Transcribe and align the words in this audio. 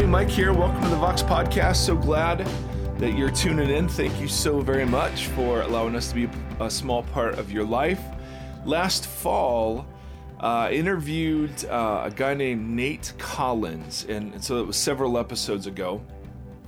everybody. 0.00 0.24
Mike 0.24 0.34
here. 0.34 0.54
Welcome 0.54 0.82
to 0.82 0.88
the 0.88 0.96
Vox 0.96 1.22
Podcast. 1.22 1.76
So 1.76 1.94
glad 1.94 2.46
that 2.96 3.18
you're 3.18 3.30
tuning 3.30 3.68
in. 3.68 3.86
Thank 3.86 4.18
you 4.18 4.28
so 4.28 4.60
very 4.62 4.86
much 4.86 5.26
for 5.26 5.60
allowing 5.60 5.94
us 5.94 6.08
to 6.08 6.14
be 6.14 6.28
a 6.58 6.70
small 6.70 7.02
part 7.02 7.38
of 7.38 7.52
your 7.52 7.64
life. 7.64 8.00
Last 8.64 9.06
fall, 9.06 9.86
uh, 10.38 10.70
interviewed 10.72 11.66
uh, 11.66 12.04
a 12.06 12.10
guy 12.10 12.32
named 12.32 12.70
Nate 12.70 13.12
Collins, 13.18 14.06
and, 14.08 14.32
and 14.32 14.42
so 14.42 14.60
it 14.60 14.66
was 14.66 14.78
several 14.78 15.18
episodes 15.18 15.66
ago, 15.66 16.00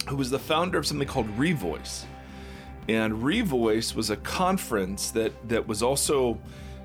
who 0.09 0.17
was 0.17 0.29
the 0.29 0.39
founder 0.39 0.77
of 0.77 0.87
something 0.87 1.09
called 1.09 1.29
Revoice. 1.39 2.05
And 2.87 3.15
Revoice 3.15 3.95
was 3.95 4.11
a 4.11 4.17
conference 4.17 5.11
that 5.13 5.49
that 5.49 5.67
was 5.67 5.83
also 5.83 6.39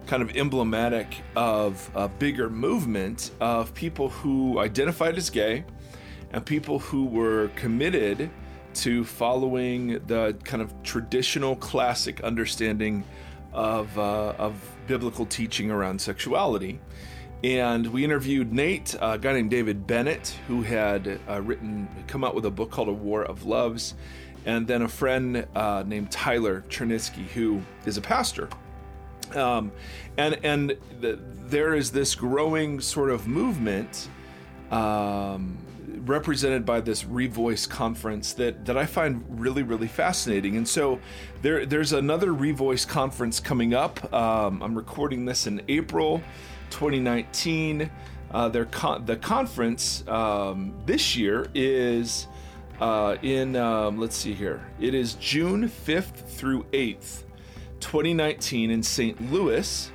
kind 0.06 0.24
of 0.24 0.34
emblematic 0.38 1.08
of 1.36 1.92
a 1.94 2.08
bigger 2.08 2.50
movement 2.50 3.32
of 3.42 3.74
people 3.74 4.08
who 4.08 4.60
identified 4.60 5.18
as 5.18 5.30
gay 5.30 5.66
and 6.32 6.46
people 6.46 6.80
who 6.80 7.06
were 7.06 7.50
committed 7.56 8.30
to 8.74 9.04
following 9.04 10.00
the 10.08 10.36
kind 10.44 10.62
of 10.62 10.74
traditional 10.84 11.56
classic 11.56 12.22
understanding 12.22 13.04
of, 13.54 13.98
uh, 13.98 14.34
of 14.38 14.54
biblical 14.88 15.26
teaching 15.26 15.72
around 15.72 16.00
sexuality. 16.00 16.80
And 17.44 17.88
we 17.88 18.04
interviewed 18.04 18.52
Nate, 18.52 18.96
a 19.00 19.18
guy 19.18 19.34
named 19.34 19.52
David 19.52 19.86
Bennett, 19.86 20.36
who 20.48 20.64
had 20.64 21.20
uh, 21.30 21.42
written, 21.42 21.88
come 22.08 22.24
out 22.24 22.34
with 22.34 22.46
a 22.46 22.52
book 22.52 22.72
called 22.72 22.88
A 22.88 22.94
War 22.94 23.24
of 23.24 23.46
Loves, 23.46 23.94
and 24.46 24.66
then 24.66 24.82
a 24.82 24.88
friend 24.88 25.46
uh, 25.56 25.84
named 25.86 26.10
Tyler 26.10 26.64
Chernitzky, 26.70 27.28
who 27.28 27.62
is 27.86 27.98
a 27.98 28.02
pastor. 28.02 28.50
Um, 29.36 29.72
and 30.18 30.40
and 30.44 30.78
the, 31.02 31.20
there 31.46 31.76
is 31.76 31.92
this 31.92 32.16
growing 32.16 32.80
sort 32.80 33.10
of 33.10 33.28
movement 33.28 34.08
um, 34.72 35.58
represented 36.08 36.66
by 36.66 36.82
this 36.82 37.04
Revoice 37.04 37.70
conference 37.70 38.34
that 38.34 38.66
that 38.66 38.78
I 38.78 38.86
find 38.86 39.24
really 39.28 39.64
really 39.64 39.88
fascinating. 39.88 40.58
And 40.58 40.68
so 40.68 41.00
there 41.42 41.66
there's 41.66 41.94
another 41.94 42.28
Revoice 42.28 42.88
conference 42.88 43.40
coming 43.40 43.74
up. 43.74 44.14
Um, 44.14 44.62
I'm 44.64 44.76
recording 44.76 45.26
this 45.26 45.48
in 45.48 45.62
April 45.68 46.22
2019. 46.70 47.90
Uh, 48.30 48.50
their 48.50 48.66
con- 48.66 49.06
the 49.06 49.16
conference 49.16 50.06
um, 50.08 50.74
this 50.86 51.16
year 51.16 51.48
is 51.54 52.28
uh, 52.80 53.16
in 53.22 53.56
um, 53.56 53.98
let's 53.98 54.16
see 54.16 54.34
here. 54.34 54.66
It 54.80 54.94
is 54.94 55.14
June 55.16 55.70
5th 55.70 56.28
through 56.28 56.64
8th, 56.66 57.24
2019 57.80 58.72
in 58.72 58.84
St. 58.84 59.32
Louis. 59.32 59.92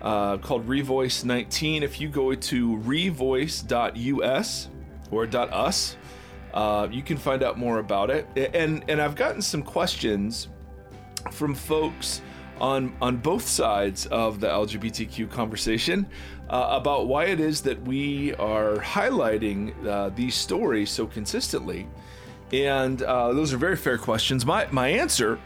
Uh, 0.00 0.36
called 0.38 0.66
Revoice 0.66 1.24
19. 1.24 1.84
If 1.84 2.00
you 2.00 2.08
go 2.08 2.34
to 2.34 2.76
revoice.us 2.78 4.68
or 5.12 5.28
.us, 5.36 5.96
uh, 6.54 6.88
you 6.90 7.02
can 7.02 7.16
find 7.16 7.42
out 7.42 7.58
more 7.58 7.78
about 7.78 8.10
it. 8.10 8.26
And 8.54 8.84
and 8.88 9.00
I've 9.00 9.14
gotten 9.14 9.42
some 9.42 9.62
questions 9.62 10.48
from 11.30 11.54
folks 11.54 12.20
on 12.60 12.94
on 13.00 13.16
both 13.18 13.46
sides 13.46 14.06
of 14.06 14.40
the 14.40 14.48
LGBTQ 14.48 15.30
conversation 15.30 16.06
uh, 16.50 16.68
about 16.70 17.06
why 17.06 17.26
it 17.26 17.40
is 17.40 17.60
that 17.62 17.80
we 17.82 18.34
are 18.34 18.76
highlighting 18.76 19.86
uh, 19.86 20.10
these 20.10 20.34
stories 20.34 20.90
so 20.90 21.06
consistently. 21.06 21.88
And 22.52 23.02
uh, 23.02 23.32
those 23.32 23.52
are 23.52 23.56
very 23.56 23.76
fair 23.76 23.98
questions. 23.98 24.44
My 24.44 24.66
my 24.70 24.88
answer 24.88 25.38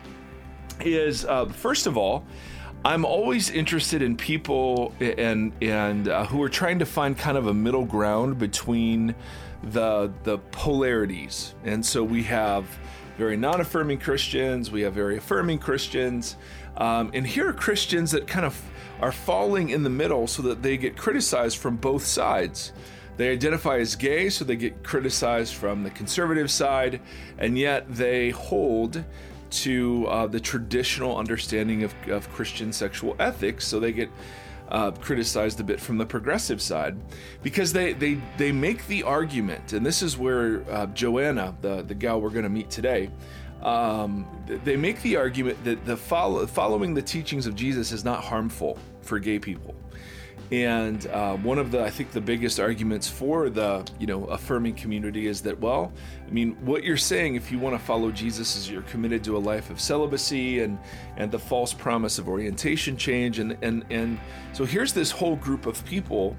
is 0.81 1.25
uh, 1.25 1.47
first 1.47 1.87
of 1.87 1.97
all. 1.97 2.25
I'm 2.85 3.05
always 3.05 3.51
interested 3.51 4.01
in 4.01 4.17
people 4.17 4.95
and 5.01 5.53
and 5.61 6.07
uh, 6.07 6.25
who 6.27 6.41
are 6.45 6.49
trying 6.49 6.79
to 6.79 6.87
find 6.87 7.19
kind 7.19 7.37
of 7.37 7.49
a 7.49 7.55
middle 7.55 7.85
ground 7.85 8.39
between 8.39 9.13
the 9.63 10.13
the 10.25 10.39
polarities. 10.51 11.55
And 11.65 11.85
so 11.85 12.05
we 12.05 12.25
have 12.25 12.65
very 13.19 13.37
non-affirming 13.37 13.99
Christians, 13.99 14.71
we 14.71 14.83
have 14.83 14.93
very 14.93 15.17
affirming 15.17 15.59
Christians, 15.59 16.37
um, 16.77 17.11
and 17.15 17.27
here 17.27 17.49
are 17.49 17.53
Christians 17.53 18.11
that 18.11 18.27
kind 18.27 18.45
of 18.45 18.61
are 19.01 19.13
falling 19.13 19.71
in 19.71 19.83
the 19.83 19.91
middle 19.91 20.27
so 20.27 20.43
that 20.43 20.63
they 20.63 20.77
get 20.77 20.97
criticized 20.97 21.59
from 21.59 21.77
both 21.77 22.05
sides. 22.05 22.73
They 23.17 23.31
identify 23.31 23.79
as 23.79 23.97
gay, 23.97 24.29
so 24.29 24.45
they 24.45 24.57
get 24.57 24.83
criticized 24.83 25.55
from 25.55 25.83
the 25.83 25.91
conservative 25.91 26.51
side, 26.51 27.01
and 27.39 27.59
yet 27.59 27.87
they 27.89 28.31
hold 28.31 29.03
to 29.49 30.07
uh, 30.09 30.27
the 30.27 30.41
traditional 30.41 31.17
understanding 31.17 31.83
of, 31.83 31.95
of 32.09 32.31
Christian 32.31 32.73
sexual 32.73 33.17
ethics, 33.19 33.67
so 33.67 33.81
they 33.81 33.93
get 33.93 34.11
uh, 34.69 34.91
criticized 34.93 35.61
a 35.61 35.65
bit 35.65 35.81
from 35.81 35.99
the 35.99 36.07
progressive 36.07 36.61
side 36.61 36.97
because 37.43 37.73
they 37.73 37.93
they 37.93 38.19
they 38.37 38.53
make 38.53 38.87
the 38.87 39.03
argument, 39.03 39.73
and 39.73 39.85
this 39.85 40.03
is 40.03 40.17
where 40.19 40.63
uh, 40.71 40.87
Joanna, 40.87 41.55
the 41.61 41.83
the 41.83 41.95
gal 41.95 42.21
we're 42.21 42.31
going 42.31 42.45
to 42.45 42.49
meet 42.49 42.71
today, 42.71 43.11
um, 43.63 44.27
they 44.65 44.77
make 44.77 45.01
the 45.03 45.17
argument 45.17 45.63
that 45.65 45.85
the 45.85 45.97
follow, 45.97 46.47
following 46.47 46.95
the 46.95 47.03
teachings 47.03 47.47
of 47.47 47.55
Jesus 47.55 47.93
is 47.93 48.05
not 48.05 48.23
harmful 48.23 48.79
for 49.03 49.19
gay 49.19 49.39
people. 49.39 49.75
And 50.53 51.07
uh, 51.09 51.37
one 51.39 51.59
of 51.59 51.73
the, 51.73 51.83
I 51.83 51.91
think, 51.91 52.13
the 52.13 52.21
biggest 52.21 52.61
arguments 52.61 53.09
for 53.09 53.51
the, 53.51 53.85
you 53.99 54.07
know, 54.07 54.27
affirming 54.27 54.75
community 54.75 55.27
is 55.27 55.43
that, 55.43 55.59
well, 55.59 55.93
I 56.25 56.31
mean, 56.31 56.53
what 56.65 56.85
you're 56.85 56.97
saying, 56.97 57.35
if 57.35 57.51
you 57.51 57.59
want 57.59 57.77
to 57.77 57.85
follow 57.85 58.13
Jesus, 58.13 58.55
is 58.55 58.71
you're 58.71 58.83
committed 58.83 59.25
to 59.25 59.37
a 59.37 59.39
life 59.39 59.71
of 59.71 59.81
celibacy 59.81 60.61
and 60.61 60.79
and 61.17 61.33
the 61.33 61.39
false 61.39 61.73
promise 61.73 62.19
of 62.19 62.29
orientation 62.29 62.97
change, 62.97 63.41
and 63.41 63.59
and 63.63 63.85
and 63.91 64.21
so 64.53 64.65
here's 64.65 64.93
this 64.93 65.11
whole 65.11 65.37
group 65.37 65.67
of 65.67 65.85
people 65.85 66.37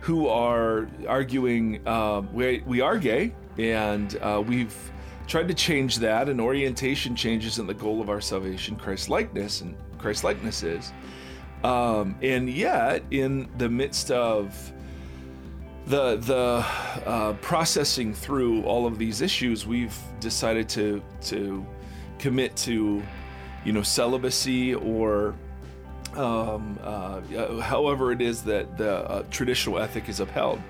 who 0.00 0.26
are 0.26 0.88
arguing 1.08 1.86
uh, 1.86 2.22
we 2.32 2.62
we 2.66 2.80
are 2.80 2.98
gay 2.98 3.32
and 3.56 4.18
uh, 4.20 4.42
we've 4.44 4.76
tried 5.26 5.48
to 5.48 5.54
change 5.54 5.98
that, 5.98 6.28
and 6.28 6.40
orientation 6.40 7.16
change 7.16 7.46
isn't 7.46 7.66
the 7.66 7.74
goal 7.74 8.00
of 8.00 8.10
our 8.10 8.20
salvation. 8.20 8.76
Christ 8.76 9.08
likeness 9.08 9.60
and 9.60 9.76
Christ 9.98 10.24
likeness 10.24 10.62
is. 10.62 10.92
Um, 11.64 12.14
and 12.20 12.48
yet, 12.48 13.02
in 13.10 13.48
the 13.56 13.70
midst 13.70 14.10
of 14.10 14.72
the 15.86 16.16
the 16.16 16.64
uh, 17.08 17.32
processing 17.40 18.12
through 18.12 18.62
all 18.64 18.86
of 18.86 18.98
these 18.98 19.22
issues, 19.22 19.66
we've 19.66 19.96
decided 20.20 20.68
to 20.70 21.02
to 21.22 21.64
commit 22.18 22.54
to, 22.56 23.02
you 23.64 23.72
know, 23.72 23.82
celibacy 23.82 24.74
or 24.74 25.34
um, 26.14 26.78
uh, 26.82 27.20
however 27.60 28.12
it 28.12 28.20
is 28.20 28.42
that 28.42 28.76
the 28.76 28.98
uh, 29.10 29.22
traditional 29.30 29.78
ethic 29.78 30.10
is 30.10 30.20
upheld. 30.20 30.60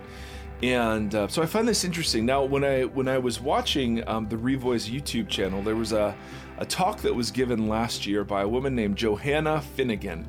And 0.63 1.13
uh, 1.13 1.27
so 1.27 1.43
I 1.43 1.47
find 1.47 1.67
this 1.67 1.85
interesting. 1.85 2.25
Now, 2.25 2.45
when 2.45 2.63
I 2.63 2.85
when 2.85 3.09
I 3.09 3.19
was 3.19 3.41
watching 3.41 4.07
um, 4.09 4.29
the 4.29 4.37
Revoice 4.37 4.89
YouTube 4.89 5.29
channel, 5.29 5.61
there 5.61 5.75
was 5.75 5.91
a, 5.93 6.15
a 6.59 6.65
talk 6.65 6.99
that 6.99 7.13
was 7.13 7.33
given 7.33 7.69
last 7.69 8.07
year 8.07 8.23
by 8.23 8.43
a 8.43 8.49
woman 8.49 8.77
named 8.77 8.97
Johanna 8.97 9.61
Finnegan 9.61 10.29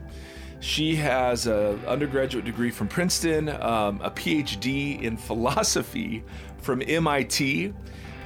she 0.65 0.95
has 0.95 1.45
an 1.45 1.79
undergraduate 1.85 2.43
degree 2.43 2.71
from 2.71 2.87
Princeton, 2.87 3.49
um, 3.49 4.01
a 4.01 4.09
PhD 4.09 4.99
in 4.99 5.15
philosophy 5.15 6.23
from 6.57 6.81
MIT, 6.81 7.71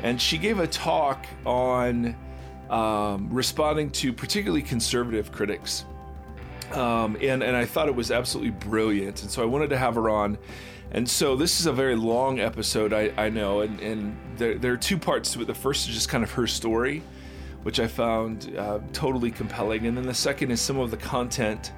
and 0.03 0.22
she 0.22 0.38
gave 0.38 0.59
a 0.59 0.67
talk 0.67 1.25
on 1.45 2.16
um, 2.69 3.27
responding 3.29 3.89
to 3.91 4.13
particularly 4.13 4.61
conservative 4.61 5.33
critics. 5.33 5.83
Um, 6.72 7.17
and, 7.22 7.44
and 7.44 7.57
I 7.57 7.66
thought 7.66 7.89
it 7.89 7.95
was 7.95 8.09
absolutely 8.09 8.51
brilliant. 8.51 9.21
And 9.21 9.29
so 9.29 9.44
I 9.44 9.45
wanted 9.45 9.69
to 9.71 9.77
have 9.77 9.95
her 9.95 10.09
on. 10.09 10.38
And 10.91 11.09
so 11.09 11.35
this 11.35 11.59
is 11.59 11.66
a 11.66 11.73
very 11.73 11.97
long 11.97 12.39
episode, 12.39 12.94
I, 12.94 13.11
I 13.17 13.27
know, 13.27 13.61
and, 13.61 13.81
and 13.81 14.17
there, 14.38 14.56
there 14.57 14.71
are 14.71 14.77
two 14.77 14.97
parts 14.97 15.33
to 15.33 15.41
it. 15.41 15.45
The 15.45 15.53
first 15.53 15.89
is 15.89 15.94
just 15.94 16.07
kind 16.07 16.23
of 16.23 16.31
her 16.31 16.47
story, 16.47 17.03
which 17.63 17.81
I 17.81 17.88
found 17.88 18.56
uh, 18.57 18.79
totally 18.94 19.29
compelling. 19.29 19.88
And 19.88 19.97
then 19.97 20.06
the 20.06 20.13
second 20.13 20.51
is 20.51 20.61
some 20.61 20.80
of 20.80 20.89
the 20.89 20.97
content 20.97 21.74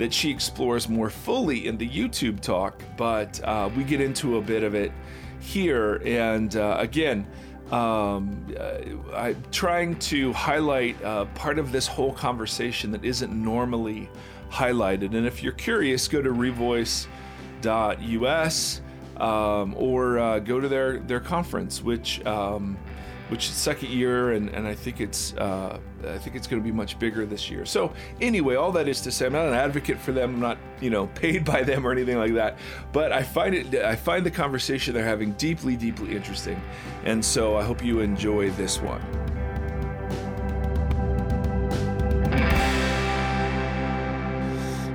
that 0.00 0.12
she 0.14 0.30
explores 0.30 0.88
more 0.88 1.10
fully 1.10 1.66
in 1.66 1.76
the 1.76 1.86
YouTube 1.86 2.40
talk, 2.40 2.82
but 2.96 3.38
uh, 3.44 3.68
we 3.76 3.84
get 3.84 4.00
into 4.00 4.38
a 4.38 4.40
bit 4.40 4.62
of 4.62 4.74
it 4.74 4.92
here. 5.40 6.00
And 6.06 6.56
uh, 6.56 6.76
again, 6.78 7.26
um, 7.70 8.46
uh, 8.58 8.78
I'm 9.14 9.42
trying 9.52 9.98
to 9.98 10.32
highlight 10.32 11.04
uh, 11.04 11.26
part 11.34 11.58
of 11.58 11.70
this 11.70 11.86
whole 11.86 12.14
conversation 12.14 12.90
that 12.92 13.04
isn't 13.04 13.30
normally 13.30 14.08
highlighted. 14.50 15.14
And 15.14 15.26
if 15.26 15.42
you're 15.42 15.52
curious, 15.52 16.08
go 16.08 16.22
to 16.22 16.30
revoice.us 16.30 17.06
um, 19.18 19.74
or 19.76 20.18
uh, 20.18 20.38
go 20.38 20.60
to 20.60 20.68
their, 20.68 21.00
their 21.00 21.20
conference, 21.20 21.82
which 21.82 22.24
um, 22.24 22.78
which 23.28 23.48
is 23.48 23.54
second 23.54 23.90
year, 23.90 24.32
and, 24.32 24.48
and 24.48 24.66
I 24.66 24.74
think 24.74 25.00
it's 25.00 25.34
uh, 25.34 25.78
I 26.06 26.18
think 26.18 26.36
it's 26.36 26.46
going 26.46 26.62
to 26.62 26.64
be 26.64 26.72
much 26.72 26.98
bigger 26.98 27.26
this 27.26 27.50
year. 27.50 27.64
So 27.66 27.92
anyway, 28.20 28.54
all 28.54 28.72
that 28.72 28.88
is 28.88 29.00
to 29.02 29.10
say, 29.12 29.26
I'm 29.26 29.32
not 29.32 29.46
an 29.46 29.54
advocate 29.54 29.98
for 29.98 30.12
them. 30.12 30.34
I'm 30.34 30.40
not 30.40 30.58
you 30.80 30.90
know 30.90 31.06
paid 31.14 31.44
by 31.44 31.62
them 31.62 31.86
or 31.86 31.92
anything 31.92 32.16
like 32.18 32.34
that. 32.34 32.58
But 32.92 33.12
I 33.12 33.22
find 33.22 33.54
it 33.54 33.74
I 33.84 33.96
find 33.96 34.24
the 34.24 34.30
conversation 34.30 34.94
they're 34.94 35.04
having 35.04 35.32
deeply 35.32 35.76
deeply 35.76 36.16
interesting, 36.16 36.60
and 37.04 37.24
so 37.24 37.56
I 37.56 37.62
hope 37.64 37.84
you 37.84 38.00
enjoy 38.00 38.50
this 38.50 38.80
one. 38.80 39.00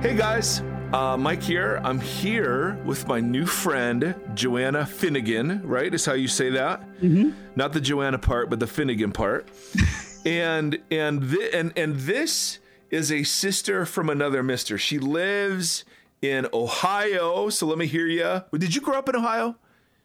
Hey 0.02 0.14
guys, 0.16 0.62
Uh, 0.92 1.16
Mike 1.16 1.42
here. 1.42 1.80
I'm 1.82 1.98
here 1.98 2.78
with 2.84 3.08
my 3.08 3.18
new 3.18 3.44
friend, 3.44 4.14
Joanna 4.34 4.86
Finnegan, 4.86 5.60
right? 5.64 5.92
Is 5.92 6.06
how 6.06 6.12
you 6.12 6.28
say 6.28 6.50
that? 6.50 6.80
Mm-hmm. 7.00 7.30
Not 7.56 7.72
the 7.72 7.80
Joanna 7.80 8.18
part, 8.18 8.48
but 8.48 8.60
the 8.60 8.68
Finnegan 8.68 9.10
part. 9.12 9.48
and 10.26 10.78
and 10.90 11.30
th- 11.30 11.54
and 11.54 11.72
and 11.76 11.96
this 12.00 12.58
is 12.90 13.10
a 13.10 13.22
sister 13.22 13.86
from 13.86 14.10
another 14.10 14.42
mister. 14.42 14.76
She 14.76 14.98
lives 14.98 15.84
in 16.20 16.46
Ohio. 16.52 17.48
So 17.48 17.66
let 17.66 17.78
me 17.78 17.86
hear 17.86 18.06
you. 18.06 18.42
Did 18.52 18.74
you 18.74 18.80
grow 18.80 18.98
up 18.98 19.08
in 19.08 19.16
Ohio? 19.16 19.56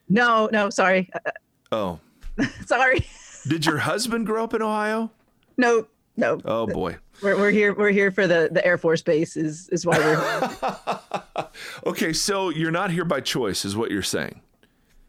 No, 0.08 0.48
no, 0.52 0.70
sorry. 0.70 1.10
Oh. 1.70 1.98
sorry. 2.66 3.06
Did 3.46 3.66
your 3.66 3.78
husband 3.78 4.26
grow 4.26 4.44
up 4.44 4.54
in 4.54 4.62
Ohio? 4.62 5.10
No, 5.56 5.86
no. 6.16 6.40
Oh 6.44 6.66
boy. 6.66 6.96
We're, 7.22 7.36
we're 7.36 7.50
here. 7.50 7.74
We're 7.74 7.90
here 7.90 8.10
for 8.10 8.26
the, 8.26 8.48
the 8.50 8.64
Air 8.64 8.78
Force 8.78 9.02
Base. 9.02 9.36
Is 9.36 9.68
is 9.70 9.84
why 9.84 9.98
we're. 9.98 11.46
okay, 11.86 12.12
so 12.12 12.50
you're 12.50 12.70
not 12.70 12.90
here 12.90 13.04
by 13.04 13.20
choice, 13.20 13.64
is 13.64 13.76
what 13.76 13.90
you're 13.90 14.02
saying. 14.02 14.40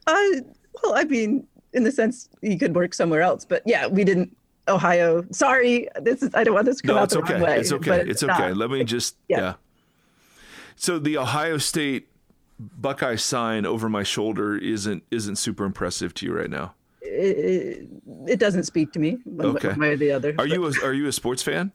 Uh, 0.05 0.41
well, 0.81 0.95
I 0.95 1.03
mean, 1.03 1.47
in 1.73 1.83
the 1.83 1.91
sense 1.91 2.29
you 2.41 2.57
could 2.57 2.75
work 2.75 2.93
somewhere 2.93 3.21
else, 3.21 3.45
but 3.45 3.61
yeah, 3.65 3.87
we 3.87 4.03
didn't. 4.03 4.35
Ohio. 4.67 5.25
Sorry, 5.31 5.87
this 6.01 6.23
is. 6.23 6.29
I 6.33 6.43
don't 6.43 6.53
want 6.53 6.65
this 6.65 6.77
to 6.77 6.87
come 6.87 6.95
no, 6.95 7.01
out 7.01 7.05
it's 7.05 7.13
the 7.13 7.19
okay. 7.19 7.33
wrong 7.33 7.41
way. 7.43 7.59
It's 7.59 7.71
okay. 7.71 8.01
It's, 8.01 8.23
it's 8.23 8.23
okay. 8.23 8.53
Let 8.53 8.69
me 8.69 8.83
just. 8.83 9.15
Yeah. 9.27 9.39
yeah. 9.39 9.53
So 10.75 10.99
the 10.99 11.17
Ohio 11.17 11.57
State 11.57 12.07
Buckeye 12.59 13.15
sign 13.15 13.65
over 13.65 13.89
my 13.89 14.03
shoulder 14.03 14.57
isn't 14.57 15.03
isn't 15.11 15.35
super 15.37 15.65
impressive 15.65 16.13
to 16.15 16.25
you 16.25 16.33
right 16.33 16.49
now. 16.49 16.73
It, 17.01 17.87
it 18.27 18.39
doesn't 18.39 18.63
speak 18.63 18.91
to 18.93 18.99
me 18.99 19.19
one, 19.25 19.57
okay. 19.57 19.69
one 19.69 19.79
way 19.79 19.89
or 19.89 19.97
the 19.97 20.11
other. 20.11 20.29
Are 20.31 20.47
but. 20.47 20.49
you 20.49 20.65
a, 20.65 20.71
are 20.83 20.93
you 20.93 21.07
a 21.07 21.11
sports 21.11 21.43
fan? 21.43 21.71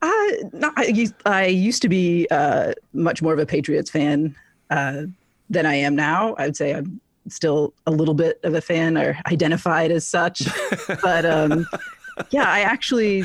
Uh, 0.00 0.30
no, 0.52 0.72
I, 0.76 1.08
I 1.26 1.46
used 1.46 1.82
to 1.82 1.88
be 1.88 2.26
uh, 2.30 2.72
much 2.92 3.22
more 3.22 3.32
of 3.32 3.38
a 3.38 3.46
Patriots 3.46 3.90
fan 3.90 4.34
uh, 4.70 5.02
than 5.48 5.66
I 5.66 5.74
am 5.74 5.94
now. 5.94 6.34
I 6.34 6.46
would 6.46 6.56
say 6.56 6.74
I'm 6.74 7.00
still 7.28 7.72
a 7.86 7.90
little 7.90 8.14
bit 8.14 8.40
of 8.42 8.54
a 8.54 8.60
fan 8.60 8.98
or 8.98 9.16
identified 9.26 9.92
as 9.92 10.06
such. 10.06 10.42
but 11.02 11.24
um, 11.24 11.66
yeah, 12.30 12.50
I 12.50 12.60
actually 12.60 13.24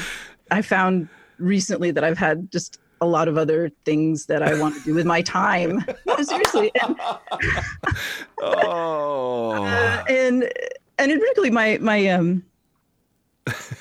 I 0.51 0.61
found 0.61 1.09
recently 1.37 1.91
that 1.91 2.03
I've 2.03 2.17
had 2.17 2.51
just 2.51 2.79
a 3.01 3.05
lot 3.05 3.27
of 3.27 3.37
other 3.37 3.69
things 3.85 4.25
that 4.25 4.41
I 4.41 4.59
want 4.59 4.75
to 4.75 4.81
do 4.81 4.93
with 4.93 5.05
my 5.05 5.21
time. 5.21 5.85
No, 6.05 6.21
seriously. 6.21 6.71
And, 6.81 6.95
oh. 8.41 9.65
Uh, 9.77 10.03
and 10.09 10.49
and 10.99 11.11
particularly 11.11 11.49
my 11.49 11.77
my 11.79 12.07
um 12.07 12.43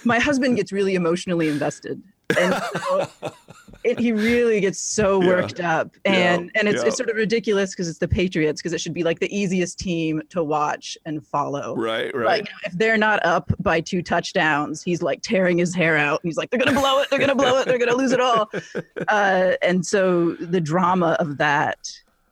my 0.04 0.18
husband 0.18 0.56
gets 0.56 0.72
really 0.72 0.94
emotionally 0.94 1.48
invested 1.48 2.02
and 2.38 2.54
so 2.54 3.08
it, 3.84 3.98
he 3.98 4.12
really 4.12 4.60
gets 4.60 4.80
so 4.80 5.18
worked 5.26 5.58
yeah. 5.58 5.78
up. 5.78 5.96
And 6.04 6.46
yeah. 6.46 6.60
and 6.60 6.68
it's, 6.68 6.82
yeah. 6.82 6.88
it's 6.88 6.96
sort 6.96 7.10
of 7.10 7.16
ridiculous 7.16 7.70
because 7.70 7.88
it's 7.88 7.98
the 7.98 8.08
patriots 8.08 8.60
because 8.60 8.72
it 8.72 8.80
should 8.80 8.94
be 8.94 9.02
like 9.02 9.20
the 9.20 9.34
easiest 9.36 9.78
team 9.78 10.22
to 10.30 10.42
watch 10.42 10.96
and 11.04 11.24
follow. 11.26 11.74
Right 11.76 12.14
right. 12.14 12.40
like, 12.40 12.48
if 12.64 12.72
they're 12.72 12.98
not 12.98 13.24
up 13.24 13.52
by 13.60 13.80
two 13.80 14.02
touchdowns 14.02 14.82
he's 14.82 15.02
like 15.02 15.22
tearing 15.22 15.58
his 15.58 15.74
hair 15.74 15.96
out. 15.96 16.20
He's 16.22 16.36
like 16.36 16.50
they're 16.50 16.60
gonna 16.60 16.78
blow 16.78 17.00
it. 17.00 17.10
They're 17.10 17.18
gonna 17.18 17.34
blow 17.34 17.58
it. 17.58 17.66
They're 17.66 17.78
gonna 17.78 17.96
lose 17.96 18.12
it 18.12 18.20
all. 18.20 18.50
Uh, 19.08 19.52
and 19.62 19.86
so 19.86 20.32
the 20.34 20.60
drama 20.60 21.16
of 21.20 21.38
that 21.38 21.78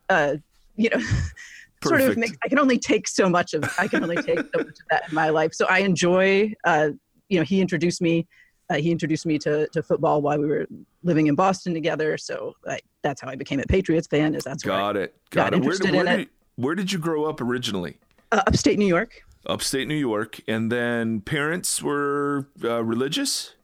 uh, 0.09 0.37
you 0.77 0.91
know 0.91 1.01
sort 1.85 2.01
of 2.01 2.17
makes 2.17 2.37
i 2.45 2.49
can 2.49 2.59
only 2.59 2.79
take 2.79 3.07
so 3.07 3.29
much 3.29 3.55
of 3.55 3.63
i 3.79 3.87
can 3.87 4.03
only 4.03 4.17
take 4.17 4.39
so 4.39 4.59
much 4.59 4.67
of 4.67 4.87
that 4.91 5.09
in 5.09 5.15
my 5.15 5.29
life. 5.29 5.53
So 5.55 5.67
i 5.69 5.81
enjoy 5.81 6.53
uh, 6.65 6.91
you 7.29 7.39
know 7.39 7.45
he 7.45 7.61
introduced 7.61 8.01
me 8.01 8.27
uh, 8.71 8.75
he 8.77 8.91
introduced 8.91 9.27
me 9.27 9.39
to, 9.39 9.67
to 9.69 9.83
football 9.83 10.23
while 10.23 10.39
we 10.39 10.47
were 10.47 10.67
living 11.03 11.27
in 11.27 11.35
Boston 11.35 11.75
together. 11.75 12.17
So 12.17 12.55
I, 12.67 12.81
that's 13.03 13.21
how 13.21 13.29
I 13.29 13.35
became 13.35 13.61
a 13.61 13.65
Patriots 13.65 14.07
fan. 14.07 14.35
Is 14.35 14.45
that's 14.45 14.63
got 14.63 14.97
it, 14.97 15.15
got, 15.31 15.53
got 15.53 15.59
it. 15.59 15.65
Where, 15.65 15.93
where, 15.93 16.17
did, 16.17 16.29
where 16.57 16.75
did 16.75 16.93
you 16.93 16.99
grow 16.99 17.25
up 17.25 17.41
originally? 17.41 17.99
Uh, 18.33 18.43
upstate 18.47 18.79
New 18.79 18.87
York. 18.87 19.23
Upstate 19.47 19.87
New 19.87 19.95
York, 19.95 20.41
and 20.49 20.73
then 20.73 21.21
parents 21.21 21.83
were 21.83 22.49
uh, 22.65 22.83
religious. 22.83 23.55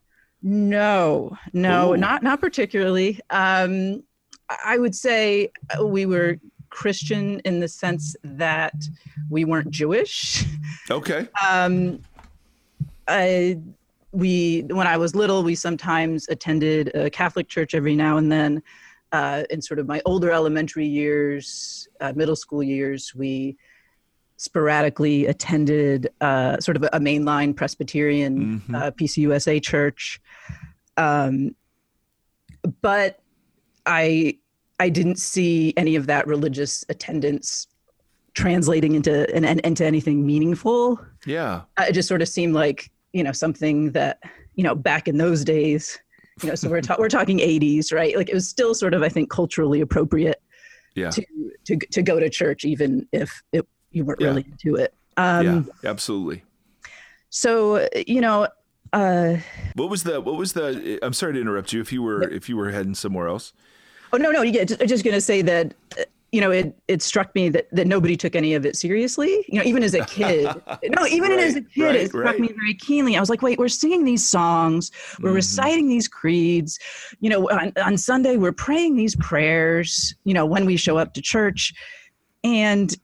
No, 0.42 1.36
no, 1.52 1.94
Ooh. 1.94 1.96
not 1.96 2.22
not 2.22 2.40
particularly. 2.40 3.18
Um, 3.30 4.02
I 4.64 4.78
would 4.78 4.94
say 4.94 5.52
we 5.82 6.06
were 6.06 6.36
Christian 6.70 7.40
in 7.40 7.60
the 7.60 7.68
sense 7.68 8.16
that 8.24 8.74
we 9.28 9.44
weren't 9.44 9.70
Jewish. 9.70 10.44
Okay. 10.90 11.28
Um, 11.46 12.00
I 13.06 13.58
we 14.12 14.62
when 14.68 14.86
i 14.86 14.96
was 14.96 15.14
little 15.14 15.42
we 15.42 15.54
sometimes 15.54 16.28
attended 16.28 16.94
a 16.94 17.10
catholic 17.10 17.48
church 17.48 17.74
every 17.74 17.94
now 17.96 18.16
and 18.16 18.30
then. 18.30 18.62
Uh, 19.12 19.42
in 19.50 19.60
sort 19.60 19.80
of 19.80 19.88
my 19.88 20.00
older 20.06 20.30
elementary 20.30 20.86
years 20.86 21.88
uh, 22.00 22.12
middle 22.14 22.36
school 22.36 22.62
years 22.62 23.12
we 23.12 23.56
sporadically 24.36 25.26
attended 25.26 26.08
uh, 26.20 26.58
sort 26.60 26.76
of 26.76 26.84
a, 26.84 27.00
mainline 27.00 27.54
presbyterian 27.54 28.60
mm-hmm. 28.60 28.74
Uh, 28.74 28.90
pcusa 28.92 29.60
church. 29.60 30.20
Um, 30.96 31.56
but 32.80 33.20
i 33.84 34.38
i 34.78 34.88
didn't 34.88 35.16
see 35.16 35.74
any 35.76 35.96
of 35.96 36.06
that 36.06 36.26
religious 36.26 36.84
attendance 36.88 37.66
translating 38.34 38.94
into 38.94 39.28
an, 39.34 39.44
into 39.44 39.84
anything 39.84 40.24
meaningful. 40.26 41.00
Yeah. 41.26 41.62
Uh, 41.76 41.86
it 41.88 41.92
just 41.92 42.08
sort 42.08 42.22
of 42.22 42.28
seemed 42.28 42.54
like 42.54 42.90
you 43.12 43.22
know 43.22 43.32
something 43.32 43.92
that 43.92 44.18
you 44.54 44.64
know 44.64 44.74
back 44.74 45.08
in 45.08 45.16
those 45.18 45.44
days 45.44 45.98
you 46.42 46.48
know 46.48 46.54
so 46.54 46.68
we're, 46.68 46.80
ta- 46.80 46.96
we're 46.98 47.08
talking 47.08 47.38
80s 47.38 47.92
right? 47.92 48.16
Like 48.16 48.28
it 48.28 48.34
was 48.34 48.48
still 48.48 48.74
sort 48.74 48.94
of 48.94 49.02
i 49.02 49.08
think 49.08 49.30
culturally 49.30 49.80
appropriate 49.80 50.42
yeah. 50.94 51.10
to 51.10 51.24
to 51.64 51.76
to 51.76 52.02
go 52.02 52.20
to 52.20 52.28
church 52.30 52.64
even 52.64 53.06
if 53.12 53.42
it, 53.52 53.66
you 53.90 54.04
weren't 54.04 54.20
yeah. 54.20 54.28
really 54.28 54.46
into 54.50 54.76
it. 54.76 54.94
Um 55.16 55.68
yeah 55.82 55.90
absolutely. 55.90 56.44
so 57.28 57.88
you 58.06 58.20
know 58.20 58.48
uh 58.92 59.36
what 59.74 59.88
was 59.88 60.02
the 60.02 60.20
what 60.20 60.36
was 60.36 60.52
the 60.52 60.98
i'm 61.02 61.12
sorry 61.12 61.34
to 61.34 61.40
interrupt 61.40 61.72
you 61.72 61.80
if 61.80 61.92
you 61.92 62.02
were 62.02 62.22
if 62.22 62.48
you 62.48 62.56
were 62.56 62.70
heading 62.70 62.94
somewhere 62.94 63.28
else. 63.28 63.52
Oh 64.12 64.16
no 64.16 64.30
no 64.30 64.42
yeah 64.42 64.64
just, 64.64 64.80
just 64.86 65.04
gonna 65.04 65.20
say 65.20 65.42
that 65.42 65.74
you 66.32 66.40
know, 66.40 66.50
it 66.50 66.74
it 66.86 67.02
struck 67.02 67.34
me 67.34 67.48
that 67.48 67.66
that 67.72 67.86
nobody 67.86 68.16
took 68.16 68.36
any 68.36 68.54
of 68.54 68.64
it 68.64 68.76
seriously. 68.76 69.44
You 69.48 69.58
know, 69.58 69.64
even 69.64 69.82
as 69.82 69.94
a 69.94 70.04
kid. 70.04 70.44
no, 70.84 71.06
even 71.06 71.30
right, 71.30 71.40
as 71.40 71.56
a 71.56 71.62
kid, 71.62 71.82
right, 71.82 71.94
it 71.96 72.08
struck 72.08 72.24
right. 72.24 72.40
me 72.40 72.48
very 72.48 72.74
keenly. 72.74 73.16
I 73.16 73.20
was 73.20 73.30
like, 73.30 73.42
wait, 73.42 73.58
we're 73.58 73.68
singing 73.68 74.04
these 74.04 74.28
songs, 74.28 74.90
we're 75.20 75.30
mm-hmm. 75.30 75.36
reciting 75.36 75.88
these 75.88 76.06
creeds. 76.06 76.78
You 77.20 77.30
know, 77.30 77.50
on, 77.50 77.72
on 77.82 77.96
Sunday 77.96 78.36
we're 78.36 78.52
praying 78.52 78.96
these 78.96 79.16
prayers. 79.16 80.14
You 80.24 80.34
know, 80.34 80.46
when 80.46 80.66
we 80.66 80.76
show 80.76 80.98
up 80.98 81.14
to 81.14 81.22
church, 81.22 81.72
and 82.44 82.94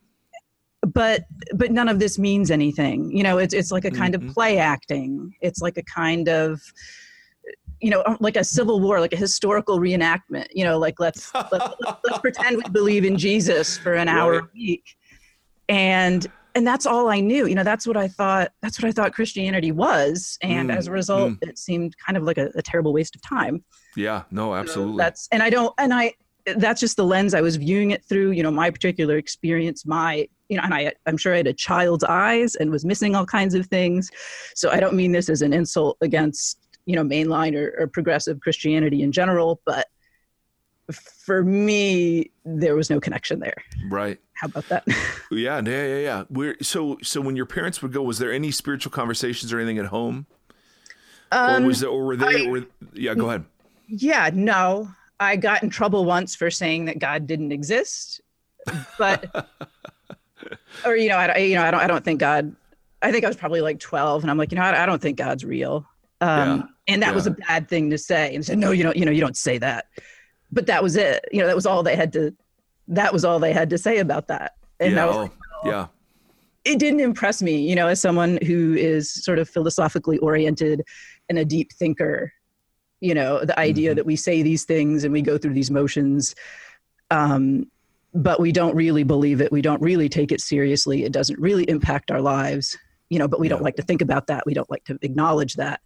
but 0.82 1.24
but 1.54 1.72
none 1.72 1.88
of 1.88 1.98
this 1.98 2.18
means 2.18 2.50
anything. 2.50 3.10
You 3.16 3.24
know, 3.24 3.38
it's 3.38 3.54
it's 3.54 3.72
like 3.72 3.84
a 3.84 3.90
kind 3.90 4.14
mm-hmm. 4.14 4.28
of 4.28 4.34
play 4.34 4.58
acting. 4.58 5.32
It's 5.40 5.60
like 5.60 5.76
a 5.78 5.82
kind 5.82 6.28
of 6.28 6.60
you 7.80 7.90
know 7.90 8.02
like 8.20 8.36
a 8.36 8.44
civil 8.44 8.80
war 8.80 9.00
like 9.00 9.12
a 9.12 9.16
historical 9.16 9.78
reenactment 9.78 10.46
you 10.52 10.64
know 10.64 10.78
like 10.78 10.98
let's 10.98 11.32
let's, 11.52 11.74
let's, 12.04 12.18
pretend 12.18 12.56
we 12.56 12.62
believe 12.70 13.04
in 13.04 13.16
jesus 13.16 13.76
for 13.76 13.94
an 13.94 14.08
hour 14.08 14.32
right. 14.32 14.42
a 14.42 14.48
week. 14.54 14.96
And 15.68 16.26
and 16.54 16.66
that's 16.66 16.86
all 16.86 17.08
i 17.08 17.20
knew. 17.20 17.46
You 17.46 17.54
know 17.54 17.64
that's 17.64 17.86
what 17.86 17.96
i 17.96 18.08
thought 18.08 18.52
that's 18.62 18.80
what 18.80 18.88
i 18.88 18.92
thought 18.92 19.12
christianity 19.12 19.72
was. 19.72 20.38
And 20.42 20.70
mm, 20.70 20.76
as 20.76 20.86
a 20.86 20.92
result 20.92 21.32
mm. 21.32 21.48
it 21.48 21.58
seemed 21.58 21.94
kind 21.98 22.16
of 22.16 22.22
like 22.22 22.38
a, 22.38 22.50
a, 22.54 22.62
terrible 22.62 22.92
waste 22.92 23.14
of 23.14 23.22
time. 23.22 23.64
Yeah 23.94 24.22
no 24.30 24.54
absolutely. 24.54 24.94
so 24.94 24.98
that's 24.98 25.28
and 25.32 25.42
i 25.42 25.50
don't 25.50 25.74
and 25.78 25.92
i 25.92 26.12
that's 26.56 26.80
just 26.80 26.96
the 26.96 27.04
lens 27.04 27.34
i 27.34 27.40
was 27.40 27.56
viewing 27.56 27.90
it 27.90 28.04
through 28.04 28.30
you 28.30 28.42
know 28.42 28.52
my 28.52 28.70
particular 28.70 29.16
experience 29.16 29.84
my 29.84 30.28
you 30.48 30.56
know 30.56 30.62
and 30.62 30.72
i 30.72 30.92
i'm 31.06 31.16
sure 31.16 31.34
i 31.34 31.38
had 31.38 31.46
a 31.48 31.52
child's 31.52 32.04
eyes 32.04 32.54
and 32.54 32.70
was 32.70 32.84
missing 32.84 33.16
all 33.16 33.26
kinds 33.26 33.54
of 33.54 33.66
things. 33.66 34.10
So 34.54 34.70
i 34.70 34.80
don't 34.80 34.94
mean 34.94 35.12
this 35.12 35.28
as 35.28 35.42
an 35.42 35.52
insult 35.52 35.96
against 36.00 36.65
you 36.86 36.96
know 36.96 37.04
mainline 37.04 37.54
or, 37.54 37.74
or 37.78 37.86
progressive 37.86 38.40
christianity 38.40 39.02
in 39.02 39.12
general 39.12 39.60
but 39.64 39.88
for 40.92 41.42
me 41.42 42.30
there 42.44 42.76
was 42.76 42.90
no 42.90 43.00
connection 43.00 43.40
there. 43.40 43.56
Right. 43.88 44.18
How 44.34 44.46
about 44.46 44.68
that? 44.68 44.86
Yeah 45.28 45.60
yeah 45.64 45.86
yeah 45.86 45.98
yeah. 45.98 46.24
We're, 46.30 46.56
so 46.62 46.98
so 47.02 47.20
when 47.20 47.34
your 47.34 47.46
parents 47.46 47.82
would 47.82 47.92
go 47.92 48.02
was 48.02 48.18
there 48.18 48.32
any 48.32 48.52
spiritual 48.52 48.92
conversations 48.92 49.52
or 49.52 49.58
anything 49.58 49.78
at 49.78 49.86
home? 49.86 50.26
Um, 51.32 51.64
or 51.64 51.66
was 51.66 51.80
there, 51.80 51.90
or 51.90 52.04
were 52.04 52.16
they 52.16 52.46
I, 52.46 52.48
or, 52.48 52.64
yeah 52.92 53.14
go 53.14 53.28
ahead. 53.28 53.44
Yeah 53.88 54.30
no. 54.32 54.88
I 55.18 55.34
got 55.36 55.62
in 55.64 55.70
trouble 55.70 56.04
once 56.04 56.36
for 56.36 56.50
saying 56.50 56.84
that 56.84 57.00
god 57.00 57.26
didn't 57.26 57.50
exist 57.50 58.20
but 58.98 59.24
or 60.84 60.94
you 60.94 61.08
know 61.08 61.16
i 61.16 61.36
you 61.38 61.54
know 61.54 61.62
i 61.62 61.70
don't 61.70 61.80
i 61.80 61.86
don't 61.86 62.04
think 62.04 62.20
god 62.20 62.54
i 63.00 63.10
think 63.10 63.24
i 63.24 63.28
was 63.28 63.36
probably 63.36 63.60
like 63.60 63.80
12 63.80 64.22
and 64.22 64.30
i'm 64.30 64.36
like 64.36 64.52
you 64.52 64.58
know 64.58 64.62
i, 64.62 64.82
I 64.82 64.86
don't 64.86 65.00
think 65.00 65.16
god's 65.16 65.44
real 65.44 65.86
um, 66.20 66.58
yeah 66.58 66.62
and 66.88 67.02
that 67.02 67.08
yeah. 67.08 67.14
was 67.14 67.26
a 67.26 67.32
bad 67.32 67.68
thing 67.68 67.90
to 67.90 67.98
say 67.98 68.34
and 68.34 68.44
said 68.44 68.58
no 68.58 68.70
you 68.70 68.82
don't 68.82 68.96
you 68.96 69.04
know 69.04 69.10
you 69.10 69.20
don't 69.20 69.36
say 69.36 69.58
that 69.58 69.86
but 70.52 70.66
that 70.66 70.82
was 70.82 70.96
it 70.96 71.24
you 71.32 71.40
know 71.40 71.46
that 71.46 71.56
was 71.56 71.66
all 71.66 71.82
they 71.82 71.96
had 71.96 72.12
to 72.12 72.34
that 72.88 73.12
was 73.12 73.24
all 73.24 73.38
they 73.38 73.52
had 73.52 73.68
to 73.70 73.78
say 73.78 73.98
about 73.98 74.28
that 74.28 74.52
and 74.78 74.94
yeah, 74.94 75.04
was 75.04 75.16
like, 75.16 75.32
oh, 75.64 75.68
yeah 75.68 75.86
it 76.64 76.78
didn't 76.78 77.00
impress 77.00 77.42
me 77.42 77.68
you 77.68 77.74
know 77.74 77.88
as 77.88 78.00
someone 78.00 78.38
who 78.46 78.74
is 78.74 79.12
sort 79.12 79.38
of 79.38 79.48
philosophically 79.48 80.18
oriented 80.18 80.82
and 81.28 81.38
a 81.38 81.44
deep 81.44 81.72
thinker 81.72 82.32
you 83.00 83.14
know 83.14 83.44
the 83.44 83.58
idea 83.58 83.90
mm-hmm. 83.90 83.96
that 83.96 84.06
we 84.06 84.16
say 84.16 84.42
these 84.42 84.64
things 84.64 85.04
and 85.04 85.12
we 85.12 85.22
go 85.22 85.36
through 85.36 85.54
these 85.54 85.70
motions 85.70 86.34
Um, 87.10 87.66
but 88.14 88.40
we 88.40 88.50
don't 88.50 88.74
really 88.74 89.02
believe 89.02 89.42
it. 89.42 89.52
We 89.52 89.60
don't 89.60 89.82
really 89.82 90.08
take 90.08 90.32
it 90.32 90.40
seriously. 90.40 91.04
It 91.04 91.12
doesn't 91.12 91.38
really 91.38 91.68
impact 91.68 92.10
our 92.10 92.22
lives, 92.22 92.76
you 93.10 93.18
know, 93.18 93.28
but 93.28 93.38
we 93.38 93.46
yeah. 93.46 93.50
don't 93.50 93.62
like 93.62 93.76
to 93.76 93.82
think 93.82 94.00
about 94.00 94.26
that. 94.28 94.44
We 94.46 94.54
don't 94.54 94.70
like 94.70 94.84
to 94.84 94.98
acknowledge 95.02 95.54
that. 95.54 95.80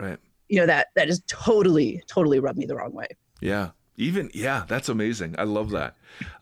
Right. 0.00 0.18
You 0.48 0.60
know, 0.60 0.66
that, 0.66 0.88
that 0.96 1.08
is 1.08 1.22
totally, 1.26 2.02
totally 2.06 2.40
rubbed 2.40 2.58
me 2.58 2.66
the 2.66 2.76
wrong 2.76 2.92
way. 2.92 3.08
Yeah. 3.40 3.70
Even, 3.96 4.30
yeah, 4.32 4.64
that's 4.66 4.88
amazing. 4.88 5.34
I 5.38 5.44
love 5.44 5.70
that. 5.70 5.96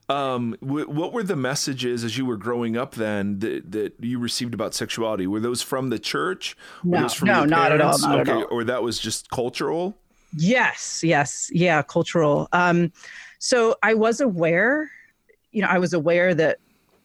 Um, 0.09 0.57
w- 0.63 0.89
what 0.89 1.13
were 1.13 1.25
the 1.25 1.37
messages 1.37 2.05
as 2.05 2.17
you 2.17 2.25
were 2.25 2.37
growing 2.37 2.77
up 2.77 2.95
then 2.95 3.41
that, 3.41 3.73
that 3.73 3.95
you 4.01 4.19
received 4.19 4.55
about 4.55 4.75
sexuality? 4.75 5.27
Were 5.27 5.41
those 5.41 5.61
from 5.61 5.91
the 5.91 5.99
church? 5.99 6.57
No, 6.85 7.09
no, 7.23 7.45
not 7.45 7.73
at 7.73 7.81
all. 7.81 7.99
Not 7.99 8.21
okay. 8.21 8.31
at 8.31 8.37
all. 8.37 8.47
Or 8.51 8.65
that 8.65 8.83
was 8.83 8.99
just 8.99 9.31
cultural? 9.31 9.99
Yes, 10.37 11.03
yes. 11.03 11.51
Yeah, 11.53 11.83
cultural. 11.83 12.49
Um, 12.53 12.93
so 13.39 13.75
I 13.83 13.95
was 13.95 14.21
aware 14.21 14.91
you 15.53 15.63
know, 15.63 15.69
I 15.69 15.79
was 15.79 15.93
aware 15.93 16.35
that 16.35 16.59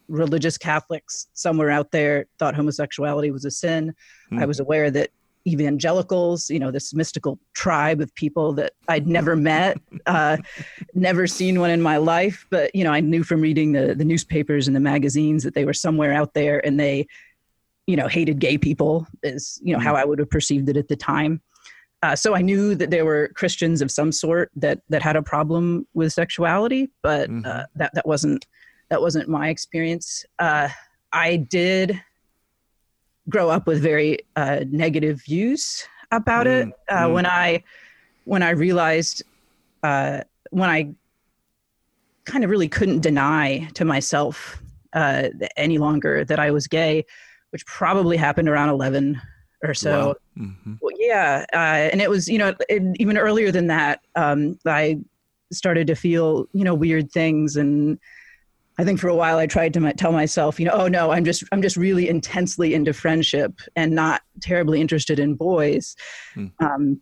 religious 0.07 0.57
Catholics 0.57 1.27
somewhere 1.33 1.69
out 1.69 1.91
there 1.91 2.25
thought 2.37 2.55
homosexuality 2.55 3.31
was 3.31 3.45
a 3.45 3.51
sin. 3.51 3.95
Mm. 4.31 4.41
I 4.41 4.45
was 4.45 4.59
aware 4.59 4.91
that 4.91 5.09
evangelicals, 5.45 6.49
you 6.49 6.59
know, 6.59 6.71
this 6.71 6.93
mystical 6.93 7.37
tribe 7.53 7.99
of 8.01 8.13
people 8.15 8.53
that 8.53 8.73
I'd 8.87 9.07
never 9.07 9.35
met, 9.35 9.77
uh, 10.05 10.37
never 10.93 11.27
seen 11.27 11.59
one 11.59 11.69
in 11.69 11.81
my 11.81 11.97
life, 11.97 12.47
but 12.49 12.73
you 12.75 12.83
know, 12.83 12.91
I 12.91 13.01
knew 13.01 13.23
from 13.23 13.41
reading 13.41 13.73
the 13.73 13.93
the 13.95 14.05
newspapers 14.05 14.67
and 14.67 14.75
the 14.75 14.79
magazines 14.79 15.43
that 15.43 15.53
they 15.53 15.65
were 15.65 15.73
somewhere 15.73 16.13
out 16.13 16.33
there 16.33 16.65
and 16.65 16.79
they, 16.79 17.07
you 17.87 17.95
know, 17.95 18.07
hated 18.07 18.39
gay 18.39 18.57
people 18.57 19.07
is 19.21 19.59
you 19.63 19.73
know 19.73 19.79
how 19.79 19.95
I 19.95 20.05
would 20.05 20.19
have 20.19 20.29
perceived 20.29 20.69
it 20.69 20.77
at 20.77 20.87
the 20.87 20.95
time. 20.95 21.41
Uh, 22.01 22.15
so 22.15 22.35
I 22.35 22.41
knew 22.41 22.75
that 22.75 22.89
there 22.89 23.05
were 23.05 23.29
Christians 23.29 23.81
of 23.81 23.89
some 23.89 24.11
sort 24.11 24.51
that 24.57 24.79
that 24.89 25.01
had 25.01 25.15
a 25.15 25.21
problem 25.21 25.87
with 25.93 26.13
sexuality, 26.13 26.89
but 27.01 27.29
mm-hmm. 27.29 27.45
uh, 27.45 27.63
that 27.75 27.93
that 27.95 28.07
wasn't 28.07 28.45
that 28.89 29.01
wasn't 29.01 29.27
my 29.27 29.49
experience. 29.49 30.25
Uh, 30.39 30.69
I 31.11 31.37
did 31.37 32.01
grow 33.29 33.49
up 33.49 33.67
with 33.67 33.81
very 33.81 34.19
uh, 34.35 34.61
negative 34.69 35.21
views 35.23 35.87
about 36.11 36.45
mm-hmm. 36.45 36.69
it. 36.69 36.75
Uh, 36.89 37.03
mm-hmm. 37.03 37.13
When 37.13 37.25
I 37.25 37.63
when 38.25 38.43
I 38.43 38.51
realized 38.51 39.23
uh, 39.83 40.21
when 40.51 40.69
I 40.69 40.93
kind 42.25 42.43
of 42.43 42.49
really 42.49 42.69
couldn't 42.69 43.01
deny 43.01 43.67
to 43.73 43.83
myself 43.83 44.61
any 45.57 45.77
longer 45.77 46.23
that 46.23 46.39
I 46.39 46.51
was 46.51 46.67
gay, 46.67 47.05
which 47.49 47.65
probably 47.65 48.15
happened 48.17 48.47
around 48.47 48.69
eleven 48.69 49.19
or 49.63 49.73
so. 49.73 50.07
Wow. 50.07 50.15
Mm-hmm. 50.37 50.73
Well, 50.81 50.93
yeah, 50.99 51.45
uh, 51.53 51.89
and 51.91 52.01
it 52.01 52.09
was 52.09 52.27
you 52.27 52.37
know 52.37 52.53
it, 52.69 52.83
even 52.99 53.17
earlier 53.17 53.51
than 53.51 53.67
that. 53.67 54.01
Um, 54.15 54.59
I 54.65 54.99
started 55.51 55.87
to 55.87 55.95
feel 55.95 56.47
you 56.53 56.63
know 56.63 56.73
weird 56.73 57.11
things, 57.11 57.55
and 57.55 57.97
I 58.77 58.83
think 58.83 58.99
for 58.99 59.07
a 59.07 59.15
while 59.15 59.37
I 59.37 59.45
tried 59.45 59.73
to 59.73 59.93
tell 59.93 60.11
myself, 60.11 60.59
you 60.59 60.65
know, 60.65 60.73
oh 60.73 60.87
no, 60.87 61.11
I'm 61.11 61.23
just 61.23 61.43
I'm 61.51 61.61
just 61.61 61.77
really 61.77 62.09
intensely 62.09 62.73
into 62.73 62.93
friendship 62.93 63.59
and 63.75 63.93
not 63.93 64.21
terribly 64.41 64.81
interested 64.81 65.19
in 65.19 65.35
boys. 65.35 65.95
Mm. 66.35 66.51
Um, 66.59 67.01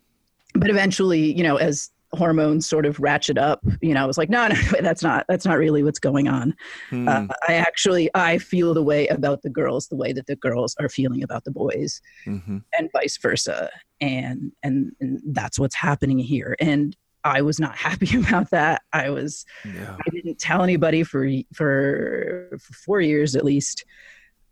but 0.53 0.69
eventually, 0.69 1.33
you 1.33 1.43
know, 1.43 1.55
as 1.55 1.91
hormones 2.13 2.67
sort 2.67 2.85
of 2.85 2.99
ratchet 2.99 3.37
up 3.37 3.61
you 3.81 3.93
know 3.93 4.03
i 4.03 4.05
was 4.05 4.17
like 4.17 4.29
no 4.29 4.47
no 4.47 4.55
that's 4.81 5.01
not 5.01 5.25
that's 5.29 5.45
not 5.45 5.57
really 5.57 5.81
what's 5.81 5.99
going 5.99 6.27
on 6.27 6.53
hmm. 6.89 7.07
uh, 7.07 7.25
i 7.47 7.53
actually 7.53 8.09
i 8.15 8.37
feel 8.37 8.73
the 8.73 8.83
way 8.83 9.07
about 9.07 9.41
the 9.43 9.49
girls 9.49 9.87
the 9.87 9.95
way 9.95 10.11
that 10.11 10.27
the 10.27 10.35
girls 10.35 10.75
are 10.79 10.89
feeling 10.89 11.23
about 11.23 11.45
the 11.45 11.51
boys 11.51 12.01
mm-hmm. 12.25 12.57
and 12.77 12.89
vice 12.91 13.17
versa 13.17 13.69
and, 14.01 14.51
and 14.63 14.91
and 14.99 15.21
that's 15.27 15.57
what's 15.57 15.75
happening 15.75 16.19
here 16.19 16.55
and 16.59 16.97
i 17.23 17.41
was 17.41 17.59
not 17.59 17.75
happy 17.87 18.19
about 18.19 18.49
that 18.49 18.81
i 18.93 19.09
was 19.09 19.45
yeah. 19.65 19.95
i 20.05 20.09
didn't 20.09 20.39
tell 20.39 20.63
anybody 20.63 21.03
for 21.03 21.27
for 21.53 22.49
for 22.59 22.73
four 22.73 23.01
years 23.01 23.35
at 23.35 23.45
least 23.45 23.85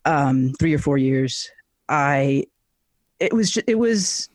um 0.05 0.53
three 0.59 0.73
or 0.73 0.79
four 0.79 0.97
years 0.97 1.49
i 1.89 2.43
it 3.19 3.33
was 3.33 3.51
just, 3.51 3.69
it 3.69 3.77
was 3.77 4.29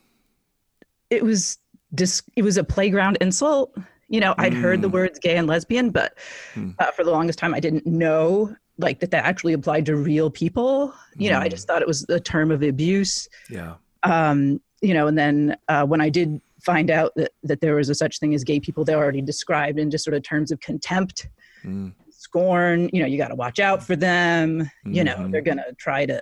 it 1.09 1.23
was 1.23 1.57
dis- 1.93 2.23
it 2.35 2.43
was 2.43 2.57
a 2.57 2.63
playground 2.63 3.17
insult. 3.21 3.75
You 4.07 4.19
know, 4.19 4.35
I'd 4.37 4.53
mm. 4.53 4.61
heard 4.61 4.81
the 4.81 4.89
mm. 4.89 4.93
words 4.93 5.19
gay 5.19 5.35
and 5.37 5.47
lesbian, 5.47 5.89
but 5.89 6.17
mm. 6.53 6.75
uh, 6.77 6.91
for 6.91 7.03
the 7.03 7.11
longest 7.11 7.39
time, 7.39 7.53
I 7.53 7.59
didn't 7.59 7.85
know 7.85 8.55
like 8.77 8.99
that 8.99 9.11
that 9.11 9.25
actually 9.25 9.53
applied 9.53 9.85
to 9.87 9.95
real 9.95 10.29
people. 10.29 10.93
You 11.15 11.29
mm. 11.29 11.33
know, 11.33 11.39
I 11.39 11.49
just 11.49 11.65
mm. 11.65 11.67
thought 11.67 11.81
it 11.81 11.87
was 11.87 12.05
a 12.09 12.19
term 12.19 12.51
of 12.51 12.61
abuse. 12.61 13.27
Yeah. 13.49 13.75
Um, 14.03 14.61
you 14.81 14.93
know, 14.93 15.07
and 15.07 15.17
then 15.17 15.57
uh, 15.67 15.85
when 15.85 16.01
I 16.01 16.09
did 16.09 16.39
find 16.65 16.89
out 16.89 17.13
that, 17.15 17.31
that 17.43 17.61
there 17.61 17.75
was 17.75 17.89
a 17.89 17.95
such 17.95 18.19
thing 18.19 18.33
as 18.33 18.43
gay 18.43 18.59
people, 18.59 18.83
they 18.83 18.95
already 18.95 19.21
described 19.21 19.79
in 19.79 19.91
just 19.91 20.03
sort 20.03 20.15
of 20.15 20.23
terms 20.23 20.51
of 20.51 20.59
contempt, 20.59 21.27
mm. 21.63 21.93
scorn. 22.09 22.89
You 22.91 23.01
know, 23.01 23.07
you 23.07 23.17
got 23.17 23.29
to 23.29 23.35
watch 23.35 23.59
out 23.59 23.83
for 23.83 23.95
them. 23.95 24.69
You 24.83 25.03
know, 25.03 25.15
they're 25.29 25.41
mm-hmm. 25.41 25.57
going 25.57 25.57
to 25.57 25.73
try 25.77 26.05
to, 26.05 26.21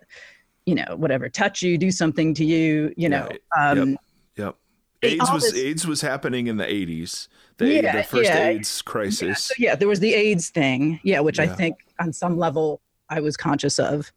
you 0.66 0.76
know, 0.76 0.96
whatever, 0.98 1.30
touch 1.30 1.62
you, 1.62 1.78
do 1.78 1.90
something 1.92 2.34
to 2.36 2.46
you. 2.46 2.94
You 2.98 3.10
know, 3.10 3.30
yeah. 3.32 3.72
um, 3.72 3.90
yep. 4.36 4.56
yep. 5.02 5.12
AIDS 5.12 5.32
was 5.32 5.44
this, 5.52 5.56
AIDS 5.56 5.88
was 5.88 6.02
happening 6.02 6.48
in 6.48 6.58
the 6.58 6.66
80s. 6.66 7.30
The, 7.58 7.68
yeah, 7.68 7.96
the 7.98 8.04
first 8.04 8.30
yeah. 8.30 8.48
AIDS 8.48 8.82
crisis. 8.82 9.22
Yeah, 9.22 9.34
so 9.36 9.54
yeah, 9.58 9.76
there 9.76 9.88
was 9.88 10.00
the 10.00 10.14
AIDS 10.14 10.50
thing. 10.50 11.00
Yeah, 11.04 11.22
which. 11.22 11.40
I 11.40 11.48
think 11.48 11.78
on 12.00 12.12
some 12.12 12.38
level 12.38 12.82
I 13.10 13.20
was 13.20 13.38
conscious 13.38 13.80
of, 13.80 14.12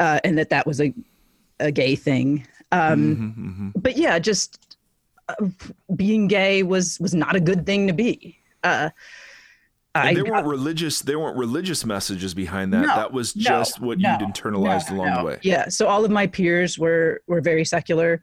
uh, 0.00 0.20
and 0.22 0.38
that 0.38 0.50
that 0.50 0.66
was 0.66 0.80
a 0.80 0.92
a 1.60 1.72
gay 1.72 1.96
thing. 1.96 2.46
Um, 2.70 3.16
mm-hmm, 3.16 3.48
mm-hmm. 3.48 3.68
But 3.80 3.96
yeah, 3.96 4.18
just 4.18 4.67
being 5.94 6.28
gay 6.28 6.62
was 6.62 6.98
was 7.00 7.14
not 7.14 7.36
a 7.36 7.40
good 7.40 7.66
thing 7.66 7.86
to 7.86 7.92
be. 7.92 8.38
Uh, 8.62 8.90
there 9.94 10.24
weren't 10.24 10.46
religious 10.46 11.00
there 11.00 11.18
weren't 11.18 11.36
religious 11.36 11.84
messages 11.84 12.34
behind 12.34 12.72
that. 12.72 12.82
No, 12.82 12.96
that 12.96 13.12
was 13.12 13.32
just 13.32 13.80
no, 13.80 13.88
what 13.88 13.98
no, 13.98 14.12
you'd 14.12 14.20
internalized 14.20 14.90
along 14.90 15.14
the 15.14 15.24
way. 15.24 15.38
Yeah. 15.42 15.68
So 15.68 15.86
all 15.86 16.04
of 16.04 16.10
my 16.10 16.26
peers 16.26 16.78
were 16.78 17.22
were 17.26 17.40
very 17.40 17.64
secular, 17.64 18.22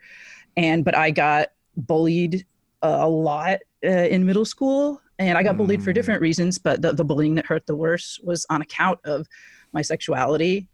and 0.55 0.85
but 0.85 0.95
I 0.95 1.11
got 1.11 1.49
bullied 1.75 2.45
uh, 2.83 2.99
a 3.01 3.09
lot 3.09 3.59
uh, 3.83 3.89
in 3.89 4.25
middle 4.25 4.45
school 4.45 5.01
and 5.19 5.37
i 5.37 5.43
got 5.43 5.57
bullied 5.57 5.83
for 5.83 5.93
different 5.93 6.19
mm. 6.19 6.23
reasons 6.23 6.57
but 6.57 6.81
the, 6.81 6.93
the 6.93 7.03
bullying 7.03 7.35
that 7.35 7.45
hurt 7.45 7.65
the 7.67 7.75
worst 7.75 8.23
was 8.23 8.45
on 8.49 8.61
account 8.61 8.99
of 9.05 9.27
my 9.73 9.81
sexuality 9.81 10.67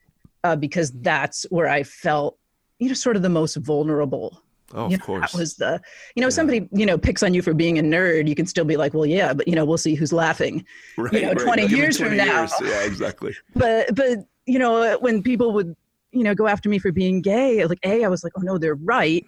uh, 0.43 0.55
because 0.55 0.91
that's 1.01 1.43
where 1.49 1.67
i 1.67 1.83
felt 1.83 2.37
you 2.79 2.87
know 2.87 2.93
sort 2.93 3.15
of 3.15 3.21
the 3.21 3.29
most 3.29 3.55
vulnerable 3.55 4.41
Oh, 4.73 4.89
you 4.89 4.95
of 4.95 5.01
course. 5.01 5.31
That 5.31 5.37
was 5.37 5.55
the, 5.55 5.81
you 6.15 6.21
know, 6.21 6.27
yeah. 6.27 6.31
somebody, 6.31 6.69
you 6.71 6.85
know, 6.85 6.97
picks 6.97 7.23
on 7.23 7.33
you 7.33 7.41
for 7.41 7.53
being 7.53 7.79
a 7.79 7.83
nerd. 7.83 8.27
You 8.27 8.35
can 8.35 8.45
still 8.45 8.65
be 8.65 8.77
like, 8.77 8.93
well, 8.93 9.05
yeah, 9.05 9.33
but 9.33 9.47
you 9.47 9.55
know, 9.55 9.65
we'll 9.65 9.77
see 9.77 9.95
who's 9.95 10.13
laughing. 10.13 10.65
Right, 10.97 11.13
you 11.13 11.21
know, 11.21 11.33
right. 11.33 11.39
20 11.39 11.67
years 11.67 11.97
20 11.97 12.17
from 12.17 12.27
years. 12.27 12.51
now. 12.59 12.67
Yeah, 12.67 12.83
exactly. 12.83 13.35
But, 13.55 13.95
but, 13.95 14.19
you 14.45 14.59
know, 14.59 14.97
when 14.99 15.21
people 15.21 15.53
would, 15.53 15.75
you 16.11 16.23
know, 16.23 16.33
go 16.33 16.47
after 16.47 16.67
me 16.67 16.79
for 16.79 16.91
being 16.91 17.21
gay, 17.21 17.65
like, 17.65 17.79
A, 17.83 18.03
I 18.03 18.07
was 18.07 18.23
like, 18.23 18.33
oh 18.37 18.41
no, 18.41 18.57
they're 18.57 18.75
right 18.75 19.25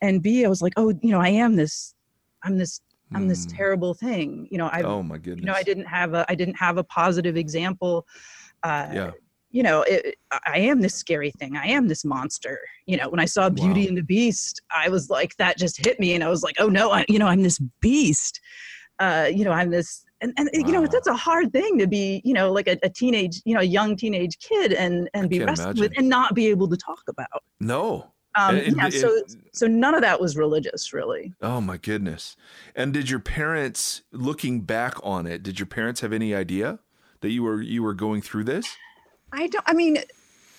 and 0.00 0.22
B, 0.22 0.44
I 0.44 0.48
was 0.48 0.62
like, 0.62 0.72
oh, 0.76 0.90
you 1.02 1.10
know, 1.10 1.20
I 1.20 1.28
am 1.28 1.56
this, 1.56 1.94
I'm 2.42 2.58
this, 2.58 2.80
I'm 3.14 3.28
this 3.28 3.46
mm. 3.46 3.56
terrible 3.56 3.94
thing. 3.94 4.48
You 4.50 4.58
know, 4.58 4.66
I, 4.66 4.82
oh 4.82 5.02
my 5.02 5.18
goodness, 5.18 5.40
you 5.40 5.46
know, 5.46 5.54
I 5.54 5.62
didn't 5.62 5.86
have 5.86 6.14
a, 6.14 6.24
I 6.28 6.34
didn't 6.34 6.56
have 6.56 6.76
a 6.76 6.84
positive 6.84 7.36
example. 7.36 8.06
Uh, 8.62 8.88
yeah. 8.92 9.10
You 9.56 9.62
know, 9.62 9.80
it, 9.88 10.16
I 10.30 10.58
am 10.58 10.82
this 10.82 10.94
scary 10.94 11.30
thing. 11.30 11.56
I 11.56 11.68
am 11.68 11.88
this 11.88 12.04
monster. 12.04 12.60
You 12.84 12.98
know, 12.98 13.08
when 13.08 13.20
I 13.20 13.24
saw 13.24 13.48
Beauty 13.48 13.84
wow. 13.84 13.88
and 13.88 13.96
the 13.96 14.02
Beast, 14.02 14.60
I 14.70 14.90
was 14.90 15.08
like, 15.08 15.34
that 15.38 15.56
just 15.56 15.82
hit 15.82 15.98
me, 15.98 16.14
and 16.14 16.22
I 16.22 16.28
was 16.28 16.42
like, 16.42 16.56
oh 16.58 16.68
no, 16.68 16.92
I, 16.92 17.06
you 17.08 17.18
know, 17.18 17.26
I'm 17.26 17.42
this 17.42 17.58
beast. 17.80 18.38
Uh, 18.98 19.30
you 19.32 19.46
know, 19.46 19.52
I'm 19.52 19.70
this, 19.70 20.04
and, 20.20 20.34
and 20.36 20.50
wow. 20.52 20.66
you 20.66 20.72
know, 20.72 20.86
that's 20.86 21.06
a 21.06 21.16
hard 21.16 21.54
thing 21.54 21.78
to 21.78 21.86
be, 21.86 22.20
you 22.22 22.34
know, 22.34 22.52
like 22.52 22.68
a, 22.68 22.76
a 22.82 22.90
teenage, 22.90 23.40
you 23.46 23.54
know, 23.54 23.60
a 23.60 23.64
young 23.78 23.96
teenage 23.96 24.38
kid, 24.40 24.74
and 24.74 25.08
and 25.14 25.30
be 25.30 25.42
wrestled 25.42 25.80
with, 25.80 25.92
and 25.96 26.06
not 26.06 26.34
be 26.34 26.48
able 26.48 26.68
to 26.68 26.76
talk 26.76 27.04
about. 27.08 27.42
No, 27.58 28.12
um, 28.38 28.58
yeah, 28.58 28.90
so 28.90 29.22
so 29.54 29.66
none 29.66 29.94
of 29.94 30.02
that 30.02 30.20
was 30.20 30.36
religious, 30.36 30.92
really. 30.92 31.32
Oh 31.40 31.62
my 31.62 31.78
goodness! 31.78 32.36
And 32.74 32.92
did 32.92 33.08
your 33.08 33.20
parents, 33.20 34.02
looking 34.12 34.60
back 34.60 34.96
on 35.02 35.26
it, 35.26 35.42
did 35.42 35.58
your 35.58 35.66
parents 35.66 36.02
have 36.02 36.12
any 36.12 36.34
idea 36.34 36.80
that 37.22 37.30
you 37.30 37.42
were 37.42 37.62
you 37.62 37.82
were 37.82 37.94
going 37.94 38.20
through 38.20 38.44
this? 38.44 38.76
I 39.36 39.46
don't. 39.46 39.64
I 39.66 39.74
mean, 39.74 39.98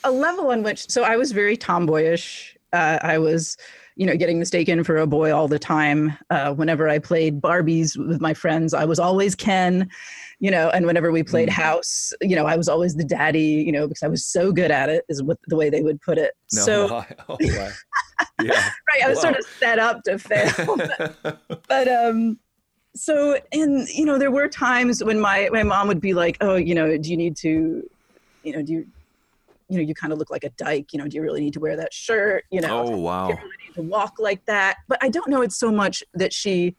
a 0.04 0.12
level 0.12 0.52
on 0.52 0.64
which 0.64 0.90
so 0.90 1.04
I 1.04 1.18
was 1.18 1.32
very 1.32 1.58
tomboyish. 1.58 2.56
Uh, 2.72 3.00
I 3.02 3.18
was 3.18 3.58
you 3.98 4.06
know, 4.06 4.16
getting 4.16 4.38
mistaken 4.38 4.84
for 4.84 4.98
a 4.98 5.08
boy 5.08 5.34
all 5.34 5.48
the 5.48 5.58
time. 5.58 6.16
Uh, 6.30 6.54
whenever 6.54 6.88
I 6.88 7.00
played 7.00 7.42
Barbies 7.42 7.98
with 7.98 8.22
my 8.22 8.34
friends, 8.34 8.74
I 8.76 8.86
was 8.86 9.00
always 9.00 9.34
Ken, 9.34 9.90
you 10.40 10.52
know, 10.52 10.70
and 10.70 10.86
whenever 10.86 11.12
we 11.12 11.24
played 11.24 11.50
mm. 11.50 11.54
house, 11.54 12.14
you 12.22 12.36
know, 12.36 12.46
I 12.46 12.56
was 12.56 12.70
always 12.70 12.96
the 12.96 13.04
daddy, 13.04 13.64
you 13.66 13.72
know, 13.72 13.88
because 13.88 14.04
I 14.04 14.08
was 14.08 14.24
so 14.24 14.52
good 14.52 14.70
at 14.70 14.90
it, 14.90 15.04
is 15.10 15.24
what 15.24 15.40
the 15.48 15.56
way 15.56 15.72
they 15.72 15.82
would 15.82 16.00
put 16.00 16.20
it. 16.20 16.34
No, 16.54 16.62
so, 16.62 16.88
no, 16.88 17.06
oh, 17.28 17.38
wow. 17.42 17.70
yeah. 18.44 18.70
right, 18.88 19.04
I 19.04 19.10
was 19.10 19.18
wow. 19.18 19.24
sort 19.24 19.38
of 19.38 19.46
set 19.60 19.80
up 19.80 20.04
to 20.04 20.20
fail. 20.20 20.78
but, 21.24 21.64
but 21.68 21.88
um, 21.88 22.38
so 22.94 23.40
and 23.52 23.88
you 23.90 24.06
know, 24.06 24.20
there 24.20 24.32
were 24.32 24.48
times 24.48 25.04
when 25.04 25.20
my 25.20 25.50
my 25.52 25.64
mom 25.64 25.88
would 25.88 26.02
be 26.02 26.14
like, 26.14 26.38
"Oh, 26.40 26.56
you 26.56 26.76
know, 26.76 26.98
do 26.98 27.10
you 27.10 27.18
need 27.18 27.36
to, 27.38 27.90
you 28.48 28.54
know, 28.54 28.62
do 28.62 28.74
you 28.74 28.88
you 29.70 29.78
know, 29.78 29.84
you 29.84 29.94
kind 29.94 30.14
of 30.14 30.20
look 30.20 30.30
like 30.30 30.46
a 30.46 30.50
dyke. 30.52 30.94
You 30.94 31.00
know, 31.00 31.08
do 31.08 31.16
you 31.18 31.22
really 31.22 31.42
need 31.42 31.54
to 31.54 31.60
wear 31.60 31.76
that 31.76 31.94
shirt? 31.94 32.46
You 32.50 32.62
know, 32.62 32.84
oh 32.88 32.98
wow, 32.98 33.28
do 33.28 33.34
you 33.34 33.40
really 33.40 33.58
need 33.68 33.74
to 33.76 33.82
walk 33.82 34.16
like 34.18 34.46
that? 34.46 34.78
But 34.88 34.98
I 35.02 35.10
don't 35.10 35.30
know. 35.30 35.42
It's 35.42 35.58
so 35.58 35.72
much 35.72 36.04
that 36.14 36.34
she, 36.34 36.76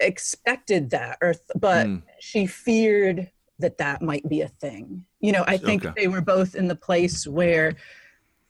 expected 0.00 0.90
that, 0.90 1.18
or 1.22 1.34
but 1.54 1.86
mm. 1.86 2.02
she 2.20 2.46
feared 2.46 3.30
that 3.58 3.78
that 3.78 4.02
might 4.02 4.28
be 4.28 4.40
a 4.40 4.48
thing. 4.48 5.04
You 5.20 5.32
know, 5.32 5.44
I 5.46 5.56
think 5.56 5.84
okay. 5.84 6.02
they 6.02 6.08
were 6.08 6.20
both 6.20 6.54
in 6.54 6.68
the 6.68 6.74
place 6.74 7.26
where 7.26 7.76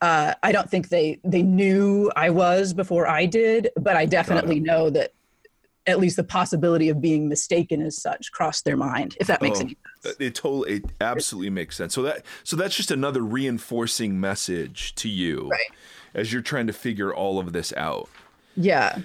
uh, 0.01 0.35
I 0.43 0.53
don't 0.53 0.69
think 0.69 0.89
they 0.89 1.21
they 1.25 1.43
knew 1.43 2.11
I 2.17 2.31
was 2.31 2.73
before 2.73 3.07
I 3.07 3.27
did, 3.27 3.71
but 3.77 3.97
I 3.97 4.07
definitely 4.07 4.61
know 4.61 4.91
that 4.91 5.13
at 5.87 6.01
least 6.01 6.17
the 6.17 6.25
possibility 6.25 6.89
of 6.89 7.01
being 7.01 7.29
mistaken 7.29 7.83
as 7.83 8.01
such 8.01 8.33
crossed 8.33 8.65
their 8.65 8.77
mind. 8.77 9.17
If 9.21 9.27
that 9.27 9.43
makes 9.43 9.59
oh, 9.59 9.63
any 9.63 9.77
sense, 10.03 10.17
it 10.19 10.35
totally, 10.35 10.77
it 10.77 10.85
absolutely 11.01 11.51
makes 11.51 11.77
sense. 11.77 11.95
So 11.95 12.03
that 12.03 12.25
so 12.43 12.57
that's 12.57 12.77
just 12.77 12.91
another 12.91 13.23
reinforcing 13.23 14.21
message 14.21 14.95
to 14.97 15.09
you 15.09 15.49
right. 15.51 15.61
as 16.15 16.33
you're 16.33 16.43
trying 16.43 16.67
to 16.67 16.73
figure 16.73 17.15
all 17.15 17.39
of 17.39 17.53
this 17.53 17.73
out. 17.77 18.09
Yeah. 18.57 18.99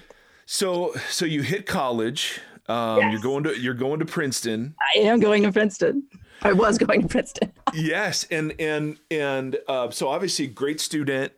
So 0.46 0.94
so 1.10 1.26
you 1.26 1.42
hit 1.42 1.66
college. 1.66 2.40
Um, 2.68 3.00
yes. 3.00 3.12
You're 3.14 3.22
going 3.22 3.44
to 3.46 3.60
you're 3.60 3.74
going 3.74 4.00
to 4.00 4.06
Princeton. 4.06 4.76
I 4.96 5.00
am 5.00 5.20
going 5.20 5.44
to 5.44 5.52
Princeton. 5.52 6.04
I 6.42 6.54
was 6.54 6.78
going 6.78 7.02
to 7.02 7.08
Princeton. 7.08 7.52
yes, 7.74 8.26
and 8.32 8.54
and 8.60 8.98
and 9.12 9.58
uh, 9.68 9.90
so 9.90 10.08
obviously 10.08 10.48
great 10.48 10.80
student. 10.80 11.34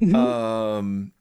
Mm-hmm. 0.00 0.14
Um, 0.14 1.12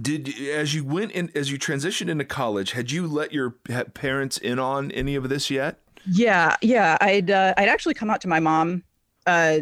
did 0.00 0.28
as 0.50 0.74
you 0.74 0.84
went 0.84 1.12
in 1.12 1.30
as 1.34 1.50
you 1.50 1.58
transitioned 1.58 2.08
into 2.08 2.24
college, 2.24 2.72
had 2.72 2.90
you 2.90 3.06
let 3.06 3.32
your 3.32 3.50
parents 3.50 4.38
in 4.38 4.58
on 4.58 4.90
any 4.92 5.14
of 5.14 5.28
this 5.28 5.50
yet? 5.50 5.80
Yeah, 6.10 6.56
yeah. 6.60 6.98
I'd 7.00 7.30
uh, 7.30 7.54
I'd 7.56 7.68
actually 7.68 7.94
come 7.94 8.10
out 8.10 8.20
to 8.22 8.28
my 8.28 8.40
mom 8.40 8.82
uh, 9.26 9.60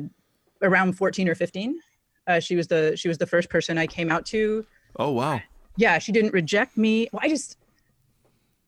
around 0.63 0.95
fourteen 0.95 1.29
or 1.29 1.35
fifteen. 1.35 1.79
Uh, 2.27 2.41
she 2.41 2.57
was 2.57 2.67
the 2.67 2.97
she 2.97 3.09
was 3.09 3.19
the 3.19 3.27
first 3.27 3.49
person 3.49 3.79
I 3.79 3.87
came 3.87 4.11
out 4.11 4.27
to. 4.27 4.65
Oh 4.99 5.13
wow. 5.13 5.41
Yeah, 5.77 5.99
she 5.99 6.13
didn't 6.13 6.33
reject 6.33 6.77
me. 6.77 7.09
Well, 7.13 7.21
I 7.23 7.29
just 7.29 7.57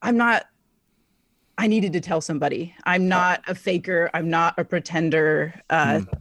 I'm 0.02 0.16
not 0.16 0.47
I 1.59 1.66
needed 1.66 1.92
to 1.92 2.00
tell 2.00 2.21
somebody. 2.21 2.75
I'm 2.85 3.09
not 3.09 3.42
a 3.47 3.54
faker. 3.54 4.11
I'm 4.14 4.28
not 4.28 4.59
a 4.59 4.64
pretender. 4.64 5.54
Uh, 5.71 6.00
mm. 6.00 6.21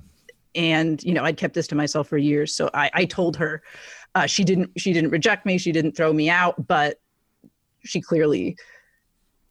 And 0.55 1.03
you 1.03 1.13
know, 1.13 1.23
I'd 1.23 1.37
kept 1.37 1.55
this 1.55 1.67
to 1.67 1.75
myself 1.75 2.07
for 2.07 2.17
years. 2.17 2.53
So 2.53 2.69
I, 2.73 2.91
I 2.93 3.05
told 3.05 3.35
her. 3.37 3.63
Uh, 4.15 4.25
she 4.25 4.43
didn't. 4.43 4.71
She 4.77 4.93
didn't 4.93 5.11
reject 5.11 5.45
me. 5.45 5.57
She 5.57 5.71
didn't 5.71 5.93
throw 5.93 6.13
me 6.13 6.29
out. 6.29 6.67
But 6.67 6.99
she 7.83 8.01
clearly 8.01 8.57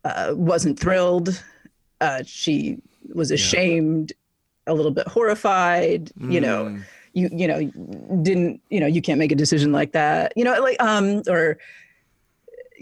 uh, 0.05 0.33
wasn't 0.35 0.79
thrilled. 0.79 1.43
Uh, 2.01 2.23
she 2.25 2.79
was 3.15 3.31
ashamed, 3.31 4.13
yeah. 4.67 4.73
a 4.73 4.75
little 4.75 4.93
bit 4.93 5.07
horrified. 5.09 6.13
Mm. 6.19 6.33
You 6.33 6.41
know, 6.41 6.69
hmm. 6.69 6.81
you 7.13 7.29
you 7.33 7.49
know 7.49 7.65
didn't 8.23 8.61
you 8.71 8.81
know 8.81 8.87
you 8.87 9.03
can't 9.03 9.19
make 9.19 9.33
a 9.33 9.37
decision 9.37 9.73
like 9.73 9.93
that. 9.93 10.33
You 10.37 10.45
know, 10.45 10.61
like 10.61 10.81
um 10.81 11.23
or 11.29 11.59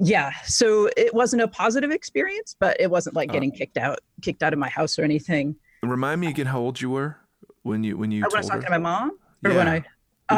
yeah 0.03 0.33
so 0.45 0.89
it 0.97 1.13
wasn't 1.13 1.43
a 1.43 1.49
positive 1.49 1.91
experience 1.91 2.57
but 2.59 2.75
it 2.81 2.91
wasn't 2.91 3.15
like 3.15 3.31
getting 3.31 3.53
uh, 3.53 3.55
kicked 3.55 3.77
out 3.77 3.99
kicked 4.23 4.43
out 4.43 4.55
of 4.55 4.59
my 4.59 4.69
house 4.69 4.99
or 4.99 5.05
anything 5.05 5.55
remind 5.83 6.21
me 6.21 6.29
again 6.29 6.47
how 6.47 6.59
old 6.59 6.81
you 6.81 6.89
were 6.89 7.19
when 7.63 7.85
you 7.85 7.99
when 7.99 8.11
you 8.11 8.25
uh, 8.25 8.29
when 8.29 8.37
I 8.37 8.39
was 8.39 8.49
talking 8.49 8.65
to 8.65 8.71
my 8.71 8.79
mom 8.79 9.19
or 9.45 9.51
yeah. 9.51 9.57
when 9.57 9.69
I 9.69 9.79
uh, 9.79 9.83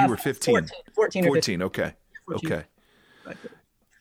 you 0.00 0.08
were 0.08 0.16
15 0.16 0.54
14 0.54 0.76
14, 0.94 1.25
14 1.25 1.62
okay. 1.62 1.94
14. 2.26 2.52
okay. 2.52 2.64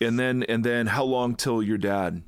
And 0.02 0.20
then 0.20 0.44
and 0.44 0.64
then 0.64 0.88
how 0.88 1.04
long 1.04 1.36
till 1.36 1.62
your 1.62 1.78
dad 1.78 2.24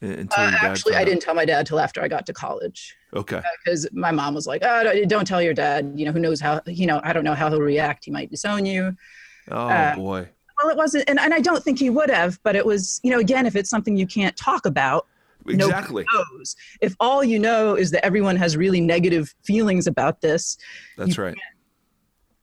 until 0.00 0.44
uh, 0.44 0.52
actually 0.60 0.94
i 0.94 1.04
didn't 1.04 1.20
tell 1.20 1.34
my 1.34 1.44
dad 1.44 1.66
till 1.66 1.80
after 1.80 2.00
i 2.00 2.08
got 2.08 2.24
to 2.26 2.32
college. 2.32 2.96
Okay. 3.14 3.42
Because 3.64 3.86
uh, 3.86 3.90
my 3.92 4.10
mom 4.10 4.34
was 4.34 4.46
like 4.46 4.62
oh 4.64 5.04
don't 5.06 5.26
tell 5.26 5.42
your 5.42 5.54
dad. 5.54 5.92
You 5.96 6.06
know 6.06 6.12
who 6.12 6.20
knows 6.20 6.40
how 6.40 6.60
you 6.66 6.86
know 6.86 7.00
i 7.04 7.12
don't 7.12 7.24
know 7.24 7.34
how 7.34 7.48
he'll 7.50 7.60
react. 7.60 8.04
He 8.04 8.10
might 8.10 8.30
disown 8.30 8.64
you. 8.64 8.96
Oh 9.50 9.68
uh, 9.68 9.94
boy. 9.94 10.28
well, 10.58 10.70
it 10.70 10.76
wasn't, 10.76 11.04
and, 11.08 11.18
and 11.18 11.32
I 11.32 11.40
don't 11.40 11.62
think 11.62 11.78
he 11.78 11.90
would 11.90 12.10
have, 12.10 12.38
but 12.42 12.56
it 12.56 12.66
was, 12.66 13.00
you 13.02 13.10
know, 13.10 13.18
again, 13.18 13.46
if 13.46 13.56
it's 13.56 13.70
something 13.70 13.96
you 13.96 14.06
can't 14.06 14.36
talk 14.36 14.66
about, 14.66 15.06
exactly. 15.46 16.04
knows. 16.12 16.56
If 16.80 16.94
all 17.00 17.24
you 17.24 17.38
know 17.38 17.74
is 17.74 17.90
that 17.92 18.04
everyone 18.04 18.36
has 18.36 18.56
really 18.56 18.80
negative 18.80 19.34
feelings 19.44 19.86
about 19.86 20.20
this, 20.20 20.58
that's 20.96 21.18
right. 21.18 21.36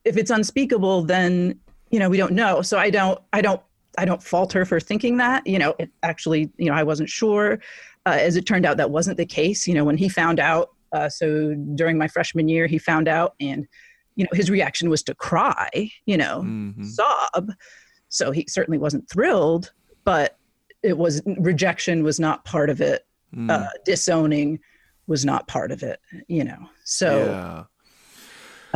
If 0.06 0.16
it's 0.16 0.30
unspeakable, 0.30 1.02
then 1.02 1.58
you 1.90 1.98
know 1.98 2.08
we 2.08 2.16
don't 2.16 2.32
know. 2.32 2.62
So 2.62 2.78
I 2.78 2.90
don't, 2.90 3.20
I 3.32 3.40
don't, 3.40 3.60
I 3.98 4.04
don't 4.04 4.22
falter 4.22 4.64
for 4.64 4.80
thinking 4.80 5.16
that. 5.18 5.46
You 5.46 5.58
know, 5.58 5.74
it 5.78 5.90
actually, 6.02 6.50
you 6.56 6.66
know, 6.66 6.74
I 6.74 6.82
wasn't 6.82 7.08
sure. 7.08 7.60
Uh, 8.06 8.18
as 8.20 8.36
it 8.36 8.46
turned 8.46 8.64
out, 8.64 8.76
that 8.76 8.90
wasn't 8.90 9.16
the 9.16 9.26
case. 9.26 9.66
You 9.66 9.74
know, 9.74 9.84
when 9.84 9.96
he 9.96 10.08
found 10.08 10.38
out, 10.38 10.70
uh, 10.92 11.08
so 11.08 11.54
during 11.74 11.98
my 11.98 12.08
freshman 12.08 12.48
year, 12.48 12.66
he 12.66 12.78
found 12.78 13.08
out, 13.08 13.34
and 13.40 13.66
you 14.14 14.24
know, 14.24 14.30
his 14.32 14.50
reaction 14.50 14.88
was 14.88 15.02
to 15.04 15.14
cry. 15.14 15.90
You 16.06 16.16
know, 16.16 16.42
mm-hmm. 16.44 16.84
sob. 16.84 17.52
So 18.08 18.30
he 18.30 18.46
certainly 18.48 18.78
wasn't 18.78 19.10
thrilled, 19.10 19.72
but 20.04 20.38
it 20.82 20.96
was 20.96 21.20
rejection 21.38 22.04
was 22.04 22.20
not 22.20 22.44
part 22.44 22.70
of 22.70 22.80
it. 22.80 23.04
Mm. 23.34 23.50
Uh, 23.50 23.68
disowning 23.84 24.60
was 25.06 25.24
not 25.24 25.48
part 25.48 25.70
of 25.70 25.82
it, 25.82 26.00
you 26.28 26.44
know. 26.44 26.68
So, 26.84 27.24
yeah. 27.24 27.64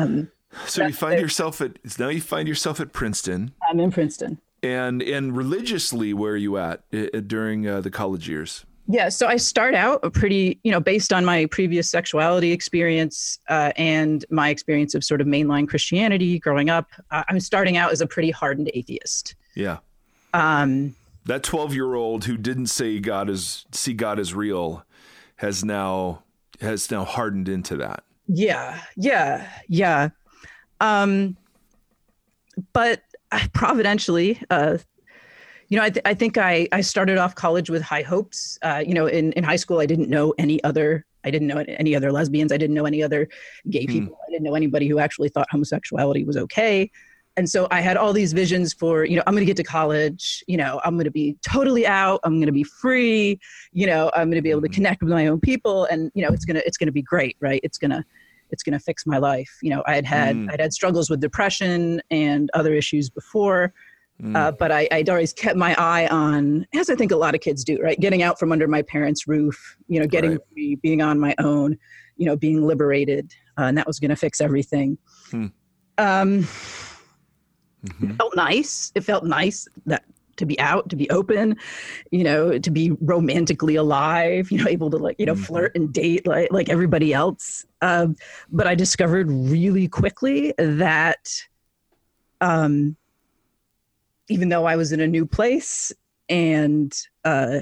Um, 0.02 0.30
so 0.66 0.86
you 0.86 0.92
find 0.92 1.20
yourself 1.20 1.60
at 1.60 1.78
now 1.98 2.08
you 2.08 2.20
find 2.20 2.48
yourself 2.48 2.80
at 2.80 2.92
Princeton. 2.92 3.52
I'm 3.68 3.80
in 3.80 3.90
Princeton. 3.90 4.40
And 4.62 5.02
and 5.02 5.36
religiously, 5.36 6.12
where 6.12 6.32
are 6.32 6.36
you 6.36 6.58
at 6.58 6.82
uh, 6.92 7.20
during 7.26 7.66
uh, 7.66 7.80
the 7.80 7.90
college 7.90 8.28
years? 8.28 8.64
Yeah, 8.86 9.08
so 9.08 9.28
I 9.28 9.36
start 9.36 9.74
out 9.74 10.00
a 10.02 10.10
pretty, 10.10 10.58
you 10.64 10.72
know, 10.72 10.80
based 10.80 11.12
on 11.12 11.24
my 11.24 11.46
previous 11.46 11.88
sexuality 11.88 12.50
experience 12.50 13.38
uh, 13.48 13.70
and 13.76 14.24
my 14.30 14.48
experience 14.48 14.96
of 14.96 15.04
sort 15.04 15.20
of 15.20 15.28
mainline 15.28 15.68
Christianity 15.68 16.40
growing 16.40 16.70
up. 16.70 16.90
Uh, 17.12 17.22
I'm 17.28 17.38
starting 17.38 17.76
out 17.76 17.92
as 17.92 18.00
a 18.00 18.06
pretty 18.06 18.32
hardened 18.32 18.68
atheist. 18.74 19.36
Yeah. 19.54 19.78
Um, 20.34 20.96
that 21.26 21.44
12 21.44 21.72
year 21.72 21.94
old 21.94 22.24
who 22.24 22.36
didn't 22.36 22.66
say 22.66 22.98
God 22.98 23.30
is 23.30 23.64
see 23.70 23.94
God 23.94 24.18
as 24.18 24.34
real 24.34 24.84
has 25.36 25.64
now 25.64 26.24
has 26.60 26.90
now 26.90 27.04
hardened 27.04 27.48
into 27.48 27.76
that. 27.76 28.02
Yeah, 28.26 28.80
yeah, 28.96 29.48
yeah. 29.68 30.10
Um, 30.80 31.36
but 32.72 33.02
uh, 33.32 33.46
providentially, 33.52 34.40
uh, 34.50 34.78
you 35.68 35.76
know, 35.76 35.84
I, 35.84 35.90
th- 35.90 36.02
I 36.04 36.14
think 36.14 36.36
I, 36.36 36.68
I 36.72 36.80
started 36.80 37.16
off 37.16 37.34
college 37.34 37.70
with 37.70 37.82
high 37.82 38.02
hopes. 38.02 38.58
Uh, 38.62 38.82
you 38.84 38.92
know, 38.92 39.06
in, 39.06 39.32
in 39.32 39.44
high 39.44 39.56
school, 39.56 39.78
I 39.78 39.86
didn't 39.86 40.10
know 40.10 40.34
any 40.36 40.62
other, 40.64 41.06
I 41.24 41.30
didn't 41.30 41.48
know 41.48 41.58
any 41.58 41.94
other 41.94 42.10
lesbians. 42.10 42.50
I 42.50 42.56
didn't 42.56 42.74
know 42.74 42.86
any 42.86 43.02
other 43.02 43.28
gay 43.68 43.84
hmm. 43.84 43.92
people. 43.92 44.18
I 44.26 44.30
didn't 44.30 44.44
know 44.44 44.54
anybody 44.54 44.88
who 44.88 44.98
actually 44.98 45.28
thought 45.28 45.46
homosexuality 45.50 46.24
was 46.24 46.36
okay. 46.36 46.90
And 47.36 47.48
so 47.48 47.68
I 47.70 47.80
had 47.80 47.96
all 47.96 48.12
these 48.12 48.32
visions 48.32 48.72
for, 48.74 49.04
you 49.04 49.14
know, 49.14 49.22
I'm 49.26 49.34
going 49.34 49.42
to 49.42 49.46
get 49.46 49.56
to 49.58 49.62
college, 49.62 50.42
you 50.48 50.56
know, 50.56 50.80
I'm 50.84 50.94
going 50.96 51.04
to 51.04 51.12
be 51.12 51.36
totally 51.42 51.86
out, 51.86 52.20
I'm 52.24 52.34
going 52.34 52.46
to 52.46 52.52
be 52.52 52.64
free, 52.64 53.38
you 53.72 53.86
know, 53.86 54.10
I'm 54.14 54.28
going 54.28 54.36
to 54.36 54.42
be 54.42 54.50
able 54.50 54.62
to 54.62 54.66
hmm. 54.66 54.74
connect 54.74 55.02
with 55.02 55.12
my 55.12 55.28
own 55.28 55.40
people 55.40 55.84
and, 55.84 56.10
you 56.14 56.22
know, 56.22 56.32
it's 56.32 56.44
going 56.44 56.56
to, 56.56 56.66
it's 56.66 56.76
going 56.76 56.88
to 56.88 56.92
be 56.92 57.02
great, 57.02 57.36
right? 57.40 57.60
It's 57.62 57.78
going 57.78 57.92
to, 57.92 58.04
it's 58.52 58.62
going 58.62 58.78
to 58.78 58.84
fix 58.84 59.06
my 59.06 59.18
life. 59.18 59.58
You 59.62 59.70
know, 59.70 59.82
I 59.86 59.94
had 59.94 60.06
had, 60.06 60.36
mm. 60.36 60.52
I'd 60.52 60.60
had 60.60 60.72
struggles 60.72 61.10
with 61.10 61.20
depression 61.20 62.00
and 62.10 62.50
other 62.54 62.74
issues 62.74 63.10
before. 63.10 63.72
Mm. 64.22 64.36
Uh, 64.36 64.52
but 64.52 64.70
I, 64.70 64.86
would 64.92 65.08
always 65.08 65.32
kept 65.32 65.56
my 65.56 65.74
eye 65.78 66.06
on, 66.08 66.66
as 66.74 66.90
I 66.90 66.94
think 66.94 67.10
a 67.10 67.16
lot 67.16 67.34
of 67.34 67.40
kids 67.40 67.64
do, 67.64 67.78
right? 67.80 67.98
Getting 67.98 68.22
out 68.22 68.38
from 68.38 68.52
under 68.52 68.68
my 68.68 68.82
parents' 68.82 69.26
roof, 69.26 69.76
you 69.88 69.98
know, 69.98 70.06
getting 70.06 70.32
right. 70.32 70.40
free, 70.52 70.74
being 70.76 71.00
on 71.00 71.18
my 71.18 71.34
own, 71.38 71.78
you 72.16 72.26
know, 72.26 72.36
being 72.36 72.66
liberated, 72.66 73.32
uh, 73.58 73.62
and 73.62 73.78
that 73.78 73.86
was 73.86 73.98
going 73.98 74.10
to 74.10 74.16
fix 74.16 74.42
everything. 74.42 74.98
Hmm. 75.30 75.46
Um, 75.96 76.42
mm-hmm. 77.86 78.12
Felt 78.16 78.36
nice. 78.36 78.92
It 78.94 79.04
felt 79.04 79.24
nice 79.24 79.66
that 79.86 80.04
to 80.40 80.46
be 80.46 80.58
out, 80.58 80.88
to 80.88 80.96
be 80.96 81.08
open, 81.10 81.56
you 82.10 82.24
know, 82.24 82.58
to 82.58 82.70
be 82.70 82.90
romantically 83.00 83.76
alive, 83.76 84.50
you 84.50 84.58
know, 84.58 84.66
able 84.68 84.90
to 84.90 84.96
like, 84.96 85.16
you 85.18 85.26
know, 85.26 85.34
mm-hmm. 85.34 85.44
flirt 85.44 85.76
and 85.76 85.92
date 85.92 86.26
like 86.26 86.50
like 86.50 86.68
everybody 86.68 87.14
else. 87.14 87.64
Um, 87.80 88.16
but 88.50 88.66
I 88.66 88.74
discovered 88.74 89.30
really 89.30 89.86
quickly 89.86 90.52
that 90.58 91.30
um, 92.40 92.96
even 94.28 94.48
though 94.48 94.64
I 94.64 94.76
was 94.76 94.92
in 94.92 95.00
a 95.00 95.06
new 95.06 95.26
place 95.26 95.92
and 96.28 96.94
uh, 97.24 97.60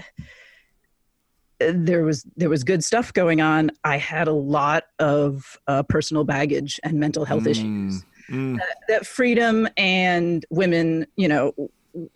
there 1.58 2.04
was 2.04 2.24
there 2.36 2.48
was 2.48 2.64
good 2.64 2.84
stuff 2.84 3.12
going 3.12 3.40
on, 3.40 3.70
I 3.84 3.96
had 3.96 4.28
a 4.28 4.32
lot 4.32 4.84
of 4.98 5.58
uh, 5.66 5.82
personal 5.82 6.24
baggage 6.24 6.78
and 6.84 7.00
mental 7.00 7.24
health 7.24 7.44
mm, 7.44 7.50
issues. 7.50 8.04
Mm. 8.30 8.58
That, 8.58 8.76
that 8.88 9.06
freedom 9.06 9.66
and 9.76 10.44
women, 10.50 11.06
you 11.16 11.28
know, 11.28 11.54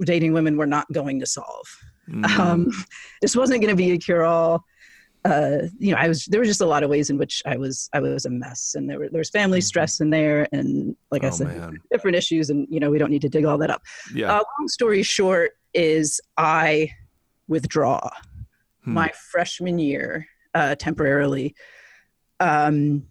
dating 0.04 0.32
women 0.32 0.56
were 0.56 0.66
not 0.66 0.90
going 0.92 1.20
to 1.20 1.26
solve. 1.26 1.66
Mm. 2.08 2.38
Um, 2.38 2.70
this 3.20 3.36
wasn't 3.36 3.60
going 3.60 3.70
to 3.70 3.76
be 3.76 3.92
a 3.92 3.98
cure 3.98 4.24
all 4.24 4.64
uh, 5.24 5.68
you 5.78 5.92
know, 5.92 5.98
I 5.98 6.08
was 6.08 6.26
there 6.26 6.40
were 6.40 6.46
just 6.46 6.60
a 6.60 6.66
lot 6.66 6.82
of 6.82 6.90
ways 6.90 7.08
in 7.08 7.16
which 7.16 7.42
I 7.46 7.56
was 7.56 7.88
I 7.92 8.00
was 8.00 8.24
a 8.26 8.30
mess, 8.30 8.74
and 8.74 8.90
there 8.90 8.98
were 8.98 9.08
there 9.08 9.20
was 9.20 9.30
family 9.30 9.60
mm-hmm. 9.60 9.66
stress 9.66 10.00
in 10.00 10.10
there, 10.10 10.48
and 10.52 10.96
like 11.10 11.22
oh, 11.22 11.28
I 11.28 11.30
said, 11.30 11.46
man. 11.46 11.78
different 11.92 12.16
issues, 12.16 12.50
and 12.50 12.66
you 12.68 12.80
know, 12.80 12.90
we 12.90 12.98
don't 12.98 13.10
need 13.10 13.22
to 13.22 13.28
dig 13.28 13.44
all 13.44 13.58
that 13.58 13.70
up. 13.70 13.82
Yeah. 14.12 14.32
Uh, 14.32 14.42
long 14.58 14.68
story 14.68 15.02
short 15.02 15.52
is 15.74 16.20
I 16.36 16.90
withdraw 17.46 18.00
hmm. 18.84 18.94
my 18.94 19.12
freshman 19.30 19.78
year 19.78 20.26
uh, 20.54 20.74
temporarily 20.74 21.54
um, 22.40 23.04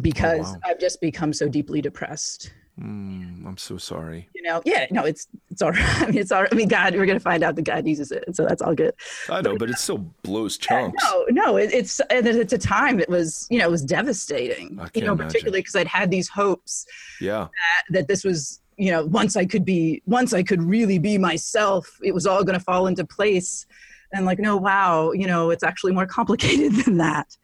because 0.00 0.48
oh, 0.48 0.52
wow. 0.54 0.60
I've 0.64 0.80
just 0.80 1.00
become 1.00 1.32
so 1.32 1.48
deeply 1.48 1.80
depressed, 1.80 2.52
Mm, 2.80 3.46
I'm 3.46 3.56
so 3.56 3.78
sorry. 3.78 4.28
You 4.34 4.42
know, 4.42 4.60
yeah, 4.64 4.86
no, 4.90 5.04
it's 5.04 5.28
it's 5.50 5.62
all 5.62 5.70
right. 5.72 6.02
I 6.02 6.06
mean, 6.06 6.18
it's 6.18 6.32
all 6.32 6.42
right. 6.42 6.52
I 6.52 6.56
mean, 6.56 6.66
God, 6.66 6.94
we're 6.94 7.06
gonna 7.06 7.20
find 7.20 7.44
out 7.44 7.54
that 7.54 7.62
God 7.62 7.86
uses 7.86 8.10
it, 8.10 8.24
so 8.34 8.44
that's 8.44 8.60
all 8.60 8.74
good. 8.74 8.94
I 9.30 9.42
know, 9.42 9.56
but 9.56 9.70
it 9.70 9.78
still 9.78 9.98
blows 10.22 10.58
chunks. 10.58 11.02
Yeah, 11.04 11.22
no, 11.30 11.44
no, 11.44 11.56
it, 11.56 11.72
it's 11.72 12.00
and 12.10 12.26
it's 12.26 12.52
a 12.52 12.58
time 12.58 12.98
it 12.98 13.08
was 13.08 13.46
you 13.48 13.58
know 13.58 13.66
it 13.66 13.70
was 13.70 13.84
devastating. 13.84 14.78
I 14.80 14.88
you 14.94 15.02
know, 15.02 15.12
imagine. 15.12 15.26
particularly 15.28 15.60
because 15.60 15.76
I'd 15.76 15.86
had 15.86 16.10
these 16.10 16.28
hopes. 16.28 16.84
Yeah. 17.20 17.46
That, 17.46 17.92
that 17.92 18.08
this 18.08 18.24
was 18.24 18.60
you 18.76 18.90
know 18.90 19.06
once 19.06 19.36
I 19.36 19.44
could 19.44 19.64
be 19.64 20.02
once 20.06 20.32
I 20.32 20.42
could 20.42 20.62
really 20.62 20.98
be 20.98 21.16
myself, 21.16 21.98
it 22.02 22.12
was 22.12 22.26
all 22.26 22.42
going 22.42 22.58
to 22.58 22.64
fall 22.64 22.88
into 22.88 23.04
place. 23.04 23.66
And 24.12 24.26
like, 24.26 24.38
no, 24.38 24.56
wow, 24.56 25.10
you 25.12 25.26
know, 25.26 25.50
it's 25.50 25.64
actually 25.64 25.92
more 25.92 26.06
complicated 26.18 26.72
than 26.84 26.98
that. 26.98 27.36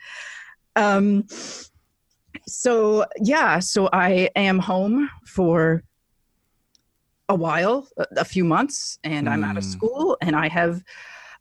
Um, 0.75 1.27
so 2.51 3.05
yeah, 3.21 3.59
so 3.61 3.89
I 3.93 4.29
am 4.37 4.59
home 4.59 5.09
for 5.27 5.83
a 7.29 7.35
while, 7.35 7.89
a, 8.17 8.25
few 8.25 8.45
months, 8.45 8.99
and 9.05 9.29
I'm 9.29 9.45
out 9.45 9.57
of 9.57 9.63
Mm. 9.63 9.73
school, 9.73 10.17
and 10.21 10.35
I 10.35 10.49
have. 10.49 10.83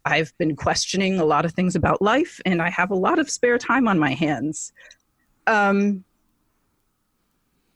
I've 0.06 0.32
been 0.38 0.56
questioning 0.56 1.20
a 1.20 1.26
lot 1.26 1.44
of 1.44 1.52
things 1.54 1.76
about 1.76 2.02
life, 2.02 2.40
and 2.46 2.62
I 2.62 2.70
have 2.70 2.90
a 2.90 2.96
lot 2.96 3.20
of 3.20 3.30
spare 3.30 3.58
time 3.58 3.88
on 3.88 4.00
my 4.00 4.14
hands. 4.14 4.72
Um, 5.46 6.06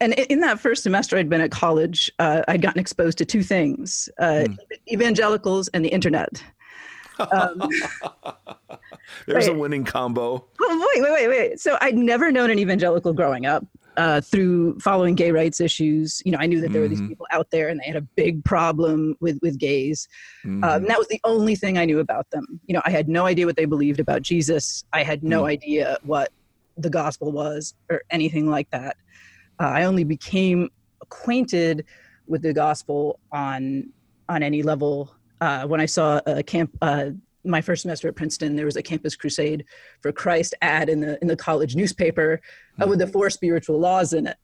and 0.00 0.14
in 0.14 0.40
that 0.40 0.58
first 0.58 0.82
semester 0.82 1.16
I'd 1.18 1.28
been 1.28 1.42
at 1.42 1.50
college, 1.50 2.10
uh, 2.18 2.42
I'd 2.48 2.62
gotten 2.62 2.80
exposed 2.80 3.18
to 3.18 3.24
two 3.24 3.42
things: 3.42 4.08
uh, 4.18 4.44
Hmm. 4.46 4.54
evangelicals 4.92 5.68
and 5.68 5.84
the 5.84 5.90
internet. 5.90 6.42
Um, 7.30 7.70
There's 9.26 9.46
a 9.48 9.54
winning 9.54 9.84
combo. 9.84 10.46
Well, 10.58 10.78
wait, 10.94 11.02
wait, 11.02 11.12
wait, 11.12 11.28
wait. 11.28 11.60
So 11.60 11.76
I'd 11.80 11.96
never 11.96 12.30
known 12.32 12.50
an 12.50 12.58
evangelical 12.58 13.12
growing 13.12 13.46
up. 13.46 13.66
Uh, 13.96 14.20
through 14.20 14.76
following 14.80 15.14
gay 15.14 15.30
rights 15.30 15.60
issues, 15.60 16.20
you 16.24 16.32
know, 16.32 16.38
I 16.40 16.46
knew 16.46 16.60
that 16.60 16.72
there 16.72 16.80
were 16.80 16.88
these 16.88 17.00
Mhm. 17.00 17.10
people 17.10 17.26
out 17.30 17.52
there, 17.52 17.68
and 17.68 17.78
they 17.78 17.84
had 17.86 17.94
a 17.94 18.06
big 18.16 18.44
problem 18.44 19.14
with 19.20 19.38
with 19.40 19.56
gays. 19.56 20.08
Um, 20.44 20.64
and 20.64 20.86
that 20.90 20.98
was 20.98 21.06
the 21.06 21.20
only 21.22 21.54
thing 21.54 21.78
I 21.78 21.84
knew 21.84 22.00
about 22.00 22.28
them. 22.30 22.60
You 22.66 22.74
know, 22.74 22.82
I 22.84 22.90
had 22.90 23.08
no 23.08 23.24
idea 23.26 23.46
what 23.46 23.54
they 23.54 23.66
believed 23.66 24.00
about 24.00 24.22
Jesus. 24.22 24.82
I 24.92 25.04
had 25.04 25.22
no 25.22 25.42
Mm. 25.44 25.48
idea 25.50 25.98
what 26.02 26.32
the 26.76 26.90
gospel 26.90 27.30
was 27.30 27.74
or 27.88 28.02
anything 28.10 28.50
like 28.50 28.68
that. 28.70 28.96
Uh, 29.60 29.66
I 29.66 29.84
only 29.84 30.02
became 30.02 30.70
acquainted 31.00 31.84
with 32.26 32.42
the 32.42 32.52
gospel 32.52 33.20
on 33.30 33.92
on 34.28 34.42
any 34.42 34.62
level 34.62 35.14
uh, 35.40 35.66
when 35.68 35.80
I 35.80 35.86
saw 35.86 36.20
a 36.26 36.42
camp. 36.42 36.76
Uh, 36.82 37.10
my 37.44 37.60
first 37.60 37.82
semester 37.82 38.08
at 38.08 38.16
Princeton, 38.16 38.56
there 38.56 38.66
was 38.66 38.76
a 38.76 38.82
Campus 38.82 39.16
Crusade 39.16 39.64
for 40.00 40.12
Christ 40.12 40.54
ad 40.62 40.88
in 40.88 41.00
the 41.00 41.18
in 41.20 41.28
the 41.28 41.36
college 41.36 41.76
newspaper 41.76 42.40
uh, 42.80 42.86
with 42.86 42.98
the 42.98 43.06
four 43.06 43.30
spiritual 43.30 43.78
laws 43.78 44.12
in 44.12 44.26
it. 44.26 44.36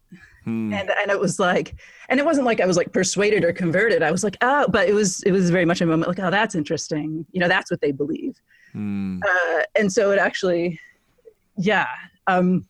Hmm. 0.44 0.72
and 0.72 0.90
and 0.90 1.10
it 1.10 1.20
was 1.20 1.38
like 1.38 1.74
and 2.08 2.18
it 2.18 2.24
wasn't 2.24 2.46
like 2.46 2.62
i 2.62 2.66
was 2.66 2.78
like 2.78 2.94
persuaded 2.94 3.44
or 3.44 3.52
converted. 3.52 4.02
I 4.02 4.10
was 4.10 4.24
like 4.24 4.38
oh 4.40 4.66
but 4.70 4.88
it 4.88 4.94
was 4.94 5.22
it 5.24 5.32
was 5.32 5.50
very 5.50 5.66
much 5.66 5.80
a 5.82 5.86
moment 5.86 6.08
like 6.08 6.20
oh 6.20 6.30
that's 6.30 6.54
interesting. 6.54 7.26
You 7.32 7.40
know 7.40 7.48
that's 7.48 7.70
what 7.70 7.80
they 7.80 7.92
believe. 7.92 8.40
Hmm. 8.72 9.20
uh, 9.26 9.62
and 9.78 9.92
so 9.92 10.12
it 10.12 10.18
actually 10.18 10.78
yeah 11.56 11.88
um 12.26 12.66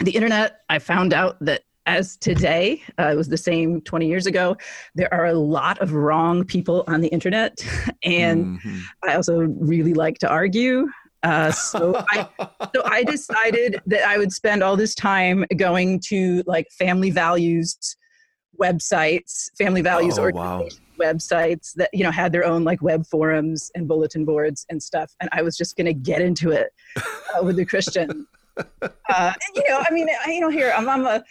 the 0.00 0.10
internet 0.10 0.60
i 0.68 0.78
found 0.78 1.14
out 1.14 1.36
that 1.40 1.62
as 1.86 2.16
today 2.16 2.82
uh, 2.98 3.08
it 3.12 3.16
was 3.16 3.28
the 3.28 3.36
same 3.36 3.80
20 3.82 4.06
years 4.08 4.26
ago 4.26 4.56
there 4.94 5.12
are 5.12 5.26
a 5.26 5.34
lot 5.34 5.78
of 5.80 5.92
wrong 5.92 6.44
people 6.44 6.84
on 6.86 7.00
the 7.00 7.08
internet 7.08 7.58
and 8.04 8.46
Mhm. 8.46 8.82
i 9.02 9.14
also 9.14 9.40
really 9.40 9.94
like 9.94 10.18
to 10.18 10.28
argue 10.28 10.86
uh, 11.22 11.50
so 11.50 11.94
I 12.10 12.28
so 12.74 12.82
I 12.84 13.02
decided 13.16 13.80
that 13.86 14.06
I 14.06 14.18
would 14.18 14.30
spend 14.30 14.62
all 14.62 14.76
this 14.76 14.94
time 14.94 15.46
going 15.56 15.98
to 16.08 16.42
like 16.46 16.66
family 16.78 17.10
values 17.10 17.78
websites, 18.60 19.50
family 19.56 19.80
values 19.80 20.18
Oh, 20.18 20.24
organization 20.24 20.84
websites 21.00 21.72
that 21.76 21.88
you 21.94 22.04
know 22.04 22.10
had 22.10 22.30
their 22.30 22.44
own 22.44 22.62
like 22.62 22.82
web 22.82 23.06
forums 23.06 23.70
and 23.74 23.88
bulletin 23.88 24.26
boards 24.26 24.66
and 24.68 24.82
stuff, 24.82 25.12
and 25.20 25.30
I 25.32 25.40
was 25.40 25.56
just 25.56 25.76
going 25.76 25.86
to 25.86 25.94
get 25.94 26.20
into 26.20 26.50
it 26.50 26.68
uh, 27.06 27.42
with 27.42 27.56
the 27.56 27.64
Christian. 27.64 28.26
Uh, 29.08 29.32
and, 29.32 29.56
you 29.56 29.68
know, 29.68 29.82
I 29.84 29.92
mean, 29.92 30.08
I, 30.24 30.30
you 30.30 30.40
know, 30.40 30.48
here 30.48 30.72
I'm, 30.74 30.88
I'm 30.88 31.04
a 31.04 31.24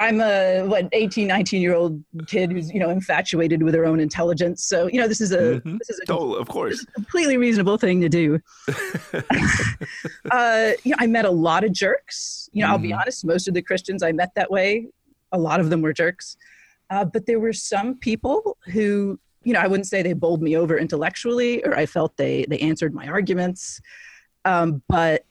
I'm 0.00 0.20
a 0.22 0.62
what 0.64 0.88
18, 0.92 1.28
19 1.28 1.60
year 1.60 1.74
old 1.74 2.02
kid 2.26 2.50
who's 2.50 2.72
you 2.72 2.80
know 2.80 2.88
infatuated 2.90 3.62
with 3.62 3.74
her 3.74 3.84
own 3.84 4.00
intelligence. 4.00 4.64
So 4.64 4.86
you 4.88 4.98
know, 5.00 5.06
this 5.06 5.20
is 5.20 5.30
a 5.30 5.60
Mhm. 5.60 5.78
this 5.78 5.90
is 5.90 6.00
a 6.08 6.12
Oh, 6.12 6.32
of 6.34 6.48
course. 6.48 6.84
completely 6.94 7.36
reasonable 7.36 7.76
thing 7.76 8.00
to 8.00 8.08
do. 8.08 8.40
uh, 10.30 10.72
you 10.84 10.90
know, 10.92 10.96
I 10.98 11.06
met 11.06 11.26
a 11.26 11.30
lot 11.30 11.64
of 11.64 11.72
jerks. 11.72 12.48
You 12.52 12.62
know, 12.64 12.70
I'll 12.70 12.78
be 12.78 12.88
Mhm. 12.90 13.00
honest, 13.00 13.24
most 13.24 13.46
of 13.46 13.54
the 13.54 13.62
Christians 13.62 14.02
I 14.02 14.12
met 14.12 14.30
that 14.36 14.50
way, 14.50 14.88
a 15.32 15.38
lot 15.38 15.60
of 15.60 15.70
them 15.70 15.82
were 15.82 15.92
jerks. 15.92 16.36
Uh, 16.88 17.04
but 17.04 17.26
there 17.26 17.38
were 17.38 17.52
some 17.52 17.96
people 17.98 18.56
who, 18.72 19.20
you 19.44 19.52
know, 19.52 19.60
I 19.60 19.66
wouldn't 19.68 19.86
say 19.86 20.02
they 20.02 20.12
bowled 20.14 20.42
me 20.42 20.56
over 20.56 20.76
intellectually 20.78 21.62
or 21.64 21.76
I 21.76 21.86
felt 21.86 22.16
they 22.16 22.46
they 22.48 22.58
answered 22.58 22.94
my 22.94 23.06
arguments. 23.06 23.80
Um, 24.46 24.82
but 24.88 25.24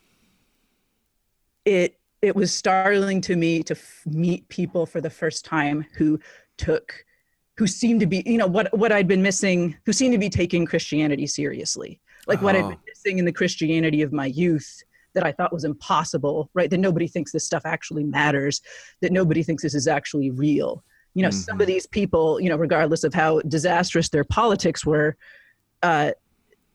it 1.65 1.98
it 2.21 2.35
was 2.35 2.53
startling 2.53 3.21
to 3.21 3.35
me 3.35 3.63
to 3.63 3.73
f- 3.75 4.01
meet 4.05 4.47
people 4.49 4.85
for 4.85 5.01
the 5.01 5.09
first 5.09 5.45
time 5.45 5.85
who 5.97 6.19
took 6.57 7.05
who 7.57 7.67
seemed 7.67 7.99
to 7.99 8.05
be 8.07 8.23
you 8.25 8.37
know 8.37 8.47
what 8.47 8.75
what 8.77 8.91
I'd 8.91 9.07
been 9.07 9.21
missing 9.21 9.75
who 9.85 9.93
seemed 9.93 10.13
to 10.13 10.17
be 10.19 10.29
taking 10.29 10.65
Christianity 10.65 11.27
seriously. 11.27 11.99
Like 12.27 12.41
what 12.41 12.55
I'd 12.55 12.65
Oh. 12.65 12.69
been 12.69 12.79
missing 12.87 13.19
in 13.19 13.25
the 13.25 13.31
Christianity 13.31 14.01
of 14.01 14.11
my 14.13 14.25
youth 14.27 14.83
that 15.13 15.25
I 15.25 15.31
thought 15.31 15.53
was 15.53 15.63
impossible 15.63 16.49
right? 16.53 16.69
That 16.69 16.79
nobody 16.79 17.07
thinks 17.07 17.31
this 17.31 17.45
stuff 17.45 17.63
actually 17.65 18.03
matters 18.03 18.61
that 19.01 19.11
nobody 19.11 19.43
thinks 19.43 19.63
this 19.63 19.75
is 19.75 19.87
actually 19.87 20.29
real. 20.31 20.83
You 21.15 21.23
know 21.23 21.31
some 21.31 21.59
of 21.59 21.67
these 21.67 21.87
people 21.87 22.39
you 22.39 22.49
know 22.49 22.55
regardless 22.57 23.03
of 23.03 23.13
how 23.13 23.39
disastrous 23.41 24.09
their 24.09 24.23
politics 24.23 24.85
were 24.85 25.17
uh, 25.81 26.11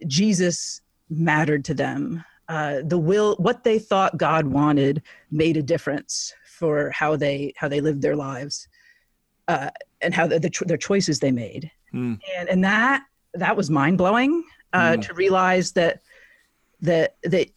Jesus 0.06 0.80
mattered 1.10 1.64
to 1.66 1.74
them 1.74 2.24
uh, 2.48 2.80
the 2.84 2.98
will 2.98 3.36
what 3.36 3.64
they 3.64 3.78
thought 3.78 4.16
God 4.18 4.46
wanted 4.46 5.02
made 5.30 5.56
a 5.56 5.62
difference 5.62 6.34
for 6.58 6.90
how 6.90 7.16
they 7.16 7.52
how 7.56 7.68
they 7.68 7.80
lived 7.80 8.02
their 8.02 8.16
lives 8.16 8.68
uh, 9.48 9.70
and 10.00 10.14
how 10.14 10.26
the, 10.26 10.38
the 10.38 10.50
cho- 10.50 10.64
their 10.66 10.76
choices 10.76 11.20
they 11.20 11.32
made 11.32 11.70
Hmm. 11.92 12.14
and 12.36 12.48
and 12.48 12.64
that 12.64 13.04
that 13.34 13.56
was 13.56 13.70
mind 13.70 13.98
blowing 13.98 14.44
uh, 14.72 14.96
Mm. 14.96 15.02
to 15.06 15.14
realize 15.14 15.72
that 15.72 16.00
that 16.80 17.16
that 17.22 17.48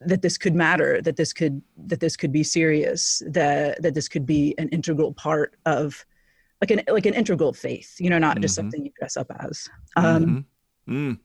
that 0.00 0.22
this 0.22 0.38
could 0.38 0.54
matter 0.54 1.02
that 1.02 1.16
this 1.16 1.32
could 1.32 1.60
that 1.86 2.00
this 2.00 2.16
could 2.16 2.32
be 2.32 2.42
serious 2.42 3.22
that 3.26 3.82
that 3.82 3.94
this 3.94 4.08
could 4.08 4.24
be 4.24 4.54
an 4.56 4.68
integral 4.70 5.12
part 5.12 5.56
of 5.66 6.06
like 6.62 6.70
an 6.70 6.80
like 6.88 7.06
an 7.06 7.14
integral 7.14 7.52
faith 7.52 7.96
you 8.00 8.08
know 8.08 8.18
not 8.18 8.40
just 8.40 8.52
Mhm. 8.54 8.56
something 8.56 8.84
you 8.86 8.92
dress 8.98 9.16
up 9.16 9.30
as 9.40 9.68
um, 9.96 10.44
Mhm. 10.86 11.12
Mm. 11.12 11.18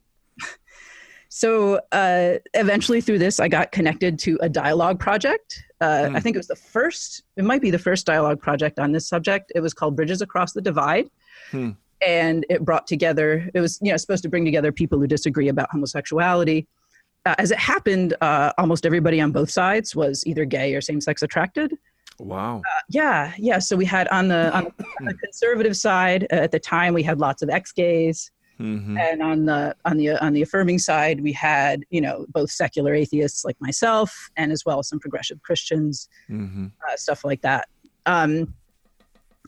So 1.29 1.79
uh, 1.91 2.35
eventually 2.53 3.01
through 3.01 3.19
this 3.19 3.39
i 3.39 3.47
got 3.47 3.71
connected 3.71 4.17
to 4.19 4.37
a 4.41 4.49
dialogue 4.49 4.99
project. 4.99 5.63
Uh, 5.81 6.07
Hmm. 6.07 6.15
i 6.15 6.19
think 6.19 6.35
it 6.35 6.39
was 6.39 6.47
the 6.47 6.55
first 6.55 7.23
it 7.35 7.43
might 7.43 7.61
be 7.61 7.69
the 7.71 7.79
first 7.79 8.05
dialogue 8.05 8.41
project 8.41 8.79
on 8.79 8.91
this 8.91 9.07
subject. 9.07 9.51
It 9.55 9.59
was 9.59 9.73
called 9.73 9.95
bridges 9.95 10.21
across 10.21 10.53
the 10.53 10.61
divide. 10.61 11.09
Hmm. 11.51 11.71
and 12.01 12.45
it 12.49 12.63
brought 12.63 12.87
together 12.87 13.49
it 13.53 13.59
was 13.59 13.77
you 13.81 13.91
know 13.91 13.97
supposed 13.97 14.23
to 14.23 14.29
bring 14.29 14.45
together 14.45 14.71
people 14.71 14.97
who 14.99 15.07
disagree 15.07 15.49
about 15.49 15.69
homosexuality. 15.71 16.67
Uh, 17.25 17.35
as 17.39 17.49
it 17.51 17.57
happened 17.57 18.15
uh, 18.21 18.51
almost 18.57 18.85
everybody 18.85 19.19
on 19.19 19.31
both 19.31 19.49
sides 19.49 19.95
was 19.95 20.23
either 20.25 20.45
gay 20.45 20.73
or 20.75 20.81
same-sex 20.81 21.21
attracted. 21.23 21.73
Wow. 22.19 22.61
yeah 22.89 23.33
yeah. 23.37 23.59
So 23.59 23.75
we 23.75 23.85
had 23.85 24.07
on 24.09 24.27
the 24.29 24.55
on 24.55 24.71
the 25.01 25.13
conservative 25.15 25.75
side 25.75 26.23
uh, 26.31 26.35
at 26.35 26.51
the 26.51 26.59
time 26.59 26.93
we 26.93 27.03
had 27.03 27.19
lots 27.19 27.41
of 27.41 27.49
ex-gays 27.49 28.31
Mhm. 28.59 28.97
and 28.97 29.21
on 29.21 29.45
the 29.45 29.75
on 29.83 29.97
the 29.97 30.23
on 30.23 30.31
the 30.33 30.41
affirming 30.41 30.79
side 30.79 31.19
we 31.21 31.33
had 31.33 31.83
you 31.89 31.99
know 31.99 32.25
both 32.29 32.49
secular 32.49 32.93
atheists 32.93 33.43
like 33.43 33.57
myself 33.59 34.29
and 34.37 34.51
as 34.51 34.63
well 34.65 34.79
as 34.79 34.87
some 34.87 34.99
progressive 34.99 35.41
christians 35.41 36.07
Mhm. 36.29 36.71
uh, 36.87 36.95
stuff 36.95 37.25
like 37.25 37.41
that 37.41 37.67
um, 38.05 38.53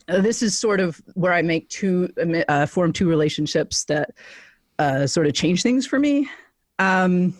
this 0.08 0.42
is 0.42 0.58
sort 0.58 0.80
of 0.80 1.00
where 1.14 1.32
i 1.32 1.42
make 1.42 1.68
two 1.68 2.10
uh, 2.48 2.66
form 2.66 2.92
two 2.92 3.08
relationships 3.08 3.84
that 3.84 4.10
uh, 4.78 5.06
sort 5.06 5.26
of 5.26 5.32
change 5.32 5.62
things 5.62 5.86
for 5.86 5.98
me 5.98 6.28
um, 6.78 7.34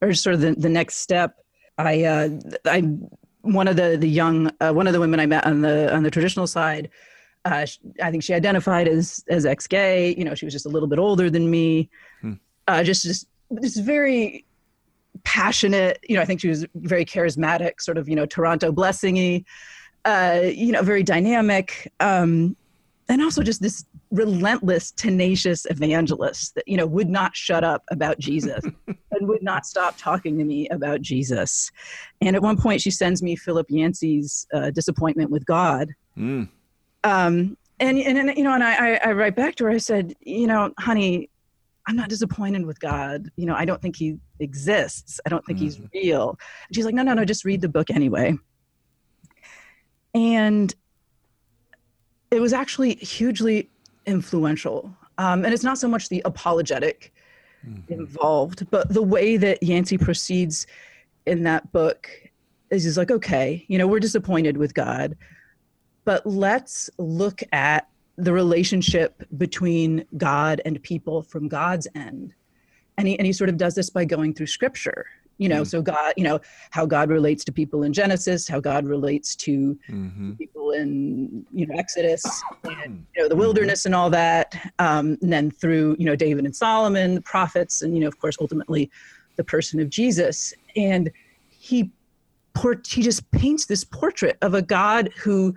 or 0.00 0.12
sort 0.14 0.34
of 0.34 0.40
the, 0.40 0.52
the 0.54 0.68
next 0.68 0.96
step 0.96 1.36
i 1.78 2.04
uh, 2.04 2.28
i 2.66 2.80
one 3.40 3.66
of 3.66 3.76
the 3.76 3.96
the 3.96 4.08
young 4.08 4.50
uh, 4.60 4.72
one 4.72 4.86
of 4.86 4.92
the 4.92 5.00
women 5.00 5.18
i 5.20 5.26
met 5.26 5.44
on 5.46 5.62
the 5.62 5.92
on 5.94 6.02
the 6.02 6.10
traditional 6.10 6.46
side 6.46 6.88
uh, 7.44 7.66
I 8.02 8.10
think 8.10 8.22
she 8.22 8.34
identified 8.34 8.88
as 8.88 9.24
as 9.28 9.46
ex 9.46 9.66
gay. 9.66 10.14
You 10.16 10.24
know, 10.24 10.34
she 10.34 10.44
was 10.44 10.52
just 10.52 10.66
a 10.66 10.68
little 10.68 10.88
bit 10.88 10.98
older 10.98 11.30
than 11.30 11.50
me. 11.50 11.90
Hmm. 12.20 12.34
Uh, 12.68 12.82
just 12.82 13.02
just 13.02 13.26
this 13.50 13.76
very 13.76 14.44
passionate. 15.24 15.98
You 16.08 16.16
know, 16.16 16.22
I 16.22 16.24
think 16.24 16.40
she 16.40 16.48
was 16.48 16.64
very 16.74 17.04
charismatic, 17.04 17.80
sort 17.80 17.98
of 17.98 18.08
you 18.08 18.16
know 18.16 18.26
Toronto 18.26 18.72
blessingy. 18.72 19.44
Uh, 20.04 20.40
you 20.44 20.72
know, 20.72 20.82
very 20.82 21.04
dynamic, 21.04 21.92
um, 22.00 22.56
and 23.08 23.22
also 23.22 23.40
just 23.42 23.62
this 23.62 23.84
relentless, 24.10 24.90
tenacious 24.90 25.64
evangelist 25.70 26.54
that 26.56 26.66
you 26.66 26.76
know 26.76 26.86
would 26.86 27.08
not 27.08 27.34
shut 27.34 27.64
up 27.64 27.82
about 27.90 28.18
Jesus 28.18 28.64
and 28.86 29.28
would 29.28 29.42
not 29.42 29.66
stop 29.66 29.96
talking 29.98 30.38
to 30.38 30.44
me 30.44 30.68
about 30.68 31.00
Jesus. 31.00 31.70
And 32.20 32.36
at 32.36 32.42
one 32.42 32.56
point, 32.56 32.80
she 32.80 32.90
sends 32.90 33.22
me 33.22 33.34
Philip 33.34 33.66
Yancey's 33.68 34.46
uh, 34.52 34.70
"Disappointment 34.70 35.30
with 35.30 35.44
God." 35.44 35.88
Mm. 36.16 36.48
Um, 37.04 37.56
and, 37.80 37.98
and, 37.98 38.18
and 38.18 38.38
you 38.38 38.44
know, 38.44 38.54
and 38.54 38.62
I, 38.62 38.94
I 39.04 39.12
write 39.12 39.34
back 39.34 39.56
to 39.56 39.64
her, 39.64 39.70
I 39.70 39.78
said, 39.78 40.14
you 40.20 40.46
know, 40.46 40.72
honey, 40.78 41.30
I'm 41.86 41.96
not 41.96 42.08
disappointed 42.08 42.64
with 42.64 42.78
God. 42.78 43.28
You 43.36 43.46
know, 43.46 43.54
I 43.54 43.64
don't 43.64 43.82
think 43.82 43.96
he 43.96 44.18
exists. 44.38 45.20
I 45.26 45.28
don't 45.28 45.44
think 45.44 45.58
mm-hmm. 45.58 45.64
he's 45.64 46.04
real. 46.04 46.38
And 46.68 46.76
she's 46.76 46.84
like, 46.84 46.94
no, 46.94 47.02
no, 47.02 47.14
no, 47.14 47.24
just 47.24 47.44
read 47.44 47.60
the 47.60 47.68
book 47.68 47.90
anyway. 47.90 48.36
And 50.14 50.72
it 52.30 52.40
was 52.40 52.52
actually 52.52 52.94
hugely 52.94 53.68
influential. 54.06 54.94
Um, 55.18 55.44
and 55.44 55.52
it's 55.52 55.64
not 55.64 55.78
so 55.78 55.88
much 55.88 56.08
the 56.08 56.22
apologetic 56.24 57.12
mm-hmm. 57.66 57.92
involved, 57.92 58.70
but 58.70 58.92
the 58.92 59.02
way 59.02 59.36
that 59.36 59.62
Yancey 59.62 59.98
proceeds 59.98 60.66
in 61.26 61.42
that 61.44 61.70
book 61.72 62.08
is 62.70 62.84
just 62.84 62.96
like, 62.96 63.10
okay, 63.10 63.64
you 63.68 63.76
know, 63.76 63.86
we're 63.86 64.00
disappointed 64.00 64.56
with 64.56 64.72
God, 64.74 65.16
but 66.04 66.26
let's 66.26 66.90
look 66.98 67.42
at 67.52 67.88
the 68.16 68.32
relationship 68.32 69.22
between 69.36 70.04
God 70.16 70.60
and 70.64 70.82
people 70.82 71.22
from 71.22 71.48
God's 71.48 71.88
end. 71.94 72.34
And 72.98 73.08
he, 73.08 73.18
and 73.18 73.26
he 73.26 73.32
sort 73.32 73.48
of 73.48 73.56
does 73.56 73.74
this 73.74 73.88
by 73.88 74.04
going 74.04 74.34
through 74.34 74.48
scripture 74.48 75.06
you 75.38 75.48
know 75.48 75.62
mm 75.62 75.72
so 75.72 75.80
god 75.80 76.12
you 76.16 76.24
know 76.24 76.40
how 76.70 76.84
god 76.84 77.08
relates 77.08 77.44
to 77.44 77.52
people 77.52 77.84
in 77.84 77.92
genesis 77.92 78.48
how 78.48 78.60
god 78.60 78.84
relates 78.84 79.34
to 79.36 79.78
mm-hmm. 79.88 80.32
people 80.32 80.72
in 80.72 81.46
you 81.52 81.64
know 81.66 81.74
exodus 81.78 82.22
and 82.64 83.06
you 83.14 83.22
know 83.22 83.28
the 83.28 83.34
mm-hmm. 83.34 83.38
wilderness 83.38 83.80
mm-hmm. 83.80 83.88
and 83.88 83.94
all 83.94 84.10
that 84.10 84.72
um, 84.80 85.16
and 85.22 85.32
then 85.32 85.50
through 85.50 85.96
you 85.98 86.04
know 86.04 86.16
david 86.16 86.44
and 86.44 86.54
solomon 86.54 87.14
the 87.14 87.20
prophets 87.22 87.82
and 87.82 87.94
you 87.94 88.00
know 88.00 88.08
of 88.08 88.18
course 88.18 88.36
ultimately 88.40 88.90
the 89.36 89.44
person 89.44 89.80
of 89.80 89.88
jesus 89.88 90.52
and 90.76 91.10
he 91.48 91.90
port- 92.54 92.86
he 92.86 93.02
just 93.02 93.30
paints 93.30 93.66
this 93.66 93.84
portrait 93.84 94.36
of 94.42 94.52
a 94.54 94.62
god 94.62 95.10
who 95.16 95.54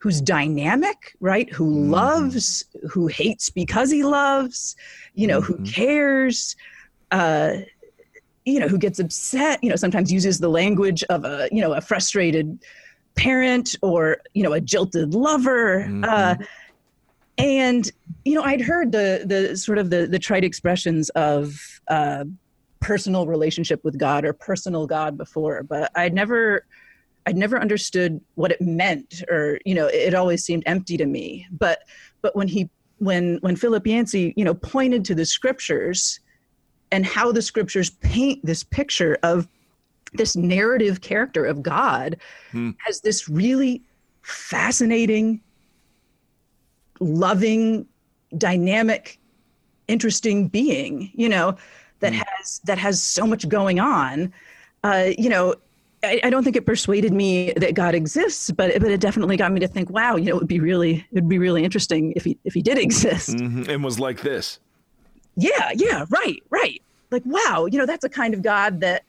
who's 0.00 0.20
dynamic 0.20 1.14
right 1.20 1.52
who 1.52 1.66
mm-hmm. 1.70 1.90
loves 1.90 2.64
who 2.90 3.06
hates 3.06 3.50
because 3.50 3.90
he 3.90 4.02
loves 4.02 4.74
you 5.14 5.26
know 5.26 5.40
who 5.40 5.54
mm-hmm. 5.54 5.64
cares 5.64 6.56
uh 7.12 7.56
you 8.44 8.58
know 8.58 8.66
who 8.66 8.78
gets 8.78 8.98
upset 8.98 9.62
you 9.62 9.68
know 9.68 9.76
sometimes 9.76 10.12
uses 10.12 10.38
the 10.38 10.48
language 10.48 11.04
of 11.04 11.24
a 11.24 11.48
you 11.52 11.60
know 11.60 11.74
a 11.74 11.80
frustrated 11.80 12.58
parent 13.14 13.76
or 13.82 14.18
you 14.34 14.42
know 14.42 14.52
a 14.54 14.60
jilted 14.60 15.14
lover 15.14 15.80
mm-hmm. 15.80 16.04
uh, 16.04 16.34
and 17.36 17.92
you 18.24 18.34
know 18.34 18.42
i'd 18.42 18.60
heard 18.60 18.92
the 18.92 19.22
the 19.26 19.56
sort 19.56 19.78
of 19.78 19.90
the 19.90 20.06
the 20.06 20.18
trite 20.18 20.44
expressions 20.44 21.10
of 21.10 21.80
uh, 21.88 22.24
personal 22.80 23.26
relationship 23.26 23.84
with 23.84 23.98
god 23.98 24.24
or 24.24 24.32
personal 24.32 24.86
god 24.86 25.18
before 25.18 25.62
but 25.62 25.90
i'd 25.96 26.14
never 26.14 26.64
i'd 27.26 27.36
never 27.36 27.60
understood 27.60 28.20
what 28.34 28.50
it 28.50 28.60
meant 28.60 29.22
or 29.28 29.58
you 29.64 29.74
know 29.74 29.86
it 29.86 30.14
always 30.14 30.44
seemed 30.44 30.62
empty 30.66 30.96
to 30.96 31.06
me 31.06 31.46
but 31.50 31.80
but 32.22 32.34
when 32.34 32.48
he 32.48 32.68
when 32.98 33.38
when 33.40 33.56
philip 33.56 33.86
yancey 33.86 34.34
you 34.36 34.44
know 34.44 34.54
pointed 34.54 35.04
to 35.04 35.14
the 35.14 35.24
scriptures 35.24 36.20
and 36.92 37.06
how 37.06 37.32
the 37.32 37.42
scriptures 37.42 37.90
paint 37.90 38.44
this 38.44 38.64
picture 38.64 39.18
of 39.22 39.48
this 40.12 40.36
narrative 40.36 41.00
character 41.00 41.44
of 41.44 41.62
God 41.62 42.16
hmm. 42.50 42.70
as 42.88 43.00
this 43.00 43.28
really 43.28 43.82
fascinating, 44.22 45.40
loving, 46.98 47.86
dynamic, 48.36 49.18
interesting 49.88 50.48
being, 50.48 51.10
you 51.14 51.28
know, 51.28 51.56
that 52.00 52.12
hmm. 52.12 52.20
has 52.20 52.60
that 52.64 52.78
has 52.78 53.02
so 53.02 53.26
much 53.26 53.48
going 53.48 53.78
on. 53.78 54.32
Uh, 54.82 55.10
you 55.18 55.28
know, 55.28 55.54
I, 56.02 56.20
I, 56.24 56.30
don't 56.30 56.44
think 56.44 56.56
it 56.56 56.64
persuaded 56.64 57.12
me 57.12 57.52
that 57.56 57.74
God 57.74 57.94
exists, 57.94 58.50
but 58.50 58.72
but 58.80 58.90
it 58.90 59.00
definitely 59.00 59.36
got 59.36 59.52
me 59.52 59.60
to 59.60 59.68
think, 59.68 59.90
wow, 59.90 60.16
you 60.16 60.26
know, 60.26 60.36
it 60.36 60.38
would 60.38 60.48
be 60.48 60.60
really 60.60 61.06
it 61.10 61.14
would 61.14 61.28
be 61.28 61.38
really 61.38 61.62
interesting 61.64 62.12
if 62.16 62.24
he 62.24 62.38
if 62.44 62.54
he 62.54 62.62
did 62.62 62.78
exist. 62.86 63.30
Mm-hmm. 63.30 63.70
And 63.70 63.84
was 63.84 64.00
like 64.00 64.20
this. 64.20 64.60
Yeah, 65.36 65.72
yeah, 65.74 66.06
right, 66.10 66.42
right. 66.50 66.82
Like, 67.10 67.22
wow, 67.24 67.66
you 67.70 67.78
know, 67.78 67.86
that's 67.86 68.04
a 68.04 68.08
kind 68.08 68.34
of 68.34 68.42
God 68.42 68.80
that, 68.80 69.04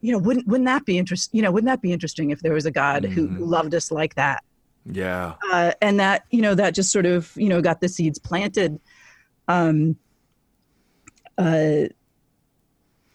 you 0.00 0.12
know, 0.12 0.18
wouldn't 0.18 0.46
wouldn't 0.46 0.66
that 0.66 0.84
be 0.84 0.98
interesting? 0.98 1.38
You 1.38 1.42
know, 1.42 1.50
wouldn't 1.50 1.68
that 1.68 1.82
be 1.82 1.92
interesting 1.92 2.30
if 2.30 2.40
there 2.40 2.52
was 2.52 2.66
a 2.66 2.70
God 2.70 3.04
mm. 3.04 3.08
who, 3.08 3.26
who 3.26 3.34
mm-hmm. 3.34 3.44
loved 3.44 3.74
us 3.74 3.90
like 3.90 4.14
that? 4.14 4.42
Yeah. 4.86 5.34
Uh, 5.50 5.72
and 5.82 6.00
that, 6.00 6.24
you 6.30 6.40
know, 6.40 6.54
that 6.54 6.74
just 6.74 6.90
sort 6.90 7.06
of, 7.06 7.32
you 7.36 7.48
know, 7.48 7.60
got 7.60 7.80
the 7.80 7.88
seeds 7.88 8.18
planted. 8.18 8.80
Um, 9.48 9.96
uh, 11.36 11.88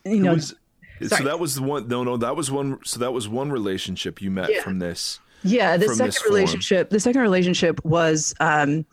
you 0.03 0.19
know, 0.19 0.33
was, 0.33 0.55
so 1.01 1.23
that 1.23 1.39
was 1.39 1.55
the 1.55 1.63
one. 1.63 1.88
No, 1.88 2.03
no, 2.03 2.17
that 2.17 2.36
was 2.36 2.51
one. 2.51 2.79
So 2.84 2.99
that 2.99 3.13
was 3.13 3.27
one 3.27 3.51
relationship 3.51 4.21
you 4.21 4.31
met 4.31 4.51
yeah. 4.51 4.62
from 4.62 4.79
this. 4.79 5.19
Yeah, 5.43 5.77
the 5.77 5.89
second 5.89 6.21
relationship. 6.25 6.89
The 6.89 6.99
second 6.99 7.21
relationship 7.21 7.84
was. 7.84 8.34
Um, 8.39 8.86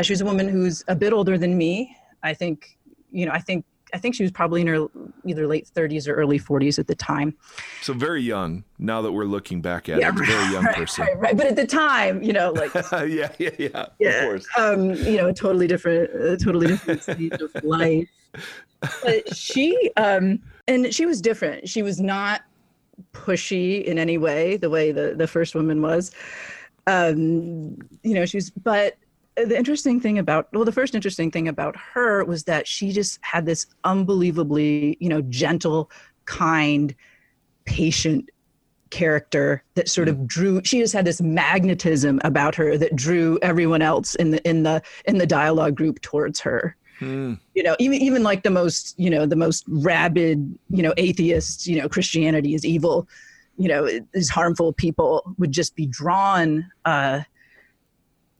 she 0.00 0.12
was 0.12 0.20
a 0.20 0.24
woman 0.24 0.48
who's 0.48 0.82
a 0.88 0.96
bit 0.96 1.12
older 1.12 1.36
than 1.36 1.56
me. 1.56 1.96
I 2.22 2.34
think, 2.34 2.78
you 3.10 3.26
know, 3.26 3.32
I 3.32 3.38
think 3.38 3.64
I 3.94 3.98
think 3.98 4.14
she 4.14 4.22
was 4.22 4.32
probably 4.32 4.62
in 4.62 4.66
her 4.68 4.86
either 5.26 5.46
late 5.46 5.68
30s 5.74 6.08
or 6.08 6.14
early 6.14 6.38
40s 6.38 6.78
at 6.78 6.86
the 6.86 6.94
time. 6.94 7.34
So 7.82 7.92
very 7.92 8.22
young. 8.22 8.64
Now 8.78 9.02
that 9.02 9.12
we're 9.12 9.26
looking 9.26 9.60
back 9.60 9.88
at 9.88 10.00
yeah, 10.00 10.08
it, 10.08 10.12
right, 10.12 10.28
very 10.28 10.52
young 10.52 10.64
right, 10.64 10.76
person. 10.76 11.04
Right, 11.04 11.18
right, 11.18 11.36
But 11.36 11.46
at 11.46 11.56
the 11.56 11.66
time, 11.66 12.22
you 12.22 12.32
know, 12.32 12.52
like 12.52 12.74
yeah, 12.74 13.04
yeah, 13.38 13.50
yeah, 13.58 13.86
yeah, 13.98 14.08
of 14.08 14.24
course. 14.24 14.46
Um, 14.56 14.94
you 14.94 15.18
know, 15.18 15.30
totally 15.32 15.66
different, 15.66 16.10
a 16.14 16.36
totally 16.38 16.68
different 16.68 17.02
stage 17.02 17.32
of 17.34 17.54
life. 17.64 18.08
But 19.02 19.36
she, 19.36 19.90
um, 19.96 20.40
and 20.68 20.94
she 20.94 21.06
was 21.06 21.20
different. 21.20 21.68
She 21.68 21.82
was 21.82 22.00
not 22.00 22.42
pushy 23.12 23.82
in 23.84 23.98
any 23.98 24.18
way, 24.18 24.56
the 24.56 24.70
way 24.70 24.92
the 24.92 25.14
the 25.16 25.26
first 25.26 25.54
woman 25.54 25.82
was. 25.82 26.12
Um, 26.86 27.78
you 28.02 28.14
know, 28.14 28.26
she 28.26 28.38
was, 28.38 28.50
but 28.50 28.96
the 29.36 29.56
interesting 29.56 30.00
thing 30.00 30.18
about 30.18 30.48
well 30.52 30.64
the 30.64 30.72
first 30.72 30.94
interesting 30.94 31.30
thing 31.30 31.48
about 31.48 31.74
her 31.76 32.24
was 32.24 32.44
that 32.44 32.66
she 32.66 32.92
just 32.92 33.18
had 33.22 33.46
this 33.46 33.66
unbelievably 33.84 34.96
you 35.00 35.08
know 35.08 35.22
gentle 35.22 35.90
kind 36.26 36.94
patient 37.64 38.28
character 38.90 39.64
that 39.74 39.88
sort 39.88 40.06
of 40.06 40.16
mm. 40.16 40.26
drew 40.26 40.60
she 40.64 40.80
just 40.80 40.92
had 40.92 41.06
this 41.06 41.22
magnetism 41.22 42.20
about 42.24 42.54
her 42.54 42.76
that 42.76 42.94
drew 42.94 43.38
everyone 43.40 43.80
else 43.80 44.14
in 44.16 44.32
the 44.32 44.48
in 44.48 44.64
the 44.64 44.82
in 45.06 45.16
the 45.16 45.26
dialogue 45.26 45.74
group 45.74 45.98
towards 46.02 46.38
her 46.38 46.76
mm. 47.02 47.38
you 47.54 47.62
know 47.62 47.76
even 47.78 48.00
even 48.00 48.22
like 48.22 48.42
the 48.42 48.50
most 48.50 48.98
you 48.98 49.10
know 49.10 49.26
the 49.26 49.36
most 49.36 49.64
rabid 49.68 50.58
you 50.70 50.82
know 50.82 50.94
atheists 50.96 51.66
you 51.66 51.80
know 51.80 51.88
christianity 51.88 52.54
is 52.54 52.64
evil 52.64 53.08
you 53.56 53.68
know 53.68 53.88
is 54.14 54.28
harmful 54.28 54.72
people 54.72 55.34
would 55.38 55.52
just 55.52 55.76
be 55.76 55.86
drawn 55.86 56.64
uh 56.84 57.20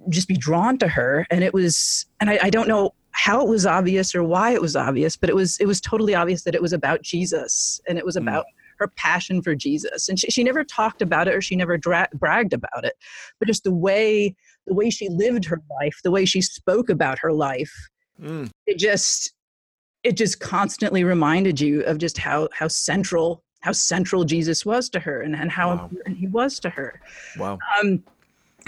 just 0.09 0.29
be 0.29 0.37
drawn 0.37 0.79
to 0.79 0.89
her 0.89 1.27
and 1.31 1.45
it 1.45 1.55
was 1.55 2.07
and 2.21 2.31
I, 2.31 2.39
I, 2.45 2.51
don't 2.51 2.67
know 2.67 2.95
how 3.13 3.41
it 3.41 3.49
was 3.49 3.67
obvious 3.67 4.15
or 4.15 4.25
why 4.25 4.53
it 4.53 4.61
was 4.61 4.75
obvious 4.75 5.17
but 5.17 5.31
it 5.31 5.37
was 5.37 5.59
it 5.59 5.67
was 5.67 5.81
totally 5.81 6.15
obvious 6.15 6.43
that 6.45 6.55
it 6.55 6.63
was 6.63 6.73
about 6.73 7.03
jesus 7.03 7.81
and 7.87 7.99
it 7.99 8.05
was 8.05 8.17
hmm. 8.17 8.23
about 8.23 8.45
mm. 8.47 8.55
her 8.79 8.89
passion 8.97 9.43
for 9.43 9.55
jesus 9.55 10.09
and 10.09 10.19
she, 10.19 10.29
she 10.29 10.43
never 10.43 10.65
talked 10.65 11.03
about 11.03 11.29
it 11.29 11.35
or 11.35 11.41
she 11.41 11.55
never 11.55 11.77
dra- 11.77 12.09
bragged 12.15 12.53
about 12.53 12.85
it 12.85 12.95
but 13.39 13.47
just 13.47 13.65
the 13.65 13.75
way 13.75 14.35
the 14.67 14.75
way 14.75 14.91
she 14.91 15.09
lived 15.09 15.45
her 15.45 15.61
life 15.81 16.01
the 16.03 16.11
way 16.11 16.25
she 16.25 16.41
spoke 16.41 16.89
about 16.89 17.19
her 17.19 17.33
life 17.33 17.91
mm. 18.21 18.51
it 18.67 18.79
just 18.79 19.33
it 20.03 20.17
just 20.17 20.41
constantly 20.41 21.05
reminded 21.05 21.61
you 21.61 21.83
of 21.83 21.99
just 21.99 22.19
how 22.19 22.49
how 22.53 22.69
central 22.69 23.43
how 23.61 23.73
central 23.73 24.25
jesus 24.25 24.67
was 24.67 24.89
to 24.89 24.99
her 24.99 25.23
and, 25.23 25.37
and 25.37 25.51
how 25.51 25.69
wow. 25.69 25.85
important 25.85 26.17
he 26.17 26.27
was 26.27 26.59
to 26.59 26.71
her 26.71 27.01
wow 27.39 27.59
um 27.81 28.03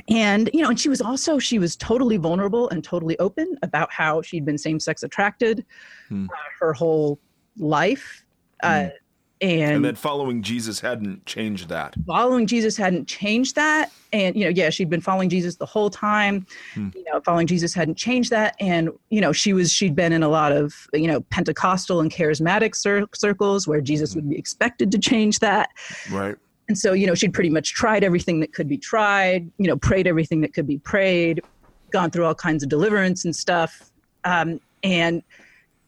and 0.09 0.51
you 0.53 0.63
know 0.63 0.69
and 0.69 0.81
she 0.81 0.89
was 0.89 1.01
also 1.01 1.39
she 1.39 1.59
was 1.59 1.77
totally 1.77 2.17
vulnerable 2.17 2.69
and 2.71 2.83
totally 2.85 3.19
open 3.19 3.57
about 3.63 3.93
how 3.93 4.21
she'd 4.23 4.45
been 4.45 4.59
same-sex 4.59 5.03
attracted 5.03 5.65
hmm. 6.09 6.27
uh, 6.31 6.37
her 6.61 6.73
whole 6.73 7.19
life 7.59 8.25
uh, 8.63 8.85
hmm. 8.85 8.89
And, 9.41 9.77
and 9.77 9.85
that 9.85 9.99
following 9.99 10.43
jesus 10.43 10.81
hadn't 10.81 11.25
changed 11.27 11.69
that 11.69 11.95
following 12.07 12.47
jesus 12.47 12.77
hadn't 12.77 13.07
changed 13.07 13.55
that 13.55 13.91
and 14.13 14.37
you 14.37 14.45
know 14.45 14.51
yeah 14.51 14.71
she'd 14.71 14.89
been 14.89 15.01
following 15.01 15.29
jesus 15.29 15.57
the 15.57 15.67
whole 15.67 15.91
time 15.91 16.47
hmm. 16.75 16.89
you 16.95 17.05
know 17.05 17.21
following 17.21 17.47
jesus 17.47 17.75
hadn't 17.75 17.97
changed 17.97 18.31
that 18.31 18.55
and 18.61 18.91
you 19.11 19.21
know 19.21 19.33
she 19.33 19.53
was 19.53 19.73
she'd 19.73 19.95
been 19.95 20.13
in 20.13 20.23
a 20.23 20.29
lot 20.29 20.53
of 20.53 20.87
you 20.93 21.07
know 21.07 21.21
pentecostal 21.23 22.01
and 22.01 22.13
charismatic 22.13 22.75
cir- 22.75 23.07
circles 23.15 23.67
where 23.67 23.81
jesus 23.81 24.13
hmm. 24.13 24.21
would 24.21 24.31
be 24.31 24.39
expected 24.39 24.91
to 24.93 24.99
change 24.99 25.41
that 25.41 25.71
right 26.11 26.37
and 26.69 26.79
so, 26.79 26.93
you 26.93 27.07
know, 27.07 27.15
she'd 27.15 27.35
pretty 27.35 27.51
much 27.51 27.75
tried 27.75 28.05
everything 28.05 28.41
that 28.41 28.53
could 28.53 28.69
be 28.69 28.79
tried, 28.79 29.51
you 29.59 29.67
know, 29.67 29.77
prayed 29.77 30.07
everything 30.07 30.41
that 30.41 30.55
could 30.55 30.67
be 30.67 30.79
prayed, 30.79 31.43
gone 31.91 32.11
through 32.11 32.25
all 32.25 32.35
kinds 32.35 32.63
of 32.63 32.69
deliverance 32.69 33.25
and 33.25 33.37
stuff. 33.37 33.91
Um, 34.25 34.61
and 34.83 35.23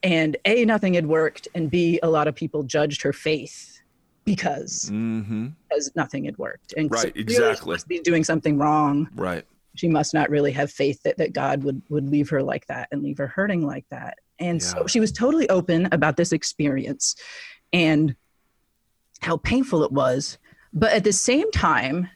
and 0.02 0.36
a 0.44 0.64
nothing 0.64 0.94
had 0.94 1.06
worked, 1.06 1.48
and 1.54 1.70
b 1.70 1.98
a 2.02 2.08
lot 2.08 2.28
of 2.28 2.34
people 2.34 2.62
judged 2.62 3.02
her 3.02 3.12
faith 3.12 3.80
because 4.24 4.90
mm-hmm. 4.92 5.48
because 5.68 5.90
nothing 5.96 6.24
had 6.24 6.36
worked. 6.38 6.74
And 6.76 6.90
right, 6.90 7.14
so 7.14 7.20
exactly, 7.20 7.74
must 7.74 7.88
be 7.88 8.00
doing 8.00 8.24
something 8.24 8.58
wrong. 8.58 9.08
Right. 9.14 9.44
She 9.74 9.88
must 9.88 10.14
not 10.14 10.30
really 10.30 10.52
have 10.52 10.70
faith 10.70 11.02
that, 11.02 11.18
that 11.18 11.32
God 11.32 11.62
would 11.64 11.82
would 11.88 12.08
leave 12.08 12.28
her 12.30 12.42
like 12.42 12.66
that 12.66 12.88
and 12.92 13.02
leave 13.02 13.18
her 13.18 13.26
hurting 13.26 13.66
like 13.66 13.86
that. 13.90 14.18
And 14.38 14.60
yeah. 14.60 14.68
so 14.68 14.86
she 14.86 15.00
was 15.00 15.12
totally 15.12 15.48
open 15.48 15.88
about 15.92 16.16
this 16.16 16.32
experience 16.32 17.16
and 17.72 18.14
how 19.20 19.38
painful 19.38 19.82
it 19.82 19.92
was 19.92 20.38
but 20.76 20.92
at 20.92 21.04
the 21.04 21.12
same 21.12 21.50
time, 21.52 22.10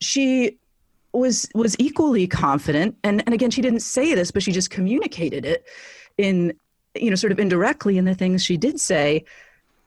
she 0.00 0.58
was 1.12 1.48
was 1.54 1.76
equally 1.78 2.26
confident 2.26 2.96
and 3.02 3.22
and 3.24 3.34
again 3.34 3.50
she 3.50 3.62
didn't 3.62 3.80
say 3.80 4.14
this 4.14 4.30
but 4.30 4.42
she 4.42 4.52
just 4.52 4.68
communicated 4.68 5.46
it 5.46 5.64
in 6.18 6.54
you 6.94 7.10
know 7.10 7.16
sort 7.16 7.32
of 7.32 7.38
indirectly 7.38 7.98
in 7.98 8.04
the 8.04 8.14
things 8.14 8.42
she 8.42 8.56
did 8.56 8.80
say 8.80 9.24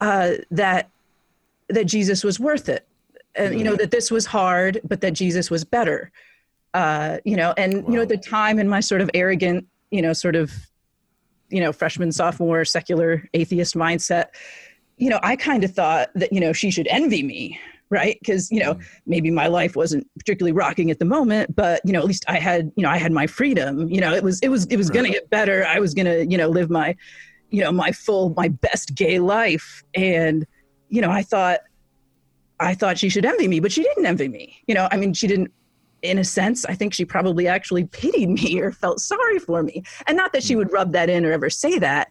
uh, 0.01 0.31
that 0.51 0.89
that 1.69 1.85
Jesus 1.85 2.23
was 2.23 2.39
worth 2.39 2.69
it. 2.69 2.85
And 3.35 3.57
you 3.57 3.63
know 3.63 3.75
that 3.75 3.91
this 3.91 4.11
was 4.11 4.25
hard 4.25 4.81
but 4.83 5.01
that 5.01 5.13
Jesus 5.13 5.49
was 5.49 5.63
better. 5.63 6.11
Uh, 6.73 7.17
you 7.25 7.35
know 7.35 7.53
and 7.57 7.83
wow. 7.83 7.89
you 7.89 7.95
know 7.95 8.01
at 8.03 8.09
the 8.09 8.17
time 8.17 8.59
in 8.59 8.69
my 8.69 8.79
sort 8.79 9.01
of 9.01 9.09
arrogant 9.13 9.65
you 9.89 10.01
know 10.01 10.13
sort 10.13 10.35
of 10.35 10.51
you 11.49 11.59
know 11.59 11.71
freshman 11.71 12.11
sophomore 12.11 12.63
secular 12.63 13.27
atheist 13.33 13.73
mindset 13.75 14.27
you 14.97 15.09
know 15.09 15.19
i 15.23 15.35
kind 15.35 15.63
of 15.63 15.71
thought 15.73 16.09
that 16.13 16.31
you 16.31 16.39
know 16.39 16.53
she 16.53 16.69
should 16.69 16.87
envy 16.87 17.23
me 17.23 17.59
right 17.89 18.17
because 18.21 18.51
you 18.51 18.59
know 18.59 18.75
mm. 18.75 18.85
maybe 19.05 19.31
my 19.31 19.47
life 19.47 19.75
wasn't 19.75 20.05
particularly 20.17 20.51
rocking 20.51 20.91
at 20.91 20.99
the 20.99 21.05
moment 21.05 21.55
but 21.55 21.81
you 21.83 21.91
know 21.91 21.99
at 21.99 22.05
least 22.05 22.23
i 22.27 22.37
had 22.37 22.71
you 22.75 22.83
know 22.83 22.89
i 22.89 22.97
had 22.97 23.11
my 23.11 23.27
freedom 23.27 23.89
you 23.89 23.99
know 23.99 24.13
it 24.13 24.23
was 24.23 24.39
it 24.41 24.49
was 24.49 24.65
it 24.67 24.77
was 24.77 24.89
right. 24.89 24.95
going 24.95 25.05
to 25.05 25.11
get 25.11 25.29
better 25.29 25.65
i 25.65 25.79
was 25.79 25.93
going 25.93 26.05
to 26.05 26.25
you 26.27 26.37
know 26.37 26.47
live 26.47 26.69
my 26.69 26.95
you 27.49 27.61
know 27.63 27.71
my 27.71 27.91
full 27.91 28.33
my 28.35 28.47
best 28.47 28.95
gay 28.95 29.19
life 29.19 29.83
and 29.95 30.45
you 30.89 31.01
know 31.01 31.09
i 31.09 31.21
thought 31.21 31.59
i 32.59 32.73
thought 32.73 32.97
she 32.97 33.09
should 33.09 33.25
envy 33.25 33.47
me 33.47 33.59
but 33.59 33.71
she 33.71 33.83
didn't 33.83 34.05
envy 34.05 34.27
me 34.27 34.61
you 34.67 34.75
know 34.75 34.87
i 34.91 34.97
mean 34.97 35.13
she 35.13 35.27
didn't 35.27 35.51
in 36.01 36.19
a 36.19 36.23
sense 36.23 36.65
i 36.65 36.73
think 36.73 36.93
she 36.93 37.03
probably 37.03 37.47
actually 37.47 37.85
pitied 37.85 38.29
me 38.41 38.59
or 38.59 38.71
felt 38.71 38.99
sorry 38.99 39.39
for 39.39 39.63
me 39.63 39.83
and 40.07 40.15
not 40.15 40.31
that 40.31 40.43
she 40.43 40.53
mm. 40.53 40.57
would 40.57 40.71
rub 40.71 40.91
that 40.91 41.09
in 41.09 41.25
or 41.25 41.31
ever 41.31 41.49
say 41.49 41.79
that 41.79 42.09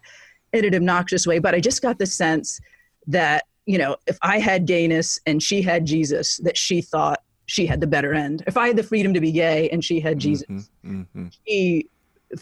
in 0.52 0.64
an 0.64 0.74
obnoxious 0.74 1.26
way 1.26 1.38
but 1.38 1.54
i 1.54 1.60
just 1.60 1.82
got 1.82 1.98
the 1.98 2.06
sense 2.06 2.60
that 3.06 3.44
you 3.68 3.76
know, 3.76 3.96
if 4.06 4.16
I 4.22 4.38
had 4.38 4.64
gayness 4.64 5.20
and 5.26 5.42
she 5.42 5.60
had 5.60 5.84
Jesus, 5.84 6.38
that 6.38 6.56
she 6.56 6.80
thought 6.80 7.22
she 7.44 7.66
had 7.66 7.82
the 7.82 7.86
better 7.86 8.14
end. 8.14 8.42
If 8.46 8.56
I 8.56 8.68
had 8.68 8.76
the 8.76 8.82
freedom 8.82 9.12
to 9.12 9.20
be 9.20 9.30
gay 9.30 9.68
and 9.68 9.84
she 9.84 10.00
had 10.00 10.18
Jesus, 10.18 10.46
mm-hmm, 10.48 11.00
mm-hmm. 11.02 11.26
she 11.46 11.90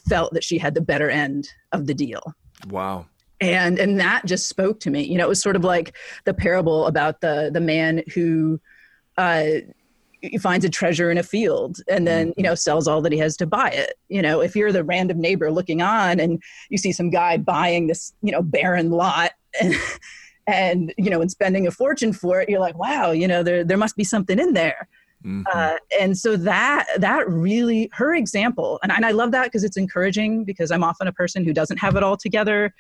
felt 0.08 0.32
that 0.34 0.44
she 0.44 0.56
had 0.56 0.74
the 0.74 0.80
better 0.80 1.10
end 1.10 1.48
of 1.72 1.88
the 1.88 1.94
deal. 1.94 2.32
Wow. 2.68 3.06
And 3.40 3.76
and 3.80 3.98
that 3.98 4.24
just 4.24 4.46
spoke 4.46 4.78
to 4.80 4.90
me. 4.90 5.02
You 5.02 5.18
know, 5.18 5.24
it 5.24 5.28
was 5.28 5.42
sort 5.42 5.56
of 5.56 5.64
like 5.64 5.96
the 6.24 6.32
parable 6.32 6.86
about 6.86 7.20
the 7.20 7.50
the 7.52 7.60
man 7.60 8.04
who 8.14 8.60
uh 9.18 9.46
finds 10.40 10.64
a 10.64 10.70
treasure 10.70 11.10
in 11.10 11.18
a 11.18 11.22
field 11.22 11.78
and 11.88 12.06
then 12.06 12.32
you 12.36 12.42
know 12.42 12.50
mm-hmm. 12.50 12.56
sells 12.56 12.88
all 12.88 13.02
that 13.02 13.12
he 13.12 13.18
has 13.18 13.36
to 13.36 13.46
buy 13.46 13.68
it 13.68 13.94
you 14.08 14.20
know 14.20 14.40
if 14.40 14.56
you're 14.56 14.72
the 14.72 14.82
random 14.82 15.20
neighbor 15.20 15.52
looking 15.52 15.82
on 15.82 16.18
and 16.18 16.42
you 16.70 16.78
see 16.78 16.90
some 16.90 17.10
guy 17.10 17.36
buying 17.36 17.86
this 17.86 18.12
you 18.22 18.32
know 18.32 18.42
barren 18.42 18.90
lot 18.90 19.32
and 19.60 19.74
and 20.46 20.92
you 20.96 21.10
know 21.10 21.20
and 21.20 21.30
spending 21.30 21.66
a 21.66 21.70
fortune 21.70 22.12
for 22.12 22.40
it 22.40 22.48
you're 22.48 22.60
like 22.60 22.78
wow 22.78 23.10
you 23.10 23.26
know 23.26 23.42
there 23.42 23.64
there 23.64 23.76
must 23.76 23.96
be 23.96 24.04
something 24.04 24.38
in 24.38 24.52
there. 24.52 24.88
Mm-hmm. 25.24 25.42
uh, 25.52 25.76
and 25.98 26.16
so 26.16 26.36
that 26.36 26.86
that 26.98 27.28
really 27.28 27.88
her 27.94 28.14
example 28.14 28.78
and, 28.82 28.92
and 28.92 29.04
i 29.04 29.12
love 29.12 29.32
that 29.32 29.44
because 29.44 29.64
it's 29.64 29.78
encouraging 29.78 30.44
because 30.44 30.70
i'm 30.70 30.84
often 30.84 31.08
a 31.08 31.12
person 31.12 31.42
who 31.42 31.54
doesn't 31.54 31.78
have 31.78 31.96
it 31.96 32.02
all 32.02 32.18
together 32.18 32.74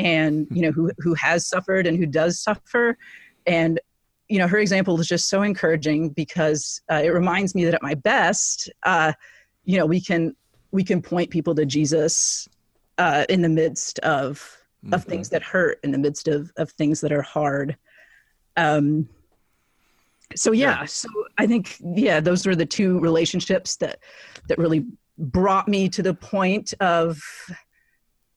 and 0.00 0.46
you 0.50 0.62
know 0.62 0.72
who 0.72 0.90
who 0.98 1.14
has 1.14 1.46
suffered 1.46 1.86
and 1.86 1.98
who 1.98 2.06
does 2.06 2.40
suffer. 2.40 2.96
And 3.46 3.80
you 4.28 4.38
know 4.38 4.48
her 4.48 4.58
example 4.58 4.98
is 5.00 5.06
just 5.06 5.28
so 5.28 5.42
encouraging 5.42 6.10
because 6.10 6.80
uh, 6.90 7.02
it 7.04 7.10
reminds 7.10 7.54
me 7.54 7.64
that 7.64 7.74
at 7.74 7.82
my 7.82 7.94
best 7.94 8.70
uh, 8.84 9.12
you 9.64 9.76
know 9.76 9.86
we 9.86 10.00
can 10.00 10.34
we 10.72 10.84
can 10.84 11.02
point 11.02 11.30
people 11.30 11.54
to 11.54 11.66
jesus 11.66 12.48
uh, 12.98 13.24
in 13.28 13.42
the 13.42 13.48
midst 13.48 13.98
of 14.00 14.56
mm-hmm. 14.84 14.94
of 14.94 15.04
things 15.04 15.28
that 15.28 15.42
hurt 15.42 15.78
in 15.82 15.90
the 15.90 15.98
midst 15.98 16.28
of 16.28 16.52
of 16.56 16.70
things 16.72 17.00
that 17.00 17.12
are 17.12 17.22
hard 17.22 17.76
um 18.56 19.08
so 20.34 20.52
yeah, 20.52 20.80
yeah 20.80 20.84
so 20.84 21.08
i 21.38 21.46
think 21.46 21.76
yeah 21.94 22.20
those 22.20 22.46
were 22.46 22.56
the 22.56 22.66
two 22.66 22.98
relationships 23.00 23.76
that 23.76 23.98
that 24.48 24.58
really 24.58 24.86
brought 25.18 25.68
me 25.68 25.88
to 25.88 26.02
the 26.02 26.14
point 26.14 26.72
of 26.80 27.20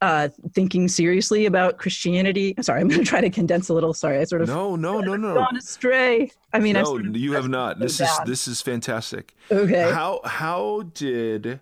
uh, 0.03 0.27
thinking 0.51 0.89
seriously 0.89 1.45
about 1.45 1.77
Christianity. 1.77 2.53
Sorry, 2.59 2.81
I'm 2.81 2.89
going 2.89 2.99
to 2.99 3.05
try 3.05 3.21
to 3.21 3.29
condense 3.29 3.69
a 3.69 3.73
little. 3.73 3.93
Sorry, 3.93 4.19
I 4.19 4.25
sort 4.25 4.41
of 4.41 4.49
no, 4.49 4.75
no, 4.75 4.99
no, 4.99 5.15
no, 5.15 5.35
gone 5.35 5.55
astray. 5.55 6.29
I 6.51 6.59
mean, 6.59 6.73
no, 6.73 6.83
sort 6.83 7.07
of 7.07 7.15
you 7.15 7.31
have 7.31 7.47
not. 7.47 7.79
This 7.79 8.01
is 8.01 8.09
this 8.25 8.45
is 8.45 8.61
fantastic. 8.61 9.33
Okay. 9.49 9.89
How 9.89 10.19
how 10.25 10.83
did 10.93 11.61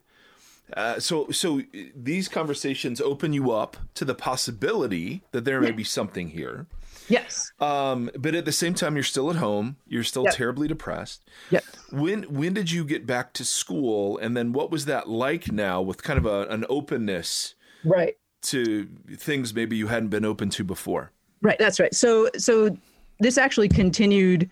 uh, 0.75 0.99
so, 0.99 1.29
so 1.31 1.61
these 1.95 2.27
conversations 2.27 3.01
open 3.01 3.33
you 3.33 3.51
up 3.51 3.77
to 3.95 4.05
the 4.05 4.15
possibility 4.15 5.21
that 5.31 5.45
there 5.45 5.61
may 5.61 5.71
be 5.71 5.83
something 5.83 6.29
here. 6.29 6.67
Yes. 7.07 7.51
Um, 7.59 8.09
but 8.17 8.35
at 8.35 8.45
the 8.45 8.51
same 8.51 8.73
time, 8.73 8.95
you're 8.95 9.03
still 9.03 9.29
at 9.29 9.35
home. 9.35 9.75
You're 9.87 10.03
still 10.03 10.23
yep. 10.23 10.33
terribly 10.33 10.67
depressed. 10.67 11.23
Yep. 11.49 11.63
When 11.91 12.23
when 12.23 12.53
did 12.53 12.71
you 12.71 12.85
get 12.85 13.05
back 13.05 13.33
to 13.33 13.43
school, 13.43 14.17
and 14.19 14.37
then 14.37 14.53
what 14.53 14.71
was 14.71 14.85
that 14.85 15.09
like 15.09 15.51
now, 15.51 15.81
with 15.81 16.03
kind 16.03 16.17
of 16.17 16.25
a, 16.25 16.43
an 16.47 16.65
openness, 16.69 17.55
right, 17.83 18.15
to 18.43 18.87
things 19.17 19.53
maybe 19.53 19.75
you 19.75 19.87
hadn't 19.87 20.09
been 20.09 20.23
open 20.23 20.49
to 20.51 20.63
before. 20.63 21.11
Right. 21.41 21.59
That's 21.59 21.79
right. 21.79 21.93
So 21.93 22.29
so 22.37 22.77
this 23.19 23.37
actually 23.37 23.69
continued 23.69 24.49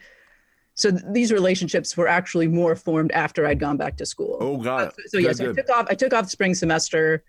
so 0.80 0.92
th- 0.92 1.04
these 1.12 1.34
relationships 1.34 1.98
were 1.98 2.08
actually 2.08 2.48
more 2.48 2.74
formed 2.74 3.12
after 3.12 3.46
I'd 3.46 3.60
gone 3.60 3.76
back 3.76 3.98
to 3.98 4.06
school. 4.06 4.38
Oh 4.40 4.56
God! 4.56 4.88
Uh, 4.88 4.92
so, 4.92 5.02
so 5.08 5.18
yes, 5.18 5.42
I 5.42 5.52
took 5.52 5.70
off. 5.70 5.88
I 5.90 5.94
took 5.94 6.14
off 6.14 6.24
the 6.24 6.30
spring 6.30 6.56
semester 6.56 7.26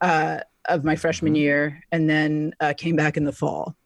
uh, 0.00 0.38
of 0.64 0.82
my 0.82 0.96
freshman 0.96 1.34
mm-hmm. 1.34 1.42
year, 1.42 1.84
and 1.92 2.08
then 2.08 2.54
uh, 2.60 2.72
came 2.74 2.96
back 2.96 3.18
in 3.18 3.24
the 3.24 3.32
fall. 3.32 3.76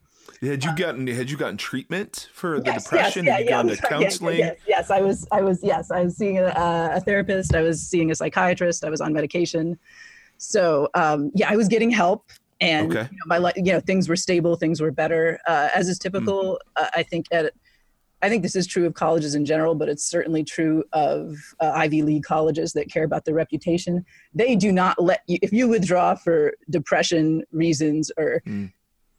Had 0.41 0.65
you 0.65 0.77
gotten 0.77 1.09
had 1.09 1.29
you 1.29 1.37
gotten 1.37 1.57
treatment 1.57 2.29
for 2.33 2.61
the 2.61 2.67
yes, 2.67 2.85
depression? 2.85 3.27
Yes, 3.27 3.41
yeah, 3.45 3.45
yeah, 3.45 3.51
gone 3.51 3.67
to 3.67 3.77
counseling? 3.79 4.39
Yes, 4.39 4.57
yes, 4.69 4.91
I 4.93 5.01
was. 5.01 5.27
I 5.33 5.43
was. 5.43 5.59
Yes, 5.61 5.91
I 5.91 6.05
was 6.05 6.17
seeing 6.17 6.39
a, 6.39 6.93
a, 6.95 7.01
therapist. 7.01 7.53
I 7.53 7.63
was 7.63 7.83
seeing 7.83 8.13
a 8.13 8.15
psychiatrist. 8.15 8.85
I 8.85 8.91
was 8.91 9.01
on 9.01 9.13
medication. 9.13 9.77
So 10.39 10.89
um, 10.95 11.33
yeah, 11.35 11.51
I 11.51 11.57
was 11.57 11.67
getting 11.67 11.91
help, 11.91 12.31
and 12.61 12.93
okay. 12.97 13.09
you 13.11 13.19
know, 13.27 13.41
my 13.41 13.53
you 13.57 13.73
know 13.73 13.81
things 13.81 14.09
were 14.09 14.15
stable. 14.15 14.55
Things 14.55 14.81
were 14.81 14.93
better, 14.93 15.41
uh, 15.49 15.71
as 15.75 15.89
is 15.89 15.99
typical. 15.99 16.61
Mm-hmm. 16.79 17.01
I 17.01 17.03
think 17.03 17.27
at 17.33 17.53
I 18.23 18.29
think 18.29 18.43
this 18.43 18.55
is 18.55 18.67
true 18.67 18.87
of 18.87 18.95
colleges 18.95 19.35
in 19.35 19.45
general, 19.45 19.75
but 19.75 19.89
it's 19.89 20.05
certainly 20.05 20.45
true 20.45 20.85
of 20.93 21.37
uh, 21.61 21.73
Ivy 21.75 22.03
League 22.03 22.25
colleges 22.25 22.73
that 22.75 22.91
care 22.91 23.05
about 23.05 23.25
their 23.25 23.35
reputation. 23.35 24.05
They 24.35 24.57
do 24.57 24.73
not 24.73 25.03
let 25.03 25.23
you, 25.27 25.39
if 25.41 25.53
you 25.53 25.69
withdraw 25.69 26.15
for 26.15 26.53
depression 26.69 27.43
reasons 27.51 28.13
or, 28.19 28.43
mm. 28.47 28.71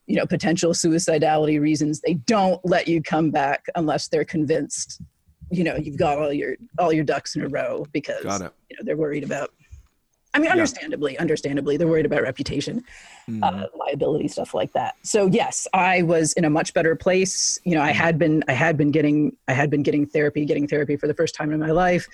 you 0.06 0.16
know, 0.18 0.26
potential 0.26 0.74
suicidality 0.74 1.60
reasons, 1.60 2.02
they 2.02 2.14
don't 2.14 2.64
let 2.64 2.88
you 2.88 3.02
come 3.02 3.32
back 3.32 3.66
unless 3.76 4.08
they're 4.08 4.26
convinced, 4.26 5.02
you 5.50 5.64
know, 5.64 5.76
you've 5.76 5.98
got 5.98 6.20
all 6.20 6.32
your 6.32 6.56
all 6.78 6.94
your 6.94 7.04
ducks 7.04 7.36
in 7.36 7.42
a 7.42 7.48
row 7.48 7.86
because 7.92 8.24
you 8.24 8.78
know 8.78 8.84
they're 8.84 8.98
worried 8.98 9.24
about 9.24 9.52
I 10.34 10.40
mean, 10.40 10.50
understandably, 10.50 11.14
yeah. 11.14 11.22
understandably, 11.22 11.76
they're 11.76 11.88
worried 11.88 12.06
about 12.06 12.22
reputation, 12.22 12.84
mm. 13.30 13.44
uh, 13.44 13.68
liability, 13.78 14.30
stuff 14.30 14.54
like 14.54 14.72
that. 14.74 14.96
So 15.04 15.28
yes, 15.28 15.68
I 15.74 16.04
was 16.04 16.34
in 16.34 16.46
a 16.46 16.50
much 16.50 16.74
better 16.74 16.96
place. 16.96 17.60
You 17.66 17.76
know, 17.76 17.82
I 17.82 17.92
had 17.92 18.18
been, 18.18 18.44
I 18.48 18.54
had 18.54 18.78
been 18.78 18.92
getting, 18.92 19.36
I 19.50 19.54
had 19.54 19.70
been 19.70 19.84
getting 19.84 20.06
therapy, 20.06 20.46
getting 20.46 20.68
therapy 20.68 20.96
for 20.96 21.08
the 21.08 21.14
first 21.14 21.36
time 21.36 21.52
in 21.52 21.60
my 21.60 21.72
life, 21.72 22.08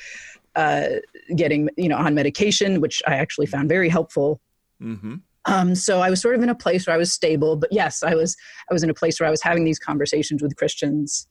uh, 0.56 0.88
getting, 1.36 1.70
you 1.78 1.90
know, 1.90 1.98
on 1.98 2.16
medication, 2.16 2.82
which 2.82 3.04
I 3.06 3.16
actually 3.16 3.46
found 3.46 3.70
very 3.70 3.90
helpful. 3.90 4.42
Mm-hmm. 4.82 5.16
Um, 5.46 5.76
so 5.76 6.02
I 6.02 6.10
was 6.10 6.20
sort 6.20 6.36
of 6.36 6.42
in 6.42 6.50
a 6.50 6.56
place 6.56 6.88
where 6.88 6.96
I 6.96 6.98
was 6.98 7.14
stable, 7.14 7.56
but 7.56 7.72
yes, 7.72 8.02
I 8.02 8.16
was, 8.16 8.36
I 8.70 8.74
was 8.74 8.84
in 8.84 8.90
a 8.90 8.96
place 8.96 9.20
where 9.20 9.28
I 9.28 9.32
was 9.32 9.44
having 9.44 9.64
these 9.64 9.80
conversations 9.80 10.42
with 10.42 10.56
Christians, 10.56 11.28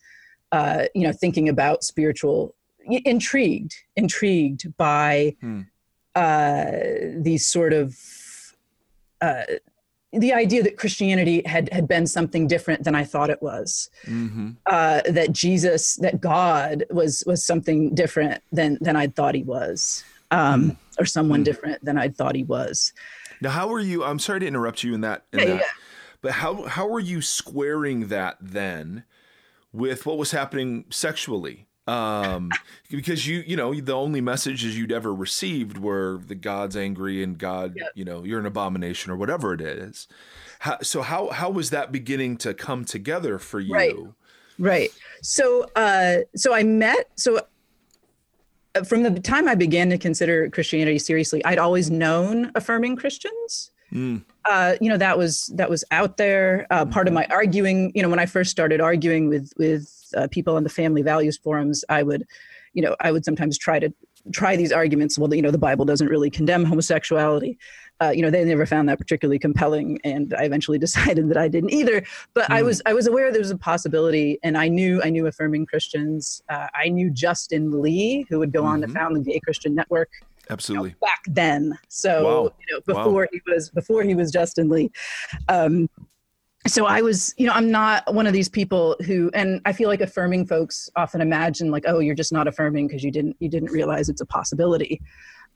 uh, 0.53 0.85
you 0.94 1.07
know, 1.07 1.12
thinking 1.12 1.49
about 1.49 1.83
spiritual, 1.83 2.55
intrigued, 2.87 3.75
intrigued 3.96 4.75
by. 4.77 5.35
Mm 5.42 5.66
uh, 6.16 6.72
these 7.14 7.46
sort 7.46 7.72
of 7.72 7.94
uh, 9.20 9.42
the 10.12 10.33
idea 10.33 10.62
that 10.62 10.79
Christianity 10.79 11.42
had 11.44 11.70
had 11.72 11.87
been 11.87 12.07
something 12.07 12.46
different 12.46 12.85
than 12.85 12.94
I 12.94 13.05
thought 13.05 13.31
it 13.31 13.42
was. 13.42 13.90
Mm-hmm. 14.07 14.52
Uh, 14.66 15.02
that 15.09 15.33
Jesus, 15.33 15.96
that 15.96 16.20
God 16.20 16.85
was 16.90 17.22
was 17.26 17.44
something 17.44 17.94
different 17.94 18.42
than 18.50 18.79
than 18.81 18.96
I'd 18.96 19.14
thought 19.14 19.35
he 19.35 19.42
was, 19.42 20.05
um, 20.30 20.70
mm 20.70 20.76
or 20.99 21.05
someone 21.05 21.43
mm 21.43 21.45
different 21.45 21.84
than 21.84 21.99
I'd 21.99 22.16
thought 22.16 22.34
he 22.34 22.43
was. 22.45 22.95
Now, 23.43 23.51
how 23.51 23.68
were 23.68 23.80
you? 23.80 24.03
I'm 24.03 24.18
sorry 24.18 24.41
to 24.41 24.47
interrupt 24.47 24.82
you 24.82 24.95
in 24.95 25.03
that. 25.03 25.26
In 25.34 25.41
yeah, 25.41 25.45
that, 25.45 25.55
yeah. 25.57 25.70
But 26.22 26.32
how 26.32 26.62
how 26.62 26.88
were 26.88 27.01
you 27.01 27.20
squaring 27.20 28.09
that 28.09 28.38
then 28.41 29.05
with 29.72 30.07
what 30.07 30.16
was 30.16 30.30
happening 30.30 30.86
sexually? 30.88 31.66
Um, 31.87 32.51
because 32.91 33.26
you 33.26 33.45
you 33.47 33.57
know 33.57 33.72
the 33.74 33.93
only 33.93 34.20
messages 34.20 34.76
you'd 34.76 34.93
ever 34.93 35.14
received 35.14 35.78
were 35.78 36.20
the 36.26 36.34
God's 36.34 36.76
angry 36.76 37.22
and 37.22 37.39
God 37.39 37.74
yep. 37.76 37.91
you 37.95 38.05
know 38.05 38.24
you're 38.24 38.41
an 38.41 38.47
abomination 38.47 39.12
or 39.12 39.16
whatever 39.16 39.55
it 39.55 39.61
is. 39.61 40.09
How, 40.61 40.78
so 40.82 41.03
how 41.03 41.28
how 41.30 41.51
was 41.51 41.70
that 41.70 41.93
beginning 41.93 42.39
to 42.39 42.55
come 42.55 42.84
together 42.84 43.39
for 43.39 43.61
you? 43.61 43.74
Right, 43.74 43.97
right. 44.59 44.91
So 45.22 45.66
uh, 45.76 46.18
so 46.34 46.53
I 46.55 46.64
met 46.64 47.11
so 47.14 47.41
uh, 48.74 48.82
from 48.82 49.03
the 49.03 49.20
time 49.20 49.47
I 49.49 49.55
began 49.55 49.89
to 49.91 49.99
consider 49.99 50.51
Christianity 50.51 50.99
seriously, 50.99 51.45
I'd 51.45 51.59
always 51.59 51.91
known 51.91 52.51
affirming 52.55 52.97
Christians. 52.97 53.70
Mm. 53.93 54.24
Uh, 54.45 54.74
you 54.80 54.89
know 54.89 54.97
that 54.97 55.16
was 55.16 55.47
that 55.55 55.70
was 55.70 55.84
out 55.93 56.16
there. 56.16 56.66
Uh, 56.70 56.84
part 56.84 57.07
of 57.07 57.14
mm-hmm. 57.14 57.30
my 57.30 57.34
arguing, 57.34 57.93
you 57.95 58.03
know, 58.03 58.09
when 58.09 58.18
I 58.18 58.26
first 58.26 58.51
started 58.51 58.80
arguing 58.80 59.28
with 59.28 59.53
with 59.57 60.05
uh, 60.17 60.29
people 60.29 60.57
on 60.57 60.64
the 60.64 60.71
family 60.71 61.03
values 61.03 61.39
forums, 61.39 61.85
I 61.89 62.03
would, 62.03 62.25
you 62.75 62.83
know, 62.83 62.97
I 63.01 63.12
would 63.12 63.25
sometimes 63.25 63.59
try 63.59 63.79
to 63.79 63.93
try 64.33 64.57
these 64.57 64.73
arguments. 64.73 65.19
Well, 65.19 65.33
you 65.35 65.43
know, 65.43 65.51
the 65.51 65.59
Bible 65.59 65.85
doesn't 65.85 66.09
really 66.09 66.31
condemn 66.31 66.64
homosexuality. 66.64 67.59
Uh, 68.03 68.11
you 68.11 68.21
know, 68.21 68.31
they 68.31 68.45
never 68.45 68.67
found 68.67 68.89
that 68.89 68.99
particularly 68.99 69.39
compelling, 69.39 69.99
and 70.05 70.35
I 70.35 70.45
eventually 70.45 70.79
decided 70.87 71.29
that 71.31 71.37
I 71.37 71.49
didn't 71.49 71.73
either. 71.73 72.05
But 72.35 72.51
mm. 72.51 72.55
I 72.55 72.61
hmm. 72.61 72.67
was 72.67 72.83
I 72.87 72.93
was 72.93 73.07
aware 73.07 73.31
there 73.33 73.41
was 73.41 73.51
a 73.51 73.59
possibility, 73.59 74.39
and 74.43 74.59
I 74.59 74.69
knew 74.69 75.01
I 75.03 75.11
knew 75.11 75.27
affirming 75.27 75.67
Christians. 75.67 76.43
Uh, 76.49 76.67
I 76.75 76.89
knew 76.89 77.11
Justin 77.11 77.83
Lee, 77.83 78.27
who 78.29 78.39
would 78.39 78.53
go 78.53 78.61
mm-hmm. 78.61 78.69
on 78.69 78.81
to 78.83 78.87
mm-hmm. 78.87 78.97
found 78.97 79.17
the 79.17 79.21
Gay 79.21 79.41
Christian 79.41 79.75
Network. 79.75 80.11
Absolutely. 80.49 80.91
You 80.91 80.95
know, 80.95 81.07
back 81.07 81.23
then, 81.27 81.79
so 81.89 82.25
wow. 82.25 82.55
you 82.61 82.75
know, 82.75 82.81
before 82.87 83.23
wow. 83.23 83.29
he 83.33 83.41
was 83.51 83.71
before 83.71 84.03
he 84.03 84.14
was 84.14 84.31
Justin 84.31 84.69
Lee. 84.69 84.91
Um, 85.49 85.89
so 86.67 86.87
I 86.87 87.01
was, 87.01 87.35
you 87.37 87.47
know, 87.47 87.53
I'm 87.53 87.71
not 87.71 88.14
one 88.14 88.27
of 88.27 88.33
these 88.33 88.49
people 88.49 88.97
who, 89.05 89.31
and 89.35 89.61
I 89.64 89.73
feel 89.73 89.89
like 89.89 90.01
affirming 90.01 90.47
folks 90.47 90.91
often 90.97 91.21
imagine 91.21 91.71
like, 91.71 91.85
oh, 91.87 91.99
you're 91.99 92.14
just 92.14 92.33
not 92.33 92.49
affirming 92.49 92.89
because 92.89 93.03
you 93.03 93.11
didn't, 93.11 93.37
you 93.41 93.49
didn't 93.49 93.71
realize 93.71 94.09
it's 94.09 94.21
a 94.21 94.27
possibility. 94.27 95.01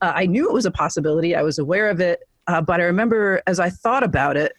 Uh, 0.00 0.12
I 0.14 0.26
knew 0.26 0.48
it 0.48 0.52
was 0.52 0.66
a 0.66 0.70
possibility. 0.70 1.34
I 1.34 1.42
was 1.42 1.58
aware 1.58 1.90
of 1.90 2.00
it, 2.00 2.28
uh, 2.46 2.60
but 2.60 2.80
I 2.80 2.84
remember 2.84 3.42
as 3.46 3.60
I 3.60 3.70
thought 3.70 4.02
about 4.02 4.36
it, 4.36 4.52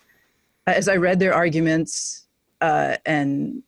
as 0.68 0.88
I 0.88 0.96
read 0.96 1.20
their 1.20 1.34
arguments 1.34 2.28
uh, 2.62 2.98
and, 3.06 3.64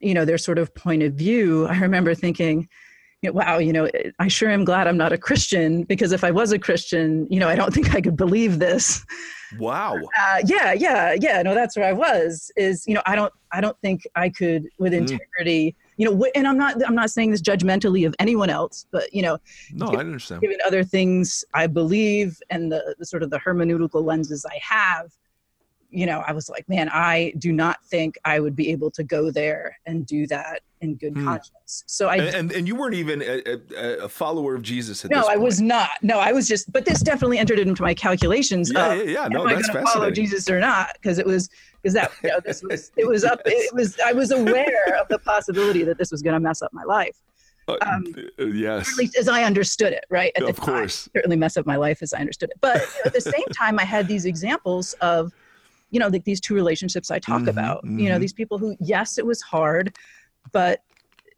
you 0.00 0.14
know, 0.14 0.24
their 0.24 0.38
sort 0.38 0.58
of 0.58 0.74
point 0.74 1.02
of 1.02 1.14
view, 1.14 1.66
I 1.66 1.78
remember 1.78 2.14
thinking, 2.14 2.68
wow, 3.22 3.58
you 3.58 3.72
know, 3.72 3.88
I 4.18 4.28
sure 4.28 4.50
am 4.50 4.64
glad 4.64 4.86
I'm 4.86 4.96
not 4.96 5.12
a 5.12 5.18
Christian 5.18 5.84
because 5.84 6.12
if 6.12 6.24
I 6.24 6.30
was 6.30 6.52
a 6.52 6.58
Christian, 6.58 7.26
you 7.30 7.40
know, 7.40 7.48
I 7.48 7.54
don't 7.54 7.72
think 7.72 7.94
I 7.94 8.00
could 8.00 8.16
believe 8.16 8.58
this. 8.58 9.04
Wow. 9.58 9.96
Uh, 9.96 10.40
yeah, 10.46 10.72
yeah, 10.72 11.14
yeah. 11.18 11.42
No, 11.42 11.54
that's 11.54 11.76
where 11.76 11.86
I 11.86 11.92
was. 11.92 12.50
Is 12.56 12.86
you 12.86 12.94
know, 12.94 13.02
I 13.06 13.16
don't, 13.16 13.32
I 13.52 13.60
don't 13.60 13.78
think 13.80 14.06
I 14.14 14.28
could 14.28 14.68
with 14.78 14.92
hmm. 14.92 15.00
integrity. 15.00 15.70
Mm. 15.70 15.74
You 15.96 16.10
know, 16.10 16.26
and 16.34 16.48
I'm 16.48 16.58
not, 16.58 16.84
I'm 16.84 16.96
not 16.96 17.10
saying 17.10 17.30
this 17.30 17.40
judgmentally 17.40 18.04
of 18.04 18.16
anyone 18.18 18.50
else, 18.50 18.86
but 18.90 19.12
you 19.14 19.22
know, 19.22 19.38
no, 19.72 19.86
given, 19.86 20.00
I 20.00 20.00
understand. 20.00 20.40
Given 20.40 20.58
other 20.66 20.82
things 20.82 21.44
I 21.54 21.68
believe 21.68 22.40
and 22.50 22.72
the, 22.72 22.96
the 22.98 23.06
sort 23.06 23.22
of 23.22 23.30
the 23.30 23.38
hermeneutical 23.38 24.02
lenses 24.02 24.44
I 24.44 24.58
have, 24.60 25.12
you 25.90 26.06
know, 26.06 26.24
I 26.26 26.32
was 26.32 26.48
like, 26.48 26.68
man, 26.68 26.90
I 26.92 27.32
do 27.38 27.52
not 27.52 27.84
think 27.84 28.16
I 28.24 28.40
would 28.40 28.56
be 28.56 28.72
able 28.72 28.90
to 28.90 29.04
go 29.04 29.30
there 29.30 29.78
and 29.86 30.04
do 30.04 30.26
that 30.26 30.62
in 30.84 30.94
good 30.94 31.14
hmm. 31.14 31.24
conscience. 31.24 31.84
So 31.86 32.08
I 32.08 32.16
and, 32.16 32.36
and, 32.36 32.52
and 32.52 32.68
you 32.68 32.76
weren't 32.76 32.94
even 32.94 33.22
a, 33.22 34.04
a, 34.04 34.08
follower 34.08 34.54
of 34.54 34.62
Jesus 34.62 35.04
at 35.04 35.10
no, 35.10 35.26
I 35.28 35.36
was 35.36 35.60
not. 35.60 35.90
No, 36.02 36.18
I 36.18 36.32
was 36.32 36.46
just. 36.46 36.70
But 36.72 36.84
this 36.84 37.00
definitely 37.00 37.38
entered 37.38 37.58
into 37.58 37.82
my 37.82 37.94
calculations. 37.94 38.70
Yeah, 38.72 38.92
of, 38.92 38.98
yeah, 38.98 39.22
yeah. 39.22 39.28
No, 39.28 39.48
am 39.48 39.56
that's 39.56 39.68
I 39.70 39.82
follow 39.82 40.10
Jesus 40.10 40.48
or 40.48 40.60
not? 40.60 40.90
Because 40.94 41.18
it 41.18 41.26
was 41.26 41.48
because 41.82 41.94
that 41.94 42.12
you 42.22 42.30
know, 42.30 42.40
this 42.44 42.62
was 42.62 42.92
it 42.96 43.08
was 43.08 43.24
up. 43.24 43.40
It 43.44 43.74
was 43.74 43.98
I 43.98 44.12
was 44.12 44.30
aware 44.30 44.96
of 45.00 45.08
the 45.08 45.18
possibility 45.18 45.82
that 45.84 45.98
this 45.98 46.12
was 46.12 46.22
going 46.22 46.34
to 46.34 46.40
mess 46.40 46.62
up 46.62 46.72
my 46.72 46.84
life. 46.84 47.16
Uh, 47.66 47.78
um, 47.80 48.04
uh, 48.38 48.44
yes. 48.44 48.90
At 48.90 48.98
least 48.98 49.16
as 49.16 49.26
I 49.26 49.42
understood 49.42 49.94
it, 49.94 50.04
right? 50.10 50.32
At 50.36 50.42
of 50.42 50.60
course. 50.60 51.04
Time, 51.04 51.12
certainly 51.16 51.36
mess 51.36 51.56
up 51.56 51.64
my 51.64 51.76
life 51.76 52.02
as 52.02 52.12
I 52.12 52.18
understood 52.18 52.50
it. 52.50 52.58
But 52.60 52.76
you 52.76 52.80
know, 52.80 53.02
at 53.06 53.14
the 53.14 53.22
same 53.22 53.46
time, 53.56 53.78
I 53.78 53.84
had 53.84 54.06
these 54.06 54.26
examples 54.26 54.92
of 55.00 55.32
you 55.94 56.00
know, 56.00 56.08
like 56.08 56.24
these 56.24 56.40
two 56.40 56.54
relationships 56.54 57.12
I 57.12 57.20
talk 57.20 57.42
mm-hmm, 57.42 57.50
about. 57.50 57.84
Mm-hmm. 57.84 58.00
You 58.00 58.08
know, 58.08 58.14
mm-hmm. 58.16 58.22
these 58.22 58.32
people 58.32 58.58
who, 58.58 58.76
yes, 58.80 59.16
it 59.16 59.24
was 59.24 59.40
hard, 59.40 59.96
but 60.52 60.82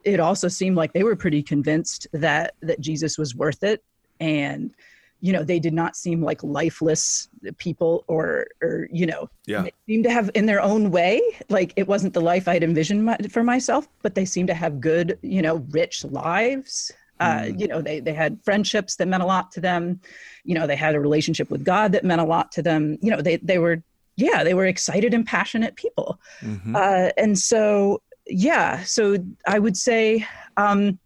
it 0.05 0.21
also 0.21 0.49
seemed 0.49 0.77
like 0.77 0.93
they 0.93 1.03
were 1.03 1.17
pretty 1.17 1.43
convinced 1.43 2.07
that 2.13 2.55
that 2.63 2.81
Jesus 2.81 3.19
was 3.19 3.35
worth 3.35 3.63
it, 3.63 3.83
and 4.21 4.73
you 5.21 5.33
know, 5.33 5.43
they 5.43 5.59
did 5.59 5.73
not 5.75 5.97
seem 5.97 6.23
like 6.23 6.43
lifeless 6.43 7.29
people, 7.59 8.05
or 8.07 8.47
or 8.63 8.89
you 8.93 9.07
know, 9.07 9.29
yeah. 9.47 9.63
they 9.63 9.73
seemed 9.87 10.05
to 10.05 10.11
have 10.11 10.31
in 10.35 10.47
their 10.47 10.61
own 10.61 10.91
way. 10.91 11.21
Like 11.49 11.73
it 11.77 11.89
wasn't 11.89 12.15
the 12.15 12.21
life 12.21 12.47
I'd 12.47 12.63
envisioned 12.63 13.05
my, 13.05 13.17
for 13.31 13.43
myself, 13.43 13.89
but 14.03 14.15
they 14.15 14.25
seemed 14.25 14.49
to 14.49 14.55
have 14.55 14.81
good, 14.81 15.19
you 15.23 15.43
know, 15.43 15.57
rich 15.71 16.05
lives. 16.05 16.93
Uh, 17.19 17.41
mm. 17.41 17.59
you 17.59 17.67
know, 17.67 17.81
they 17.81 17.99
they 17.99 18.13
had 18.13 18.39
friendships 18.45 18.97
that 18.97 19.09
meant 19.09 19.23
a 19.23 19.27
lot 19.27 19.51
to 19.53 19.61
them. 19.61 20.01
You 20.45 20.55
know, 20.55 20.67
they 20.67 20.77
had 20.77 20.95
a 20.95 21.01
relationship 21.01 21.51
with 21.51 21.65
God 21.65 21.93
that 21.93 22.05
meant 22.05 22.21
a 22.21 22.25
lot 22.25 22.53
to 22.53 22.63
them. 22.63 22.99
You 23.01 23.11
know, 23.11 23.23
they 23.23 23.37
they 23.37 23.59
were 23.59 23.83
yeah, 24.17 24.45
they 24.45 24.55
were 24.55 24.67
excited 24.67 25.13
and 25.13 25.27
passionate 25.27 25.77
people. 25.77 26.19
Mm-hmm. 26.41 26.75
Uh, 26.75 27.11
and 27.17 27.39
so, 27.39 28.03
yeah, 28.27 28.83
so 28.85 29.17
I 29.47 29.59
would 29.59 29.77
say, 29.77 30.27
um, 30.57 30.99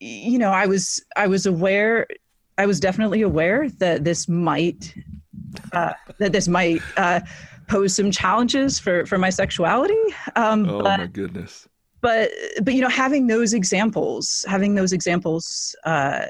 you 0.00 0.38
know, 0.38 0.50
I 0.50 0.66
was 0.66 1.04
I 1.16 1.26
was 1.26 1.46
aware, 1.46 2.06
I 2.58 2.66
was 2.66 2.80
definitely 2.80 3.22
aware 3.22 3.68
that 3.78 4.04
this 4.04 4.28
might 4.28 4.94
uh, 5.72 5.92
that 6.18 6.32
this 6.32 6.48
might 6.48 6.80
uh, 6.96 7.20
pose 7.68 7.94
some 7.94 8.10
challenges 8.10 8.78
for 8.78 9.06
for 9.06 9.18
my 9.18 9.30
sexuality. 9.30 10.00
Um, 10.36 10.68
oh 10.68 10.82
but, 10.82 10.98
my 10.98 11.06
goodness! 11.06 11.68
But 12.00 12.30
but 12.62 12.74
you 12.74 12.80
know, 12.80 12.88
having 12.88 13.26
those 13.26 13.54
examples, 13.54 14.44
having 14.48 14.74
those 14.74 14.92
examples. 14.92 15.76
Uh, 15.84 16.26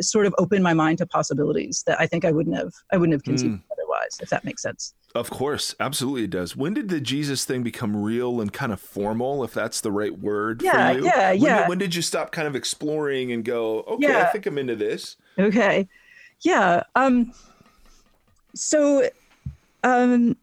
sort 0.00 0.26
of 0.26 0.34
opened 0.38 0.62
my 0.62 0.74
mind 0.74 0.98
to 0.98 1.06
possibilities 1.06 1.82
that 1.84 1.98
I 2.00 2.06
think 2.06 2.24
I 2.24 2.30
wouldn't 2.30 2.54
have 2.54 2.72
I 2.92 2.96
wouldn't 2.96 3.14
have 3.14 3.24
conceived 3.24 3.54
mm 3.54 3.62
otherwise, 3.72 4.18
if 4.20 4.28
that 4.30 4.44
makes 4.44 4.62
sense. 4.62 4.94
Of 5.14 5.28
course, 5.28 5.74
absolutely 5.80 6.24
it 6.24 6.30
does. 6.30 6.56
When 6.56 6.72
did 6.72 6.88
the 6.88 7.00
Jesus 7.00 7.44
thing 7.44 7.62
become 7.62 7.96
real 7.96 8.40
and 8.40 8.52
kind 8.52 8.72
of 8.72 8.80
formal, 8.80 9.42
if 9.42 9.52
that's 9.52 9.80
the 9.80 9.90
right 9.90 10.16
word 10.16 10.62
yeah, 10.62 10.92
for 10.92 10.98
you? 10.98 11.04
Yeah, 11.04 11.30
when 11.30 11.40
yeah. 11.40 11.58
Did, 11.60 11.68
when 11.68 11.78
did 11.78 11.94
you 11.94 12.02
stop 12.02 12.30
kind 12.30 12.46
of 12.46 12.54
exploring 12.54 13.32
and 13.32 13.44
go, 13.44 13.80
okay, 13.80 14.08
yeah. 14.08 14.22
I 14.22 14.24
think 14.26 14.46
I'm 14.46 14.56
into 14.56 14.76
this? 14.76 15.16
Okay. 15.38 15.88
Yeah. 16.42 16.84
Um 16.94 17.32
so 18.54 19.08
um 19.82 20.36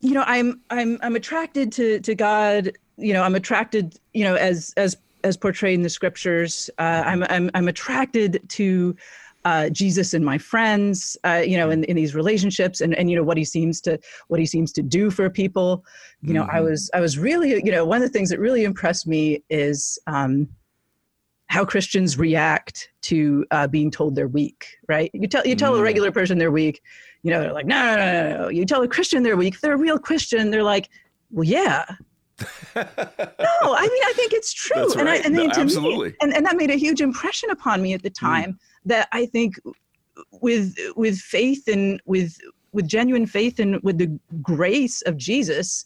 you 0.00 0.14
know, 0.14 0.24
I'm 0.26 0.60
I'm 0.70 0.98
I'm 1.02 1.16
attracted 1.16 1.72
to 1.72 2.00
to 2.00 2.14
God, 2.14 2.72
you 2.96 3.12
know, 3.12 3.22
I'm 3.22 3.34
attracted, 3.34 3.98
you 4.14 4.24
know, 4.24 4.34
as 4.34 4.74
as 4.76 4.96
as 5.24 5.36
portrayed 5.36 5.74
in 5.74 5.82
the 5.82 5.90
scriptures. 5.90 6.70
Uh, 6.78 7.02
I'm 7.04 7.24
I'm 7.24 7.50
I'm 7.54 7.68
attracted 7.68 8.40
to 8.50 8.96
uh, 9.46 9.70
Jesus 9.70 10.12
and 10.12 10.24
my 10.24 10.38
friends, 10.38 11.16
uh, 11.22 11.40
you 11.46 11.56
know, 11.56 11.70
in, 11.70 11.84
in 11.84 11.94
these 11.94 12.16
relationships 12.16 12.80
and, 12.80 12.96
and, 12.96 13.08
you 13.08 13.14
know, 13.14 13.22
what 13.22 13.36
he 13.36 13.44
seems 13.44 13.80
to, 13.82 13.96
what 14.26 14.40
he 14.40 14.44
seems 14.44 14.72
to 14.72 14.82
do 14.82 15.08
for 15.08 15.30
people. 15.30 15.84
You 16.20 16.34
know, 16.34 16.42
mm-hmm. 16.42 16.56
I 16.56 16.60
was, 16.62 16.90
I 16.92 17.00
was 17.00 17.16
really, 17.16 17.50
you 17.64 17.70
know, 17.70 17.84
one 17.84 18.02
of 18.02 18.02
the 18.02 18.12
things 18.12 18.28
that 18.30 18.40
really 18.40 18.64
impressed 18.64 19.06
me 19.06 19.44
is 19.48 20.00
um, 20.08 20.48
how 21.46 21.64
Christians 21.64 22.18
react 22.18 22.90
to 23.02 23.46
uh, 23.52 23.68
being 23.68 23.88
told 23.88 24.16
they're 24.16 24.26
weak, 24.26 24.66
right? 24.88 25.12
You 25.14 25.28
tell, 25.28 25.46
you 25.46 25.54
tell 25.54 25.74
mm-hmm. 25.74 25.80
a 25.80 25.84
regular 25.84 26.10
person 26.10 26.38
they're 26.38 26.50
weak, 26.50 26.82
you 27.22 27.30
know, 27.30 27.38
they're 27.40 27.52
like, 27.52 27.66
no, 27.66 27.94
no, 27.94 27.96
no, 27.96 28.28
no, 28.28 28.42
no. 28.42 28.48
You 28.48 28.66
tell 28.66 28.82
a 28.82 28.88
Christian 28.88 29.22
they're 29.22 29.36
weak. 29.36 29.60
They're 29.60 29.74
a 29.74 29.78
real 29.78 30.00
Christian, 30.00 30.50
they're 30.50 30.64
like, 30.64 30.88
well, 31.30 31.44
yeah, 31.44 31.84
no, 32.76 32.84
I 32.84 33.88
mean 33.90 34.02
I 34.04 34.12
think 34.14 34.34
it's 34.34 34.52
true, 34.52 34.86
right. 34.88 34.96
and 34.98 35.08
I 35.08 35.16
and 35.16 35.34
no, 35.34 35.48
absolutely, 35.56 36.10
me, 36.10 36.16
and, 36.20 36.36
and 36.36 36.44
that 36.44 36.56
made 36.56 36.68
a 36.70 36.74
huge 36.74 37.00
impression 37.00 37.48
upon 37.48 37.80
me 37.80 37.94
at 37.94 38.02
the 38.02 38.10
mm. 38.10 38.20
time. 38.20 38.52
Mm 38.52 38.58
that 38.86 39.08
I 39.12 39.26
think 39.26 39.56
with 40.40 40.74
with 40.96 41.18
faith 41.18 41.68
and 41.68 42.00
with 42.06 42.36
with 42.72 42.88
genuine 42.88 43.26
faith 43.26 43.58
and 43.58 43.80
with 43.82 43.98
the 43.98 44.18
grace 44.42 45.02
of 45.02 45.16
Jesus, 45.16 45.84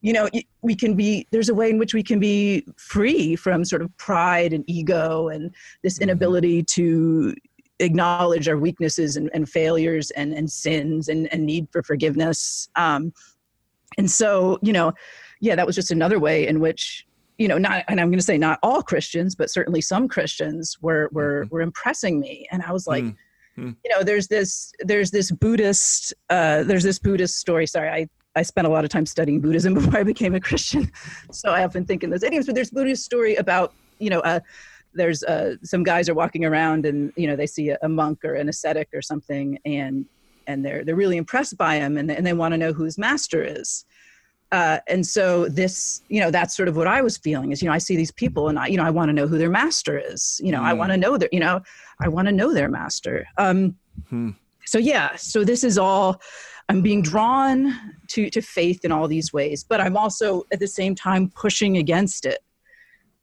you 0.00 0.12
know, 0.12 0.28
we 0.62 0.74
can 0.74 0.94
be 0.94 1.26
there's 1.30 1.48
a 1.48 1.54
way 1.54 1.70
in 1.70 1.78
which 1.78 1.94
we 1.94 2.02
can 2.02 2.20
be 2.20 2.64
free 2.76 3.36
from 3.36 3.64
sort 3.64 3.82
of 3.82 3.96
pride 3.96 4.52
and 4.52 4.64
ego 4.66 5.28
and 5.28 5.54
this 5.82 5.94
mm-hmm. 5.94 6.04
inability 6.04 6.62
to 6.64 7.34
acknowledge 7.78 8.48
our 8.48 8.56
weaknesses 8.56 9.16
and, 9.16 9.30
and 9.34 9.48
failures 9.48 10.10
and, 10.12 10.32
and 10.32 10.50
sins 10.50 11.08
and, 11.08 11.32
and 11.32 11.44
need 11.44 11.66
for 11.72 11.82
forgiveness. 11.82 12.68
Um, 12.76 13.12
and 13.98 14.10
so, 14.10 14.58
you 14.62 14.72
know, 14.72 14.92
yeah, 15.40 15.56
that 15.56 15.66
was 15.66 15.74
just 15.74 15.90
another 15.90 16.18
way 16.18 16.46
in 16.46 16.60
which 16.60 17.06
you 17.42 17.48
know 17.48 17.58
not 17.58 17.84
and 17.88 18.00
i'm 18.00 18.08
going 18.08 18.18
to 18.18 18.24
say 18.24 18.38
not 18.38 18.58
all 18.62 18.82
christians 18.82 19.34
but 19.34 19.50
certainly 19.50 19.80
some 19.80 20.06
christians 20.06 20.78
were 20.80 21.08
were 21.12 21.44
mm-hmm. 21.44 21.54
were 21.54 21.60
impressing 21.60 22.20
me 22.20 22.46
and 22.52 22.62
i 22.62 22.72
was 22.72 22.86
like 22.86 23.04
mm-hmm. 23.04 23.70
you 23.84 23.90
know 23.90 24.02
there's 24.02 24.28
this 24.28 24.72
there's 24.80 25.10
this 25.10 25.32
buddhist 25.32 26.14
uh 26.30 26.62
there's 26.62 26.84
this 26.84 26.98
buddhist 26.98 27.38
story 27.38 27.66
sorry 27.66 27.88
i 27.88 28.08
I 28.34 28.40
spent 28.40 28.66
a 28.66 28.70
lot 28.70 28.82
of 28.82 28.88
time 28.88 29.04
studying 29.04 29.42
Buddhism 29.42 29.74
before 29.78 30.00
I 30.00 30.04
became 30.04 30.34
a 30.34 30.40
Christian, 30.40 30.90
so 31.30 31.50
I 31.50 31.64
often 31.64 31.84
think 31.84 32.02
in 32.02 32.08
those 32.08 32.22
idioms. 32.22 32.46
But 32.46 32.54
there's 32.54 32.70
Buddhist 32.70 33.04
story 33.04 33.34
about 33.34 33.74
you 33.98 34.08
know 34.08 34.20
uh, 34.20 34.40
there's 34.94 35.22
uh, 35.22 35.56
some 35.62 35.82
guys 35.82 36.08
are 36.08 36.14
walking 36.14 36.44
around 36.44 36.86
and 36.86 37.12
you 37.14 37.26
know 37.26 37.36
they 37.36 37.46
see 37.46 37.68
a, 37.68 37.78
a, 37.82 37.90
monk 37.90 38.24
or 38.24 38.34
an 38.34 38.48
ascetic 38.48 38.88
or 38.94 39.02
something 39.02 39.58
and 39.64 40.06
and 40.46 40.64
they're 40.64 40.84
they're 40.84 40.96
really 40.96 41.16
impressed 41.16 41.56
by 41.56 41.76
him 41.76 41.96
and 41.96 42.08
they, 42.08 42.16
and 42.16 42.26
they 42.26 42.32
want 42.32 42.52
to 42.52 42.58
know 42.58 42.72
who 42.72 42.84
his 42.84 42.98
master 42.98 43.42
is 43.42 43.84
uh, 44.52 44.80
and 44.86 45.06
so 45.06 45.48
this, 45.48 46.02
you 46.08 46.20
know, 46.20 46.30
that's 46.30 46.54
sort 46.54 46.68
of 46.68 46.76
what 46.76 46.86
I 46.86 47.00
was 47.00 47.16
feeling 47.16 47.52
is, 47.52 47.62
you 47.62 47.68
know, 47.68 47.74
I 47.74 47.78
see 47.78 47.96
these 47.96 48.12
people 48.12 48.48
and 48.48 48.58
I, 48.58 48.66
you 48.66 48.76
know, 48.76 48.84
I 48.84 48.90
want 48.90 49.08
to 49.08 49.14
know 49.14 49.26
who 49.26 49.38
their 49.38 49.50
master 49.50 49.98
is. 49.98 50.40
You 50.44 50.52
know, 50.52 50.60
mm. 50.60 50.64
I 50.64 50.74
want 50.74 50.92
to 50.92 50.98
know 50.98 51.16
their, 51.16 51.30
you 51.32 51.40
know, 51.40 51.62
I 52.00 52.08
want 52.08 52.28
to 52.28 52.32
know 52.32 52.52
their 52.52 52.68
master. 52.68 53.26
Um, 53.38 53.76
hmm. 54.10 54.30
So 54.66 54.78
yeah, 54.78 55.16
so 55.16 55.42
this 55.42 55.64
is 55.64 55.78
all. 55.78 56.20
I'm 56.68 56.80
being 56.80 57.02
drawn 57.02 57.74
to 58.08 58.30
to 58.30 58.40
faith 58.40 58.84
in 58.84 58.92
all 58.92 59.08
these 59.08 59.32
ways, 59.32 59.64
but 59.64 59.80
I'm 59.80 59.96
also 59.96 60.44
at 60.52 60.60
the 60.60 60.68
same 60.68 60.94
time 60.94 61.28
pushing 61.30 61.76
against 61.78 62.24
it. 62.24 62.38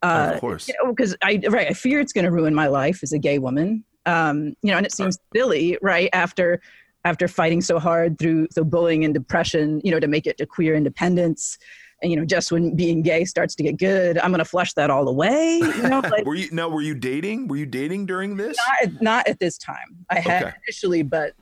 Uh, 0.02 0.32
of 0.34 0.42
course, 0.42 0.70
because 0.86 1.16
you 1.24 1.40
know, 1.40 1.50
I 1.50 1.50
right, 1.50 1.68
I 1.68 1.74
fear 1.74 2.00
it's 2.00 2.12
going 2.12 2.26
to 2.26 2.32
ruin 2.32 2.54
my 2.54 2.68
life 2.68 3.02
as 3.02 3.14
a 3.14 3.20
gay 3.20 3.40
woman. 3.40 3.86
Um, 4.06 4.56
you 4.62 4.72
know, 4.72 4.78
and 4.78 4.86
it 4.86 4.92
seems 4.92 5.18
silly, 5.34 5.78
right? 5.82 6.10
After 6.12 6.62
after 7.06 7.28
fighting 7.28 7.62
so 7.62 7.80
hard 7.80 8.20
through 8.20 8.47
the 8.56 8.64
bullying 8.64 9.06
and 9.06 9.14
depression, 9.14 9.82
you 9.84 9.91
know, 9.91 10.00
to 10.00 10.08
make 10.08 10.28
it 10.28 10.38
to 10.38 10.45
queer 10.45 10.76
independence. 10.76 11.58
and 12.02 12.12
you 12.12 12.18
know 12.18 12.26
just 12.26 12.52
when 12.52 12.76
being 12.76 13.02
gay 13.02 13.26
starts 13.26 13.56
to 13.56 13.62
get 13.62 13.78
good 13.78 14.18
i'm 14.20 14.32
going 14.32 14.39
to 14.39 14.45
flush 14.45 14.74
that 14.74 14.89
all 14.89 15.10
away 15.10 15.58
you 15.58 15.82
know 15.84 16.00
like, 16.12 16.26
were 16.26 16.36
you 16.36 16.47
no 16.52 16.70
were 16.70 16.82
you 16.82 16.95
dating 16.95 17.45
were 17.50 17.58
you 17.58 17.66
dating 17.66 18.06
during 18.06 18.38
this 18.38 18.58
not, 18.82 19.02
not 19.02 19.28
at 19.28 19.38
this 19.39 19.58
time 19.58 19.97
i 20.10 20.18
had 20.18 20.43
okay. 20.43 20.56
initially 20.66 21.04
but 21.04 21.34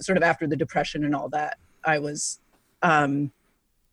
sort 0.00 0.16
of 0.16 0.24
after 0.24 0.46
the 0.46 0.56
depression 0.56 1.04
and 1.04 1.14
all 1.14 1.28
that 1.28 1.58
i 1.84 1.98
was 1.98 2.40
um 2.82 3.30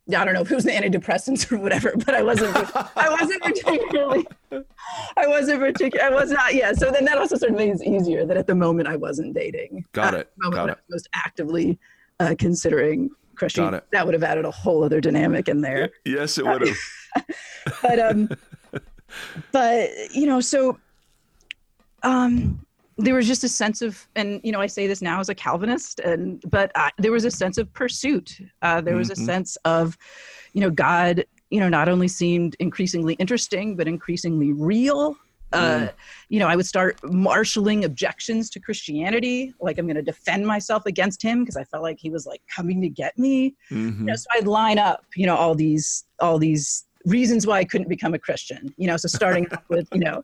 I 0.10 0.26
don't 0.26 0.34
know 0.34 0.42
if 0.42 0.52
it 0.52 0.56
was 0.56 0.66
the 0.66 0.72
antidepressants 0.72 1.50
or 1.52 1.60
whatever, 1.60 1.94
but 1.96 2.14
I 2.14 2.24
wasn't. 2.24 2.56
I 2.76 3.10
wasn't 3.10 3.42
particularly. 3.42 4.28
I 4.52 5.28
wasn't 5.28 5.62
particular. 5.62 6.06
I 6.06 6.10
was 6.10 6.32
not. 6.32 6.54
Yeah. 6.54 6.74
So 6.74 6.92
then 6.92 7.06
that 7.06 7.18
also 7.18 7.38
sort 7.38 7.52
of 7.52 7.58
makes 7.58 7.80
it 7.80 7.88
easier 7.88 8.26
that 8.26 8.36
at 8.36 8.48
the 8.48 8.56
moment 8.56 8.90
I 8.90 8.98
wasn't 8.98 9.34
dating. 9.34 9.86
Got 9.94 10.14
it. 10.14 10.30
Got 10.52 10.70
it. 10.70 10.78
most 10.90 11.08
actively 11.14 11.80
uh, 12.20 12.36
considering 12.38 13.12
Christian. 13.36 13.64
Got 13.64 13.74
it. 13.76 13.86
That 13.92 14.06
would 14.06 14.14
have 14.14 14.24
added 14.24 14.44
a 14.44 14.52
whole 14.52 14.84
other 14.84 15.00
dynamic 15.00 15.48
in 15.48 15.62
there. 15.62 15.90
Yes, 16.04 16.38
it 16.38 16.46
would 16.46 16.68
have. 16.68 17.26
but 17.82 18.00
um, 18.00 18.30
but 19.54 19.90
you 20.12 20.26
know, 20.26 20.42
so 20.42 20.78
um, 22.04 22.66
there 23.04 23.16
was 23.16 23.28
just 23.28 23.44
a 23.44 23.50
sense 23.50 23.82
of 23.82 24.08
and 24.16 24.40
you 24.44 24.52
know 24.52 24.62
i 24.62 24.68
say 24.68 24.88
this 24.88 25.02
now 25.02 25.20
as 25.20 25.30
a 25.30 25.36
calvinist 25.36 26.00
and 26.00 26.44
but 26.50 26.72
uh, 26.76 26.90
there 26.98 27.12
was 27.12 27.26
a 27.26 27.32
sense 27.32 27.58
of 27.58 27.72
pursuit 27.74 28.40
uh, 28.62 28.82
there 28.82 28.96
was 28.96 29.10
mm-hmm. 29.10 29.22
a 29.22 29.26
sense 29.26 29.58
of 29.66 29.98
you 30.54 30.62
know 30.62 30.70
god 30.70 31.26
you 31.50 31.60
know 31.60 31.70
not 31.70 31.90
only 31.90 32.08
seemed 32.08 32.56
increasingly 32.60 33.14
interesting 33.16 33.76
but 33.76 33.88
increasingly 33.88 34.54
real 34.54 35.16
uh, 35.52 35.82
mm. 35.82 35.94
you 36.30 36.40
know 36.40 36.48
i 36.48 36.56
would 36.56 36.66
start 36.66 36.98
marshaling 37.12 37.86
objections 37.86 38.50
to 38.50 38.60
christianity 38.60 39.54
like 39.60 39.78
i'm 39.78 39.86
going 39.86 39.96
to 39.96 40.02
defend 40.02 40.46
myself 40.48 40.86
against 40.86 41.22
him 41.22 41.42
because 41.42 41.58
i 41.58 41.64
felt 41.66 41.84
like 41.84 42.00
he 42.00 42.10
was 42.10 42.26
like 42.26 42.42
coming 42.54 42.82
to 42.82 42.90
get 42.90 43.18
me 43.20 43.56
mm-hmm. 43.70 44.00
you 44.00 44.06
know, 44.06 44.16
so 44.16 44.26
i'd 44.34 44.48
line 44.48 44.80
up 44.80 45.06
you 45.16 45.26
know 45.26 45.36
all 45.36 45.54
these 45.54 46.06
all 46.20 46.40
these 46.40 46.86
reasons 47.06 47.46
why 47.46 47.60
i 47.60 47.64
couldn't 47.64 47.90
become 47.90 48.14
a 48.14 48.20
christian 48.20 48.74
you 48.78 48.88
know 48.88 48.98
so 48.98 49.08
starting 49.08 49.46
with 49.70 49.88
you 49.94 50.00
know 50.00 50.24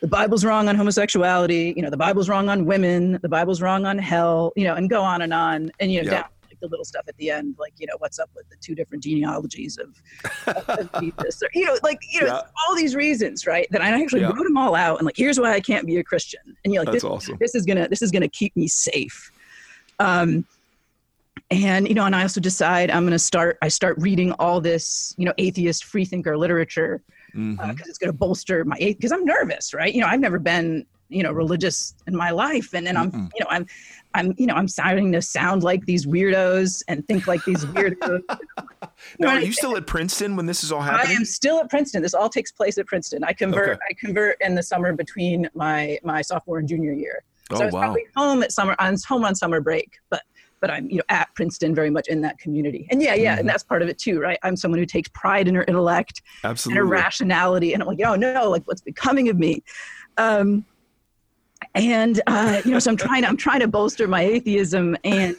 the 0.00 0.06
Bible's 0.06 0.44
wrong 0.44 0.68
on 0.68 0.76
homosexuality, 0.76 1.72
you 1.76 1.82
know, 1.82 1.90
the 1.90 1.96
Bible's 1.96 2.28
wrong 2.28 2.48
on 2.48 2.66
women, 2.66 3.18
the 3.22 3.28
Bible's 3.28 3.62
wrong 3.62 3.86
on 3.86 3.98
hell, 3.98 4.52
you 4.56 4.64
know, 4.64 4.74
and 4.74 4.90
go 4.90 5.02
on 5.02 5.22
and 5.22 5.32
on. 5.32 5.70
And, 5.80 5.90
you 5.90 6.02
know, 6.02 6.10
yeah. 6.10 6.22
down 6.22 6.28
like 6.44 6.60
the 6.60 6.68
little 6.68 6.84
stuff 6.84 7.04
at 7.08 7.16
the 7.16 7.30
end, 7.30 7.56
like, 7.58 7.72
you 7.78 7.86
know, 7.86 7.94
what's 7.98 8.18
up 8.18 8.30
with 8.34 8.48
the 8.50 8.56
two 8.60 8.74
different 8.74 9.02
genealogies 9.02 9.78
of, 9.78 9.96
of 10.68 10.90
Jesus, 11.00 11.42
or, 11.42 11.48
you 11.54 11.64
know, 11.64 11.76
like, 11.82 11.98
you 12.12 12.20
know, 12.20 12.26
yeah. 12.26 12.40
all 12.68 12.76
these 12.76 12.94
reasons, 12.94 13.46
right? 13.46 13.66
That 13.70 13.80
I 13.80 14.00
actually 14.00 14.20
yeah. 14.20 14.28
wrote 14.28 14.44
them 14.44 14.56
all 14.56 14.74
out 14.74 14.98
and 14.98 15.06
like, 15.06 15.16
here's 15.16 15.40
why 15.40 15.52
I 15.52 15.60
can't 15.60 15.86
be 15.86 15.96
a 15.96 16.04
Christian. 16.04 16.56
And 16.64 16.74
you're 16.74 16.82
like, 16.82 16.92
That's 16.92 17.02
this, 17.02 17.10
awesome. 17.10 17.36
this 17.40 17.54
is 17.54 17.64
gonna, 17.64 17.88
this 17.88 18.02
is 18.02 18.10
gonna 18.10 18.28
keep 18.28 18.54
me 18.56 18.68
safe. 18.68 19.30
Um, 19.98 20.44
and 21.50 21.88
you 21.88 21.94
know, 21.94 22.04
and 22.04 22.14
I 22.14 22.22
also 22.22 22.40
decide 22.40 22.90
I'm 22.90 23.04
going 23.04 23.12
to 23.12 23.20
start. 23.20 23.56
I 23.62 23.68
start 23.68 23.96
reading 23.98 24.32
all 24.32 24.60
this, 24.60 25.14
you 25.16 25.24
know, 25.24 25.32
atheist 25.38 25.84
freethinker 25.84 26.36
literature 26.36 27.02
because 27.36 27.58
mm-hmm. 27.58 27.70
uh, 27.70 27.84
it's 27.86 27.98
going 27.98 28.12
to 28.12 28.16
bolster 28.16 28.64
my 28.64 28.76
because 28.78 29.12
I'm 29.12 29.24
nervous, 29.24 29.74
right? 29.74 29.92
You 29.92 30.00
know, 30.00 30.06
I've 30.06 30.20
never 30.20 30.38
been 30.38 30.86
you 31.08 31.22
know 31.22 31.32
religious 31.32 31.94
in 32.06 32.16
my 32.16 32.30
life, 32.30 32.72
and 32.74 32.86
then 32.86 32.96
I'm 32.96 33.10
Mm-mm. 33.12 33.30
you 33.34 33.40
know 33.40 33.46
I'm 33.50 33.66
I'm 34.14 34.34
you 34.38 34.46
know 34.46 34.54
I'm 34.54 34.68
starting 34.68 35.12
to 35.12 35.22
sound 35.22 35.62
like 35.62 35.84
these 35.84 36.06
weirdos 36.06 36.82
and 36.88 37.06
think 37.06 37.26
like 37.26 37.44
these 37.44 37.64
weirdos. 37.66 38.22
now, 39.18 39.28
are 39.28 39.40
you 39.40 39.52
still 39.52 39.76
at 39.76 39.86
Princeton 39.86 40.36
when 40.36 40.46
this 40.46 40.64
is 40.64 40.72
all 40.72 40.80
happening? 40.80 41.16
I 41.16 41.18
am 41.18 41.24
still 41.24 41.60
at 41.60 41.68
Princeton. 41.68 42.02
This 42.02 42.14
all 42.14 42.28
takes 42.28 42.50
place 42.50 42.78
at 42.78 42.86
Princeton. 42.86 43.22
I 43.22 43.32
convert 43.32 43.70
okay. 43.70 43.80
I 43.90 43.94
convert 43.94 44.40
in 44.40 44.54
the 44.54 44.62
summer 44.62 44.94
between 44.94 45.48
my 45.54 45.98
my 46.02 46.22
sophomore 46.22 46.58
and 46.58 46.68
junior 46.68 46.92
year. 46.92 47.22
So 47.50 47.58
oh, 47.58 47.60
I 47.60 47.64
was 47.66 47.74
wow. 47.74 47.80
probably 47.80 48.06
home 48.16 48.42
at 48.42 48.50
summer 48.50 48.74
on 48.78 48.96
home 49.06 49.24
on 49.24 49.34
summer 49.34 49.60
break, 49.60 49.98
but 50.10 50.22
but 50.60 50.70
I'm 50.70 50.88
you 50.90 50.98
know 50.98 51.04
at 51.08 51.34
Princeton 51.34 51.74
very 51.74 51.90
much 51.90 52.08
in 52.08 52.20
that 52.22 52.38
community. 52.38 52.86
And 52.90 53.02
yeah, 53.02 53.14
yeah, 53.14 53.32
mm-hmm. 53.32 53.40
and 53.40 53.48
that's 53.48 53.62
part 53.62 53.82
of 53.82 53.88
it 53.88 53.98
too, 53.98 54.20
right? 54.20 54.38
I'm 54.42 54.56
someone 54.56 54.78
who 54.78 54.86
takes 54.86 55.08
pride 55.08 55.48
in 55.48 55.54
her 55.54 55.64
intellect 55.68 56.22
Absolutely. 56.44 56.78
and 56.80 56.86
her 56.86 56.90
rationality, 56.90 57.72
and 57.72 57.82
I'm 57.82 57.88
like, 57.88 58.00
oh 58.04 58.14
no, 58.14 58.50
like 58.50 58.62
what's 58.64 58.80
becoming 58.80 59.28
of 59.28 59.38
me? 59.38 59.62
Um, 60.16 60.64
and 61.74 62.20
uh, 62.26 62.62
you 62.64 62.70
know, 62.70 62.78
so 62.78 62.90
I'm 62.90 62.96
trying 62.96 63.22
to 63.22 63.28
I'm 63.28 63.36
trying 63.36 63.60
to 63.60 63.68
bolster 63.68 64.08
my 64.08 64.22
atheism 64.22 64.96
and 65.04 65.36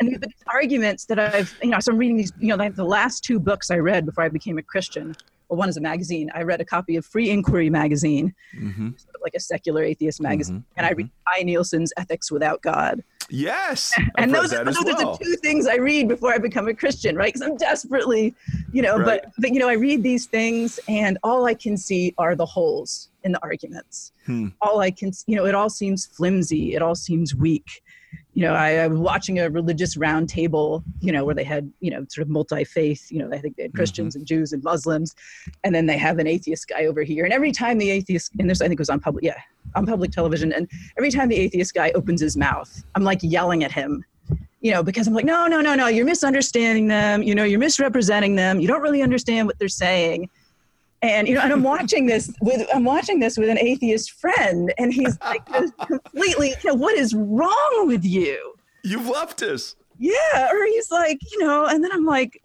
and 0.00 0.20
these 0.22 0.44
arguments 0.52 1.06
that 1.06 1.18
I've 1.18 1.56
you 1.62 1.70
know, 1.70 1.80
so 1.80 1.92
I'm 1.92 1.98
reading 1.98 2.16
these 2.16 2.32
you 2.38 2.48
know 2.48 2.56
like 2.56 2.74
the 2.74 2.84
last 2.84 3.24
two 3.24 3.38
books 3.38 3.70
I 3.70 3.78
read 3.78 4.06
before 4.06 4.24
I 4.24 4.28
became 4.28 4.58
a 4.58 4.62
Christian. 4.62 5.14
Well, 5.48 5.58
one 5.58 5.68
is 5.68 5.76
a 5.76 5.80
magazine. 5.80 6.30
I 6.32 6.42
read 6.42 6.60
a 6.60 6.64
copy 6.64 6.94
of 6.94 7.04
Free 7.04 7.28
Inquiry 7.28 7.70
magazine, 7.70 8.32
mm-hmm. 8.56 8.90
like 9.20 9.34
a 9.34 9.40
secular 9.40 9.82
atheist 9.82 10.20
magazine, 10.20 10.58
mm-hmm. 10.58 10.78
and 10.78 10.86
I 10.86 10.90
read 10.90 11.06
mm-hmm. 11.06 11.38
Kai 11.38 11.42
Nielsen's 11.42 11.92
Ethics 11.96 12.30
Without 12.30 12.62
God. 12.62 13.02
Yes. 13.30 13.92
and 14.18 14.34
those, 14.34 14.50
those 14.50 14.76
well. 14.84 15.12
are 15.12 15.18
the 15.18 15.24
two 15.24 15.36
things 15.36 15.66
I 15.66 15.76
read 15.76 16.08
before 16.08 16.32
I 16.32 16.38
become 16.38 16.68
a 16.68 16.74
Christian, 16.74 17.16
right? 17.16 17.32
Because 17.32 17.46
I'm 17.46 17.56
desperately, 17.56 18.34
you 18.72 18.82
know, 18.82 18.96
right. 18.96 19.22
but, 19.22 19.32
but, 19.38 19.52
you 19.52 19.58
know, 19.58 19.68
I 19.68 19.74
read 19.74 20.02
these 20.02 20.26
things 20.26 20.80
and 20.88 21.18
all 21.22 21.46
I 21.46 21.54
can 21.54 21.76
see 21.76 22.14
are 22.18 22.34
the 22.34 22.46
holes 22.46 23.08
in 23.24 23.32
the 23.32 23.42
arguments. 23.42 24.12
Hmm. 24.26 24.48
All 24.60 24.80
I 24.80 24.90
can, 24.90 25.12
you 25.26 25.36
know, 25.36 25.46
it 25.46 25.54
all 25.54 25.70
seems 25.70 26.06
flimsy. 26.06 26.74
It 26.74 26.82
all 26.82 26.94
seems 26.94 27.34
weak 27.34 27.82
you 28.32 28.42
know, 28.42 28.54
I, 28.54 28.76
I, 28.76 28.86
was 28.86 28.98
watching 28.98 29.40
a 29.40 29.50
religious 29.50 29.96
roundtable, 29.96 30.84
you 31.00 31.10
know, 31.10 31.24
where 31.24 31.34
they 31.34 31.44
had, 31.44 31.70
you 31.80 31.90
know, 31.90 32.06
sort 32.08 32.22
of 32.22 32.28
multi 32.28 32.64
faith, 32.64 33.10
you 33.10 33.18
know, 33.18 33.34
I 33.34 33.38
think 33.38 33.56
they 33.56 33.64
had 33.64 33.74
Christians 33.74 34.14
mm-hmm. 34.14 34.20
and 34.20 34.26
Jews 34.26 34.52
and 34.52 34.62
Muslims, 34.62 35.14
and 35.64 35.74
then 35.74 35.86
they 35.86 35.98
have 35.98 36.18
an 36.18 36.26
atheist 36.26 36.68
guy 36.68 36.86
over 36.86 37.02
here. 37.02 37.24
And 37.24 37.32
every 37.32 37.50
time 37.50 37.78
the 37.78 37.90
atheist, 37.90 38.32
and 38.38 38.48
this 38.48 38.60
I 38.60 38.68
think 38.68 38.78
was 38.78 38.88
on 38.88 39.00
public, 39.00 39.24
yeah, 39.24 39.38
on 39.74 39.86
public 39.86 40.10
television, 40.12 40.52
and 40.52 40.68
every 40.96 41.10
time 41.10 41.28
the 41.28 41.36
atheist 41.36 41.74
guy 41.74 41.90
opens 41.94 42.20
his 42.20 42.36
mouth, 42.36 42.82
I'm 42.94 43.02
like 43.02 43.20
yelling 43.22 43.64
at 43.64 43.72
him, 43.72 44.04
you 44.60 44.72
know, 44.72 44.82
because 44.82 45.06
I'm 45.06 45.14
like, 45.14 45.24
no, 45.24 45.46
no, 45.46 45.60
no, 45.60 45.74
no, 45.74 45.88
you're 45.88 46.06
misunderstanding 46.06 46.88
them, 46.88 47.22
you 47.22 47.34
know, 47.34 47.44
you're 47.44 47.60
misrepresenting 47.60 48.36
them, 48.36 48.60
you 48.60 48.68
don't 48.68 48.82
really 48.82 49.02
understand 49.02 49.46
what 49.46 49.58
they're 49.58 49.68
saying. 49.68 50.28
And 51.02 51.26
you 51.26 51.34
know 51.34 51.40
and 51.40 51.50
i'm 51.50 51.62
watching 51.62 52.04
this 52.04 52.30
with 52.42 52.68
i'm 52.74 52.84
watching 52.84 53.20
this 53.20 53.38
with 53.38 53.48
an 53.48 53.56
atheist 53.56 54.10
friend 54.10 54.70
and 54.76 54.92
he's 54.92 55.18
like 55.22 55.46
completely 55.86 56.50
you 56.62 56.68
know 56.68 56.74
what 56.74 56.94
is 56.94 57.14
wrong 57.14 57.84
with 57.86 58.04
you? 58.04 58.54
You've 58.84 59.08
left 59.08 59.40
us 59.40 59.76
yeah 60.00 60.50
or 60.50 60.64
he's 60.64 60.90
like 60.90 61.20
you 61.30 61.38
know 61.46 61.66
and 61.66 61.84
then 61.84 61.92
i'm 61.92 62.06
like 62.06 62.42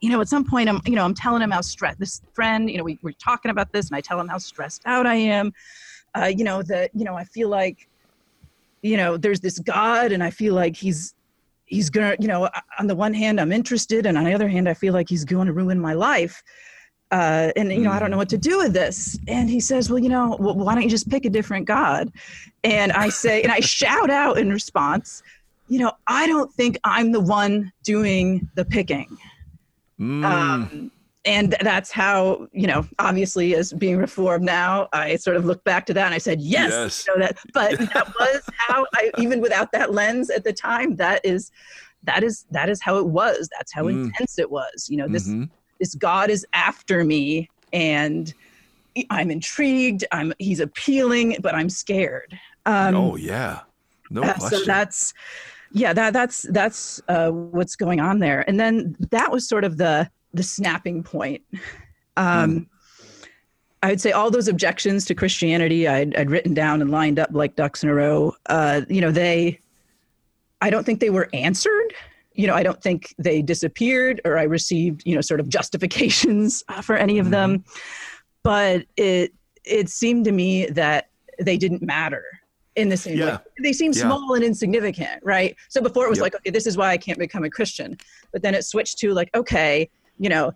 you 0.00 0.08
know 0.08 0.20
at 0.20 0.28
some 0.28 0.42
point 0.42 0.70
i'm 0.70 0.80
you 0.86 0.94
know 0.94 1.04
i'm 1.04 1.14
telling 1.14 1.42
him 1.42 1.50
how 1.50 1.60
stressed 1.60 2.00
this 2.00 2.22
friend 2.32 2.70
you 2.70 2.78
know 2.78 2.82
we, 2.82 2.98
we're 3.02 3.12
talking 3.12 3.50
about 3.50 3.70
this 3.72 3.88
and 3.88 3.96
i 3.96 4.00
tell 4.00 4.18
him 4.18 4.26
how 4.26 4.38
stressed 4.38 4.80
out 4.86 5.06
i 5.06 5.14
am 5.14 5.52
uh, 6.14 6.26
you 6.26 6.44
know 6.44 6.62
that 6.62 6.90
you 6.94 7.04
know 7.04 7.14
i 7.14 7.24
feel 7.24 7.48
like 7.48 7.88
you 8.82 8.96
know 8.96 9.16
there's 9.16 9.40
this 9.40 9.58
god 9.58 10.12
and 10.12 10.22
i 10.22 10.30
feel 10.30 10.54
like 10.54 10.76
he's 10.76 11.14
he's 11.66 11.90
gonna 11.90 12.16
you 12.18 12.28
know 12.28 12.48
on 12.78 12.86
the 12.86 12.94
one 12.94 13.14
hand 13.14 13.40
i'm 13.40 13.52
interested 13.52 14.06
and 14.06 14.18
on 14.18 14.24
the 14.24 14.34
other 14.34 14.48
hand 14.48 14.68
i 14.68 14.74
feel 14.74 14.92
like 14.92 15.08
he's 15.08 15.24
going 15.24 15.46
to 15.46 15.52
ruin 15.52 15.80
my 15.80 15.94
life 15.94 16.42
uh, 17.12 17.52
and 17.56 17.70
you 17.70 17.82
know, 17.82 17.90
I 17.90 17.98
don't 17.98 18.10
know 18.10 18.16
what 18.16 18.30
to 18.30 18.38
do 18.38 18.56
with 18.56 18.72
this. 18.72 19.18
And 19.28 19.48
he 19.48 19.60
says, 19.60 19.90
well, 19.90 19.98
you 19.98 20.08
know, 20.08 20.34
well, 20.40 20.54
why 20.54 20.74
don't 20.74 20.82
you 20.82 20.88
just 20.88 21.10
pick 21.10 21.26
a 21.26 21.30
different 21.30 21.66
God? 21.66 22.10
And 22.64 22.90
I 22.90 23.10
say, 23.10 23.42
and 23.42 23.52
I 23.52 23.60
shout 23.60 24.08
out 24.08 24.38
in 24.38 24.48
response, 24.48 25.22
you 25.68 25.78
know, 25.78 25.92
I 26.06 26.26
don't 26.26 26.50
think 26.54 26.78
I'm 26.84 27.12
the 27.12 27.20
one 27.20 27.70
doing 27.82 28.48
the 28.54 28.64
picking. 28.64 29.18
Mm. 30.00 30.24
Um, 30.24 30.90
and 31.24 31.56
that's 31.60 31.90
how, 31.90 32.48
you 32.52 32.66
know, 32.66 32.86
obviously 32.98 33.54
as 33.54 33.72
being 33.72 33.96
reformed 33.96 34.44
now, 34.44 34.88
I 34.92 35.16
sort 35.16 35.36
of 35.36 35.44
look 35.44 35.62
back 35.64 35.86
to 35.86 35.94
that 35.94 36.06
and 36.06 36.14
I 36.14 36.18
said, 36.18 36.40
yes, 36.40 36.70
yes. 36.70 37.06
You 37.06 37.18
know, 37.18 37.26
that, 37.26 37.38
but 37.52 37.78
that 37.94 38.12
was 38.18 38.42
how 38.56 38.86
I, 38.94 39.10
even 39.18 39.40
without 39.40 39.70
that 39.72 39.92
lens 39.92 40.30
at 40.30 40.42
the 40.42 40.52
time, 40.52 40.96
that 40.96 41.24
is, 41.24 41.52
that 42.02 42.24
is, 42.24 42.46
that 42.50 42.68
is 42.68 42.82
how 42.82 42.96
it 42.98 43.06
was. 43.06 43.48
That's 43.56 43.72
how 43.72 43.84
mm. 43.84 44.06
intense 44.06 44.38
it 44.38 44.50
was. 44.50 44.88
You 44.90 44.96
know, 44.96 45.08
this, 45.08 45.28
mm-hmm 45.28 45.44
this 45.82 45.96
God 45.96 46.30
is 46.30 46.46
after 46.52 47.02
me 47.02 47.50
and 47.72 48.32
I'm 49.10 49.32
intrigued. 49.32 50.04
I'm 50.12 50.32
he's 50.38 50.60
appealing, 50.60 51.38
but 51.40 51.56
I'm 51.56 51.68
scared. 51.68 52.38
Um, 52.66 52.94
oh 52.94 53.16
yeah, 53.16 53.62
no 54.08 54.22
uh, 54.22 54.34
question. 54.34 54.60
So 54.60 54.64
that's 54.64 55.12
yeah 55.72 55.92
that 55.92 56.12
that's 56.12 56.42
that's 56.42 57.02
uh, 57.08 57.30
what's 57.30 57.74
going 57.74 57.98
on 57.98 58.20
there. 58.20 58.48
And 58.48 58.60
then 58.60 58.94
that 59.10 59.32
was 59.32 59.48
sort 59.48 59.64
of 59.64 59.76
the 59.76 60.08
the 60.34 60.42
snapping 60.42 61.02
point. 61.02 61.42
Um, 62.16 62.50
mm. 62.50 62.66
I 63.82 63.88
would 63.90 64.00
say 64.00 64.12
all 64.12 64.30
those 64.30 64.48
objections 64.48 65.04
to 65.06 65.14
Christianity 65.14 65.88
I'd, 65.88 66.14
I'd, 66.14 66.30
written 66.30 66.54
down 66.54 66.82
and 66.82 66.90
lined 66.90 67.18
up 67.18 67.30
like 67.32 67.56
ducks 67.56 67.82
in 67.82 67.88
a 67.88 67.94
row. 67.94 68.34
Uh, 68.46 68.82
you 68.88 69.00
know, 69.00 69.10
they, 69.10 69.58
I 70.60 70.70
don't 70.70 70.84
think 70.84 71.00
they 71.00 71.10
were 71.10 71.28
answered 71.32 71.92
you 72.34 72.46
know, 72.46 72.54
I 72.54 72.62
don't 72.62 72.82
think 72.82 73.14
they 73.18 73.42
disappeared 73.42 74.20
or 74.24 74.38
I 74.38 74.44
received, 74.44 75.02
you 75.04 75.14
know, 75.14 75.20
sort 75.20 75.40
of 75.40 75.48
justifications 75.48 76.62
for 76.82 76.96
any 76.96 77.18
of 77.18 77.30
them. 77.30 77.58
Mm-hmm. 77.58 77.78
But 78.42 78.86
it 78.96 79.32
it 79.64 79.88
seemed 79.88 80.24
to 80.24 80.32
me 80.32 80.66
that 80.66 81.08
they 81.40 81.56
didn't 81.56 81.82
matter 81.82 82.24
in 82.74 82.88
the 82.88 82.96
same 82.96 83.18
yeah. 83.18 83.36
way. 83.36 83.42
They 83.62 83.72
seemed 83.72 83.94
yeah. 83.94 84.02
small 84.02 84.34
and 84.34 84.42
insignificant, 84.42 85.22
right? 85.22 85.54
So 85.68 85.80
before 85.80 86.06
it 86.06 86.10
was 86.10 86.18
yep. 86.18 86.24
like, 86.24 86.34
okay, 86.36 86.50
this 86.50 86.66
is 86.66 86.76
why 86.76 86.90
I 86.90 86.96
can't 86.96 87.18
become 87.18 87.44
a 87.44 87.50
Christian. 87.50 87.96
But 88.32 88.42
then 88.42 88.54
it 88.54 88.64
switched 88.64 88.98
to 88.98 89.12
like, 89.12 89.30
okay, 89.34 89.88
you 90.22 90.28
know, 90.28 90.52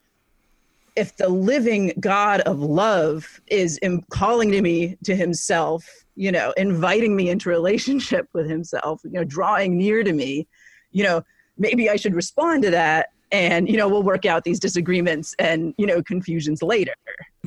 if 0.95 1.17
the 1.17 1.29
living 1.29 1.93
God 1.99 2.41
of 2.43 2.61
love 2.61 3.41
is 3.49 3.81
calling 4.11 4.53
to 4.53 4.63
me 4.63 4.97
to 5.05 5.17
himself, 5.17 5.85
you 6.15 6.31
know, 6.31 6.55
inviting 6.57 7.17
me 7.17 7.29
into 7.29 7.49
relationship 7.49 8.29
with 8.33 8.49
himself, 8.49 9.01
you 9.03 9.11
know, 9.11 9.25
drawing 9.25 9.77
near 9.77 10.05
to 10.05 10.13
me, 10.13 10.47
you 10.93 11.03
know, 11.03 11.25
maybe 11.59 11.91
I 11.91 11.97
should 11.97 12.15
respond 12.15 12.63
to 12.63 12.71
that 12.71 13.09
and 13.33 13.69
you 13.69 13.77
know 13.77 13.89
we'll 13.89 14.05
work 14.05 14.25
out 14.25 14.45
these 14.45 14.61
disagreements 14.61 15.35
and 15.41 15.75
you 15.79 15.87
know 15.87 16.01
confusions 16.01 16.63
later. 16.63 16.95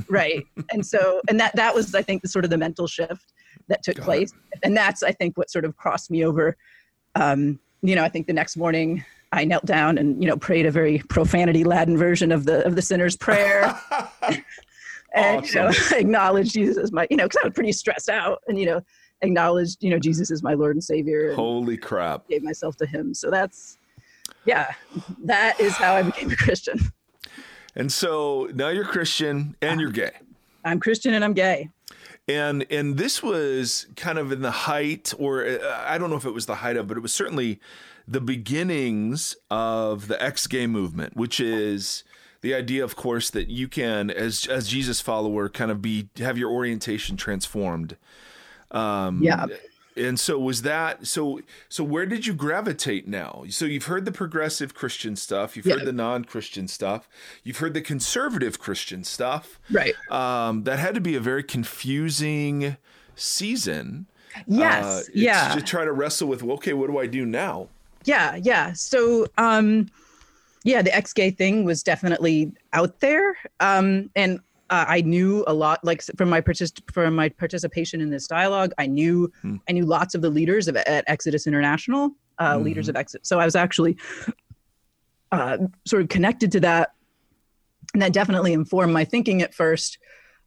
Right. 0.10 0.46
And 0.74 0.86
so 0.86 1.22
and 1.30 1.40
that 1.40 1.56
that 1.56 1.74
was 1.74 1.96
i 1.96 2.02
think 2.02 2.22
the 2.22 2.28
sort 2.28 2.44
of 2.44 2.52
the 2.52 2.58
mental 2.58 2.86
shift 2.86 3.32
that 3.70 3.82
took 3.82 3.96
Got 3.96 4.04
place. 4.04 4.34
It. 4.52 4.60
and 4.64 4.76
that's 4.76 5.04
i 5.04 5.14
think 5.14 5.38
what 5.38 5.50
sort 5.50 5.64
of 5.64 5.78
crossed 5.78 6.12
me 6.12 6.26
over 6.26 6.58
um 7.16 7.60
you 7.82 7.96
know 7.96 8.04
i 8.04 8.10
think 8.10 8.28
the 8.28 8.34
next 8.34 8.58
morning 8.58 9.06
i 9.32 9.44
knelt 9.44 9.66
down 9.66 9.98
and 9.98 10.22
you 10.22 10.30
know 10.30 10.38
prayed 10.38 10.66
a 10.66 10.72
very 10.72 11.00
profanity 11.10 11.64
laden 11.64 11.98
version 11.98 12.32
of 12.32 12.46
the 12.46 12.66
of 12.66 12.76
the 12.76 12.82
sinner's 12.82 13.16
prayer 13.16 13.80
and 15.14 15.44
awesome. 15.44 15.46
you 15.46 15.54
know 15.56 15.72
acknowledged 15.98 16.54
jesus 16.54 16.78
as 16.78 16.92
my 16.92 17.08
you 17.10 17.18
know 17.18 17.26
because 17.26 17.40
i 17.44 17.48
was 17.48 17.54
pretty 17.54 17.72
stressed 17.72 18.10
out 18.10 18.40
and 18.48 18.60
you 18.60 18.66
know 18.66 18.82
acknowledged 19.22 19.84
you 19.84 19.90
know 19.90 20.00
jesus 20.00 20.32
is 20.32 20.42
my 20.42 20.54
lord 20.54 20.76
and 20.76 20.84
savior 20.84 21.28
and 21.28 21.36
holy 21.36 21.78
crap 21.78 22.28
gave 22.30 22.42
myself 22.42 22.76
to 22.78 22.86
him 22.86 23.14
so 23.14 23.30
that's 23.30 23.78
yeah, 24.46 24.74
that 25.26 25.60
is 25.60 25.74
how 25.74 25.96
I 25.96 26.04
became 26.04 26.32
a 26.32 26.36
Christian. 26.36 26.80
And 27.76 27.92
so 27.92 28.50
now 28.54 28.70
you're 28.70 28.86
Christian 28.86 29.56
and 29.62 29.80
you're 29.80 29.92
gay. 29.92 30.12
I'm 30.66 30.80
Christian 30.80 31.14
and 31.14 31.24
I'm 31.24 31.34
gay. 31.34 31.70
And 32.28 32.66
and 32.70 32.98
this 32.98 33.24
was 33.24 33.88
kind 33.96 34.20
of 34.20 34.32
in 34.32 34.42
the 34.42 34.52
height, 34.52 35.14
or 35.18 35.46
uh, 35.46 35.84
I 35.86 35.98
don't 35.98 36.12
know 36.12 36.16
if 36.16 36.26
it 36.26 36.34
was 36.34 36.46
the 36.46 36.56
height 36.56 36.78
of, 36.78 36.88
but 36.88 36.96
it 36.96 37.00
was 37.00 37.14
certainly 37.14 37.60
the 38.10 38.20
beginnings 38.20 39.36
of 39.52 40.08
the 40.08 40.22
ex-gay 40.22 40.66
movement, 40.66 41.16
which 41.16 41.40
is 41.40 42.04
the 42.42 42.56
idea, 42.56 42.84
of 42.84 42.96
course, 42.96 43.30
that 43.30 43.50
you 43.50 43.68
can, 43.68 44.10
as 44.10 44.48
as 44.48 44.68
Jesus 44.68 45.00
follower, 45.00 45.48
kind 45.48 45.70
of 45.70 45.82
be 45.82 46.10
have 46.18 46.38
your 46.38 46.50
orientation 46.50 47.18
transformed. 47.18 47.98
Um, 48.72 49.22
yeah. 49.22 49.46
and 49.96 50.20
so 50.20 50.40
was 50.40 50.62
that 50.64 51.06
so 51.06 51.42
so 51.70 51.84
where 51.84 52.06
did 52.06 52.26
you 52.26 52.34
gravitate 52.34 53.08
now? 53.08 53.44
So 53.50 53.66
you've 53.66 53.86
heard 53.86 54.06
the 54.06 54.12
progressive 54.12 54.74
christian 54.76 55.16
stuff 55.16 55.58
you've 55.58 55.66
yeah. 55.66 55.76
heard 55.76 55.86
the 55.86 55.92
non-christian 55.92 56.68
stuff 56.68 57.10
you've 57.44 57.58
heard 57.58 57.74
the 57.74 57.82
conservative 57.82 58.60
christian 58.60 59.04
stuff. 59.04 59.60
Right. 59.72 59.96
Um, 60.12 60.64
that 60.64 60.78
had 60.78 60.94
to 60.96 61.02
be 61.02 61.16
a 61.16 61.20
very 61.20 61.44
confusing 61.44 62.78
season. 63.16 64.06
Yes. 64.46 64.86
uh, 64.86 65.04
yeah. 65.16 65.56
to 65.56 65.62
try 65.62 65.84
to 65.84 65.92
wrestle 65.92 66.28
with 66.28 66.44
well, 66.44 66.58
okay 66.58 66.74
what 66.74 66.88
do 66.88 67.00
i 67.00 67.08
do 67.08 67.26
now 67.26 67.70
yeah 68.06 68.36
yeah 68.36 68.74
so 68.74 69.28
um 69.38 69.88
yeah 70.64 70.82
the 70.82 70.94
ex-gay 70.96 71.32
thing 71.32 71.64
was 71.64 71.84
definitely 71.84 72.52
out 72.74 73.00
there 73.00 73.36
um 73.60 74.10
and 74.16 74.40
uh, 74.70 74.86
I 74.88 75.02
knew 75.02 75.44
a 75.48 75.54
lot, 75.54 75.84
like 75.84 76.04
from 76.16 76.30
my 76.30 76.42
partic- 76.42 76.82
from 76.94 77.16
my 77.16 77.30
participation 77.30 78.02
in 78.02 78.10
this 78.10 78.28
dialogue. 78.28 78.72
I 78.78 78.86
knew 78.86 79.32
hmm. 79.42 79.58
I 79.68 79.72
knew 79.72 79.86
lots 79.86 80.16
of 80.16 80.22
the 80.22 80.30
leaders 80.30 80.68
of 80.68 80.76
at 80.76 81.04
Exodus 81.08 81.48
International, 81.48 82.12
uh, 82.38 82.54
mm-hmm. 82.54 82.66
leaders 82.66 82.90
of 82.90 82.96
Exodus. 82.96 83.28
So 83.28 83.40
I 83.40 83.46
was 83.46 83.56
actually 83.56 83.98
uh, 85.32 85.58
sort 85.86 86.02
of 86.04 86.10
connected 86.10 86.52
to 86.54 86.60
that, 86.62 86.94
and 87.94 88.02
that 88.02 88.14
definitely 88.14 88.54
informed 88.54 88.94
my 88.94 89.06
thinking 89.06 89.42
at 89.42 89.54
first. 89.54 89.98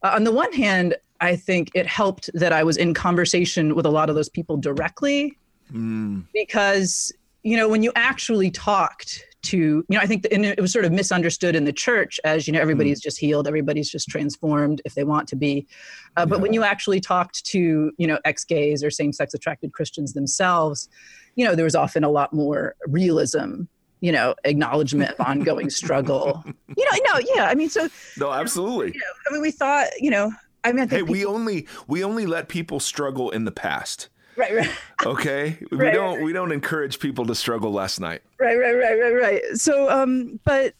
Uh, 0.01 0.11
on 0.15 0.23
the 0.23 0.31
one 0.31 0.51
hand, 0.53 0.95
I 1.21 1.35
think 1.35 1.71
it 1.73 1.87
helped 1.87 2.29
that 2.33 2.53
I 2.53 2.63
was 2.63 2.77
in 2.77 2.93
conversation 2.93 3.75
with 3.75 3.85
a 3.85 3.89
lot 3.89 4.09
of 4.09 4.15
those 4.15 4.29
people 4.29 4.57
directly, 4.57 5.37
mm. 5.71 6.25
because 6.33 7.11
you 7.43 7.57
know 7.57 7.67
when 7.67 7.83
you 7.83 7.91
actually 7.95 8.49
talked 8.49 9.23
to 9.43 9.57
you 9.57 9.85
know 9.89 9.99
i 9.99 10.07
think 10.07 10.23
the, 10.23 10.33
and 10.33 10.45
it 10.45 10.59
was 10.59 10.71
sort 10.71 10.85
of 10.85 10.91
misunderstood 10.91 11.55
in 11.55 11.65
the 11.65 11.73
church 11.73 12.19
as 12.23 12.47
you 12.47 12.53
know 12.53 12.59
everybody's 12.59 12.99
mm. 12.99 13.03
just 13.03 13.19
healed 13.19 13.47
everybody's 13.47 13.89
just 13.89 14.07
transformed 14.07 14.81
if 14.85 14.95
they 14.95 15.03
want 15.03 15.27
to 15.27 15.35
be 15.35 15.67
uh, 16.15 16.25
but 16.25 16.37
yeah. 16.37 16.41
when 16.41 16.53
you 16.53 16.63
actually 16.63 16.99
talked 16.99 17.45
to 17.45 17.91
you 17.97 18.07
know 18.07 18.17
ex-gays 18.25 18.83
or 18.83 18.89
same-sex 18.89 19.33
attracted 19.33 19.73
christians 19.73 20.13
themselves 20.13 20.89
you 21.35 21.45
know 21.45 21.55
there 21.55 21.65
was 21.65 21.75
often 21.75 22.03
a 22.03 22.09
lot 22.09 22.33
more 22.33 22.75
realism 22.87 23.63
you 23.99 24.11
know 24.11 24.33
acknowledgement 24.45 25.11
of 25.11 25.19
ongoing 25.25 25.69
struggle 25.69 26.43
you 26.77 26.85
know 26.91 26.97
no 27.11 27.19
yeah 27.35 27.47
i 27.47 27.55
mean 27.55 27.69
so 27.69 27.89
no 28.17 28.31
absolutely 28.31 28.87
you 28.87 28.99
know, 28.99 29.29
i 29.29 29.33
mean 29.33 29.41
we 29.41 29.51
thought 29.51 29.87
you 29.99 30.09
know 30.09 30.31
i 30.63 30.71
mean 30.71 30.83
I 30.83 30.87
hey 30.87 30.99
people, 30.99 31.11
we 31.11 31.25
only 31.25 31.67
we 31.87 32.03
only 32.03 32.25
let 32.25 32.47
people 32.47 32.79
struggle 32.79 33.29
in 33.31 33.43
the 33.43 33.51
past 33.51 34.09
Right, 34.35 34.55
right. 34.55 34.71
Okay, 35.05 35.57
we 35.71 35.77
right, 35.77 35.93
don't 35.93 36.15
right. 36.15 36.23
we 36.23 36.33
don't 36.33 36.51
encourage 36.51 36.99
people 36.99 37.25
to 37.25 37.35
struggle 37.35 37.71
last 37.71 37.99
night. 37.99 38.21
Right, 38.39 38.57
right, 38.57 38.73
right, 38.73 38.99
right, 38.99 39.13
right. 39.13 39.41
So, 39.55 39.89
um, 39.89 40.39
but 40.43 40.73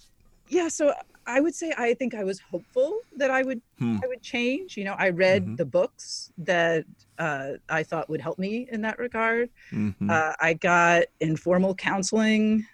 yeah, 0.50 0.68
so 0.68 0.94
I 1.26 1.40
would 1.40 1.56
say 1.56 1.74
I 1.78 1.94
think 1.94 2.16
I 2.16 2.24
was 2.24 2.40
hopeful 2.40 3.00
that 3.18 3.32
I 3.32 3.44
would 3.44 3.62
hmm. 3.78 3.98
I 4.04 4.08
would 4.08 4.22
change. 4.22 4.78
You 4.78 4.86
know, 4.86 4.96
I 4.98 5.10
read 5.10 5.44
mm-hmm. 5.44 5.56
the 5.56 5.66
books 5.66 6.32
that 6.40 6.86
uh, 7.18 7.54
I 7.70 7.84
thought 7.84 8.10
would 8.10 8.22
help 8.22 8.40
me 8.40 8.68
in 8.72 8.82
that 8.82 9.00
regard. 9.00 9.50
Mm-hmm. 9.72 10.10
Uh, 10.10 10.34
I 10.40 10.54
got 10.54 11.04
informal 11.20 11.76
counseling 11.76 12.66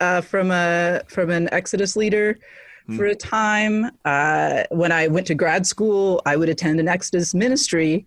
uh, 0.00 0.20
from 0.20 0.50
a 0.50 1.02
from 1.08 1.30
an 1.30 1.52
Exodus 1.52 1.96
leader 1.96 2.38
hmm. 2.86 2.96
for 2.96 3.06
a 3.06 3.14
time. 3.14 3.90
Uh, 4.04 4.64
when 4.70 4.92
I 4.92 5.08
went 5.08 5.26
to 5.28 5.34
grad 5.34 5.66
school, 5.66 6.22
I 6.26 6.36
would 6.36 6.48
attend 6.48 6.80
an 6.80 6.88
Exodus 6.88 7.34
ministry 7.34 8.06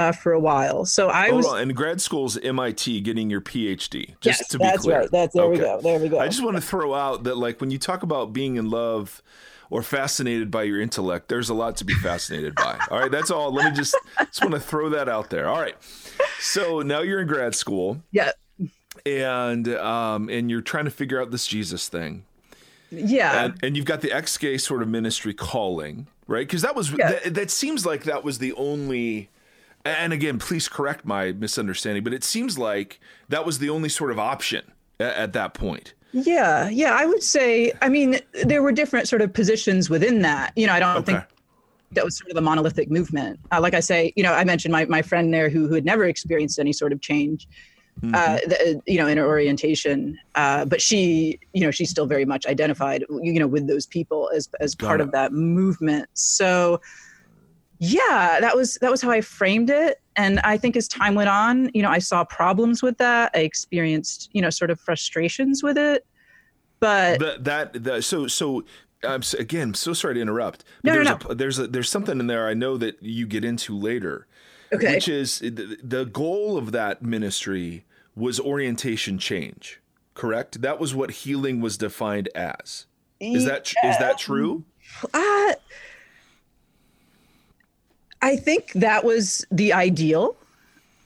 uh, 0.00 0.12
for 0.12 0.32
a 0.32 0.40
while. 0.40 0.84
So 0.84 1.08
I 1.08 1.28
Hold 1.28 1.36
was 1.36 1.46
on. 1.46 1.62
in 1.62 1.74
grad 1.74 2.00
school's 2.00 2.36
MIT 2.38 3.00
getting 3.02 3.30
your 3.30 3.40
PhD. 3.40 4.14
Just 4.20 4.40
yes, 4.40 4.48
to 4.48 4.58
be 4.58 4.64
that's 4.64 4.82
clear. 4.82 5.00
right. 5.00 5.10
That's 5.10 5.34
there 5.34 5.44
okay. 5.44 5.52
we 5.52 5.58
go. 5.58 5.80
There 5.80 5.98
we 5.98 6.08
go. 6.08 6.18
I 6.18 6.26
just 6.26 6.42
want 6.42 6.56
to 6.56 6.62
throw 6.62 6.94
out 6.94 7.24
that 7.24 7.36
like 7.36 7.60
when 7.60 7.70
you 7.70 7.78
talk 7.78 8.02
about 8.02 8.32
being 8.32 8.56
in 8.56 8.70
love 8.70 9.22
or 9.68 9.82
fascinated 9.82 10.50
by 10.50 10.64
your 10.64 10.80
intellect, 10.80 11.28
there's 11.28 11.48
a 11.48 11.54
lot 11.54 11.76
to 11.76 11.84
be 11.84 11.94
fascinated 11.94 12.54
by. 12.54 12.78
All 12.90 12.98
right, 12.98 13.10
that's 13.10 13.30
all. 13.30 13.52
Let 13.52 13.70
me 13.70 13.76
just 13.76 13.94
just 14.18 14.42
want 14.42 14.54
to 14.54 14.60
throw 14.60 14.88
that 14.90 15.08
out 15.08 15.30
there. 15.30 15.48
All 15.48 15.60
right. 15.60 15.76
So 16.40 16.80
now 16.80 17.00
you're 17.00 17.20
in 17.20 17.28
grad 17.28 17.54
school. 17.54 18.02
Yeah. 18.10 18.32
And 19.06 19.68
um 19.68 20.28
and 20.28 20.50
you're 20.50 20.62
trying 20.62 20.86
to 20.86 20.90
figure 20.90 21.20
out 21.20 21.30
this 21.30 21.46
Jesus 21.46 21.88
thing. 21.88 22.24
Yeah. 22.90 23.44
And, 23.44 23.54
and 23.62 23.76
you've 23.76 23.86
got 23.86 24.00
the 24.00 24.10
ex-gay 24.10 24.58
sort 24.58 24.82
of 24.82 24.88
ministry 24.88 25.32
calling, 25.32 26.08
right? 26.26 26.46
Because 26.46 26.62
that 26.62 26.74
was 26.74 26.90
yeah. 26.90 27.12
that, 27.12 27.34
that 27.34 27.50
seems 27.50 27.86
like 27.86 28.02
that 28.04 28.24
was 28.24 28.38
the 28.38 28.52
only 28.54 29.28
and 29.84 30.12
again, 30.12 30.38
please 30.38 30.68
correct 30.68 31.04
my 31.04 31.32
misunderstanding, 31.32 32.04
but 32.04 32.12
it 32.12 32.24
seems 32.24 32.58
like 32.58 33.00
that 33.28 33.46
was 33.46 33.58
the 33.58 33.70
only 33.70 33.88
sort 33.88 34.10
of 34.10 34.18
option 34.18 34.72
at, 34.98 35.14
at 35.14 35.32
that 35.32 35.54
point. 35.54 35.94
Yeah, 36.12 36.68
yeah, 36.68 36.92
I 36.92 37.06
would 37.06 37.22
say. 37.22 37.72
I 37.80 37.88
mean, 37.88 38.18
there 38.44 38.62
were 38.62 38.72
different 38.72 39.08
sort 39.08 39.22
of 39.22 39.32
positions 39.32 39.88
within 39.88 40.22
that. 40.22 40.52
You 40.56 40.66
know, 40.66 40.72
I 40.72 40.80
don't 40.80 40.96
okay. 40.96 41.12
think 41.12 41.24
that 41.92 42.04
was 42.04 42.18
sort 42.18 42.30
of 42.30 42.36
a 42.36 42.40
monolithic 42.40 42.90
movement. 42.90 43.38
Uh, 43.52 43.60
like 43.60 43.74
I 43.74 43.80
say, 43.80 44.12
you 44.16 44.22
know, 44.22 44.32
I 44.32 44.44
mentioned 44.44 44.72
my, 44.72 44.84
my 44.86 45.02
friend 45.02 45.32
there 45.32 45.48
who, 45.48 45.68
who 45.68 45.74
had 45.74 45.84
never 45.84 46.04
experienced 46.04 46.58
any 46.58 46.72
sort 46.72 46.92
of 46.92 47.00
change, 47.00 47.48
mm-hmm. 48.00 48.14
uh, 48.14 48.38
the, 48.46 48.82
you 48.86 48.98
know, 48.98 49.06
in 49.06 49.18
her 49.18 49.26
orientation. 49.26 50.18
Uh, 50.34 50.64
but 50.64 50.80
she, 50.80 51.38
you 51.52 51.60
know, 51.60 51.70
she's 51.70 51.90
still 51.90 52.06
very 52.06 52.24
much 52.24 52.44
identified, 52.46 53.04
you 53.22 53.38
know, 53.38 53.46
with 53.46 53.68
those 53.68 53.86
people 53.86 54.30
as, 54.34 54.48
as 54.60 54.74
part 54.74 55.00
of 55.00 55.12
that 55.12 55.32
movement. 55.32 56.08
So, 56.14 56.80
yeah 57.80 58.38
that 58.40 58.54
was 58.54 58.78
that 58.80 58.90
was 58.90 59.02
how 59.02 59.10
i 59.10 59.20
framed 59.20 59.70
it 59.70 60.00
and 60.16 60.38
i 60.40 60.56
think 60.56 60.76
as 60.76 60.86
time 60.86 61.14
went 61.14 61.28
on 61.28 61.70
you 61.74 61.82
know 61.82 61.90
i 61.90 61.98
saw 61.98 62.22
problems 62.24 62.82
with 62.82 62.96
that 62.98 63.30
i 63.34 63.38
experienced 63.38 64.28
you 64.32 64.40
know 64.40 64.50
sort 64.50 64.70
of 64.70 64.78
frustrations 64.78 65.62
with 65.62 65.76
it 65.76 66.06
but 66.78 67.44
that 67.44 67.84
that, 67.84 68.04
so 68.04 68.26
so 68.26 68.64
I'm 69.02 69.22
again 69.38 69.74
so 69.74 69.92
sorry 69.92 70.14
to 70.14 70.20
interrupt. 70.20 70.64
no, 70.82 70.92
there's 70.92 71.06
no, 71.06 71.18
no. 71.24 71.30
A, 71.30 71.34
there's 71.34 71.58
a, 71.58 71.66
there's 71.66 71.90
something 71.90 72.18
in 72.18 72.26
there 72.26 72.48
I 72.48 72.54
know 72.54 72.76
that 72.76 73.02
you 73.02 73.26
get 73.26 73.44
into 73.44 73.76
later, 73.76 74.26
okay. 74.72 74.94
which 74.94 75.08
is 75.08 75.38
the, 75.40 75.78
the 75.82 76.04
goal 76.04 76.56
of 76.56 76.72
that 76.72 77.02
ministry 77.02 77.84
was 78.14 78.40
orientation 78.40 79.18
change. 79.18 79.80
Correct. 80.14 80.60
That 80.60 80.78
was 80.78 80.94
what 80.94 81.10
healing 81.10 81.60
was 81.60 81.78
defined 81.78 82.28
as. 82.34 82.86
Is 83.20 83.44
that 83.44 83.72
is 83.84 83.98
that 83.98 84.18
true? 84.18 84.64
Uh, 85.12 85.52
I 88.22 88.36
think 88.36 88.72
that 88.72 89.04
was 89.04 89.44
the 89.50 89.72
ideal. 89.72 90.36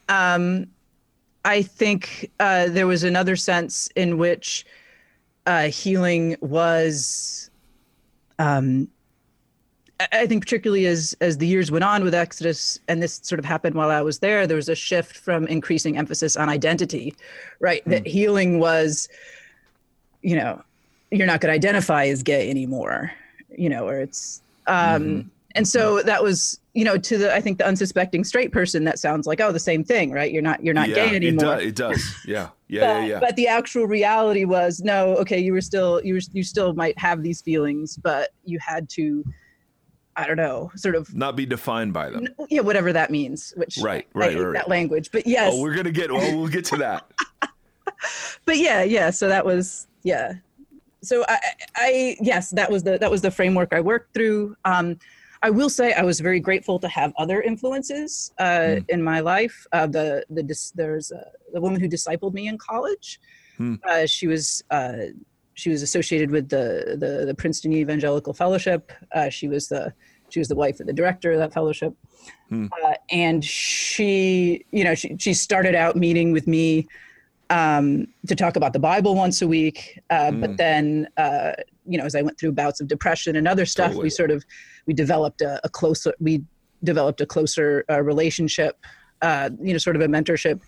Um, 0.09 0.67
I 1.45 1.63
think 1.63 2.31
uh, 2.41 2.69
there 2.69 2.87
was 2.87 3.05
another 3.05 3.37
sense 3.37 3.89
in 3.95 4.19
which 4.19 4.67
uh, 5.47 5.65
healing 5.65 6.37
was. 6.41 7.51
Um, 8.39 8.89
I 10.11 10.27
think 10.27 10.43
particularly 10.43 10.87
as 10.87 11.17
as 11.21 11.39
the 11.39 11.47
years 11.47 11.71
went 11.71 11.85
on 11.85 12.03
with 12.03 12.15
Exodus, 12.15 12.81
and 12.89 13.01
this 13.01 13.21
sort 13.23 13.39
of 13.39 13.45
happened 13.45 13.77
while 13.77 13.91
I 13.91 14.03
was 14.03 14.19
there, 14.19 14.47
there 14.47 14.57
was 14.57 14.69
a 14.69 14.75
shift 14.75 15.17
from 15.17 15.47
increasing 15.47 15.97
emphasis 15.97 16.37
on 16.37 16.49
identity, 16.49 17.15
right? 17.61 17.85
Mm. 17.85 17.91
That 17.91 18.07
healing 18.07 18.59
was, 18.59 19.09
you 20.23 20.35
know, 20.35 20.61
you're 21.13 21.29
not 21.29 21.41
going 21.41 21.51
to 21.51 21.55
identify 21.55 22.07
as 22.07 22.25
gay 22.25 22.51
anymore, 22.51 23.13
you 23.57 23.69
know, 23.69 23.87
or 23.87 24.01
it's 24.01 24.43
um, 24.67 25.03
mm-hmm 25.03 25.29
and 25.55 25.67
so 25.67 26.03
that 26.03 26.23
was 26.23 26.61
you 26.73 26.85
know 26.85 26.97
to 26.99 27.19
the 27.19 27.35
i 27.35 27.41
think 27.41 27.59
the 27.59 27.67
unsuspecting 27.67 28.25
straight 28.25 28.53
person 28.53 28.85
that 28.85 28.99
sounds 28.99 29.27
like 29.27 29.41
oh 29.41 29.53
the 29.53 29.59
same 29.59 29.85
thing 29.85 30.11
right? 30.11 30.33
You're 30.33 30.43
not 30.43 30.63
you're 30.63 30.75
not 30.75 30.89
yeah, 30.89 30.95
gay 30.95 31.17
anymore 31.17 31.61
it 31.61 31.75
does, 31.75 31.95
it 31.99 32.03
does. 32.03 32.17
yeah 32.27 32.49
yeah, 32.69 32.81
but, 32.81 32.87
yeah 32.87 33.05
yeah. 33.05 33.21
but 33.21 33.37
the 33.37 33.47
actual 33.47 33.87
reality 33.87 34.45
was 34.45 34.81
no 34.81 35.17
okay 35.17 35.39
you 35.39 35.53
were 35.53 35.61
still 35.61 36.01
you 36.05 36.15
were 36.15 36.21
you 36.33 36.43
still 36.43 36.75
might 36.75 36.99
have 36.99 37.23
these 37.23 37.41
feelings 37.41 37.97
but 37.97 38.31
you 38.45 38.59
had 38.61 38.89
to 38.89 39.25
i 40.17 40.27
don't 40.27 40.37
know 40.37 40.71
sort 40.77 40.95
of 40.95 41.15
not 41.15 41.37
be 41.37 41.47
defined 41.47 41.93
by 41.93 42.11
them. 42.11 42.27
Yeah 42.49 42.61
whatever 42.61 42.93
that 42.93 43.11
means 43.11 43.53
which 43.57 43.79
right 43.79 44.07
right, 44.15 44.35
right, 44.37 44.43
right. 44.43 44.53
that 44.55 44.69
language 44.69 45.11
but 45.13 45.27
yes. 45.27 45.53
Oh 45.55 45.61
we're 45.61 45.75
gonna 45.75 45.91
get 45.91 46.13
well 46.13 46.39
we'll 46.39 46.49
get 46.49 46.65
to 46.67 46.77
that. 46.77 47.11
But 48.45 48.59
yeah 48.59 48.83
yeah 48.83 49.11
so 49.11 49.29
that 49.29 49.47
was 49.47 49.87
yeah. 50.05 50.35
So 51.03 51.25
I, 51.29 51.39
I, 51.77 52.17
yes, 52.21 52.51
that 52.51 52.71
was 52.71 52.85
the 52.85 52.99
that 52.99 53.11
was 53.11 53.21
the 53.21 53.31
framework 53.31 53.73
I 53.73 53.81
worked 53.81 54.15
through. 54.15 54.57
Um, 54.65 54.99
I 55.45 55.51
will 55.51 55.69
say 55.69 55.93
I 55.93 56.05
was 56.05 56.21
very 56.21 56.41
grateful 56.41 56.79
to 56.79 56.89
have 56.89 57.13
other 57.19 57.43
influences 57.43 58.33
uh, 58.39 58.45
mm. 58.45 58.85
in 58.89 59.03
my 59.03 59.21
life. 59.21 59.67
Uh, 59.73 59.87
the 59.87 60.25
the 60.31 60.43
there's 60.75 61.13
a, 61.13 61.23
the 61.53 61.61
woman 61.61 61.79
who 61.83 61.87
discipled 61.87 62.33
me 62.33 62.49
in 62.49 62.57
college. 62.57 63.21
Mm. 63.59 63.79
Uh, 63.85 64.07
she 64.07 64.27
was 64.27 64.65
uh, 64.71 65.13
she 65.53 65.69
was 65.69 65.83
associated 65.83 66.31
with 66.31 66.49
the 66.49 66.97
the, 66.99 67.27
the 67.27 67.35
Princeton 67.35 67.75
Evangelical 67.75 68.33
Fellowship. 68.33 68.91
Uh, 69.15 69.29
she 69.29 69.47
was 69.47 69.69
the 69.69 69.93
she 70.31 70.39
was 70.39 70.49
the 70.49 70.55
wife 70.55 70.81
of 70.81 70.87
the 70.87 70.95
director 70.95 71.33
of 71.33 71.39
that 71.41 71.53
fellowship, 71.53 71.93
mm. 72.51 72.71
and 73.11 73.45
she 73.45 74.65
you 74.71 74.83
know 74.83 74.95
she 74.95 75.15
she 75.19 75.35
started 75.35 75.75
out 75.75 75.95
meeting 75.95 76.33
with 76.33 76.47
me 76.47 76.89
um, 77.51 78.07
to 78.29 78.35
talk 78.35 78.57
about 78.57 78.73
the 78.73 78.79
Bible 78.79 79.15
once 79.15 79.43
a 79.43 79.47
week. 79.47 80.01
But 80.09 80.57
then, 80.57 81.07
uh, 81.19 81.53
you 81.87 81.99
know, 81.99 82.05
as 82.05 82.15
I 82.15 82.23
went 82.23 82.39
through 82.39 82.53
bouts 82.53 82.81
of 82.81 82.89
depression 82.89 83.37
and 83.37 83.47
other 83.47 83.67
stuff, 83.67 83.89
totally. 83.89 84.05
we 84.05 84.11
sort 84.11 84.31
of 84.31 84.45
we 84.87 84.95
developed 84.95 85.41
a, 85.41 85.61
a 85.65 85.69
closer 85.69 86.15
we 86.21 86.43
developed 86.83 87.21
a 87.21 87.27
closer 87.27 87.85
uh, 87.91 88.03
relationship. 88.03 88.79
Uh, 89.23 89.49
you 89.59 89.73
know, 89.73 89.79
sort 89.79 89.97
of 89.97 90.03
a 90.03 90.07
mentorship. 90.07 90.61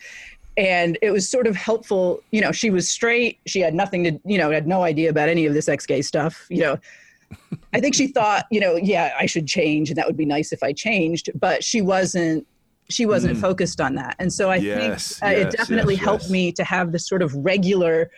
And 0.56 0.96
it 1.02 1.10
was 1.10 1.28
sort 1.28 1.46
of 1.46 1.54
helpful. 1.54 2.22
You 2.30 2.40
know, 2.40 2.52
she 2.52 2.70
was 2.70 2.88
straight. 2.88 3.38
She 3.44 3.60
had 3.60 3.74
nothing 3.74 4.04
to, 4.04 4.18
you 4.24 4.38
know, 4.38 4.50
had 4.50 4.66
no 4.66 4.82
idea 4.82 5.10
about 5.10 5.28
any 5.28 5.44
of 5.44 5.52
this 5.52 5.68
ex 5.68 5.84
gay 5.84 6.00
stuff. 6.00 6.46
You 6.48 6.62
know, 6.62 6.78
I 7.74 7.80
think 7.80 7.94
she 7.94 8.06
thought, 8.06 8.46
you 8.50 8.60
know, 8.60 8.76
yeah, 8.76 9.14
I 9.18 9.26
should 9.26 9.46
change, 9.46 9.90
and 9.90 9.98
that 9.98 10.06
would 10.06 10.16
be 10.16 10.24
nice 10.24 10.52
if 10.52 10.62
I 10.62 10.72
changed. 10.72 11.28
But 11.34 11.62
she 11.62 11.82
wasn't 11.82 12.46
she 12.88 13.04
wasn't 13.04 13.36
mm. 13.36 13.40
focused 13.40 13.80
on 13.80 13.94
that. 13.96 14.16
And 14.18 14.32
so 14.32 14.50
I 14.50 14.56
yes, 14.56 15.18
think 15.18 15.22
uh, 15.22 15.36
yes, 15.36 15.54
it 15.54 15.56
definitely 15.56 15.94
yes, 15.94 16.04
helped 16.04 16.30
me 16.30 16.52
to 16.52 16.64
have 16.64 16.92
this 16.92 17.06
sort 17.06 17.22
of 17.22 17.34
regular 17.34 18.10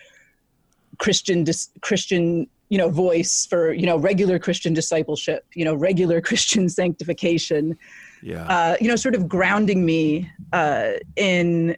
Christian 0.99 1.45
dis- 1.45 1.71
Christian 1.81 2.49
you 2.69 2.79
know 2.79 2.89
voice 2.89 3.47
for 3.47 3.73
you 3.73 3.87
know 3.87 3.97
regular 3.97 4.39
Christian 4.39 4.75
discipleship, 4.75 5.47
you 5.55 5.65
know 5.65 5.75
regular 5.75 6.21
Christian 6.29 6.69
sanctification. 6.69 7.79
Yeah. 8.23 8.47
Uh, 8.49 8.77
you 8.81 8.89
know, 8.89 8.97
sort 8.97 9.15
of 9.15 9.29
grounding 9.29 9.87
me 9.87 10.31
uh, 10.53 10.93
in 11.17 11.77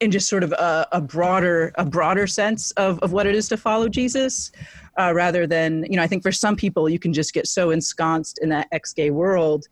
in 0.00 0.10
just 0.10 0.28
sort 0.28 0.44
of 0.44 0.52
a, 0.52 0.86
a, 0.92 1.00
broader 1.00 1.72
a 1.76 1.84
broader 1.84 2.26
sense 2.26 2.70
of, 2.72 2.98
of 3.00 3.12
what 3.12 3.26
it 3.26 3.34
is 3.34 3.48
to 3.48 3.56
follow 3.56 3.88
Jesus, 3.88 4.52
uh, 4.98 5.12
rather 5.14 5.46
than 5.46 5.84
you 5.90 5.96
know 5.96 6.02
I 6.02 6.06
think 6.06 6.22
for 6.22 6.32
some 6.32 6.56
people 6.56 6.88
you 6.88 6.98
can 6.98 7.12
just 7.12 7.32
get 7.32 7.46
so 7.46 7.70
ensconced 7.70 8.38
in 8.42 8.48
that 8.50 8.68
ex 8.72 8.92
gay 8.92 9.10
world 9.10 9.66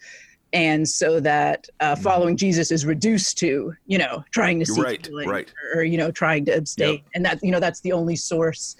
and 0.52 0.88
so 0.88 1.18
that 1.20 1.68
uh, 1.80 1.92
mm-hmm. 1.92 2.02
following 2.02 2.36
Jesus 2.36 2.70
is 2.70 2.86
reduced 2.86 3.36
to 3.38 3.74
you 3.86 3.98
know 3.98 4.24
trying 4.30 4.58
to 4.60 4.66
seek 4.66 4.84
right, 4.84 5.06
healing 5.06 5.28
right. 5.28 5.52
or, 5.74 5.84
you 5.84 5.98
know 5.98 6.10
trying 6.10 6.44
to 6.46 6.52
abstain, 6.52 6.94
yep. 6.94 7.04
and 7.14 7.24
that 7.24 7.42
you 7.42 7.50
know 7.50 7.60
that's 7.60 7.80
the 7.80 7.92
only 7.92 8.16
source 8.16 8.76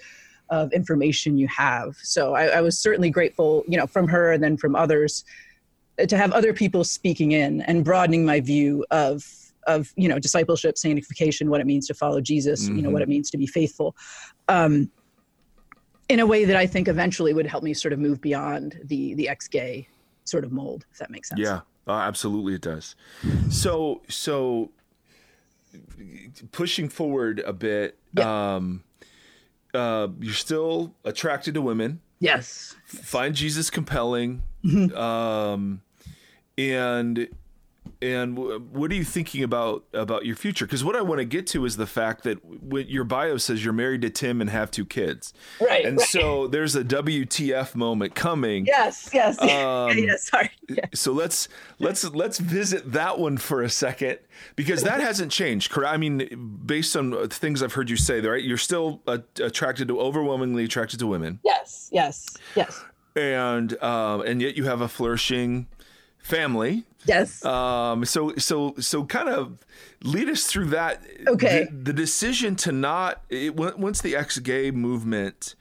of 0.49 0.71
information 0.73 1.37
you 1.37 1.47
have. 1.47 1.95
So 2.03 2.35
I, 2.35 2.45
I, 2.45 2.61
was 2.61 2.77
certainly 2.77 3.09
grateful, 3.09 3.63
you 3.67 3.77
know, 3.77 3.87
from 3.87 4.07
her 4.07 4.31
and 4.31 4.43
then 4.43 4.57
from 4.57 4.75
others 4.75 5.25
uh, 5.99 6.05
to 6.05 6.17
have 6.17 6.31
other 6.33 6.53
people 6.53 6.83
speaking 6.83 7.31
in 7.31 7.61
and 7.61 7.83
broadening 7.83 8.25
my 8.25 8.39
view 8.39 8.85
of 8.91 9.25
of 9.67 9.91
you 9.95 10.07
know 10.07 10.19
discipleship, 10.19 10.77
sanctification, 10.77 11.49
what 11.49 11.61
it 11.61 11.65
means 11.65 11.87
to 11.87 11.93
follow 11.93 12.21
Jesus, 12.21 12.65
mm-hmm. 12.65 12.75
you 12.75 12.81
know 12.83 12.89
what 12.91 13.01
mm-hmm. 13.01 13.11
it 13.11 13.15
means 13.15 13.31
to 13.31 13.37
be 13.37 13.47
faithful. 13.47 13.95
Um, 14.47 14.91
in 16.07 16.19
a 16.19 16.25
way 16.25 16.45
that 16.45 16.55
I 16.55 16.67
think 16.67 16.87
eventually 16.87 17.33
would 17.33 17.47
help 17.47 17.63
me 17.63 17.73
sort 17.73 17.91
of 17.91 17.99
move 17.99 18.21
beyond 18.21 18.79
the 18.83 19.15
the 19.15 19.27
ex 19.27 19.47
gay 19.47 19.87
sort 20.23 20.43
of 20.43 20.51
mold, 20.51 20.85
if 20.91 20.99
that 20.99 21.09
makes 21.09 21.29
sense. 21.29 21.41
Yeah, 21.41 21.61
uh, 21.87 21.93
absolutely, 21.93 22.55
it 22.55 22.61
does. 22.61 22.95
So, 23.49 24.01
so 24.09 24.71
pushing 26.51 26.89
forward 26.89 27.41
a 27.45 27.53
bit, 27.53 27.97
yeah. 28.13 28.55
um, 28.55 28.83
uh, 29.75 30.07
you're 30.19 30.33
still 30.33 30.95
attracted 31.03 31.53
to 31.53 31.61
women. 31.61 32.01
Yes. 32.19 32.75
Find 32.85 33.35
Jesus 33.35 33.69
compelling. 33.69 34.41
Mm-hmm. 34.63 34.97
Um, 34.97 35.81
and 36.57 37.27
and 38.01 38.37
what 38.37 38.91
are 38.91 38.95
you 38.95 39.03
thinking 39.03 39.43
about 39.43 39.85
about 39.93 40.25
your 40.25 40.35
future? 40.35 40.65
Because 40.65 40.83
what 40.83 40.95
I 40.95 41.01
want 41.01 41.19
to 41.19 41.25
get 41.25 41.47
to 41.47 41.65
is 41.65 41.77
the 41.77 41.87
fact 41.87 42.23
that 42.23 42.39
your 42.89 43.03
bio 43.03 43.37
says 43.37 43.63
you're 43.63 43.73
married 43.73 44.01
to 44.01 44.09
Tim 44.09 44.41
and 44.41 44.49
have 44.49 44.69
two 44.69 44.85
kids. 44.85 45.33
Right. 45.59 45.85
And 45.85 45.97
right. 45.97 46.07
so 46.07 46.47
there's 46.47 46.75
a 46.75 46.83
WTF 46.83 47.73
moment 47.75 48.15
coming. 48.15 48.65
Yes. 48.65 49.09
Yes. 49.13 49.37
Um, 49.55 49.97
yeah, 49.97 50.05
yeah, 50.05 50.15
sorry. 50.17 50.49
Yeah. 50.67 50.85
So 50.93 51.13
let's 51.13 51.47
let's 51.79 52.03
let's 52.03 52.39
visit 52.39 52.91
that 52.91 53.19
one 53.19 53.37
for 53.37 53.61
a 53.61 53.69
second 53.69 54.17
because 54.55 54.83
that 54.83 54.99
hasn't 54.99 55.31
changed. 55.31 55.71
Correct. 55.71 55.93
I 55.93 55.97
mean, 55.97 56.59
based 56.65 56.95
on 56.97 57.29
things 57.29 57.63
I've 57.63 57.73
heard 57.73 57.89
you 57.89 57.95
say, 57.95 58.19
right? 58.19 58.43
You're 58.43 58.57
still 58.57 59.01
uh, 59.07 59.19
attracted 59.39 59.87
to 59.87 59.99
overwhelmingly 59.99 60.65
attracted 60.65 60.99
to 60.99 61.07
women. 61.07 61.39
Yes. 61.43 61.89
Yes. 61.91 62.25
Yes. 62.55 62.83
And 63.15 63.81
um, 63.81 64.21
and 64.21 64.41
yet 64.41 64.57
you 64.57 64.65
have 64.65 64.81
a 64.81 64.89
flourishing 64.89 65.67
family 66.25 66.83
Yes. 67.05 67.43
Um, 67.45 68.05
so 68.05 68.35
so 68.35 68.75
so 68.79 69.03
kind 69.05 69.29
of 69.29 69.59
lead 70.03 70.29
us 70.29 70.45
through 70.45 70.67
that. 70.67 71.03
Okay. 71.27 71.65
The, 71.65 71.75
the 71.75 71.93
decision 71.93 72.55
to 72.57 72.71
not 72.71 73.23
it, 73.29 73.55
once 73.55 74.01
the 74.01 74.15
ex-gay 74.15 74.71
movement. 74.71 75.55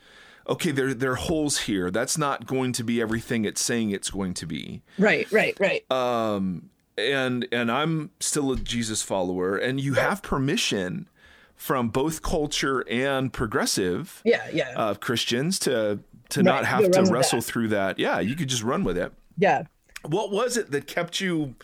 Okay, 0.47 0.73
there 0.73 0.93
there 0.93 1.13
are 1.13 1.17
holes 1.17 1.61
here. 1.61 1.91
That's 1.91 2.19
not 2.19 2.47
going 2.47 2.73
to 2.73 2.85
be 2.85 3.01
everything 3.01 3.45
it's 3.45 3.61
saying 3.61 3.91
it's 3.91 4.11
going 4.11 4.35
to 4.35 4.47
be. 4.47 4.83
Right. 4.99 5.31
Right. 5.33 5.57
Right. 5.59 5.91
Um, 5.91 6.71
and 6.99 7.47
and 7.51 7.71
I'm 7.71 8.11
still 8.21 8.53
a 8.53 8.57
Jesus 8.57 9.03
follower, 9.03 9.57
and 9.57 9.81
you 9.81 9.95
have 9.95 10.23
permission 10.23 11.09
from 11.57 11.89
both 11.89 12.21
culture 12.21 12.85
and 12.91 13.33
progressive 13.33 14.21
yeah 14.25 14.49
yeah 14.53 14.73
uh, 14.77 14.95
Christians 14.95 15.59
to 15.61 16.01
to 16.29 16.41
right. 16.41 16.45
not 16.45 16.65
have 16.65 16.91
to 16.91 17.03
wrestle 17.05 17.41
that. 17.41 17.47
through 17.47 17.69
that. 17.69 17.99
Yeah, 17.99 18.21
you 18.21 18.35
could 18.35 18.49
just 18.49 18.63
run 18.63 18.85
with 18.85 18.99
it. 18.99 19.13
Yeah 19.39 19.65
what 20.07 20.31
was 20.31 20.57
it 20.57 20.71
that 20.71 20.87
kept 20.87 21.21
you 21.21 21.55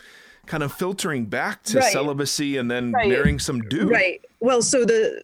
kind 0.45 0.63
of 0.63 0.73
filtering 0.73 1.25
back 1.25 1.63
to 1.63 1.79
right. 1.79 1.91
celibacy 1.91 2.57
and 2.57 2.69
then 2.69 2.91
right. 2.91 3.09
marrying 3.09 3.39
some 3.39 3.61
dude? 3.61 3.89
Right. 3.89 4.23
Well, 4.39 4.61
so 4.61 4.85
the 4.85 5.23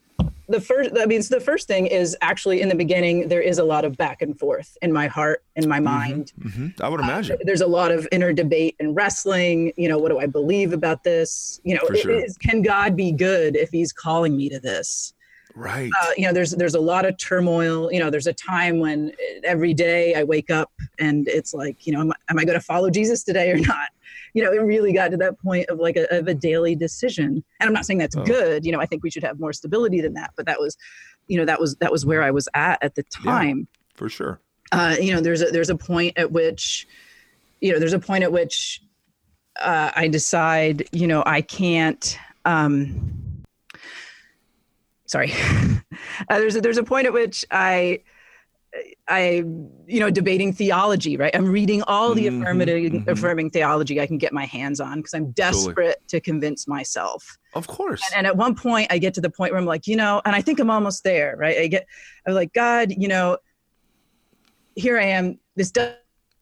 the 0.50 0.62
first 0.62 0.92
i 0.98 1.06
mean 1.06 1.22
so 1.22 1.36
the 1.36 1.44
first 1.44 1.68
thing 1.68 1.88
is 1.88 2.16
actually 2.22 2.62
in 2.62 2.70
the 2.70 2.76
beginning 2.76 3.28
there 3.28 3.42
is 3.42 3.58
a 3.58 3.64
lot 3.64 3.84
of 3.84 3.98
back 3.98 4.22
and 4.22 4.40
forth 4.40 4.78
in 4.82 4.92
my 4.94 5.08
heart 5.08 5.44
in 5.56 5.68
my 5.68 5.78
mm-hmm. 5.78 5.84
mind 5.84 6.34
mm-hmm. 6.40 6.68
i 6.82 6.88
would 6.88 7.00
imagine 7.00 7.36
uh, 7.36 7.40
there's 7.44 7.62
a 7.62 7.68
lot 7.68 7.92
of 7.92 8.08
inner 8.12 8.32
debate 8.32 8.76
and 8.80 8.96
wrestling 8.96 9.72
you 9.76 9.90
know 9.90 9.98
what 9.98 10.10
do 10.10 10.20
i 10.20 10.26
believe 10.26 10.74
about 10.74 11.04
this 11.04 11.60
you 11.64 11.76
know 11.76 11.82
sure. 11.96 12.12
is, 12.12 12.38
can 12.38 12.62
god 12.62 12.96
be 12.96 13.12
good 13.12 13.56
if 13.56 13.70
he's 13.70 13.92
calling 13.92 14.38
me 14.38 14.48
to 14.48 14.60
this 14.60 15.14
right. 15.58 15.92
Uh, 16.02 16.12
you 16.18 16.26
know 16.26 16.34
there's 16.34 16.52
there's 16.52 16.76
a 16.76 16.80
lot 16.80 17.06
of 17.06 17.18
turmoil. 17.18 17.92
You 17.92 18.00
know 18.00 18.10
there's 18.10 18.28
a 18.28 18.34
time 18.34 18.80
when 18.80 19.12
every 19.44 19.74
day 19.74 20.16
i 20.16 20.24
wake 20.24 20.50
up 20.50 20.72
and 21.00 21.28
it's 21.28 21.54
like 21.54 21.86
you 21.86 21.94
know 21.94 22.02
am, 22.02 22.14
am 22.30 22.40
i 22.40 22.46
going 22.46 22.60
to 22.60 22.66
follow 22.66 22.90
jesus 22.90 23.24
today 23.24 23.52
or 23.52 23.58
not? 23.74 23.90
You 24.34 24.44
know 24.44 24.52
it 24.52 24.62
really 24.62 24.94
got 24.94 25.12
to 25.12 25.18
that 25.18 25.40
point 25.40 25.70
of 25.70 25.80
like 25.80 25.98
a, 25.98 26.06
of 26.16 26.28
a 26.28 26.34
daily 26.34 26.76
decision. 26.76 27.44
And 27.60 27.68
i'm 27.68 27.74
not 27.74 27.86
saying 27.86 28.00
that's 28.00 28.18
oh. 28.18 28.24
good. 28.24 28.66
You 28.66 28.72
know 28.72 28.80
i 28.80 28.86
think 28.86 29.04
we 29.04 29.10
should 29.10 29.24
have 29.24 29.40
more 29.40 29.54
stability 29.54 30.02
than 30.02 30.14
that. 30.14 30.32
But 30.36 30.46
that 30.46 30.60
was 30.60 30.78
you 31.28 31.38
know 31.38 31.46
that 31.46 31.60
was 31.60 31.76
that 31.78 31.92
was 31.92 32.06
where 32.06 32.24
i 32.24 32.32
was 32.32 32.48
at 32.54 32.82
at 32.84 32.96
the 32.96 33.04
time. 33.04 33.60
Yeah, 33.60 33.96
for 33.96 34.10
sure. 34.10 34.40
Uh, 34.72 34.96
you 35.00 35.14
know 35.14 35.22
there's 35.22 35.42
a 35.42 35.46
there's 35.46 35.70
a 35.70 35.78
point 35.78 36.18
at 36.18 36.32
which 36.32 36.88
you 37.62 37.72
know 37.72 37.80
there's 37.80 37.94
a 37.94 38.00
point 38.00 38.24
at 38.24 38.32
which 38.32 38.82
uh, 39.60 39.92
i 39.96 40.08
decide 40.08 40.88
you 40.92 41.08
know 41.08 41.24
i 41.26 41.42
can't 41.42 42.18
um 42.46 43.27
sorry. 45.08 45.34
uh, 46.30 46.40
there's 46.40 46.56
a, 46.56 46.62
there's 46.62 46.78
a 46.78 46.84
point 46.84 47.08
at 47.08 47.14
which 47.14 47.46
I 47.50 48.02
I 49.08 49.44
you 49.88 50.00
know 50.00 50.10
debating 50.10 50.54
theology, 50.54 51.18
right? 51.18 51.36
I'm 51.36 51.48
reading 51.48 51.82
all 51.84 52.14
the 52.14 52.28
mm-hmm, 52.28 52.42
affirmative 52.42 52.92
mm-hmm. 52.92 53.10
affirming 53.10 53.50
theology 53.50 54.00
I 54.00 54.06
can 54.06 54.18
get 54.18 54.34
my 54.34 54.46
hands 54.46 54.80
on 54.80 54.98
because 54.98 55.14
I'm 55.14 55.32
desperate 55.32 55.76
totally. 55.76 55.96
to 56.10 56.20
convince 56.20 56.68
myself. 56.68 57.38
Of 57.54 57.68
course. 57.68 58.04
And, 58.12 58.20
and, 58.20 58.28
at 58.28 58.38
one 58.38 58.54
point 58.54 58.88
I 58.92 59.00
get 59.00 59.14
to 59.16 59.22
the 59.22 59.30
point 59.30 59.52
where 59.52 59.60
I'm 59.60 59.66
like, 59.66 59.88
you 59.88 59.96
know, 59.96 60.22
and 60.26 60.36
I 60.36 60.42
think 60.42 60.60
I'm 60.60 60.70
almost 60.70 61.04
there, 61.04 61.36
right? 61.38 61.58
I 61.58 61.68
get 61.68 61.88
I'm 62.28 62.34
like, 62.34 62.54
God, 62.54 62.92
you 62.92 63.08
know, 63.08 63.38
here 64.76 65.00
I 65.00 65.06
am. 65.06 65.40
This 65.56 65.72
does, 65.72 65.94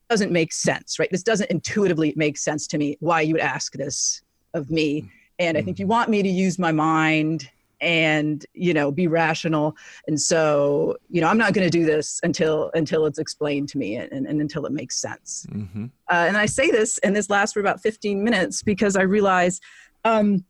doesn't 0.10 0.32
make 0.32 0.52
sense, 0.52 1.00
right? 1.00 1.10
This 1.10 1.24
doesn't 1.24 1.50
intuitively 1.50 2.14
make 2.16 2.38
sense 2.38 2.68
to 2.68 2.78
me 2.78 2.98
why 3.00 3.22
you 3.22 3.34
would 3.34 3.42
ask 3.42 3.74
this 3.74 4.22
of 4.54 4.70
me. 4.70 5.10
And 5.40 5.58
I 5.58 5.62
think 5.62 5.80
you 5.80 5.86
mm-hmm. 5.86 5.92
want 5.92 6.10
me 6.10 6.24
to 6.24 6.30
use 6.30 6.60
my 6.60 6.72
mind 6.72 7.50
and 7.82 8.46
you 8.54 8.74
know 8.74 8.92
be 8.92 9.08
rational. 9.08 9.76
And 10.08 10.20
so 10.20 10.98
you 11.10 11.22
know 11.22 11.28
i'm 11.28 11.38
not 11.38 11.54
going 11.54 11.66
to 11.66 11.72
do 11.72 11.86
this 11.86 12.20
until 12.24 12.72
until 12.74 13.06
it's 13.06 13.20
explained 13.20 13.70
to 13.70 13.78
me 13.78 13.96
and, 13.96 14.12
and 14.12 14.42
until 14.42 14.66
it 14.66 14.72
makes 14.72 15.02
sense. 15.02 15.46
Mm-hmm. 15.50 15.86
uh, 16.10 16.26
and 16.28 16.38
i 16.38 16.46
say 16.46 16.70
this 16.72 16.98
and 17.00 17.16
this 17.16 17.30
lasts 17.30 17.54
for 17.54 17.60
about 17.60 17.82
15 17.82 18.24
minutes 18.24 18.64
because 18.64 18.96
i 18.96 19.02
realize 19.02 19.60
um 20.04 20.44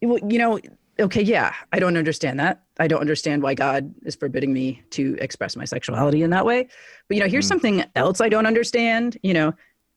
you 0.00 0.38
know 0.38 0.58
okay 0.98 1.22
yeah 1.22 1.54
i 1.72 1.78
don't 1.78 1.96
understand 1.96 2.40
that. 2.40 2.62
I 2.78 2.88
don't 2.88 3.00
understand 3.00 3.42
why 3.42 3.54
god 3.54 3.94
is 4.04 4.14
forbidding 4.14 4.52
me 4.52 4.82
to 4.90 5.16
express 5.20 5.56
my 5.56 5.64
sexuality 5.64 6.22
in 6.22 6.30
that 6.30 6.44
way. 6.44 6.68
But 7.08 7.16
you 7.16 7.22
know 7.22 7.28
here's 7.28 7.46
mm. 7.46 7.48
something 7.48 7.84
else 7.94 8.20
i 8.20 8.28
don't 8.28 8.46
understand 8.46 9.18
you 9.22 9.34
know 9.34 9.52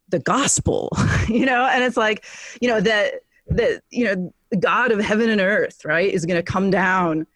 the 0.09 0.19
gospel 0.19 0.89
you 1.27 1.45
know? 1.45 1.65
And 1.65 1.83
it's 1.83 1.97
like 1.97 2.25
you 2.61 2.67
know 2.67 2.81
that 2.81 3.13
that 3.47 3.81
you 3.89 4.05
know 4.05 4.33
the 4.51 4.57
God 4.57 4.91
of 4.91 4.99
heaven 4.99 5.29
and 5.29 5.41
earth, 5.41 5.85
right, 5.85 6.11
is 6.11 6.25
going 6.25 6.37
to 6.39 6.43
come 6.43 6.69
down 6.69 7.27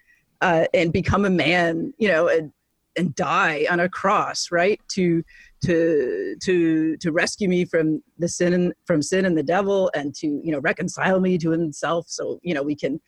uh, 0.42 0.66
and 0.74 0.92
become 0.92 1.26
a 1.26 1.30
man, 1.30 1.94
you 1.98 2.08
know, 2.08 2.28
and 2.28 2.52
and 2.96 3.16
die 3.16 3.66
on 3.72 3.80
a 3.80 3.90
cross, 3.90 4.52
right? 4.52 4.80
To 4.90 5.24
to 5.64 6.36
to 6.42 6.98
to 6.98 7.12
rescue 7.12 7.48
me 7.48 7.66
from 7.66 8.04
the 8.20 8.28
sin 8.28 8.54
and 8.54 8.74
from 8.86 9.02
sin 9.02 9.26
and 9.26 9.38
the 9.38 9.44
devil 9.44 9.90
and 9.96 10.14
to 10.16 10.28
you 10.44 10.52
know 10.52 10.60
reconcile 10.60 11.20
me 11.20 11.38
to 11.38 11.50
himself 11.50 12.06
so 12.08 12.40
you 12.44 12.54
know 12.54 12.62
we 12.62 12.76
can 12.76 13.00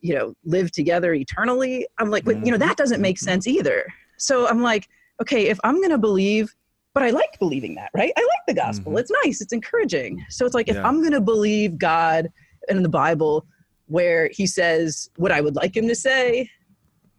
you 0.00 0.14
know 0.14 0.34
live 0.44 0.70
together 0.70 1.12
eternally 1.12 1.86
i'm 1.98 2.10
like 2.10 2.24
but, 2.24 2.44
you 2.44 2.52
know 2.52 2.58
that 2.58 2.76
doesn't 2.76 3.00
make 3.00 3.16
mm-hmm. 3.16 3.24
sense 3.24 3.46
either 3.46 3.84
so 4.16 4.46
i'm 4.48 4.62
like 4.62 4.88
okay 5.20 5.48
if 5.48 5.58
i'm 5.64 5.76
going 5.76 5.90
to 5.90 5.98
believe 5.98 6.54
but 6.92 7.02
i 7.02 7.10
like 7.10 7.38
believing 7.40 7.74
that 7.74 7.90
right 7.94 8.12
i 8.16 8.20
like 8.20 8.46
the 8.46 8.54
gospel 8.54 8.92
mm-hmm. 8.92 9.00
it's 9.00 9.10
nice 9.24 9.40
it's 9.40 9.52
encouraging 9.52 10.24
so 10.28 10.46
it's 10.46 10.54
like 10.54 10.68
if 10.68 10.76
yeah. 10.76 10.86
i'm 10.86 11.00
going 11.00 11.12
to 11.12 11.20
believe 11.20 11.78
god 11.78 12.30
and 12.68 12.84
the 12.84 12.88
bible 12.88 13.44
where 13.86 14.28
he 14.32 14.46
says 14.46 15.08
what 15.16 15.32
i 15.32 15.40
would 15.40 15.56
like 15.56 15.76
him 15.76 15.86
to 15.88 15.94
say 15.94 16.48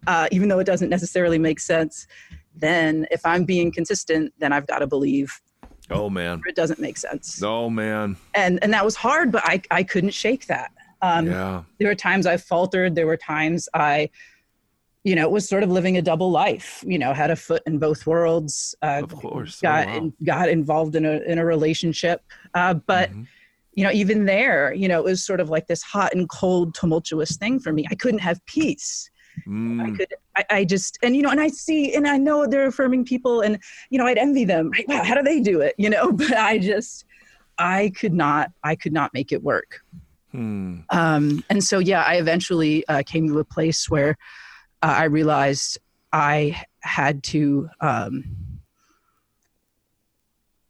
uh, 0.08 0.28
even 0.32 0.50
though 0.50 0.60
it 0.60 0.66
doesn't 0.66 0.90
necessarily 0.90 1.40
make 1.40 1.60
sense 1.60 2.06
then 2.56 3.08
if 3.12 3.26
I'm 3.26 3.44
being 3.44 3.72
consistent, 3.72 4.34
then 4.40 4.54
I've 4.54 4.68
got 4.68 4.80
to 4.80 4.88
believe. 4.88 5.40
Oh 5.92 6.10
man, 6.10 6.42
it 6.48 6.56
doesn't 6.56 6.80
make 6.80 6.98
sense. 6.98 7.42
Oh 7.44 7.70
man, 7.70 8.18
and 8.34 8.60
and 8.64 8.74
that 8.74 8.84
was 8.84 8.96
hard, 8.96 9.32
but 9.32 9.44
I 9.46 9.62
I 9.70 9.84
couldn't 9.84 10.12
shake 10.12 10.48
that. 10.48 10.72
Um, 11.02 11.28
yeah. 11.28 11.64
There 11.80 11.90
were 11.90 11.96
times 11.96 12.26
I 12.26 12.38
faltered. 12.38 12.96
There 12.96 13.06
were 13.06 13.18
times 13.18 13.70
I, 13.74 14.10
you 15.04 15.14
know, 15.14 15.30
was 15.30 15.48
sort 15.48 15.62
of 15.62 15.70
living 15.70 15.98
a 15.98 16.02
double 16.02 16.32
life. 16.32 16.84
You 16.88 16.98
know, 16.98 17.14
had 17.14 17.30
a 17.30 17.36
foot 17.36 17.62
in 17.68 17.78
both 17.78 18.08
worlds. 18.08 18.74
Uh, 18.82 19.02
of 19.04 19.16
course, 19.16 19.62
got 19.62 19.88
oh, 19.90 20.00
wow. 20.00 20.12
got 20.24 20.50
involved 20.50 20.96
in 20.96 21.06
a 21.06 21.20
in 21.20 21.38
a 21.38 21.46
relationship, 21.46 22.24
uh, 22.54 22.74
but. 22.74 23.10
Mm-hmm 23.12 23.24
you 23.76 23.84
know, 23.84 23.92
even 23.92 24.26
there, 24.26 24.74
you 24.74 24.88
know, 24.88 25.00
it 25.00 25.04
was 25.04 25.24
sort 25.24 25.42
of 25.42 25.50
like 25.50 25.68
this 25.68 25.84
hot 25.84 26.14
and 26.14 26.30
cold, 26.30 26.74
tumultuous 26.74 27.36
thing 27.36 27.60
for 27.60 27.74
me. 27.74 27.86
I 27.92 27.96
couldn't 27.96 28.20
have 28.20 28.44
peace. 28.46 29.10
Mm. 29.46 29.84
I 29.84 29.98
could, 29.98 30.14
I, 30.38 30.46
I, 30.50 30.66
just, 30.66 30.98
and 31.04 31.14
you 31.14 31.22
know, 31.22 31.30
and 31.30 31.42
I 31.42 31.50
see, 31.50 31.94
and 31.94 32.08
I 32.08 32.18
know 32.18 32.48
they're 32.48 32.68
affirming 32.68 33.04
people, 33.04 33.42
and 33.42 33.60
you 33.90 33.98
know, 33.98 34.06
I'd 34.06 34.18
envy 34.18 34.46
them. 34.46 34.72
Right? 34.72 34.88
Wow, 34.88 35.04
how 35.04 35.14
do 35.14 35.24
they 35.24 35.42
do 35.42 35.60
it? 35.60 35.76
You 35.78 35.90
know, 35.90 36.12
but 36.14 36.36
I 36.36 36.58
just, 36.58 37.04
I 37.58 37.92
could 38.00 38.14
not, 38.14 38.52
I 38.64 38.76
could 38.76 38.94
not 38.94 39.14
make 39.14 39.34
it 39.34 39.44
work. 39.44 39.82
Hmm. 40.32 40.80
Um, 40.90 41.44
and 41.50 41.62
so, 41.62 41.80
yeah, 41.80 42.04
I 42.04 42.16
eventually 42.16 42.88
uh, 42.88 43.04
came 43.06 43.28
to 43.28 43.40
a 43.40 43.46
place 43.46 43.90
where 43.90 44.18
uh, 44.82 44.96
I 44.98 45.04
realized 45.06 45.80
I 46.14 46.62
had 46.80 47.24
to 47.24 47.70
um, 47.82 48.24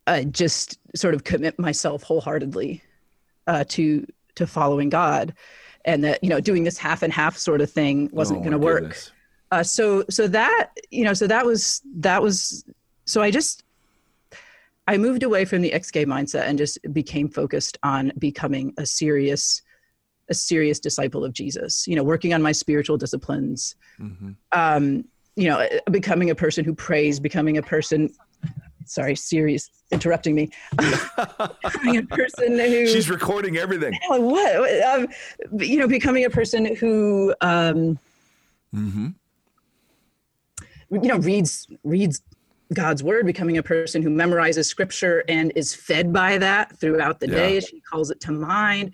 uh, 0.08 0.22
just 0.24 0.80
sort 0.96 1.14
of 1.14 1.24
commit 1.24 1.60
myself 1.60 2.02
wholeheartedly 2.04 2.82
uh, 3.48 3.64
to 3.70 4.06
to 4.36 4.48
following 4.48 4.90
God 4.90 5.34
and 5.86 6.04
that 6.04 6.24
you 6.24 6.30
know 6.30 6.42
doing 6.42 6.64
this 6.64 6.78
half 6.78 7.04
and 7.04 7.14
half 7.14 7.38
sort 7.38 7.62
of 7.62 7.72
thing 7.72 8.10
wasn't 8.12 8.40
oh, 8.40 8.42
going 8.42 8.52
to 8.52 8.58
work. 8.58 8.98
uh, 9.52 9.64
so 9.64 10.04
so 10.10 10.28
that 10.28 10.72
you 10.90 11.04
know 11.04 11.14
so 11.14 11.28
that 11.28 11.46
was 11.46 11.82
that 11.96 12.22
was 12.22 12.66
so 13.06 13.22
i 13.22 13.32
just 13.32 13.64
i 14.88 14.98
moved 14.98 15.24
away 15.24 15.46
from 15.46 15.62
the 15.62 15.72
ex-gay 15.72 16.06
mindset 16.06 16.42
and 16.42 16.58
just 16.58 16.80
became 16.92 17.30
focused 17.30 17.78
on 17.84 18.12
becoming 18.18 18.74
a 18.78 18.86
serious 18.86 19.62
a 20.30 20.34
serious 20.34 20.80
disciple 20.80 21.24
of 21.24 21.32
jesus 21.32 21.88
you 21.88 21.96
know 21.96 22.04
working 22.04 22.34
on 22.34 22.42
my 22.42 22.52
spiritual 22.52 22.98
disciplines. 22.98 23.76
Mm-hmm. 24.00 24.32
um 24.52 25.06
you 25.36 25.48
know 25.48 25.68
becoming 25.92 26.30
a 26.32 26.36
person 26.36 26.66
who 26.66 26.74
prays 26.74 27.20
becoming 27.20 27.58
a 27.58 27.62
person 27.62 28.10
sorry, 28.86 29.16
Siri's 29.16 29.70
interrupting 29.92 30.36
me. 30.36 30.50
becoming 31.64 31.98
a 31.98 32.04
person 32.04 32.58
who 32.58 32.88
she's 32.88 33.10
recording 33.10 33.58
everything. 33.58 33.98
What 34.08 34.84
um, 34.84 35.08
you 35.60 35.78
know, 35.78 35.88
becoming 35.88 36.26
a 36.26 36.30
person 36.30 36.76
who 36.76 37.34
um, 37.42 38.00
mm-hmm. 38.74 39.08
you 40.92 41.08
know 41.08 41.18
reads 41.18 41.68
reads 41.84 42.22
God's 42.74 43.04
word, 43.04 43.26
becoming 43.26 43.58
a 43.58 43.64
person 43.64 44.02
who 44.02 44.10
memorizes 44.10 44.66
scripture 44.66 45.24
and 45.28 45.52
is 45.56 45.74
fed 45.76 46.12
by 46.12 46.38
that 46.38 46.78
throughout 46.80 47.20
the 47.20 47.28
yeah. 47.28 47.36
day. 47.36 47.60
She 47.60 47.82
calls 47.82 48.12
it 48.12 48.20
to 48.22 48.32
mind. 48.32 48.94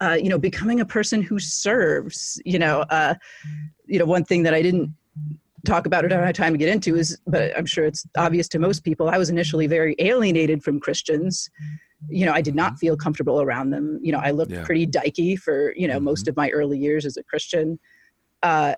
Uh, 0.00 0.14
you 0.20 0.28
know, 0.28 0.38
becoming 0.38 0.80
a 0.80 0.84
person 0.84 1.22
who 1.22 1.38
serves. 1.38 2.40
You 2.44 2.58
know, 2.58 2.80
uh, 2.90 3.14
you 3.86 3.98
know, 3.98 4.04
one 4.04 4.24
thing 4.24 4.42
that 4.42 4.54
I 4.54 4.62
didn't 4.62 4.92
talk 5.64 5.86
about 5.86 6.04
it. 6.04 6.12
I 6.12 6.16
don't 6.16 6.26
have 6.26 6.34
time 6.34 6.52
to 6.52 6.58
get 6.58 6.68
into 6.68 6.96
is, 6.96 7.18
but 7.26 7.56
I'm 7.56 7.66
sure 7.66 7.84
it's 7.84 8.06
obvious 8.16 8.48
to 8.48 8.58
most 8.58 8.84
people. 8.84 9.08
I 9.08 9.18
was 9.18 9.30
initially 9.30 9.66
very 9.66 9.94
alienated 9.98 10.62
from 10.62 10.80
Christians. 10.80 11.50
You 12.08 12.26
know, 12.26 12.32
I 12.32 12.40
did 12.40 12.54
not 12.54 12.78
feel 12.78 12.96
comfortable 12.96 13.40
around 13.40 13.70
them. 13.70 14.00
You 14.02 14.12
know, 14.12 14.18
I 14.18 14.32
looked 14.32 14.52
yeah. 14.52 14.64
pretty 14.64 14.86
dykey 14.86 15.38
for 15.38 15.74
you 15.76 15.86
know 15.86 15.96
mm-hmm. 15.96 16.04
most 16.04 16.28
of 16.28 16.36
my 16.36 16.50
early 16.50 16.78
years 16.78 17.06
as 17.06 17.16
a 17.16 17.22
Christian. 17.22 17.78
Uh, 18.42 18.74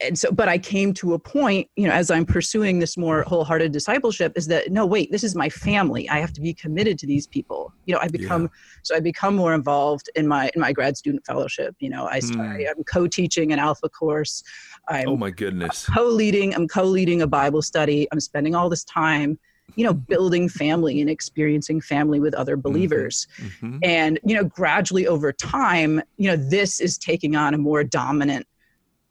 and 0.00 0.18
so, 0.18 0.30
but 0.30 0.48
I 0.48 0.58
came 0.58 0.94
to 0.94 1.14
a 1.14 1.18
point, 1.18 1.68
you 1.76 1.86
know, 1.86 1.92
as 1.92 2.10
I'm 2.10 2.24
pursuing 2.24 2.78
this 2.78 2.96
more 2.96 3.22
wholehearted 3.22 3.72
discipleship, 3.72 4.32
is 4.36 4.46
that 4.46 4.70
no, 4.70 4.86
wait, 4.86 5.10
this 5.10 5.24
is 5.24 5.34
my 5.34 5.48
family. 5.48 6.08
I 6.08 6.20
have 6.20 6.32
to 6.34 6.40
be 6.40 6.54
committed 6.54 6.98
to 7.00 7.06
these 7.06 7.26
people. 7.26 7.72
You 7.86 7.94
know, 7.94 8.00
I 8.00 8.08
become 8.08 8.42
yeah. 8.42 8.48
so 8.82 8.94
I 8.94 9.00
become 9.00 9.34
more 9.34 9.54
involved 9.54 10.08
in 10.14 10.28
my 10.28 10.50
in 10.54 10.60
my 10.60 10.72
grad 10.72 10.96
student 10.96 11.26
fellowship. 11.26 11.74
You 11.80 11.90
know, 11.90 12.06
I 12.06 12.20
start, 12.20 12.60
mm. 12.60 12.68
I'm 12.68 12.84
co-teaching 12.84 13.52
an 13.52 13.58
alpha 13.58 13.88
course. 13.88 14.42
I'm 14.88 15.08
oh 15.08 15.16
my 15.16 15.30
goodness, 15.30 15.86
co-leading. 15.86 16.54
I'm 16.54 16.68
co-leading 16.68 17.22
a 17.22 17.26
Bible 17.26 17.62
study. 17.62 18.08
I'm 18.12 18.20
spending 18.20 18.54
all 18.54 18.68
this 18.68 18.84
time 18.84 19.38
you 19.76 19.84
know 19.84 19.92
building 19.92 20.48
family 20.48 20.98
and 21.02 21.10
experiencing 21.10 21.78
family 21.78 22.18
with 22.18 22.32
other 22.32 22.56
mm-hmm. 22.56 22.62
believers 22.62 23.26
mm-hmm. 23.36 23.66
Mm-hmm. 23.66 23.78
and 23.82 24.18
you 24.24 24.34
know 24.34 24.42
gradually 24.42 25.06
over 25.06 25.30
time 25.30 26.00
you 26.16 26.26
know 26.26 26.36
this 26.36 26.80
is 26.80 26.96
taking 26.96 27.36
on 27.36 27.52
a 27.52 27.58
more 27.58 27.84
dominant 27.84 28.46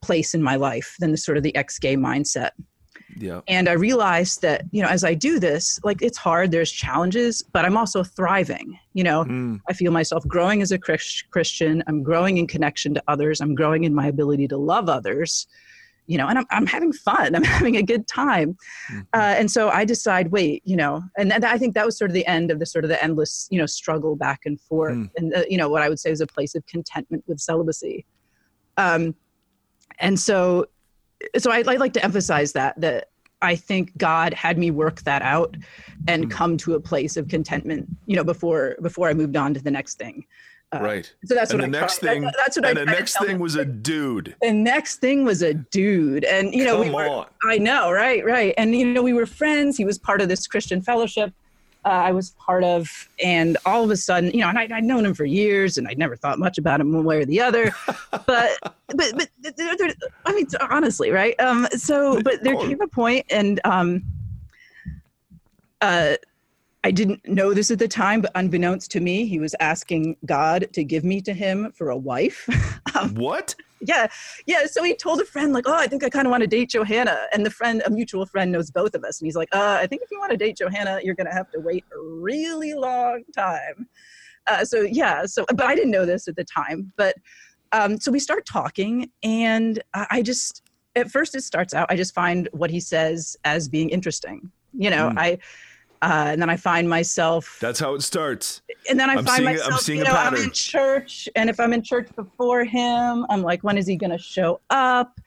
place 0.01 0.33
in 0.33 0.41
my 0.41 0.55
life 0.55 0.95
than 0.99 1.11
the 1.11 1.17
sort 1.17 1.37
of 1.37 1.43
the 1.43 1.55
ex-gay 1.55 1.95
mindset. 1.95 2.51
Yeah. 3.15 3.41
And 3.47 3.67
I 3.67 3.73
realized 3.73 4.41
that, 4.43 4.63
you 4.71 4.81
know, 4.81 4.89
as 4.89 5.03
I 5.03 5.13
do 5.15 5.39
this, 5.39 5.79
like 5.83 6.01
it's 6.01 6.17
hard, 6.17 6.51
there's 6.51 6.71
challenges, 6.71 7.41
but 7.41 7.65
I'm 7.65 7.75
also 7.75 8.03
thriving. 8.03 8.77
You 8.93 9.03
know, 9.03 9.23
mm. 9.25 9.59
I 9.67 9.73
feel 9.73 9.91
myself 9.91 10.27
growing 10.27 10.61
as 10.61 10.71
a 10.71 10.77
Christian. 10.77 11.83
I'm 11.87 12.03
growing 12.03 12.37
in 12.37 12.47
connection 12.47 12.93
to 12.93 13.03
others. 13.07 13.41
I'm 13.41 13.55
growing 13.55 13.85
in 13.85 13.93
my 13.93 14.07
ability 14.07 14.47
to 14.49 14.57
love 14.57 14.87
others, 14.87 15.47
you 16.07 16.17
know, 16.17 16.27
and 16.27 16.39
I'm, 16.39 16.45
I'm 16.49 16.65
having 16.65 16.91
fun. 16.91 17.35
I'm 17.35 17.43
having 17.43 17.75
a 17.77 17.83
good 17.83 18.07
time. 18.07 18.57
Mm-hmm. 18.91 18.99
Uh, 19.13 19.35
and 19.37 19.51
so 19.51 19.69
I 19.69 19.85
decide, 19.85 20.31
wait, 20.31 20.63
you 20.65 20.75
know, 20.75 21.03
and, 21.17 21.31
and 21.31 21.45
I 21.45 21.57
think 21.57 21.75
that 21.75 21.85
was 21.85 21.97
sort 21.97 22.09
of 22.09 22.15
the 22.15 22.25
end 22.25 22.49
of 22.49 22.59
the 22.59 22.65
sort 22.65 22.83
of 22.85 22.89
the 22.89 23.01
endless, 23.03 23.47
you 23.51 23.59
know, 23.59 23.65
struggle 23.65 24.15
back 24.15 24.41
and 24.45 24.59
forth. 24.59 24.95
Mm. 24.95 25.09
And, 25.17 25.35
uh, 25.35 25.43
you 25.49 25.57
know, 25.57 25.69
what 25.69 25.81
I 25.81 25.89
would 25.89 25.99
say 25.99 26.09
is 26.09 26.21
a 26.21 26.27
place 26.27 26.55
of 26.55 26.65
contentment 26.65 27.23
with 27.27 27.39
celibacy. 27.39 28.05
Um, 28.77 29.15
and 29.99 30.19
so 30.19 30.65
so 31.37 31.51
I, 31.51 31.59
I 31.59 31.75
like 31.75 31.93
to 31.93 32.03
emphasize 32.03 32.53
that 32.53 32.79
that 32.79 33.09
I 33.41 33.55
think 33.55 33.95
God 33.97 34.33
had 34.33 34.57
me 34.57 34.71
work 34.71 35.01
that 35.01 35.21
out 35.21 35.55
and 36.07 36.25
mm. 36.25 36.31
come 36.31 36.57
to 36.57 36.73
a 36.73 36.79
place 36.79 37.17
of 37.17 37.27
contentment, 37.27 37.87
you 38.05 38.15
know, 38.15 38.23
before 38.23 38.77
before 38.81 39.09
I 39.09 39.13
moved 39.13 39.35
on 39.35 39.53
to 39.53 39.61
the 39.61 39.71
next 39.71 39.95
thing. 39.95 40.25
Uh, 40.75 40.79
right. 40.81 41.13
So 41.25 41.33
that's 41.33 41.51
and 41.51 41.61
what 41.61 41.71
the 41.71 41.77
I 41.77 41.81
next 41.81 41.99
thing. 41.99 42.21
That, 42.23 42.35
that's 42.37 42.57
what 42.57 42.65
and 42.65 42.77
I. 42.77 42.85
the 42.85 42.91
next 42.91 43.17
thing 43.19 43.39
was 43.39 43.55
a 43.55 43.63
dude. 43.63 44.35
The 44.41 44.51
next 44.51 44.97
thing 44.97 45.23
was 45.23 45.41
a 45.41 45.53
dude, 45.53 46.25
and 46.25 46.53
you 46.53 46.65
know, 46.65 46.77
Come 46.77 46.87
we 46.87 46.93
were. 46.93 47.07
On. 47.07 47.25
I 47.45 47.57
know, 47.57 47.89
right, 47.91 48.25
right, 48.25 48.53
and 48.57 48.75
you 48.75 48.85
know, 48.85 49.01
we 49.01 49.13
were 49.13 49.25
friends. 49.25 49.77
He 49.77 49.85
was 49.85 49.97
part 49.97 50.21
of 50.21 50.27
this 50.27 50.45
Christian 50.45 50.81
fellowship 50.81 51.33
uh, 51.87 51.89
I 51.89 52.11
was 52.11 52.31
part 52.31 52.65
of, 52.65 53.09
and 53.23 53.55
all 53.65 53.81
of 53.81 53.89
a 53.91 53.95
sudden, 53.95 54.31
you 54.31 54.41
know, 54.41 54.49
and 54.49 54.59
I, 54.59 54.67
would 54.69 54.83
known 54.83 55.05
him 55.05 55.13
for 55.13 55.23
years, 55.23 55.77
and 55.77 55.87
I'd 55.87 55.97
never 55.97 56.17
thought 56.17 56.37
much 56.37 56.57
about 56.57 56.81
him 56.81 56.91
one 56.91 57.05
way 57.05 57.21
or 57.21 57.25
the 57.25 57.39
other. 57.39 57.73
but, 58.11 58.57
but, 58.89 59.13
but, 59.13 59.29
I 60.25 60.33
mean, 60.33 60.47
honestly, 60.69 61.11
right? 61.11 61.39
Um, 61.39 61.65
so, 61.71 62.21
but 62.21 62.43
there 62.43 62.57
came 62.57 62.81
a 62.81 62.87
point, 62.87 63.25
and 63.29 63.61
um, 63.63 64.03
uh, 65.79 66.15
I 66.87 66.91
didn't 66.91 67.27
know 67.27 67.53
this 67.53 67.69
at 67.69 67.79
the 67.79 67.87
time, 67.89 68.21
but 68.21 68.31
unbeknownst 68.35 68.91
to 68.91 69.01
me, 69.01 69.25
he 69.25 69.39
was 69.39 69.53
asking 69.59 70.15
God 70.25 70.69
to 70.71 70.85
give 70.85 71.03
me 71.03 71.19
to 71.19 71.33
him 71.33 71.73
for 71.73 71.89
a 71.89 71.97
wife. 71.97 72.47
um, 72.95 73.13
what? 73.15 73.55
yeah, 73.81 74.07
yeah. 74.45 74.65
So 74.67 74.81
he 74.83 74.95
told 74.95 75.19
a 75.19 75.25
friend, 75.25 75.51
like, 75.51 75.65
oh, 75.67 75.75
I 75.75 75.87
think 75.87 76.05
I 76.05 76.09
kind 76.09 76.25
of 76.25 76.31
want 76.31 76.43
to 76.43 76.47
date 76.47 76.69
Johanna. 76.69 77.27
And 77.33 77.45
the 77.45 77.49
friend, 77.49 77.83
a 77.85 77.89
mutual 77.89 78.25
friend, 78.25 78.53
knows 78.53 78.71
both 78.71 78.95
of 78.95 79.03
us. 79.03 79.19
And 79.19 79.27
he's 79.27 79.35
like, 79.35 79.49
uh, 79.51 79.79
I 79.81 79.85
think 79.85 80.01
if 80.01 80.09
you 80.09 80.17
want 80.17 80.31
to 80.31 80.37
date 80.37 80.55
Johanna, 80.55 81.01
you're 81.03 81.13
going 81.13 81.27
to 81.27 81.33
have 81.33 81.51
to 81.51 81.59
wait 81.59 81.83
a 81.93 81.99
really 81.99 82.73
long 82.73 83.25
time. 83.35 83.89
Uh, 84.47 84.63
so 84.63 84.79
yeah, 84.79 85.25
so 85.25 85.45
but 85.49 85.65
I 85.65 85.75
didn't 85.75 85.91
know 85.91 86.05
this 86.05 86.29
at 86.29 86.37
the 86.37 86.45
time. 86.45 86.93
But 86.95 87.15
um, 87.73 87.99
so 87.99 88.13
we 88.13 88.19
start 88.21 88.45
talking, 88.45 89.11
and 89.23 89.83
I 89.93 90.21
just 90.21 90.63
at 90.95 91.11
first 91.11 91.35
it 91.35 91.43
starts 91.43 91.73
out. 91.73 91.87
I 91.89 91.97
just 91.97 92.13
find 92.13 92.47
what 92.53 92.69
he 92.69 92.79
says 92.79 93.35
as 93.43 93.67
being 93.67 93.89
interesting. 93.89 94.53
You 94.71 94.89
know, 94.89 95.09
mm. 95.09 95.17
I 95.17 95.39
uh, 96.01 96.27
and 96.29 96.41
then 96.41 96.49
I 96.49 96.57
find 96.57 96.89
myself. 96.89 97.57
That's 97.59 97.79
how 97.79 97.95
it 97.95 98.01
starts. 98.01 98.61
And 98.89 98.99
then 98.99 99.09
I 99.09 99.13
I'm 99.13 99.25
find 99.25 99.37
seeing, 99.37 99.45
myself, 99.45 99.73
I'm 99.73 99.79
seeing 99.79 99.97
you 99.99 100.03
know. 100.05 100.11
I'm 100.11 100.35
in 100.35 100.51
church, 100.51 101.27
and 101.35 101.49
if 101.49 101.59
I'm 101.59 101.73
in 101.73 101.81
church 101.81 102.07
before 102.15 102.63
him, 102.63 103.25
I'm 103.29 103.41
like, 103.41 103.63
when 103.63 103.77
is 103.77 103.87
he 103.87 103.95
going 103.95 104.11
to 104.11 104.17
show 104.17 104.61
up? 104.69 105.19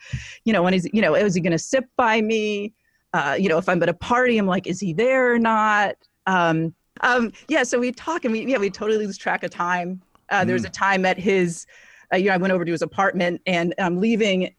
You 0.44 0.52
know, 0.52 0.62
when 0.62 0.74
is 0.74 0.88
you 0.92 1.02
know, 1.02 1.14
is 1.14 1.34
he 1.34 1.40
going 1.40 1.52
to 1.52 1.58
sit 1.58 1.84
by 1.96 2.20
me? 2.20 2.72
Uh, 3.12 3.36
you 3.38 3.48
know, 3.48 3.58
if 3.58 3.68
I'm 3.68 3.82
at 3.82 3.88
a 3.88 3.94
party, 3.94 4.38
I'm 4.38 4.46
like, 4.46 4.66
is 4.66 4.78
he 4.78 4.92
there 4.92 5.34
or 5.34 5.38
not? 5.38 5.96
Um, 6.26 6.74
um, 7.00 7.32
yeah, 7.48 7.64
so 7.64 7.80
we 7.80 7.90
talk, 7.90 8.24
and 8.24 8.32
we 8.32 8.46
yeah, 8.46 8.58
we 8.58 8.70
totally 8.70 9.04
lose 9.04 9.18
track 9.18 9.42
of 9.42 9.50
time. 9.50 10.00
Uh, 10.30 10.42
mm. 10.42 10.46
There 10.46 10.54
was 10.54 10.62
hmm. 10.62 10.68
a 10.68 10.70
time 10.70 11.04
at 11.04 11.18
his, 11.18 11.66
uh, 12.12 12.16
you 12.16 12.26
know, 12.26 12.34
I 12.34 12.36
went 12.36 12.52
over 12.52 12.64
to 12.64 12.72
his 12.72 12.82
apartment, 12.82 13.42
and 13.46 13.74
I'm 13.78 14.00
leaving, 14.00 14.54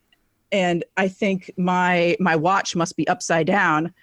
and 0.52 0.84
I 0.98 1.08
think 1.08 1.52
my 1.58 2.18
my 2.20 2.36
watch 2.36 2.76
must 2.76 2.98
be 2.98 3.08
upside 3.08 3.48
down 3.48 3.94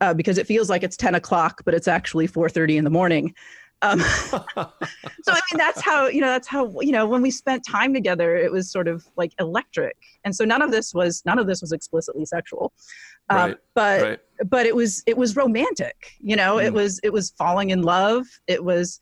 uh, 0.00 0.14
because 0.14 0.38
it 0.38 0.46
feels 0.46 0.68
like 0.68 0.82
it's 0.82 0.96
10 0.96 1.14
o'clock, 1.14 1.62
but 1.64 1.74
it's 1.74 1.88
actually 1.88 2.28
4:30 2.28 2.76
in 2.76 2.84
the 2.84 2.90
morning. 2.90 3.34
Um, 3.82 4.00
so 4.24 4.40
I 4.56 5.40
mean, 5.50 5.58
that's 5.58 5.82
how 5.82 6.06
you 6.06 6.20
know 6.20 6.28
that's 6.28 6.48
how 6.48 6.80
you 6.80 6.92
know 6.92 7.06
when 7.06 7.20
we 7.20 7.30
spent 7.30 7.64
time 7.64 7.92
together, 7.92 8.36
it 8.36 8.50
was 8.50 8.70
sort 8.70 8.88
of 8.88 9.06
like 9.16 9.32
electric, 9.38 9.96
and 10.24 10.34
so 10.34 10.44
none 10.44 10.62
of 10.62 10.70
this 10.70 10.94
was 10.94 11.22
none 11.26 11.38
of 11.38 11.46
this 11.46 11.60
was 11.60 11.72
explicitly 11.72 12.24
sexual, 12.24 12.72
um, 13.28 13.36
right, 13.36 13.56
but 13.74 14.02
right. 14.02 14.18
but 14.48 14.66
it 14.66 14.74
was 14.74 15.02
it 15.06 15.16
was 15.16 15.36
romantic. 15.36 16.12
You 16.20 16.36
know, 16.36 16.56
mm. 16.56 16.64
it 16.64 16.72
was 16.72 17.00
it 17.02 17.12
was 17.12 17.30
falling 17.36 17.70
in 17.70 17.82
love. 17.82 18.24
It 18.46 18.64
was 18.64 18.98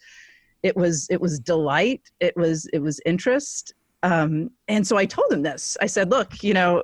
it 0.64 0.76
was 0.76 1.06
it 1.08 1.20
was 1.20 1.38
delight. 1.38 2.02
It 2.20 2.36
was 2.36 2.66
it 2.72 2.80
was 2.80 3.00
interest. 3.06 3.74
Um, 4.02 4.50
and 4.68 4.86
so 4.86 4.98
I 4.98 5.06
told 5.06 5.32
him 5.32 5.42
this. 5.42 5.78
I 5.80 5.86
said, 5.86 6.10
look, 6.10 6.42
you 6.42 6.52
know, 6.52 6.82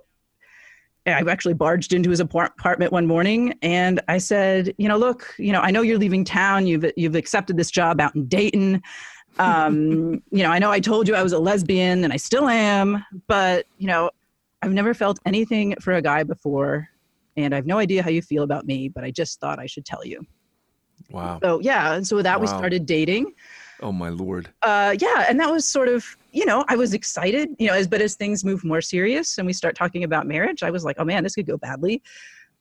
I 1.07 1.21
actually 1.29 1.55
barged 1.55 1.93
into 1.93 2.11
his 2.11 2.21
apartment 2.21 2.93
one 2.93 3.07
morning 3.07 3.59
and 3.63 4.01
I 4.09 4.19
said, 4.19 4.75
you 4.77 4.89
know, 4.89 4.99
look, 4.99 5.35
you 5.39 5.53
know, 5.53 5.61
I 5.61 5.71
know 5.71 5.83
you're 5.83 5.99
leaving 5.99 6.25
town. 6.25 6.67
You've 6.67 6.85
you've 6.97 7.15
accepted 7.15 7.57
this 7.57 7.71
job 7.71 8.01
out 8.01 8.15
in 8.15 8.27
Dayton. 8.27 8.83
Um, 9.39 10.23
you 10.31 10.43
know, 10.43 10.51
I 10.51 10.59
know 10.59 10.71
I 10.71 10.81
told 10.81 11.09
you 11.09 11.15
I 11.15 11.23
was 11.23 11.33
a 11.33 11.39
lesbian 11.39 12.05
and 12.05 12.13
I 12.13 12.17
still 12.17 12.49
am, 12.49 13.05
but 13.27 13.67
you 13.79 13.87
know, 13.87 14.11
I've 14.63 14.73
never 14.73 14.93
felt 14.93 15.19
anything 15.25 15.75
for 15.81 15.95
a 15.95 16.03
guy 16.03 16.23
before 16.23 16.89
and 17.37 17.55
I 17.55 17.57
have 17.57 17.67
no 17.67 17.79
idea 17.79 18.03
how 18.03 18.11
you 18.11 18.23
feel 18.23 18.43
about 18.43 18.67
me, 18.67 18.89
but 18.89 19.05
I 19.05 19.11
just 19.11 19.41
thought 19.41 19.59
I 19.59 19.67
should 19.67 19.85
tell 19.85 20.05
you. 20.05 20.27
Wow. 21.11 21.39
So 21.43 21.61
yeah, 21.61 21.95
and 21.95 22.07
so 22.07 22.17
with 22.17 22.25
that 22.25 22.39
wow. 22.39 22.43
we 22.43 22.47
started 22.47 22.87
dating. 22.87 23.33
Oh 23.83 23.93
my 23.93 24.09
lord. 24.09 24.49
Uh, 24.63 24.97
yeah, 24.99 25.27
and 25.29 25.39
that 25.41 25.51
was 25.51 25.67
sort 25.67 25.89
of 25.89 26.05
you 26.33 26.47
know 26.47 26.65
I 26.69 26.77
was 26.77 26.95
excited, 26.95 27.51
you 27.59 27.67
know, 27.67 27.75
as 27.75 27.87
but 27.87 28.01
as 28.01 28.15
things 28.15 28.45
move 28.45 28.65
more 28.65 28.81
serious 28.81 29.39
and 29.39 29.47
we 29.47 29.53
start 29.53 29.75
talking 29.77 30.05
about 30.05 30.27
marriage, 30.27 30.63
I 30.63 30.71
was 30.71 30.85
like, 30.85 30.97
oh 30.99 31.05
man, 31.05 31.23
this 31.23 31.35
could 31.35 31.47
go 31.47 31.57
badly. 31.57 32.03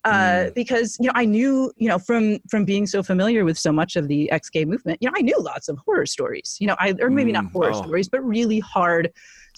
Uh, 0.06 0.12
mm. 0.12 0.54
because 0.56 0.96
you 1.02 1.08
know 1.08 1.12
I 1.14 1.26
knew 1.26 1.74
you 1.76 1.90
know 1.90 2.00
from 2.00 2.40
from 2.50 2.64
being 2.64 2.88
so 2.88 3.04
familiar 3.04 3.44
with 3.44 3.60
so 3.60 3.74
much 3.74 3.98
of 3.98 4.08
the 4.08 4.32
ex-gay 4.32 4.64
movement, 4.64 5.00
you 5.02 5.10
know 5.10 5.14
I 5.18 5.22
knew 5.22 5.38
lots 5.42 5.68
of 5.68 5.78
horror 5.80 6.06
stories, 6.06 6.56
you 6.60 6.68
know, 6.68 6.76
I 6.80 6.96
or 7.02 7.10
maybe 7.10 7.32
mm. 7.32 7.34
not 7.34 7.52
horror 7.52 7.72
oh. 7.74 7.82
stories, 7.84 8.08
but 8.08 8.24
really 8.26 8.60
hard 8.60 9.12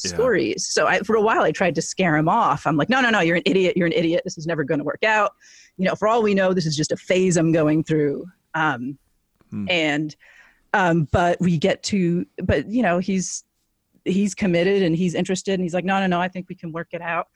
yeah. 0.03 0.09
stories. 0.09 0.67
So 0.67 0.87
I, 0.87 0.99
for 0.99 1.15
a 1.15 1.21
while 1.21 1.41
I 1.41 1.51
tried 1.51 1.75
to 1.75 1.81
scare 1.81 2.15
him 2.15 2.27
off. 2.27 2.65
I'm 2.65 2.77
like, 2.77 2.89
no, 2.89 3.01
no, 3.01 3.09
no, 3.09 3.19
you're 3.19 3.37
an 3.37 3.43
idiot. 3.45 3.77
You're 3.77 3.87
an 3.87 3.93
idiot. 3.93 4.21
This 4.23 4.37
is 4.37 4.47
never 4.47 4.63
going 4.63 4.79
to 4.79 4.83
work 4.83 5.03
out. 5.03 5.33
You 5.77 5.85
know, 5.85 5.95
for 5.95 6.07
all 6.07 6.23
we 6.23 6.33
know, 6.33 6.53
this 6.53 6.65
is 6.65 6.75
just 6.75 6.91
a 6.91 6.97
phase 6.97 7.37
I'm 7.37 7.51
going 7.51 7.83
through. 7.83 8.25
Um, 8.53 8.97
mm. 9.53 9.69
And 9.69 10.15
um, 10.73 11.07
but 11.11 11.39
we 11.39 11.57
get 11.57 11.83
to, 11.83 12.25
but 12.37 12.67
you 12.67 12.81
know, 12.81 12.99
he's 12.99 13.43
he's 14.05 14.33
committed 14.33 14.81
and 14.81 14.95
he's 14.95 15.15
interested, 15.15 15.53
and 15.53 15.63
he's 15.63 15.73
like, 15.73 15.85
no, 15.85 15.99
no, 15.99 16.07
no, 16.07 16.21
I 16.21 16.27
think 16.27 16.47
we 16.49 16.55
can 16.55 16.71
work 16.71 16.89
it 16.91 17.01
out. 17.01 17.27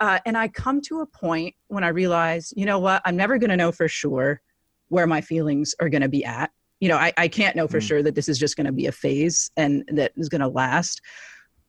Uh, 0.00 0.18
and 0.26 0.36
I 0.36 0.48
come 0.48 0.80
to 0.82 1.00
a 1.00 1.06
point 1.06 1.54
when 1.68 1.84
I 1.84 1.88
realize, 1.88 2.52
you 2.56 2.66
know 2.66 2.78
what, 2.78 3.00
I'm 3.04 3.16
never 3.16 3.38
going 3.38 3.50
to 3.50 3.56
know 3.56 3.72
for 3.72 3.88
sure 3.88 4.40
where 4.88 5.06
my 5.06 5.20
feelings 5.20 5.74
are 5.80 5.88
going 5.88 6.02
to 6.02 6.08
be 6.08 6.24
at. 6.24 6.50
You 6.80 6.88
know, 6.88 6.96
I, 6.96 7.12
I 7.16 7.28
can't 7.28 7.56
know 7.56 7.68
for 7.68 7.78
mm. 7.78 7.86
sure 7.86 8.02
that 8.02 8.14
this 8.14 8.28
is 8.28 8.38
just 8.38 8.56
going 8.56 8.66
to 8.66 8.72
be 8.72 8.86
a 8.86 8.92
phase 8.92 9.50
and 9.56 9.84
that 9.92 10.12
is 10.16 10.28
going 10.28 10.40
to 10.40 10.48
last. 10.48 11.00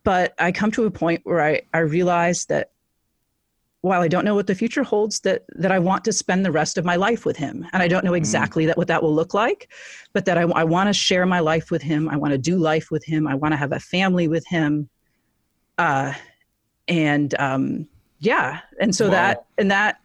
But 0.04 0.34
I 0.38 0.52
come 0.52 0.70
to 0.72 0.84
a 0.84 0.90
point 0.90 1.22
where 1.24 1.42
I, 1.42 1.62
I 1.72 1.78
realize 1.78 2.44
that 2.46 2.70
while 3.86 4.02
I 4.02 4.08
don't 4.08 4.24
know 4.24 4.34
what 4.34 4.46
the 4.46 4.54
future 4.54 4.82
holds, 4.82 5.20
that 5.20 5.44
that 5.54 5.70
I 5.70 5.78
want 5.78 6.04
to 6.04 6.12
spend 6.12 6.44
the 6.44 6.52
rest 6.52 6.76
of 6.76 6.84
my 6.84 6.96
life 6.96 7.24
with 7.24 7.36
him, 7.36 7.66
and 7.72 7.82
I 7.82 7.88
don't 7.88 8.04
know 8.04 8.10
mm-hmm. 8.10 8.16
exactly 8.16 8.64
mm. 8.64 8.66
that 8.68 8.76
what 8.76 8.88
that 8.88 9.02
will 9.02 9.14
look 9.14 9.34
like, 9.34 9.68
but 10.12 10.24
that 10.24 10.36
I, 10.36 10.42
I 10.42 10.64
want 10.64 10.88
to 10.88 10.92
share 10.92 11.24
my 11.26 11.40
life 11.40 11.70
with 11.70 11.82
him. 11.82 12.08
I 12.08 12.16
want 12.16 12.32
to 12.32 12.38
do 12.38 12.56
life 12.56 12.90
with 12.90 13.04
him. 13.04 13.26
I 13.26 13.34
want 13.34 13.52
to 13.52 13.56
have 13.56 13.72
a 13.72 13.80
family 13.80 14.28
with 14.28 14.46
him. 14.46 14.88
Uh, 15.78 16.12
and 16.88 17.34
um, 17.38 17.88
yeah, 18.18 18.60
and 18.80 18.94
so 18.94 19.06
wow. 19.06 19.12
that 19.12 19.46
and 19.58 19.70
that, 19.70 20.00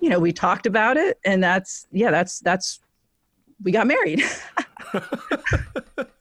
you 0.00 0.08
know, 0.08 0.18
we 0.18 0.32
talked 0.32 0.66
about 0.66 0.96
it, 0.96 1.18
and 1.24 1.42
that's 1.42 1.86
yeah, 1.90 2.10
that's 2.10 2.40
that's 2.40 2.80
we 3.62 3.72
got 3.72 3.86
married. 3.86 4.22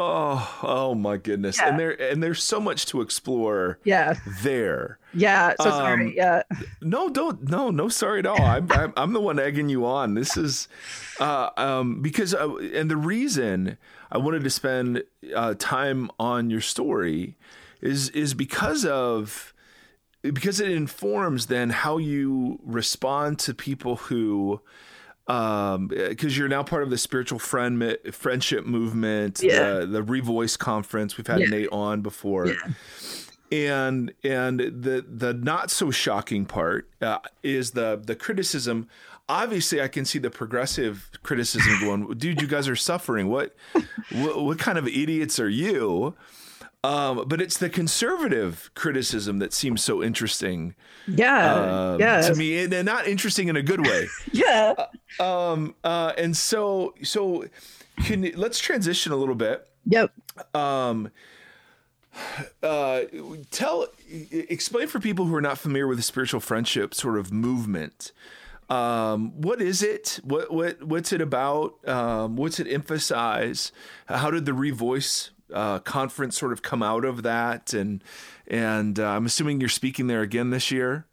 oh, 0.00 0.58
oh 0.62 0.94
my 0.94 1.16
goodness. 1.16 1.58
Yeah. 1.58 1.68
And 1.68 1.78
there 1.78 2.00
and 2.00 2.22
there's 2.22 2.42
so 2.42 2.60
much 2.60 2.86
to 2.86 3.00
explore 3.00 3.78
yeah. 3.84 4.14
there. 4.42 4.98
Yeah, 5.12 5.54
so 5.60 5.70
um, 5.70 5.72
sorry. 5.72 6.16
Yeah. 6.16 6.42
No, 6.80 7.08
don't 7.08 7.48
no, 7.48 7.70
no 7.70 7.88
sorry 7.88 8.20
at 8.20 8.26
all. 8.26 8.40
I'm, 8.40 8.70
I'm, 8.72 8.92
I'm 8.96 9.12
the 9.12 9.20
one 9.20 9.38
egging 9.38 9.68
you 9.68 9.84
on. 9.84 10.14
This 10.14 10.36
is 10.36 10.68
uh 11.18 11.50
um 11.56 12.00
because 12.02 12.34
uh, 12.34 12.56
and 12.56 12.90
the 12.90 12.96
reason 12.96 13.76
I 14.10 14.18
wanted 14.18 14.44
to 14.44 14.50
spend 14.50 15.02
uh, 15.34 15.54
time 15.58 16.10
on 16.18 16.50
your 16.50 16.60
story 16.60 17.36
is 17.80 18.10
is 18.10 18.34
because 18.34 18.84
of 18.84 19.54
because 20.22 20.60
it 20.60 20.70
informs 20.70 21.46
then 21.46 21.70
how 21.70 21.98
you 21.98 22.58
respond 22.62 23.38
to 23.40 23.54
people 23.54 23.96
who 23.96 24.60
um 25.30 25.86
because 25.86 26.36
you're 26.36 26.48
now 26.48 26.62
part 26.62 26.82
of 26.82 26.90
the 26.90 26.98
spiritual 26.98 27.38
friend 27.38 27.96
friendship 28.10 28.66
movement 28.66 29.40
yeah. 29.42 29.74
the, 29.74 29.86
the 29.86 30.02
revoice 30.02 30.58
conference 30.58 31.16
we've 31.16 31.26
had 31.26 31.40
yeah. 31.40 31.46
nate 31.46 31.68
on 31.70 32.00
before 32.00 32.48
yeah. 32.48 32.54
and 33.52 34.12
and 34.24 34.58
the 34.60 35.04
the 35.08 35.32
not 35.32 35.70
so 35.70 35.90
shocking 35.90 36.44
part 36.44 36.88
uh, 37.00 37.18
is 37.42 37.72
the 37.72 38.00
the 38.04 38.16
criticism 38.16 38.88
obviously 39.28 39.80
i 39.80 39.86
can 39.86 40.04
see 40.04 40.18
the 40.18 40.30
progressive 40.30 41.10
criticism 41.22 41.78
going 41.80 42.18
dude 42.18 42.40
you 42.40 42.48
guys 42.48 42.68
are 42.68 42.76
suffering 42.76 43.28
what 43.28 43.54
what, 44.10 44.42
what 44.42 44.58
kind 44.58 44.78
of 44.78 44.88
idiots 44.88 45.38
are 45.38 45.48
you 45.48 46.14
um, 46.82 47.24
but 47.26 47.42
it's 47.42 47.58
the 47.58 47.68
conservative 47.68 48.70
criticism 48.74 49.38
that 49.38 49.52
seems 49.52 49.82
so 49.82 50.02
interesting. 50.02 50.74
Yeah, 51.06 51.54
uh, 51.54 51.96
yeah. 52.00 52.22
To 52.22 52.34
me, 52.34 52.64
and 52.64 52.86
not 52.86 53.06
interesting 53.06 53.48
in 53.48 53.56
a 53.56 53.62
good 53.62 53.86
way. 53.86 54.06
yeah. 54.32 54.74
Uh, 55.18 55.52
um. 55.52 55.74
Uh. 55.84 56.12
And 56.16 56.36
so, 56.36 56.94
so, 57.02 57.44
can 58.04 58.30
let's 58.34 58.58
transition 58.58 59.12
a 59.12 59.16
little 59.16 59.34
bit. 59.34 59.68
Yep. 59.86 60.12
Um. 60.54 61.10
Uh. 62.62 63.02
Tell, 63.50 63.88
explain 64.30 64.88
for 64.88 65.00
people 65.00 65.26
who 65.26 65.34
are 65.34 65.42
not 65.42 65.58
familiar 65.58 65.86
with 65.86 65.98
the 65.98 66.02
spiritual 66.02 66.40
friendship 66.40 66.94
sort 66.94 67.18
of 67.18 67.30
movement. 67.30 68.12
Um, 68.70 69.32
what 69.32 69.60
is 69.60 69.82
it? 69.82 70.20
What 70.22 70.50
what 70.50 70.82
what's 70.82 71.12
it 71.12 71.20
about? 71.20 71.86
Um, 71.86 72.36
what's 72.36 72.58
it 72.58 72.68
emphasize? 72.68 73.70
How 74.06 74.30
did 74.30 74.46
the 74.46 74.52
Revoice 74.52 75.30
uh, 75.52 75.78
conference 75.80 76.38
sort 76.38 76.52
of 76.52 76.62
come 76.62 76.82
out 76.82 77.04
of 77.04 77.22
that? 77.22 77.72
And 77.72 78.02
and 78.46 78.98
uh, 78.98 79.08
I'm 79.08 79.26
assuming 79.26 79.60
you're 79.60 79.68
speaking 79.68 80.06
there 80.06 80.22
again 80.22 80.50
this 80.50 80.70
year. 80.70 81.06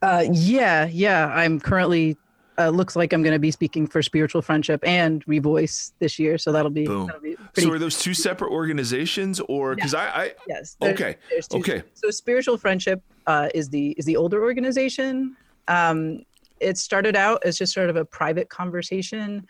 Uh, 0.00 0.24
yeah, 0.30 0.86
yeah. 0.86 1.26
I'm 1.26 1.60
currently 1.60 2.16
uh, 2.58 2.68
looks 2.68 2.96
like 2.96 3.12
I'm 3.12 3.22
going 3.22 3.34
to 3.34 3.38
be 3.38 3.50
speaking 3.50 3.86
for 3.86 4.02
Spiritual 4.02 4.42
Friendship 4.42 4.80
and 4.86 5.24
Revoice 5.26 5.92
this 5.98 6.18
year, 6.18 6.38
so 6.38 6.52
that'll 6.52 6.70
be. 6.70 6.86
Boom. 6.86 7.06
That'll 7.06 7.20
be 7.20 7.36
pretty... 7.36 7.62
So 7.62 7.72
are 7.72 7.78
those 7.78 7.98
two 7.98 8.14
separate 8.14 8.50
organizations, 8.50 9.40
or 9.40 9.74
because 9.74 9.94
I, 9.94 10.06
I, 10.06 10.32
yes, 10.48 10.76
there's, 10.80 10.94
okay, 10.94 11.16
there's 11.30 11.48
okay. 11.52 11.82
So 11.94 12.10
Spiritual 12.10 12.58
Friendship 12.58 13.02
uh, 13.26 13.48
is 13.54 13.68
the 13.68 13.90
is 13.98 14.04
the 14.04 14.16
older 14.16 14.42
organization. 14.42 15.36
Um, 15.68 16.24
it 16.60 16.78
started 16.78 17.16
out 17.16 17.42
as 17.44 17.58
just 17.58 17.72
sort 17.72 17.90
of 17.90 17.96
a 17.96 18.04
private 18.04 18.48
conversation 18.48 19.46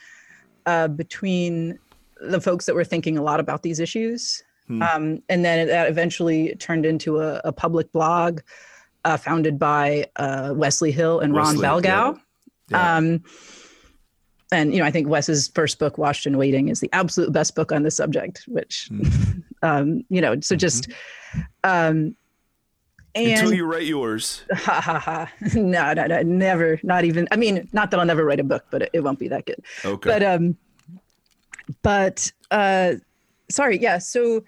uh, 0.66 0.88
between 0.88 1.78
the 2.22 2.40
folks 2.40 2.66
that 2.66 2.74
were 2.74 2.84
thinking 2.84 3.18
a 3.18 3.22
lot 3.22 3.40
about 3.40 3.62
these 3.62 3.80
issues. 3.80 4.42
Hmm. 4.68 4.82
Um, 4.82 5.22
and 5.28 5.44
then 5.44 5.66
that 5.68 5.88
eventually 5.88 6.54
turned 6.56 6.86
into 6.86 7.20
a, 7.20 7.40
a 7.44 7.52
public 7.52 7.92
blog 7.92 8.40
uh, 9.04 9.16
founded 9.16 9.58
by 9.58 10.06
uh, 10.16 10.52
Wesley 10.54 10.92
Hill 10.92 11.20
and 11.20 11.34
Ron 11.34 11.58
Wesley, 11.58 11.66
Belgau. 11.66 12.14
Yeah. 12.14 12.14
Yeah. 12.70 12.96
Um, 12.96 13.24
and 14.52 14.72
you 14.72 14.80
know, 14.80 14.86
I 14.86 14.90
think 14.90 15.08
Wes's 15.08 15.48
first 15.48 15.78
book, 15.78 15.98
Washed 15.98 16.26
and 16.26 16.38
Waiting, 16.38 16.68
is 16.68 16.80
the 16.80 16.90
absolute 16.92 17.32
best 17.32 17.54
book 17.54 17.72
on 17.72 17.82
the 17.82 17.90
subject. 17.90 18.44
Which, 18.46 18.88
mm-hmm. 18.92 19.40
um, 19.62 20.04
you 20.10 20.20
know, 20.20 20.38
so 20.40 20.56
just 20.56 20.88
um, 21.64 22.14
and, 23.14 23.32
until 23.32 23.52
you 23.52 23.64
write 23.64 23.86
yours. 23.86 24.42
Ha 24.54 24.80
ha 24.80 24.98
ha! 24.98 25.32
No, 25.54 25.92
no, 25.94 26.06
no, 26.06 26.22
never. 26.22 26.78
Not 26.82 27.04
even. 27.04 27.28
I 27.30 27.36
mean, 27.36 27.68
not 27.72 27.90
that 27.90 28.00
I'll 28.00 28.06
never 28.06 28.24
write 28.24 28.40
a 28.40 28.44
book, 28.44 28.64
but 28.70 28.82
it, 28.82 28.90
it 28.92 29.00
won't 29.00 29.18
be 29.18 29.28
that 29.28 29.46
good. 29.46 29.62
Okay. 29.84 30.08
But 30.08 30.22
um, 30.22 30.56
but 31.82 32.30
uh, 32.50 32.94
sorry, 33.50 33.78
yeah. 33.78 33.98
So 33.98 34.44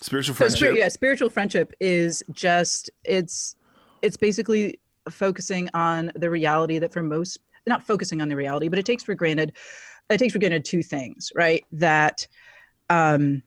spiritual 0.00 0.34
friendship. 0.34 0.58
So, 0.58 0.70
yeah, 0.70 0.88
spiritual 0.88 1.30
friendship 1.30 1.72
is 1.80 2.22
just 2.32 2.90
it's 3.04 3.56
it's 4.02 4.16
basically 4.16 4.80
focusing 5.10 5.68
on 5.74 6.12
the 6.14 6.30
reality 6.30 6.78
that 6.78 6.92
for 6.92 7.02
most 7.02 7.38
not 7.66 7.82
focusing 7.82 8.20
on 8.20 8.28
the 8.28 8.36
reality, 8.36 8.68
but 8.68 8.78
it 8.78 8.86
takes 8.86 9.02
for 9.02 9.14
granted 9.14 9.52
it 10.10 10.18
takes 10.18 10.32
for 10.32 10.38
granted 10.38 10.64
two 10.64 10.82
things, 10.82 11.32
right? 11.34 11.64
That 11.72 12.26
um 12.90 13.42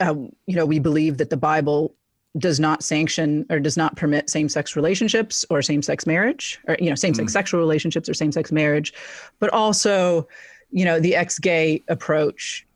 uh, 0.00 0.14
you 0.46 0.54
know, 0.54 0.64
we 0.64 0.78
believe 0.78 1.18
that 1.18 1.28
the 1.28 1.36
Bible 1.36 1.94
does 2.36 2.60
not 2.60 2.84
sanction 2.84 3.44
or 3.50 3.58
does 3.58 3.76
not 3.76 3.96
permit 3.96 4.30
same-sex 4.30 4.76
relationships 4.76 5.44
or 5.50 5.62
same-sex 5.62 6.06
marriage 6.06 6.60
or 6.68 6.76
you 6.78 6.88
know 6.88 6.94
same-sex 6.94 7.30
mm. 7.30 7.32
sexual 7.32 7.58
relationships 7.58 8.08
or 8.08 8.14
same-sex 8.14 8.52
marriage 8.52 8.92
but 9.40 9.50
also 9.52 10.28
you 10.70 10.84
know 10.84 11.00
the 11.00 11.14
ex-gay 11.14 11.82
approach 11.88 12.66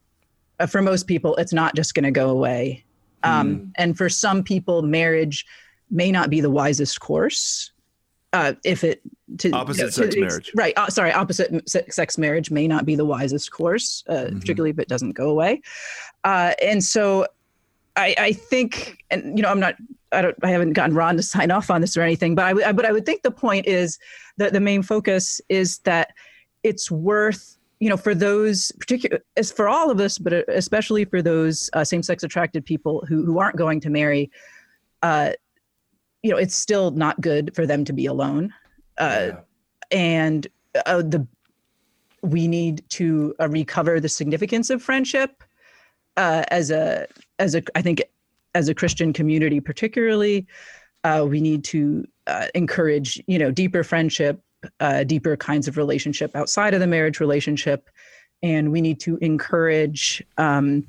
uh, 0.61 0.67
for 0.67 0.83
most 0.83 1.07
people 1.07 1.37
it's 1.37 1.53
not 1.53 1.75
just 1.75 1.95
going 1.95 2.05
to 2.05 2.11
go 2.11 2.31
away 2.31 2.85
um, 3.23 3.57
mm. 3.57 3.71
and 3.77 3.97
for 3.97 4.09
some 4.09 4.43
people 4.43 4.83
marriage 4.83 5.47
may 5.93 6.11
not 6.11 6.31
be 6.31 6.41
the 6.41 6.51
wisest 6.51 6.99
course. 6.99 7.71
Uh, 8.33 8.55
if 8.65 8.83
it 8.83 9.03
to 9.37 9.51
opposite 9.51 9.79
you 9.79 9.85
know, 9.85 9.91
sex 9.91 10.15
to, 10.15 10.21
marriage, 10.21 10.51
right? 10.57 10.73
Uh, 10.79 10.89
sorry, 10.89 11.13
opposite 11.13 11.69
sex 11.69 12.17
marriage 12.17 12.51
may 12.51 12.67
not 12.67 12.87
be 12.87 12.97
the 12.97 13.05
wisest 13.05 13.53
course, 13.53 14.03
uh, 14.09 14.15
mm-hmm. 14.15 14.39
particularly 14.39 14.71
if 14.71 14.79
it 14.79 14.89
doesn't 14.89 15.13
go 15.13 15.29
away. 15.29 15.61
Uh, 16.25 16.55
and 16.63 16.83
so, 16.83 17.27
I, 17.95 18.15
I 18.19 18.33
think, 18.33 19.05
and 19.11 19.37
you 19.37 19.43
know, 19.43 19.51
I'm 19.51 19.61
not, 19.61 19.75
I 20.13 20.23
don't, 20.23 20.35
I 20.43 20.49
haven't 20.49 20.73
gotten 20.73 20.97
Ron 20.97 21.17
to 21.17 21.23
sign 21.23 21.51
off 21.51 21.71
on 21.71 21.83
this 21.83 21.95
or 21.95 22.01
anything, 22.01 22.35
but 22.35 22.47
I, 22.47 22.49
w- 22.55 22.73
but 22.73 22.87
I 22.87 22.93
would 22.93 23.05
think 23.05 23.21
the 23.21 23.31
point 23.31 23.67
is 23.67 23.99
that 24.39 24.55
the 24.55 24.61
main 24.61 24.83
focus 24.83 25.39
is 25.51 25.81
that 25.81 26.15
it's 26.63 26.91
worth 26.91 27.59
you 27.83 27.89
know, 27.89 27.97
for 27.97 28.15
those 28.15 28.71
particular, 28.79 29.19
as 29.37 29.51
for 29.51 29.69
all 29.69 29.91
of 29.91 29.99
us, 29.99 30.17
but 30.17 30.33
especially 30.49 31.05
for 31.05 31.21
those 31.21 31.69
uh, 31.73 31.83
same-sex 31.83 32.23
attracted 32.23 32.65
people 32.65 33.05
who 33.09 33.27
who 33.27 33.41
aren't 33.41 33.57
going 33.57 33.81
to 33.81 33.91
marry, 33.91 34.31
uh, 35.03 35.33
you 36.23 36.31
know, 36.31 36.37
it's 36.37 36.55
still 36.55 36.93
not 36.93 37.21
good 37.21 37.53
for 37.57 37.67
them 37.67 37.85
to 37.85 37.93
be 37.93 38.07
alone, 38.07 38.55
uh, 38.99 39.31
yeah. 39.31 39.41
and 39.91 40.47
uh, 40.87 41.03
the 41.03 41.27
we 42.23 42.47
need 42.47 42.89
to 42.91 43.35
uh, 43.41 43.49
recover 43.49 43.99
the 43.99 44.09
significance 44.09 44.71
of 44.71 44.81
friendship 44.81 45.43
uh, 46.17 46.45
as 46.53 46.71
a 46.71 47.09
as 47.41 47.57
a 47.57 47.65
I 47.75 47.83
think 47.83 48.01
as 48.55 48.69
a 48.69 48.77
Christian 48.77 49.13
community, 49.13 49.59
particularly, 49.59 50.47
we 51.25 51.41
need 51.41 51.65
to 51.65 52.07
encourage 52.55 53.21
you 53.27 53.41
know 53.41 53.51
deeper 53.51 53.83
friendship 53.83 54.41
uh, 54.81 55.05
deeper 55.05 55.37
kinds 55.37 55.69
of 55.69 55.77
relationship 55.77 56.35
outside 56.35 56.75
of 56.75 56.81
the 56.81 56.87
marriage 56.87 57.21
relationship 57.21 57.89
and 58.43 58.73
we 58.73 58.81
need 58.81 58.99
to 59.01 59.19
encourage 59.19 60.23
um, 60.39 60.87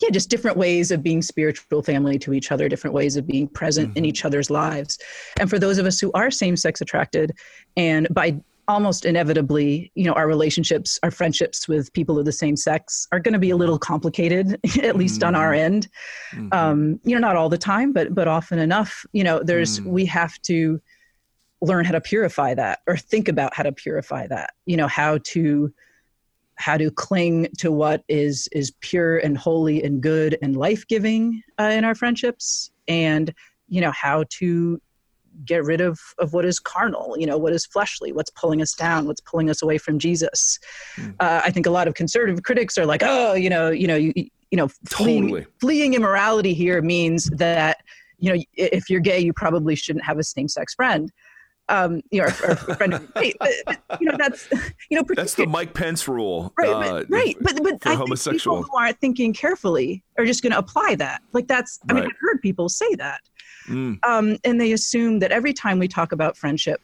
yeah 0.00 0.10
just 0.10 0.30
different 0.30 0.56
ways 0.56 0.90
of 0.90 1.02
being 1.02 1.22
spiritual 1.22 1.82
family 1.82 2.18
to 2.18 2.32
each 2.32 2.50
other 2.50 2.68
different 2.68 2.94
ways 2.94 3.16
of 3.16 3.26
being 3.26 3.48
present 3.48 3.88
mm-hmm. 3.90 3.98
in 3.98 4.04
each 4.04 4.24
other's 4.24 4.50
lives 4.50 4.98
and 5.38 5.48
for 5.48 5.58
those 5.58 5.78
of 5.78 5.86
us 5.86 6.00
who 6.00 6.10
are 6.12 6.30
same 6.30 6.56
sex 6.56 6.80
attracted 6.80 7.32
and 7.76 8.08
by 8.10 8.38
almost 8.66 9.04
inevitably 9.04 9.90
you 9.94 10.04
know 10.04 10.14
our 10.14 10.26
relationships 10.26 10.98
our 11.02 11.10
friendships 11.10 11.68
with 11.68 11.92
people 11.92 12.18
of 12.18 12.24
the 12.24 12.32
same 12.32 12.56
sex 12.56 13.06
are 13.12 13.20
going 13.20 13.34
to 13.34 13.38
be 13.38 13.50
a 13.50 13.56
little 13.56 13.78
complicated 13.78 14.58
at 14.82 14.96
least 14.96 15.20
mm-hmm. 15.20 15.28
on 15.28 15.34
our 15.34 15.52
mm-hmm. 15.52 15.64
end 15.64 15.88
mm-hmm. 16.32 16.48
um, 16.52 17.00
you 17.04 17.14
know 17.14 17.20
not 17.20 17.36
all 17.36 17.48
the 17.48 17.58
time 17.58 17.92
but 17.92 18.14
but 18.14 18.26
often 18.26 18.58
enough 18.58 19.04
you 19.12 19.22
know 19.22 19.42
there's 19.42 19.80
mm. 19.80 19.86
we 19.86 20.04
have 20.06 20.40
to 20.42 20.80
learn 21.64 21.84
how 21.84 21.92
to 21.92 22.00
purify 22.00 22.54
that 22.54 22.80
or 22.86 22.96
think 22.96 23.28
about 23.28 23.54
how 23.54 23.62
to 23.62 23.72
purify 23.72 24.26
that 24.26 24.54
you 24.66 24.76
know 24.76 24.88
how 24.88 25.18
to 25.24 25.72
how 26.56 26.76
to 26.76 26.90
cling 26.90 27.48
to 27.58 27.72
what 27.72 28.04
is 28.08 28.48
is 28.52 28.72
pure 28.80 29.18
and 29.18 29.36
holy 29.36 29.82
and 29.82 30.02
good 30.02 30.38
and 30.42 30.56
life-giving 30.56 31.42
uh, 31.58 31.64
in 31.64 31.84
our 31.84 31.94
friendships 31.94 32.70
and 32.86 33.34
you 33.68 33.80
know 33.80 33.90
how 33.90 34.24
to 34.30 34.80
get 35.44 35.64
rid 35.64 35.80
of 35.80 35.98
of 36.18 36.32
what 36.32 36.44
is 36.44 36.60
carnal 36.60 37.16
you 37.18 37.26
know 37.26 37.36
what 37.36 37.52
is 37.52 37.66
fleshly 37.66 38.12
what's 38.12 38.30
pulling 38.30 38.62
us 38.62 38.72
down 38.74 39.06
what's 39.06 39.20
pulling 39.22 39.50
us 39.50 39.62
away 39.62 39.78
from 39.78 39.98
jesus 39.98 40.60
mm. 40.96 41.12
uh, 41.18 41.40
i 41.44 41.50
think 41.50 41.66
a 41.66 41.70
lot 41.70 41.88
of 41.88 41.94
conservative 41.94 42.42
critics 42.44 42.78
are 42.78 42.86
like 42.86 43.02
oh 43.04 43.34
you 43.34 43.50
know 43.50 43.70
you 43.70 43.86
know 43.86 43.96
you, 43.96 44.12
you 44.16 44.56
know 44.56 44.68
fleeing, 44.88 45.24
totally. 45.24 45.46
fleeing 45.60 45.94
immorality 45.94 46.54
here 46.54 46.80
means 46.82 47.28
that 47.30 47.78
you 48.18 48.32
know 48.32 48.40
if 48.54 48.88
you're 48.88 49.00
gay 49.00 49.18
you 49.18 49.32
probably 49.32 49.74
shouldn't 49.74 50.04
have 50.04 50.18
a 50.18 50.24
same-sex 50.24 50.74
friend 50.74 51.10
um, 51.68 52.02
you 52.10 52.20
know, 52.22 52.28
friend 52.28 52.94
of 52.94 53.14
but, 53.14 53.34
but, 53.38 54.00
you 54.00 54.06
know, 54.06 54.16
that's 54.18 54.48
you 54.90 54.98
know, 54.98 55.04
that's 55.14 55.34
the 55.34 55.46
Mike 55.46 55.72
Pence 55.74 56.06
rule, 56.06 56.52
right? 56.58 56.68
Uh, 56.68 56.80
but, 56.80 57.06
right, 57.10 57.36
but 57.40 57.62
but 57.62 57.86
I 57.86 57.94
homosexual. 57.94 58.56
think 58.56 58.66
people 58.66 58.78
who 58.78 58.84
aren't 58.84 59.00
thinking 59.00 59.32
carefully 59.32 60.02
are 60.18 60.24
just 60.24 60.42
going 60.42 60.52
to 60.52 60.58
apply 60.58 60.94
that. 60.96 61.22
Like 61.32 61.48
that's, 61.48 61.80
I 61.88 61.94
right. 61.94 62.02
mean, 62.02 62.10
I've 62.10 62.18
heard 62.20 62.42
people 62.42 62.68
say 62.68 62.94
that, 62.96 63.20
mm. 63.66 63.98
um, 64.04 64.36
and 64.44 64.60
they 64.60 64.72
assume 64.72 65.20
that 65.20 65.32
every 65.32 65.52
time 65.52 65.78
we 65.78 65.88
talk 65.88 66.12
about 66.12 66.36
friendship, 66.36 66.80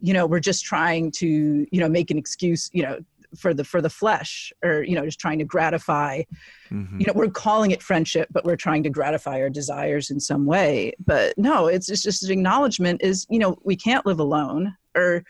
you 0.00 0.12
know, 0.12 0.26
we're 0.26 0.40
just 0.40 0.64
trying 0.64 1.10
to, 1.12 1.66
you 1.70 1.80
know, 1.80 1.88
make 1.88 2.10
an 2.10 2.18
excuse, 2.18 2.70
you 2.72 2.82
know, 2.82 2.98
for 3.36 3.52
the 3.52 3.64
for 3.64 3.80
the 3.80 3.90
flesh 3.90 4.52
or 4.64 4.82
you 4.82 4.94
know 4.94 5.04
just 5.04 5.20
trying 5.20 5.38
to 5.38 5.44
gratify 5.44 6.22
mm-hmm. 6.70 7.00
you 7.00 7.06
know 7.06 7.12
we're 7.14 7.28
calling 7.28 7.70
it 7.70 7.82
friendship 7.82 8.28
but 8.30 8.44
we're 8.44 8.56
trying 8.56 8.82
to 8.82 8.90
gratify 8.90 9.40
our 9.40 9.50
desires 9.50 10.10
in 10.10 10.20
some 10.20 10.46
way. 10.46 10.92
But 11.04 11.36
no 11.36 11.66
it's 11.66 11.86
just, 11.86 12.04
just 12.04 12.24
an 12.24 12.30
acknowledgement 12.30 13.02
is 13.02 13.26
you 13.30 13.38
know 13.38 13.56
we 13.64 13.76
can't 13.76 14.06
live 14.06 14.20
alone 14.20 14.76
or 14.94 15.24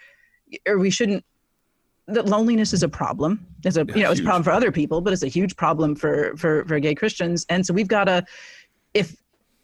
or 0.67 0.79
we 0.79 0.91
shouldn't 0.91 1.25
that 2.07 2.27
loneliness 2.27 2.73
is 2.73 2.83
a 2.83 2.89
problem. 2.89 3.47
It's 3.65 3.77
a 3.77 3.85
yeah, 3.89 3.95
you 3.95 4.03
know 4.05 4.11
it's 4.11 4.21
a 4.21 4.25
problem 4.25 4.43
for 4.43 4.53
other 4.53 4.73
people 4.73 5.01
but 5.01 5.13
it's 5.13 5.23
a 5.23 5.29
huge 5.29 5.57
problem 5.57 5.95
for 5.95 6.37
for 6.37 6.65
for 6.67 6.79
gay 6.79 6.95
christians. 6.95 7.47
And 7.49 7.65
so 7.65 7.75
we've 7.75 7.89
got 7.89 8.05
to 8.05 8.25
if 8.95 9.17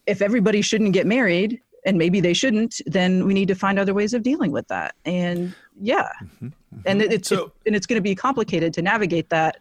if 0.07 0.21
everybody 0.21 0.61
shouldn't 0.61 0.93
get 0.93 1.07
married 1.07 1.61
and 1.85 1.99
maybe 1.99 2.21
they 2.21 2.33
shouldn't 2.33 2.81
then 2.87 3.27
we 3.27 3.35
need 3.35 3.49
to 3.49 3.55
find 3.55 3.79
other 3.79 3.95
ways 3.95 4.15
of 4.15 4.23
dealing 4.23 4.53
with 4.53 4.67
that 4.69 4.95
and 5.05 5.55
yeah 5.81 6.09
mm-hmm. 6.23 6.49
Mm-hmm. 6.75 6.89
And 6.89 7.03
it's 7.03 7.29
so, 7.29 7.53
and 7.67 7.77
it's 7.77 7.87
going 7.87 7.99
to 7.99 8.03
be 8.03 8.15
complicated 8.15 8.73
to 8.75 8.83
navigate 8.83 9.31
that 9.31 9.59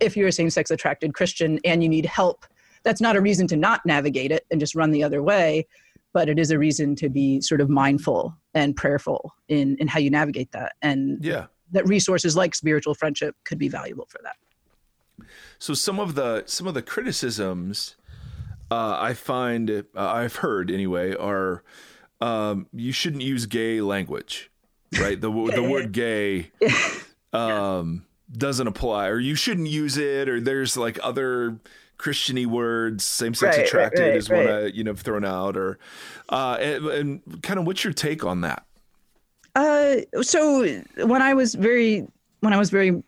if 0.00 0.16
you're 0.16 0.28
a 0.28 0.32
same-sex 0.32 0.70
attracted 0.70 1.14
Christian 1.14 1.58
and 1.64 1.82
you 1.82 1.88
need 1.88 2.06
help. 2.06 2.46
That's 2.82 3.00
not 3.00 3.16
a 3.16 3.20
reason 3.20 3.46
to 3.48 3.56
not 3.56 3.84
navigate 3.84 4.30
it 4.30 4.46
and 4.50 4.60
just 4.60 4.74
run 4.74 4.90
the 4.90 5.02
other 5.02 5.22
way, 5.22 5.66
but 6.12 6.28
it 6.28 6.38
is 6.38 6.50
a 6.50 6.58
reason 6.58 6.94
to 6.96 7.08
be 7.08 7.40
sort 7.40 7.60
of 7.60 7.68
mindful 7.68 8.36
and 8.54 8.76
prayerful 8.76 9.34
in 9.48 9.76
in 9.78 9.88
how 9.88 9.98
you 9.98 10.10
navigate 10.10 10.52
that. 10.52 10.72
And 10.82 11.22
yeah, 11.24 11.46
that 11.72 11.86
resources 11.86 12.36
like 12.36 12.54
spiritual 12.54 12.94
friendship 12.94 13.34
could 13.44 13.58
be 13.58 13.68
valuable 13.68 14.06
for 14.08 14.20
that. 14.22 15.26
So 15.58 15.74
some 15.74 15.98
of 15.98 16.14
the 16.14 16.44
some 16.46 16.66
of 16.66 16.74
the 16.74 16.82
criticisms 16.82 17.96
uh, 18.70 18.96
I 18.98 19.14
find 19.14 19.70
uh, 19.70 19.82
I've 19.94 20.36
heard 20.36 20.70
anyway 20.70 21.14
are 21.14 21.62
um, 22.20 22.66
you 22.72 22.92
shouldn't 22.92 23.22
use 23.22 23.46
gay 23.46 23.80
language 23.80 24.50
right? 24.98 25.20
The 25.20 25.30
the 25.30 25.62
word 25.62 25.92
gay 25.92 26.50
um, 27.32 28.04
doesn't 28.30 28.66
apply, 28.66 29.08
or 29.08 29.18
you 29.18 29.34
shouldn't 29.34 29.68
use 29.68 29.96
it, 29.96 30.28
or 30.28 30.40
there's 30.40 30.76
like 30.76 30.98
other 31.02 31.58
Christiany 31.98 32.46
words, 32.46 33.04
same 33.04 33.34
sex 33.34 33.56
right, 33.56 33.66
attracted 33.66 34.00
right, 34.00 34.08
right, 34.08 34.16
is 34.16 34.30
one 34.30 34.48
I 34.48 34.66
you 34.66 34.84
know 34.84 34.94
thrown 34.94 35.24
out, 35.24 35.56
or 35.56 35.78
uh, 36.28 36.58
and, 36.60 36.86
and 36.86 37.42
kind 37.42 37.58
of 37.58 37.66
what's 37.66 37.84
your 37.84 37.92
take 37.92 38.24
on 38.24 38.42
that? 38.42 38.64
Uh, 39.54 39.96
so 40.22 40.66
when 40.98 41.22
I 41.22 41.34
was 41.34 41.54
very 41.54 42.06
when 42.40 42.52
I 42.52 42.58
was 42.58 42.70
very 42.70 43.02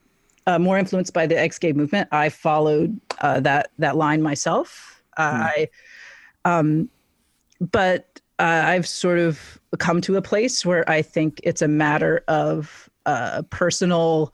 uh, 0.46 0.58
more 0.58 0.78
influenced 0.78 1.12
by 1.12 1.26
the 1.26 1.38
ex 1.38 1.58
gay 1.58 1.72
movement, 1.72 2.08
I 2.12 2.28
followed 2.28 2.98
uh, 3.20 3.40
that 3.40 3.70
that 3.78 3.96
line 3.96 4.22
myself. 4.22 4.87
Hmm. 5.18 5.42
I, 5.42 5.68
um, 6.44 6.88
but 7.60 8.20
uh, 8.38 8.62
I've 8.66 8.86
sort 8.86 9.18
of 9.18 9.60
come 9.78 10.00
to 10.02 10.16
a 10.16 10.22
place 10.22 10.64
where 10.64 10.88
I 10.88 11.02
think 11.02 11.40
it's 11.42 11.62
a 11.62 11.68
matter 11.68 12.24
of 12.28 12.88
uh, 13.06 13.42
personal. 13.50 14.32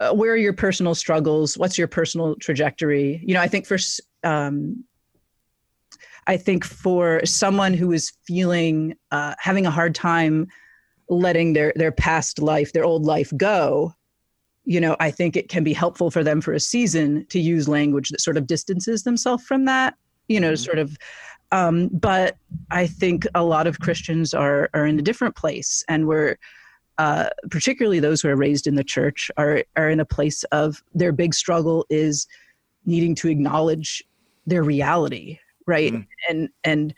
Uh, 0.00 0.12
where 0.12 0.32
are 0.32 0.36
your 0.36 0.52
personal 0.52 0.94
struggles? 0.94 1.56
What's 1.56 1.78
your 1.78 1.88
personal 1.88 2.36
trajectory? 2.36 3.22
You 3.24 3.34
know, 3.34 3.40
I 3.40 3.48
think 3.48 3.66
for 3.66 3.78
um, 4.22 4.84
I 6.26 6.36
think 6.36 6.64
for 6.64 7.24
someone 7.24 7.74
who 7.74 7.92
is 7.92 8.12
feeling 8.26 8.94
uh, 9.10 9.34
having 9.38 9.66
a 9.66 9.70
hard 9.70 9.94
time 9.94 10.48
letting 11.08 11.52
their 11.52 11.72
their 11.76 11.92
past 11.92 12.40
life, 12.40 12.72
their 12.72 12.84
old 12.84 13.04
life 13.04 13.32
go, 13.36 13.94
you 14.64 14.80
know, 14.80 14.96
I 14.98 15.10
think 15.10 15.36
it 15.36 15.48
can 15.48 15.62
be 15.62 15.72
helpful 15.72 16.10
for 16.10 16.24
them 16.24 16.40
for 16.40 16.52
a 16.52 16.60
season 16.60 17.26
to 17.28 17.38
use 17.38 17.68
language 17.68 18.10
that 18.10 18.20
sort 18.20 18.36
of 18.36 18.46
distances 18.46 19.02
themselves 19.02 19.44
from 19.44 19.66
that. 19.66 19.94
You 20.28 20.40
know, 20.40 20.52
mm-hmm. 20.52 20.64
sort 20.64 20.78
of 20.78 20.96
um, 21.52 21.88
but 21.92 22.36
I 22.70 22.86
think 22.86 23.26
a 23.34 23.44
lot 23.44 23.66
of 23.66 23.78
Christians 23.78 24.34
are 24.34 24.70
are 24.74 24.86
in 24.86 24.98
a 24.98 25.02
different 25.02 25.36
place, 25.36 25.84
and 25.88 26.08
we're 26.08 26.36
uh, 26.98 27.28
particularly 27.50 28.00
those 28.00 28.20
who 28.20 28.28
are 28.28 28.36
raised 28.36 28.66
in 28.66 28.74
the 28.74 28.84
church 28.84 29.30
are 29.36 29.62
are 29.76 29.88
in 29.88 30.00
a 30.00 30.04
place 30.04 30.42
of 30.44 30.82
their 30.94 31.12
big 31.12 31.32
struggle 31.32 31.86
is 31.90 32.26
needing 32.86 33.14
to 33.16 33.28
acknowledge 33.28 34.02
their 34.46 34.62
reality, 34.62 35.38
right, 35.66 35.92
mm. 35.92 36.06
and 36.28 36.48
and 36.64 36.94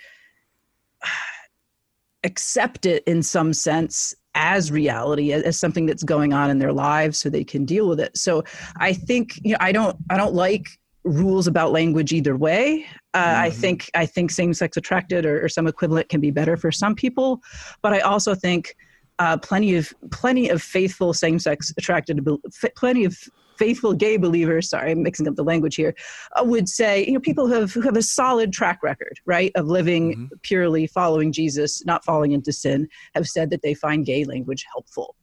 accept 2.24 2.86
it 2.86 3.04
in 3.06 3.22
some 3.22 3.52
sense 3.52 4.14
as 4.36 4.70
reality 4.70 5.32
as, 5.32 5.42
as, 5.42 5.58
something 5.58 5.86
that's 5.86 6.04
going 6.04 6.32
on 6.32 6.50
in 6.50 6.58
their 6.58 6.72
lives 6.72 7.18
so 7.18 7.28
they 7.28 7.42
can 7.42 7.64
deal 7.64 7.88
with 7.88 7.98
it 7.98 8.16
so 8.16 8.44
i 8.78 8.92
think 8.92 9.40
you 9.42 9.52
know 9.52 9.58
i 9.60 9.72
don't 9.72 9.96
i 10.10 10.16
don't 10.16 10.34
like 10.34 10.68
rules 11.06 11.46
about 11.46 11.72
language 11.72 12.12
either 12.12 12.36
way. 12.36 12.84
Uh, 13.14 13.24
mm-hmm. 13.24 13.42
I 13.42 13.50
think 13.50 13.90
I 13.94 14.04
think 14.06 14.30
same-sex 14.30 14.76
attracted 14.76 15.24
or, 15.24 15.44
or, 15.44 15.48
some 15.48 15.66
equivalent 15.66 16.08
can 16.08 16.20
be 16.20 16.30
better 16.30 16.56
for 16.56 16.70
some 16.72 16.94
people, 16.94 17.40
but 17.80 17.92
I 17.92 18.00
also 18.00 18.34
think 18.34 18.74
uh, 19.18 19.38
plenty 19.38 19.76
of 19.76 19.94
plenty 20.10 20.48
of 20.50 20.60
faithful 20.60 21.14
same-sex 21.14 21.72
attracted, 21.78 22.26
plenty 22.74 23.04
of 23.04 23.16
faithful 23.58 23.92
gay 23.92 24.16
believers. 24.16 24.70
Sorry, 24.70 24.92
I'm 24.92 25.02
mixing 25.02 25.28
up 25.28 25.36
the 25.36 25.44
language 25.44 25.76
here. 25.76 25.94
Uh, 26.34 26.44
would 26.44 26.68
say 26.68 27.04
you 27.06 27.12
know 27.12 27.20
people 27.20 27.46
who 27.46 27.54
have 27.54 27.72
who 27.72 27.80
have 27.82 27.96
a 27.96 28.02
solid 28.02 28.52
track 28.52 28.82
record, 28.82 29.18
right, 29.26 29.52
of 29.54 29.66
living 29.66 30.12
mm-hmm. 30.12 30.26
purely 30.42 30.86
following 30.86 31.32
Jesus, 31.32 31.84
not 31.84 32.04
falling 32.04 32.32
into 32.32 32.52
sin, 32.52 32.88
have 33.14 33.28
said 33.28 33.50
that 33.50 33.62
they 33.62 33.74
find 33.74 34.06
gay 34.06 34.24
language 34.24 34.64
helpful. 34.72 35.16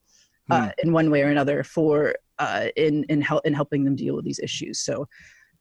Uh, 0.51 0.68
mm. 0.68 0.73
in 0.84 0.91
one 0.91 1.10
way 1.10 1.22
or 1.22 1.30
another, 1.30 1.64
for 1.64 2.15
uh, 2.38 2.68
in 2.76 3.05
in, 3.05 3.22
help, 3.22 3.45
in 3.45 3.53
helping 3.53 3.85
them 3.85 3.95
deal 3.95 4.14
with 4.14 4.26
these 4.26 4.39
issues. 4.39 4.77
So, 4.77 5.07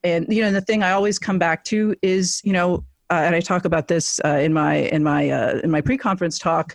and 0.03 0.27
you 0.29 0.41
know 0.41 0.49
and 0.49 0.57
the 0.57 0.61
thing 0.61 0.83
i 0.83 0.91
always 0.91 1.21
come 1.21 1.39
back 1.39 1.63
to 1.63 1.95
is 2.03 2.41
you 2.43 2.53
know 2.53 2.85
uh, 3.13 3.25
and 3.27 3.35
I 3.35 3.41
talk 3.41 3.67
about 3.67 3.89
this 3.89 4.21
uh, 4.25 4.39
in 4.39 4.55
my 4.55 4.77
in 4.77 5.05
my 5.05 5.29
uh, 5.29 5.61
in 5.63 5.71
my 5.71 5.83
pre-conference 5.83 6.39
talk, 6.39 6.75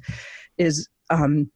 is 0.59 0.87
um, 1.09 1.49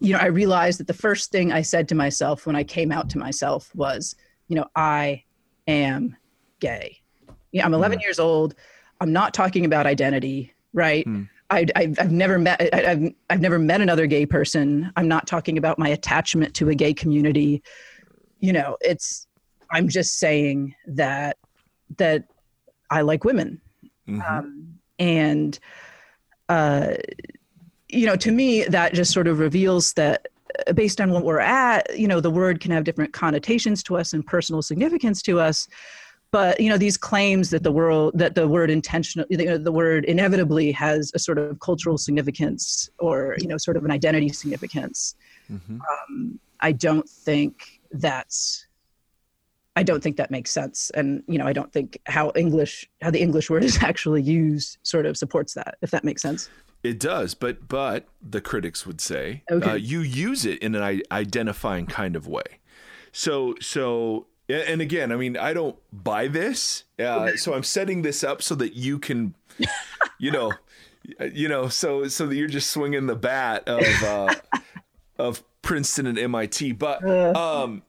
you 0.00 0.12
know 0.12 0.18
I 0.18 0.26
realized 0.26 0.80
that 0.80 0.86
the 0.86 0.94
first 0.94 1.30
thing 1.30 1.52
I 1.52 1.62
said 1.62 1.88
to 1.88 1.94
myself 1.94 2.46
when 2.46 2.56
I 2.56 2.64
came 2.64 2.90
out 2.90 3.10
to 3.10 3.18
myself 3.18 3.74
was, 3.74 4.16
you 4.48 4.56
know, 4.56 4.66
I 4.74 5.24
am 5.68 6.16
gay. 6.58 7.00
Yeah, 7.52 7.64
I'm 7.64 7.74
11 7.74 7.98
mm. 7.98 8.02
years 8.02 8.18
old. 8.18 8.54
I'm 9.00 9.12
not 9.12 9.34
talking 9.34 9.64
about 9.64 9.86
identity, 9.86 10.54
right? 10.72 11.06
Mm. 11.06 11.28
I, 11.50 11.66
have 11.98 12.12
never 12.12 12.38
met 12.38 12.72
I, 12.72 12.90
have 12.90 13.12
I've 13.28 13.40
never 13.40 13.58
met 13.58 13.80
another 13.80 14.06
gay 14.06 14.24
person. 14.24 14.92
I'm 14.96 15.08
not 15.08 15.26
talking 15.26 15.58
about 15.58 15.78
my 15.78 15.88
attachment 15.88 16.54
to 16.54 16.68
a 16.68 16.74
gay 16.74 16.94
community. 16.94 17.62
You 18.38 18.52
know, 18.52 18.76
it's 18.80 19.26
I'm 19.70 19.88
just 19.88 20.18
saying 20.18 20.74
that 20.86 21.38
that 21.98 22.24
I 22.88 23.00
like 23.00 23.24
women, 23.24 23.60
mm-hmm. 24.08 24.20
um, 24.20 24.78
and 24.98 25.58
uh, 26.48 26.94
you 27.92 28.06
know, 28.06 28.16
to 28.16 28.30
me, 28.30 28.64
that 28.64 28.94
just 28.94 29.12
sort 29.12 29.26
of 29.26 29.38
reveals 29.38 29.92
that 29.94 30.28
uh, 30.66 30.72
based 30.72 31.00
on 31.00 31.10
what 31.10 31.24
we're 31.24 31.40
at, 31.40 31.98
you 31.98 32.08
know, 32.08 32.20
the 32.20 32.30
word 32.30 32.60
can 32.60 32.70
have 32.70 32.84
different 32.84 33.12
connotations 33.12 33.82
to 33.84 33.96
us 33.96 34.12
and 34.12 34.26
personal 34.26 34.62
significance 34.62 35.22
to 35.22 35.40
us. 35.40 35.68
But 36.32 36.60
you 36.60 36.68
know 36.68 36.78
these 36.78 36.96
claims 36.96 37.50
that 37.50 37.64
the 37.64 37.72
world 37.72 38.12
that 38.14 38.36
the 38.36 38.46
word 38.46 38.70
intentional 38.70 39.26
you 39.30 39.36
know, 39.36 39.58
the 39.58 39.72
word 39.72 40.04
inevitably 40.04 40.70
has 40.70 41.10
a 41.12 41.18
sort 41.18 41.38
of 41.38 41.58
cultural 41.58 41.98
significance 41.98 42.88
or 43.00 43.34
you 43.40 43.48
know 43.48 43.56
sort 43.56 43.76
of 43.76 43.84
an 43.84 43.90
identity 43.90 44.28
significance. 44.28 45.16
Mm-hmm. 45.50 45.80
um, 45.80 46.38
i 46.60 46.70
don't 46.70 47.08
think 47.08 47.80
that's 47.90 48.66
i 49.74 49.82
don't 49.82 50.00
think 50.00 50.16
that 50.16 50.30
makes 50.30 50.52
sense. 50.52 50.90
And 50.94 51.24
you 51.26 51.38
know 51.38 51.46
i 51.46 51.52
don't 51.52 51.72
think 51.72 51.98
how 52.06 52.30
english 52.36 52.88
how 53.02 53.10
the 53.10 53.20
english 53.20 53.50
word 53.50 53.64
is 53.64 53.78
actually 53.82 54.22
used 54.22 54.78
sort 54.84 55.06
of 55.06 55.16
supports 55.16 55.54
that 55.54 55.78
if 55.82 55.90
that 55.90 56.04
makes 56.04 56.22
sense 56.22 56.48
it 56.82 56.98
does, 56.98 57.34
but 57.34 57.68
but 57.68 58.06
the 58.22 58.40
critics 58.40 58.86
would 58.86 59.00
say 59.00 59.42
okay. 59.50 59.70
uh, 59.70 59.74
you 59.74 60.00
use 60.00 60.44
it 60.44 60.58
in 60.60 60.74
an 60.74 61.02
identifying 61.12 61.86
kind 61.86 62.16
of 62.16 62.26
way. 62.26 62.58
So 63.12 63.54
so 63.60 64.26
and 64.48 64.80
again, 64.80 65.12
I 65.12 65.16
mean, 65.16 65.36
I 65.36 65.52
don't 65.52 65.76
buy 65.92 66.26
this, 66.26 66.84
uh, 66.98 67.36
so 67.36 67.54
I'm 67.54 67.62
setting 67.62 68.02
this 68.02 68.24
up 68.24 68.42
so 68.42 68.54
that 68.56 68.74
you 68.74 68.98
can, 68.98 69.34
you 70.18 70.30
know, 70.30 70.52
you 71.32 71.48
know, 71.48 71.68
so 71.68 72.08
so 72.08 72.26
that 72.26 72.34
you're 72.34 72.48
just 72.48 72.70
swinging 72.70 73.06
the 73.06 73.16
bat 73.16 73.68
of 73.68 74.02
uh, 74.02 74.34
of 75.18 75.42
Princeton 75.62 76.06
and 76.06 76.18
MIT, 76.18 76.72
but 76.72 77.04
um, 77.04 77.82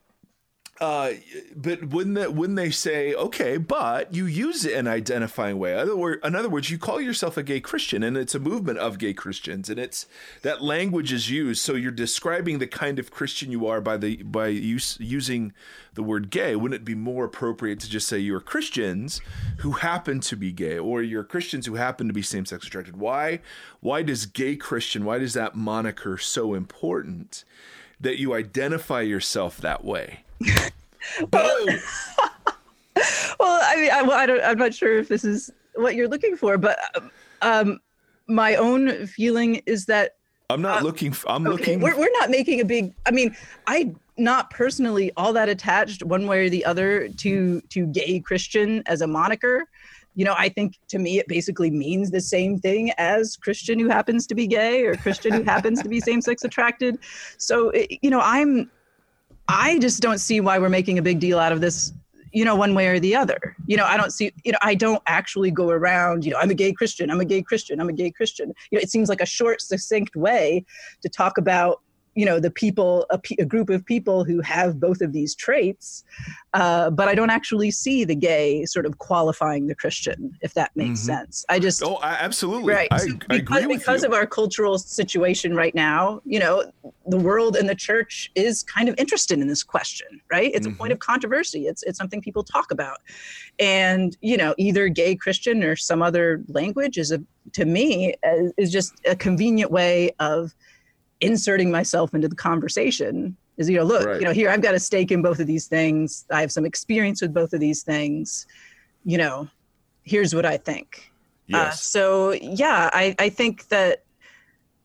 uh, 0.82 1.12
but 1.54 1.90
when 1.90 2.14
the, 2.14 2.28
when 2.28 2.56
they 2.56 2.68
say 2.68 3.14
okay, 3.14 3.56
but 3.56 4.12
you 4.12 4.26
use 4.26 4.64
it 4.64 4.72
in 4.72 4.88
an 4.88 4.92
identifying 4.92 5.56
way. 5.56 5.76
Other 5.76 5.96
word, 5.96 6.18
in 6.24 6.34
other 6.34 6.48
words, 6.48 6.70
you 6.70 6.78
call 6.78 7.00
yourself 7.00 7.36
a 7.36 7.44
gay 7.44 7.60
Christian, 7.60 8.02
and 8.02 8.16
it's 8.16 8.34
a 8.34 8.40
movement 8.40 8.78
of 8.78 8.98
gay 8.98 9.14
Christians, 9.14 9.70
and 9.70 9.78
it's 9.78 10.06
that 10.42 10.60
language 10.60 11.12
is 11.12 11.30
used. 11.30 11.62
So 11.62 11.74
you're 11.74 11.92
describing 11.92 12.58
the 12.58 12.66
kind 12.66 12.98
of 12.98 13.12
Christian 13.12 13.52
you 13.52 13.64
are 13.64 13.80
by 13.80 13.96
the 13.96 14.24
by 14.24 14.48
use, 14.48 14.98
using 14.98 15.52
the 15.94 16.02
word 16.02 16.30
gay. 16.30 16.56
Wouldn't 16.56 16.80
it 16.80 16.84
be 16.84 16.96
more 16.96 17.26
appropriate 17.26 17.78
to 17.78 17.88
just 17.88 18.08
say 18.08 18.18
you're 18.18 18.40
Christians 18.40 19.20
who 19.58 19.72
happen 19.72 20.18
to 20.22 20.36
be 20.36 20.50
gay, 20.50 20.80
or 20.80 21.00
you're 21.00 21.22
Christians 21.22 21.66
who 21.66 21.76
happen 21.76 22.08
to 22.08 22.12
be 22.12 22.22
same 22.22 22.44
sex 22.44 22.66
attracted? 22.66 22.96
Why 22.96 23.38
why 23.78 24.02
does 24.02 24.26
gay 24.26 24.56
Christian? 24.56 25.04
Why 25.04 25.20
does 25.20 25.34
that 25.34 25.54
moniker 25.54 26.18
so 26.18 26.54
important 26.54 27.44
that 28.02 28.20
you 28.20 28.34
identify 28.34 29.00
yourself 29.00 29.58
that 29.58 29.84
way? 29.84 30.24
well, 31.32 31.66
well, 33.40 33.60
I 33.62 33.76
mean, 33.76 33.90
I, 33.90 34.02
well, 34.02 34.12
I 34.12 34.26
don't, 34.26 34.42
I'm 34.42 34.58
not 34.58 34.74
sure 34.74 34.98
if 34.98 35.08
this 35.08 35.24
is 35.24 35.50
what 35.74 35.94
you're 35.94 36.08
looking 36.08 36.36
for, 36.36 36.58
but 36.58 36.78
um, 37.40 37.80
my 38.26 38.56
own 38.56 39.06
feeling 39.06 39.56
is 39.66 39.86
that 39.86 40.16
I'm 40.50 40.62
not 40.62 40.82
uh, 40.82 40.84
looking. 40.84 41.14
I'm 41.26 41.46
okay, 41.46 41.56
looking. 41.56 41.80
We're, 41.80 41.98
we're 41.98 42.12
not 42.20 42.30
making 42.30 42.60
a 42.60 42.64
big. 42.64 42.94
I 43.06 43.10
mean, 43.10 43.34
I 43.66 43.94
not 44.18 44.50
personally 44.50 45.10
all 45.16 45.32
that 45.32 45.48
attached 45.48 46.02
one 46.04 46.26
way 46.26 46.46
or 46.46 46.50
the 46.50 46.64
other 46.64 47.08
to 47.08 47.60
to 47.60 47.86
gay 47.86 48.20
Christian 48.20 48.82
as 48.86 49.00
a 49.00 49.06
moniker. 49.06 49.66
You 50.14 50.24
know, 50.24 50.34
I 50.36 50.48
think 50.48 50.78
to 50.88 50.98
me 50.98 51.18
it 51.18 51.28
basically 51.28 51.70
means 51.70 52.10
the 52.10 52.20
same 52.20 52.58
thing 52.58 52.90
as 52.98 53.36
Christian 53.36 53.78
who 53.78 53.88
happens 53.88 54.26
to 54.26 54.34
be 54.34 54.46
gay 54.46 54.84
or 54.84 54.94
Christian 54.94 55.32
who 55.32 55.42
happens 55.54 55.82
to 55.82 55.88
be 55.88 56.00
same 56.00 56.20
sex 56.20 56.44
attracted. 56.44 56.98
So, 57.38 57.72
you 57.74 58.10
know, 58.10 58.20
I'm 58.22 58.70
I 59.48 59.78
just 59.78 60.00
don't 60.00 60.18
see 60.18 60.40
why 60.40 60.58
we're 60.58 60.68
making 60.68 60.98
a 60.98 61.02
big 61.02 61.20
deal 61.20 61.38
out 61.38 61.52
of 61.52 61.60
this, 61.60 61.92
you 62.32 62.44
know, 62.44 62.54
one 62.54 62.74
way 62.74 62.88
or 62.88 63.00
the 63.00 63.14
other. 63.16 63.56
You 63.66 63.76
know, 63.76 63.84
I 63.84 63.96
don't 63.96 64.12
see, 64.12 64.32
you 64.44 64.52
know, 64.52 64.58
I 64.62 64.74
don't 64.74 65.02
actually 65.06 65.50
go 65.50 65.70
around, 65.70 66.24
you 66.24 66.30
know, 66.30 66.38
I'm 66.38 66.50
a 66.50 66.54
gay 66.54 66.72
Christian, 66.72 67.10
I'm 67.10 67.20
a 67.20 67.24
gay 67.24 67.42
Christian, 67.42 67.80
I'm 67.80 67.88
a 67.88 67.92
gay 67.92 68.10
Christian. 68.10 68.54
You 68.70 68.78
know, 68.78 68.82
it 68.82 68.90
seems 68.90 69.08
like 69.08 69.20
a 69.20 69.26
short, 69.26 69.60
succinct 69.60 70.16
way 70.16 70.64
to 71.02 71.08
talk 71.08 71.38
about 71.38 71.80
you 72.14 72.24
know 72.24 72.38
the 72.38 72.50
people 72.50 73.06
a, 73.10 73.20
a, 73.38 73.44
group 73.44 73.70
of 73.70 73.84
people 73.84 74.24
who 74.24 74.40
have 74.40 74.78
both 74.78 75.00
of 75.00 75.12
these 75.12 75.34
traits 75.34 76.04
uh, 76.54 76.90
but 76.90 77.08
i 77.08 77.14
don't 77.14 77.30
actually 77.30 77.70
see 77.70 78.04
the 78.04 78.14
gay 78.14 78.64
sort 78.66 78.86
of 78.86 78.98
qualifying 78.98 79.66
the 79.66 79.74
christian 79.74 80.36
if 80.42 80.54
that 80.54 80.70
makes 80.74 81.00
mm-hmm. 81.00 81.18
sense 81.18 81.44
i 81.48 81.58
just 81.58 81.82
oh 81.82 81.96
I, 81.96 82.12
absolutely 82.14 82.72
right 82.72 82.88
I, 82.90 82.98
so 82.98 83.06
because, 83.06 83.26
I 83.30 83.34
agree 83.36 83.66
with 83.66 83.78
because 83.78 84.02
you. 84.02 84.08
of 84.08 84.14
our 84.14 84.26
cultural 84.26 84.78
situation 84.78 85.54
right 85.54 85.74
now 85.74 86.20
you 86.24 86.38
know 86.38 86.64
the 87.06 87.18
world 87.18 87.56
and 87.56 87.68
the 87.68 87.74
church 87.74 88.30
is 88.34 88.62
kind 88.62 88.88
of 88.88 88.94
interested 88.98 89.38
in 89.38 89.48
this 89.48 89.62
question 89.62 90.20
right 90.30 90.50
it's 90.54 90.66
mm-hmm. 90.66 90.74
a 90.74 90.78
point 90.78 90.92
of 90.92 90.98
controversy 90.98 91.66
it's 91.66 91.82
it's 91.84 91.98
something 91.98 92.20
people 92.20 92.44
talk 92.44 92.70
about 92.70 92.98
and 93.58 94.16
you 94.20 94.36
know 94.36 94.54
either 94.58 94.88
gay 94.88 95.14
christian 95.14 95.62
or 95.62 95.76
some 95.76 96.02
other 96.02 96.42
language 96.48 96.98
is 96.98 97.10
a 97.10 97.22
to 97.52 97.64
me 97.64 98.14
is 98.56 98.70
just 98.70 98.94
a 99.06 99.16
convenient 99.16 99.70
way 99.70 100.10
of 100.20 100.54
inserting 101.22 101.70
myself 101.70 102.12
into 102.14 102.28
the 102.28 102.36
conversation 102.36 103.36
is 103.56 103.70
you 103.70 103.76
know 103.76 103.84
look 103.84 104.04
right. 104.04 104.20
you 104.20 104.26
know 104.26 104.32
here 104.32 104.50
i've 104.50 104.60
got 104.60 104.74
a 104.74 104.80
stake 104.80 105.10
in 105.10 105.22
both 105.22 105.38
of 105.38 105.46
these 105.46 105.66
things 105.66 106.26
i 106.30 106.40
have 106.40 106.50
some 106.50 106.66
experience 106.66 107.22
with 107.22 107.32
both 107.32 107.52
of 107.52 107.60
these 107.60 107.82
things 107.82 108.46
you 109.04 109.16
know 109.16 109.48
here's 110.02 110.34
what 110.34 110.44
i 110.44 110.56
think 110.56 111.12
uh, 111.52 111.56
yes. 111.56 111.72
Uh, 111.72 111.76
so 111.76 112.32
yeah 112.32 112.90
I, 112.92 113.14
I 113.18 113.28
think 113.28 113.68
that 113.68 114.04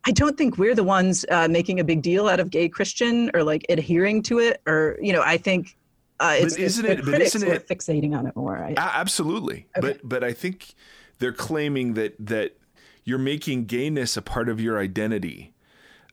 i 0.06 0.12
don't 0.12 0.38
think 0.38 0.58
we're 0.58 0.76
the 0.76 0.84
ones 0.84 1.26
uh, 1.32 1.48
making 1.48 1.80
a 1.80 1.84
big 1.84 2.02
deal 2.04 2.28
out 2.28 2.40
of 2.40 2.52
gay 2.52 2.70
christian 2.70 3.32
or 3.34 3.44
like 3.44 3.66
adhering 3.70 4.22
to 4.24 4.40
it 4.40 4.62
or 4.68 4.98
you 5.02 5.14
know 5.14 5.24
i 5.24 5.38
think 5.38 5.76
uh, 6.20 6.36
it's, 6.36 6.56
but 6.56 6.64
isn't 6.64 6.86
it's 6.86 7.02
it, 7.02 7.12
but 7.12 7.22
isn't 7.22 7.48
it 7.48 7.68
fixating 7.68 8.18
on 8.18 8.26
it 8.26 8.36
more 8.36 8.58
I, 8.58 8.74
absolutely 8.78 9.68
okay. 9.78 9.88
but 9.88 10.00
but 10.04 10.24
i 10.24 10.34
think 10.34 10.76
they're 11.20 11.34
claiming 11.34 11.96
that 11.96 12.16
that 12.20 12.58
you're 13.04 13.18
making 13.18 13.66
gayness 13.66 14.18
a 14.18 14.22
part 14.22 14.50
of 14.50 14.60
your 14.60 14.78
identity 14.78 15.54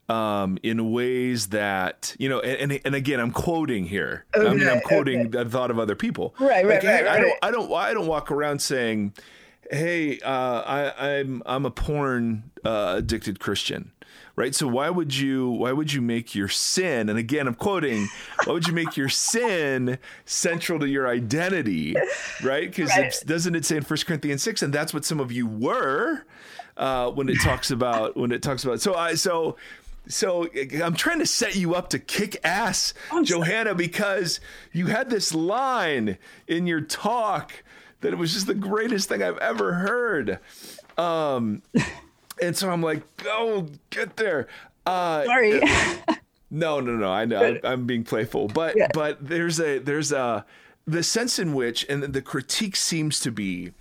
um, 0.08 0.58
in 0.62 0.92
ways 0.92 1.48
that 1.48 2.14
you 2.18 2.28
know, 2.28 2.40
and, 2.40 2.80
and, 2.84 2.94
again, 2.94 3.20
I'm 3.20 3.30
quoting 3.30 3.86
here. 3.86 4.24
Okay, 4.36 4.46
I 4.46 4.54
mean, 4.54 4.68
I'm 4.68 4.80
quoting 4.80 5.20
okay. 5.20 5.44
the 5.44 5.44
thought 5.46 5.70
of 5.70 5.78
other 5.78 5.94
people. 5.94 6.34
Right, 6.38 6.64
right, 6.66 6.82
like, 6.82 6.84
right, 6.84 7.06
I, 7.06 7.20
don't, 7.20 7.38
I 7.42 7.50
don't, 7.50 7.72
I 7.72 7.94
don't 7.94 8.06
walk 8.06 8.30
around 8.30 8.60
saying, 8.60 9.14
"Hey, 9.70 10.20
uh, 10.20 10.60
I, 10.60 11.18
I'm, 11.18 11.42
I'm 11.46 11.64
a 11.64 11.70
porn 11.70 12.50
uh, 12.64 12.96
addicted 12.98 13.40
Christian." 13.40 13.92
right 14.36 14.54
so 14.54 14.66
why 14.66 14.90
would 14.90 15.14
you 15.14 15.48
why 15.48 15.72
would 15.72 15.92
you 15.92 16.00
make 16.00 16.34
your 16.34 16.48
sin 16.48 17.08
and 17.08 17.18
again 17.18 17.46
i'm 17.46 17.54
quoting 17.54 18.08
why 18.44 18.52
would 18.52 18.66
you 18.66 18.72
make 18.72 18.96
your 18.96 19.08
sin 19.08 19.98
central 20.24 20.78
to 20.78 20.88
your 20.88 21.06
identity 21.06 21.94
right 22.42 22.70
because 22.70 22.90
right. 22.90 23.14
doesn't 23.26 23.54
it 23.54 23.64
say 23.64 23.76
in 23.76 23.82
1 23.82 23.98
corinthians 24.06 24.42
6 24.42 24.62
and 24.62 24.72
that's 24.72 24.92
what 24.92 25.04
some 25.04 25.20
of 25.20 25.30
you 25.30 25.46
were 25.46 26.24
uh, 26.76 27.08
when 27.10 27.28
it 27.28 27.40
talks 27.40 27.70
about 27.70 28.16
when 28.16 28.32
it 28.32 28.42
talks 28.42 28.64
about 28.64 28.80
so 28.80 28.94
i 28.94 29.14
so 29.14 29.56
so 30.06 30.48
I'm 30.82 30.94
trying 30.94 31.18
to 31.20 31.26
set 31.26 31.56
you 31.56 31.74
up 31.74 31.88
to 31.90 31.98
kick 31.98 32.36
ass, 32.44 32.94
Johanna, 33.22 33.74
because 33.74 34.40
you 34.72 34.86
had 34.86 35.10
this 35.10 35.34
line 35.34 36.18
in 36.46 36.66
your 36.66 36.80
talk 36.80 37.64
that 38.00 38.12
it 38.12 38.16
was 38.16 38.34
just 38.34 38.46
the 38.46 38.54
greatest 38.54 39.08
thing 39.08 39.22
I've 39.22 39.38
ever 39.38 39.74
heard. 39.74 40.38
Um, 40.98 41.62
and 42.42 42.56
so 42.56 42.70
I'm 42.70 42.82
like, 42.82 43.02
oh, 43.26 43.68
get 43.90 44.16
there. 44.16 44.46
Uh, 44.84 45.24
Sorry. 45.24 45.60
no, 46.50 46.80
no, 46.80 46.96
no. 46.96 47.10
I 47.10 47.24
know 47.24 47.58
I'm 47.64 47.86
being 47.86 48.04
playful, 48.04 48.48
but 48.48 48.76
yeah. 48.76 48.88
but 48.92 49.26
there's 49.26 49.58
a 49.58 49.78
there's 49.78 50.12
a 50.12 50.44
the 50.86 51.02
sense 51.02 51.38
in 51.38 51.54
which, 51.54 51.86
and 51.88 52.02
the 52.02 52.20
critique 52.20 52.76
seems 52.76 53.20
to 53.20 53.32
be 53.32 53.72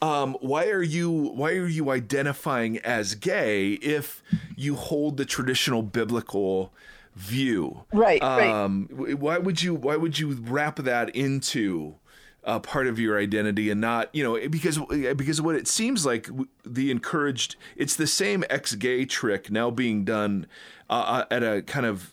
um, 0.00 0.36
why 0.40 0.68
are 0.68 0.82
you 0.82 1.10
why 1.10 1.52
are 1.52 1.66
you 1.66 1.90
identifying 1.90 2.78
as 2.78 3.14
gay 3.14 3.72
if 3.72 4.22
you 4.56 4.76
hold 4.76 5.16
the 5.16 5.24
traditional 5.24 5.82
biblical 5.82 6.72
view? 7.16 7.84
Right. 7.92 8.22
Um, 8.22 8.88
right. 8.92 9.18
Why 9.18 9.38
would 9.38 9.62
you 9.62 9.74
why 9.74 9.96
would 9.96 10.18
you 10.18 10.32
wrap 10.32 10.76
that 10.76 11.10
into 11.10 11.96
uh, 12.44 12.58
part 12.60 12.86
of 12.86 12.98
your 12.98 13.18
identity 13.18 13.70
and 13.70 13.80
not 13.80 14.08
you 14.14 14.22
know 14.22 14.48
because 14.48 14.78
because 15.16 15.42
what 15.42 15.54
it 15.56 15.66
seems 15.66 16.06
like 16.06 16.30
the 16.64 16.90
encouraged 16.90 17.56
it's 17.76 17.96
the 17.96 18.06
same 18.06 18.44
ex-gay 18.48 19.04
trick 19.04 19.50
now 19.50 19.70
being 19.70 20.04
done 20.04 20.46
uh, 20.90 20.92
uh, 20.92 21.24
at 21.30 21.42
a 21.42 21.62
kind 21.62 21.86
of 21.86 22.12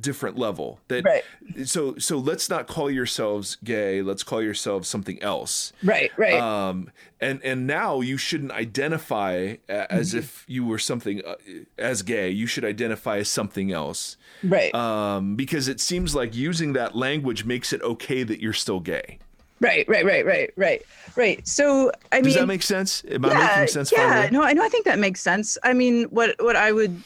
different 0.00 0.38
level 0.38 0.78
that 0.88 1.04
right. 1.04 1.24
so 1.64 1.96
so 1.98 2.16
let's 2.18 2.48
not 2.48 2.66
call 2.66 2.90
yourselves 2.90 3.56
gay 3.64 4.02
let's 4.02 4.22
call 4.22 4.42
yourselves 4.42 4.88
something 4.88 5.20
else 5.22 5.72
right 5.82 6.10
right 6.16 6.34
um 6.34 6.90
and 7.20 7.42
and 7.42 7.66
now 7.66 8.00
you 8.00 8.16
shouldn't 8.16 8.52
identify 8.52 9.56
as 9.68 10.10
mm-hmm. 10.10 10.18
if 10.18 10.44
you 10.46 10.64
were 10.64 10.78
something 10.78 11.24
uh, 11.24 11.34
as 11.78 12.02
gay 12.02 12.30
you 12.30 12.46
should 12.46 12.64
identify 12.64 13.18
as 13.18 13.28
something 13.28 13.72
else 13.72 14.16
right 14.42 14.74
um 14.74 15.34
because 15.36 15.68
it 15.68 15.80
seems 15.80 16.14
like 16.14 16.34
using 16.34 16.72
that 16.72 16.94
language 16.94 17.44
makes 17.44 17.72
it 17.72 17.82
okay 17.82 18.22
that 18.22 18.40
you're 18.40 18.52
still 18.52 18.80
gay 18.80 19.18
Right, 19.60 19.88
right, 19.88 20.04
right, 20.04 20.26
right, 20.26 20.50
right, 20.56 20.82
right. 21.16 21.46
So, 21.46 21.90
I 22.12 22.16
mean, 22.16 22.24
does 22.24 22.34
that 22.34 22.46
make 22.46 22.62
sense? 22.62 23.02
Am 23.08 23.24
yeah, 23.24 23.30
I 23.30 23.56
making 23.60 23.72
sense? 23.72 23.92
Yeah, 23.92 24.28
no, 24.30 24.42
I 24.42 24.52
know. 24.52 24.62
I 24.62 24.68
think 24.68 24.84
that 24.84 24.98
makes 24.98 25.20
sense. 25.20 25.56
I 25.62 25.72
mean, 25.72 26.04
what 26.04 26.34
what 26.40 26.54
I 26.56 26.72
would, 26.72 27.02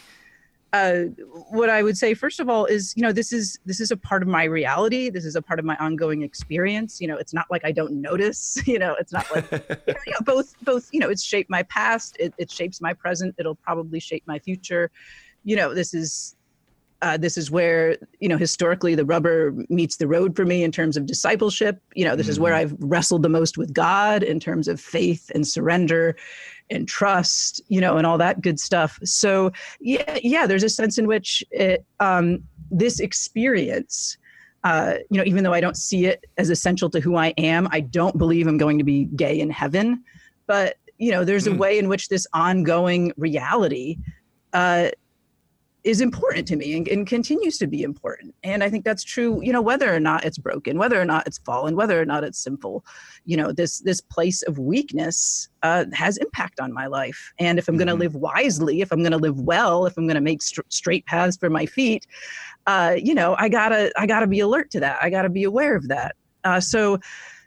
uh, 0.72 1.04
what 1.50 1.70
I 1.70 1.82
would 1.82 1.96
say 1.96 2.12
first 2.12 2.40
of 2.40 2.48
all 2.48 2.66
is, 2.66 2.92
you 2.94 3.02
know, 3.02 3.12
this 3.12 3.32
is 3.32 3.58
this 3.64 3.80
is 3.80 3.90
a 3.90 3.96
part 3.96 4.22
of 4.22 4.28
my 4.28 4.44
reality. 4.44 5.08
This 5.08 5.24
is 5.24 5.34
a 5.34 5.40
part 5.40 5.58
of 5.58 5.64
my 5.64 5.76
ongoing 5.76 6.22
experience. 6.22 7.00
You 7.00 7.08
know, 7.08 7.16
it's 7.16 7.32
not 7.32 7.46
like 7.50 7.64
I 7.64 7.72
don't 7.72 8.00
notice. 8.00 8.56
You 8.68 8.78
know, 8.78 8.94
it's 9.00 9.12
not 9.12 9.26
like 9.34 9.50
you 9.86 10.12
know, 10.12 10.18
both 10.26 10.54
both. 10.62 10.90
You 10.92 11.00
know, 11.00 11.08
it's 11.08 11.22
shaped 11.22 11.48
my 11.48 11.62
past. 11.64 12.16
It, 12.20 12.34
it 12.36 12.50
shapes 12.50 12.82
my 12.82 12.92
present. 12.92 13.34
It'll 13.38 13.54
probably 13.54 13.98
shape 13.98 14.22
my 14.26 14.38
future. 14.38 14.90
You 15.44 15.56
know, 15.56 15.72
this 15.72 15.94
is 15.94 16.36
uh, 17.00 17.16
this 17.16 17.36
is 17.36 17.50
where 17.50 17.96
you 18.20 18.28
know 18.28 18.36
historically 18.36 18.94
the 18.94 19.04
rubber 19.04 19.54
meets 19.68 19.96
the 19.96 20.06
road 20.06 20.34
for 20.34 20.44
me 20.44 20.62
in 20.62 20.72
terms 20.72 20.96
of 20.96 21.06
discipleship 21.06 21.80
you 21.94 22.04
know 22.04 22.16
this 22.16 22.24
mm-hmm. 22.24 22.32
is 22.32 22.40
where 22.40 22.52
mm-hmm. 22.52 22.74
i've 22.74 22.90
wrestled 22.90 23.22
the 23.22 23.28
most 23.28 23.56
with 23.56 23.72
god 23.72 24.22
in 24.22 24.40
terms 24.40 24.68
of 24.68 24.80
faith 24.80 25.30
and 25.34 25.46
surrender 25.46 26.16
and 26.70 26.88
trust 26.88 27.60
you 27.68 27.80
know 27.80 27.96
and 27.96 28.06
all 28.06 28.18
that 28.18 28.40
good 28.40 28.58
stuff 28.58 28.98
so 29.04 29.52
yeah 29.80 30.18
yeah 30.22 30.46
there's 30.46 30.64
a 30.64 30.68
sense 30.68 30.98
in 30.98 31.06
which 31.06 31.44
it, 31.50 31.84
um, 32.00 32.42
this 32.70 33.00
experience 33.00 34.18
uh, 34.64 34.94
you 35.10 35.18
know 35.18 35.24
even 35.24 35.44
though 35.44 35.54
i 35.54 35.60
don't 35.60 35.76
see 35.76 36.06
it 36.06 36.26
as 36.36 36.50
essential 36.50 36.90
to 36.90 37.00
who 37.00 37.16
i 37.16 37.28
am 37.38 37.68
i 37.70 37.80
don't 37.80 38.18
believe 38.18 38.46
i'm 38.46 38.58
going 38.58 38.78
to 38.78 38.84
be 38.84 39.04
gay 39.16 39.38
in 39.38 39.50
heaven 39.50 40.02
but 40.46 40.76
you 40.98 41.12
know 41.12 41.24
there's 41.24 41.46
mm. 41.46 41.54
a 41.54 41.56
way 41.56 41.78
in 41.78 41.88
which 41.88 42.08
this 42.08 42.26
ongoing 42.32 43.12
reality 43.16 43.96
uh, 44.52 44.88
is 45.88 46.02
important 46.02 46.46
to 46.46 46.54
me 46.54 46.76
and, 46.76 46.86
and, 46.86 47.06
continues 47.06 47.56
to 47.56 47.66
be 47.66 47.82
important. 47.82 48.34
And 48.44 48.62
I 48.62 48.68
think 48.68 48.84
that's 48.84 49.02
true, 49.02 49.40
you 49.42 49.52
know, 49.52 49.62
whether 49.62 49.92
or 49.92 49.98
not 49.98 50.22
it's 50.26 50.36
broken, 50.36 50.76
whether 50.76 51.00
or 51.00 51.06
not 51.06 51.26
it's 51.26 51.38
fallen, 51.38 51.76
whether 51.76 51.98
or 51.98 52.04
not 52.04 52.24
it's 52.24 52.38
sinful, 52.38 52.84
you 53.24 53.38
know, 53.38 53.52
this 53.52 53.80
this 53.80 54.02
place 54.02 54.42
of 54.42 54.58
weakness 54.58 55.48
uh, 55.62 55.86
has 55.94 56.18
impact 56.18 56.60
on 56.60 56.74
my 56.74 56.86
life. 56.86 57.32
And 57.38 57.58
if 57.58 57.68
I'm 57.68 57.72
mm-hmm. 57.74 57.86
going 57.86 57.98
to 57.98 58.04
live 58.04 58.14
wisely, 58.14 58.82
if 58.82 58.92
I'm 58.92 58.98
going 58.98 59.12
to 59.12 59.18
live 59.18 59.40
well, 59.40 59.86
if 59.86 59.96
I'm 59.96 60.06
going 60.06 60.16
to 60.16 60.20
make 60.20 60.42
st- 60.42 60.70
straight 60.70 61.06
paths 61.06 61.38
for 61.38 61.48
my 61.48 61.64
feet, 61.64 62.06
uh, 62.66 62.94
you 63.02 63.14
know, 63.14 63.34
I 63.38 63.48
gotta 63.48 63.90
I 63.96 64.06
gotta 64.06 64.26
be 64.26 64.40
alert 64.40 64.70
to 64.72 64.80
that. 64.80 64.98
I 65.00 65.08
gotta 65.08 65.30
be 65.30 65.44
aware 65.44 65.74
of 65.74 65.88
that. 65.88 66.16
Uh, 66.44 66.60
so, 66.60 66.98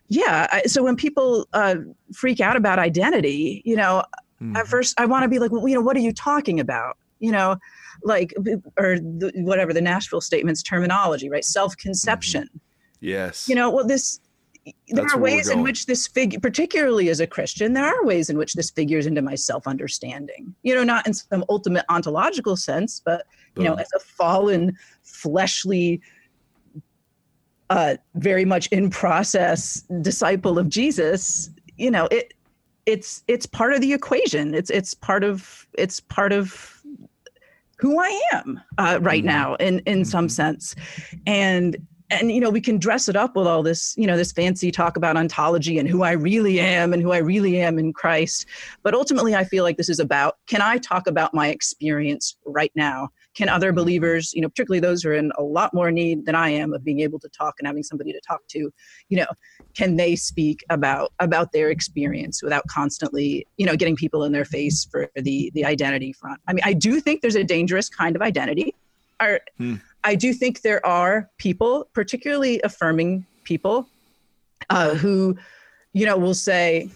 yeah. 0.08 0.48
I, 0.52 0.64
so 0.64 0.84
when 0.84 0.96
people 0.96 1.48
uh, 1.54 1.76
freak 2.12 2.42
out 2.42 2.58
about 2.58 2.80
identity, 2.80 3.62
you 3.64 3.76
know, 3.76 4.04
mm-hmm. 4.42 4.56
at 4.56 4.68
first 4.68 5.00
I 5.00 5.06
want 5.06 5.22
to 5.24 5.30
be 5.30 5.38
like, 5.38 5.52
well, 5.52 5.68
you 5.68 5.76
know, 5.76 5.82
what 5.82 5.96
are 5.96 6.02
you 6.02 6.12
talking 6.12 6.60
about? 6.60 6.98
You 7.20 7.32
know, 7.32 7.58
like 8.04 8.34
or 8.78 9.00
the, 9.00 9.32
whatever 9.36 9.74
the 9.74 9.82
Nashville 9.82 10.22
statements 10.22 10.64
terminology, 10.64 11.30
right? 11.30 11.46
Self-conception. 11.46 12.44
Mm-hmm. 12.44 12.58
Yes. 13.02 13.50
You 13.50 13.56
know, 13.56 13.70
well, 13.70 13.86
this 13.86 14.20
there 14.64 14.74
That's 15.04 15.16
are 15.16 15.20
ways 15.20 15.50
in 15.50 15.64
which 15.64 15.88
this 15.88 16.08
figure, 16.08 16.40
particularly 16.40 17.10
as 17.10 17.20
a 17.20 17.26
Christian, 17.26 17.74
there 17.74 17.86
are 17.86 18.06
ways 18.06 18.30
in 18.30 18.38
which 18.38 18.54
this 18.54 18.70
figures 18.70 19.08
into 19.08 19.22
my 19.22 19.34
self-understanding. 19.34 20.54
You 20.62 20.76
know, 20.76 20.84
not 20.84 21.08
in 21.08 21.14
some 21.14 21.44
ultimate 21.50 21.84
ontological 21.90 22.56
sense, 22.56 23.02
but 23.04 23.26
you 23.56 23.64
know, 23.64 23.74
as 23.74 23.90
a 23.96 24.00
fallen, 24.00 24.78
fleshly, 25.04 26.00
uh, 27.72 27.96
very 28.16 28.46
much 28.46 28.68
in 28.68 28.90
process 28.90 29.82
disciple 30.02 30.60
of 30.60 30.70
Jesus. 30.70 31.50
You 31.78 31.90
know, 31.90 32.08
it 32.12 32.34
it's 32.86 33.24
it's 33.28 33.46
part 33.46 33.74
of 33.74 33.82
the 33.82 33.94
equation. 33.94 34.54
It's 34.54 34.70
it's 34.70 34.94
part 34.94 35.24
of 35.24 35.68
it's 35.74 36.00
part 36.00 36.34
of 36.34 36.81
who 37.82 38.00
I 38.00 38.22
am 38.34 38.62
uh, 38.78 39.00
right 39.02 39.24
mm-hmm. 39.24 39.28
now 39.28 39.56
in 39.56 39.80
in 39.80 40.06
some 40.06 40.28
mm-hmm. 40.28 40.32
sense, 40.32 40.76
and 41.26 41.76
and 42.12 42.32
you 42.32 42.40
know 42.40 42.52
we 42.52 42.62
can 42.62 42.78
dress 42.78 43.10
it 43.10 43.16
up 43.16 43.36
with 43.36 43.48
all 43.48 43.64
this 43.64 43.96
you 43.98 44.06
know 44.06 44.16
this 44.16 44.32
fancy 44.32 44.72
talk 44.72 44.96
about 44.96 45.18
ontology 45.18 45.80
and 45.80 45.90
who 45.90 46.04
I 46.04 46.12
really 46.12 46.60
am 46.60 46.94
and 46.94 47.02
who 47.02 47.12
I 47.12 47.18
really 47.18 47.60
am 47.60 47.80
in 47.80 47.92
Christ, 47.92 48.46
but 48.84 48.94
ultimately 48.94 49.36
I 49.36 49.44
feel 49.44 49.64
like 49.64 49.78
this 49.78 49.90
is 49.90 50.00
about 50.00 50.38
can 50.48 50.62
I 50.62 50.78
talk 50.78 51.08
about 51.08 51.34
my 51.34 51.48
experience 51.48 52.38
right 52.46 52.72
now 52.76 53.10
can 53.34 53.50
other 53.50 53.72
believers 53.72 54.34
you 54.34 54.42
know 54.42 54.50
particularly 54.50 54.80
those 54.80 55.04
who 55.04 55.10
are 55.10 55.14
in 55.14 55.32
a 55.38 55.44
lot 55.44 55.74
more 55.74 55.92
need 55.92 56.26
than 56.26 56.36
i 56.36 56.50
am 56.50 56.74
of 56.74 56.84
being 56.84 57.00
able 57.00 57.20
to 57.20 57.30
talk 57.30 57.56
and 57.60 57.68
having 57.68 57.84
somebody 57.84 58.12
to 58.12 58.20
talk 58.28 58.42
to 58.48 58.72
you 59.10 59.18
know 59.18 59.26
can 59.74 59.96
they 59.96 60.16
speak 60.16 60.64
about 60.70 61.12
about 61.20 61.52
their 61.52 61.70
experience 61.70 62.42
without 62.44 62.66
constantly 62.68 63.46
you 63.58 63.66
know 63.66 63.76
getting 63.76 63.96
people 63.96 64.24
in 64.24 64.32
their 64.32 64.46
face 64.46 64.86
for 64.86 65.10
the 65.16 65.52
the 65.54 65.66
identity 65.66 66.14
front 66.14 66.40
i 66.48 66.54
mean 66.54 66.64
i 66.66 66.74
do 66.74 67.00
think 67.00 67.22
there's 67.22 67.36
a 67.36 67.44
dangerous 67.44 67.90
kind 67.90 68.16
of 68.16 68.22
identity 68.22 68.76
Are, 69.20 69.40
hmm. 69.58 69.76
i 70.04 70.16
do 70.16 70.34
think 70.34 70.62
there 70.62 70.86
are 70.86 71.30
people 71.38 71.88
particularly 71.94 72.62
affirming 72.64 73.26
people 73.44 73.88
uh, 74.70 74.96
who 74.96 75.38
you 75.94 76.06
know 76.06 76.18
will 76.18 76.34
say 76.34 76.90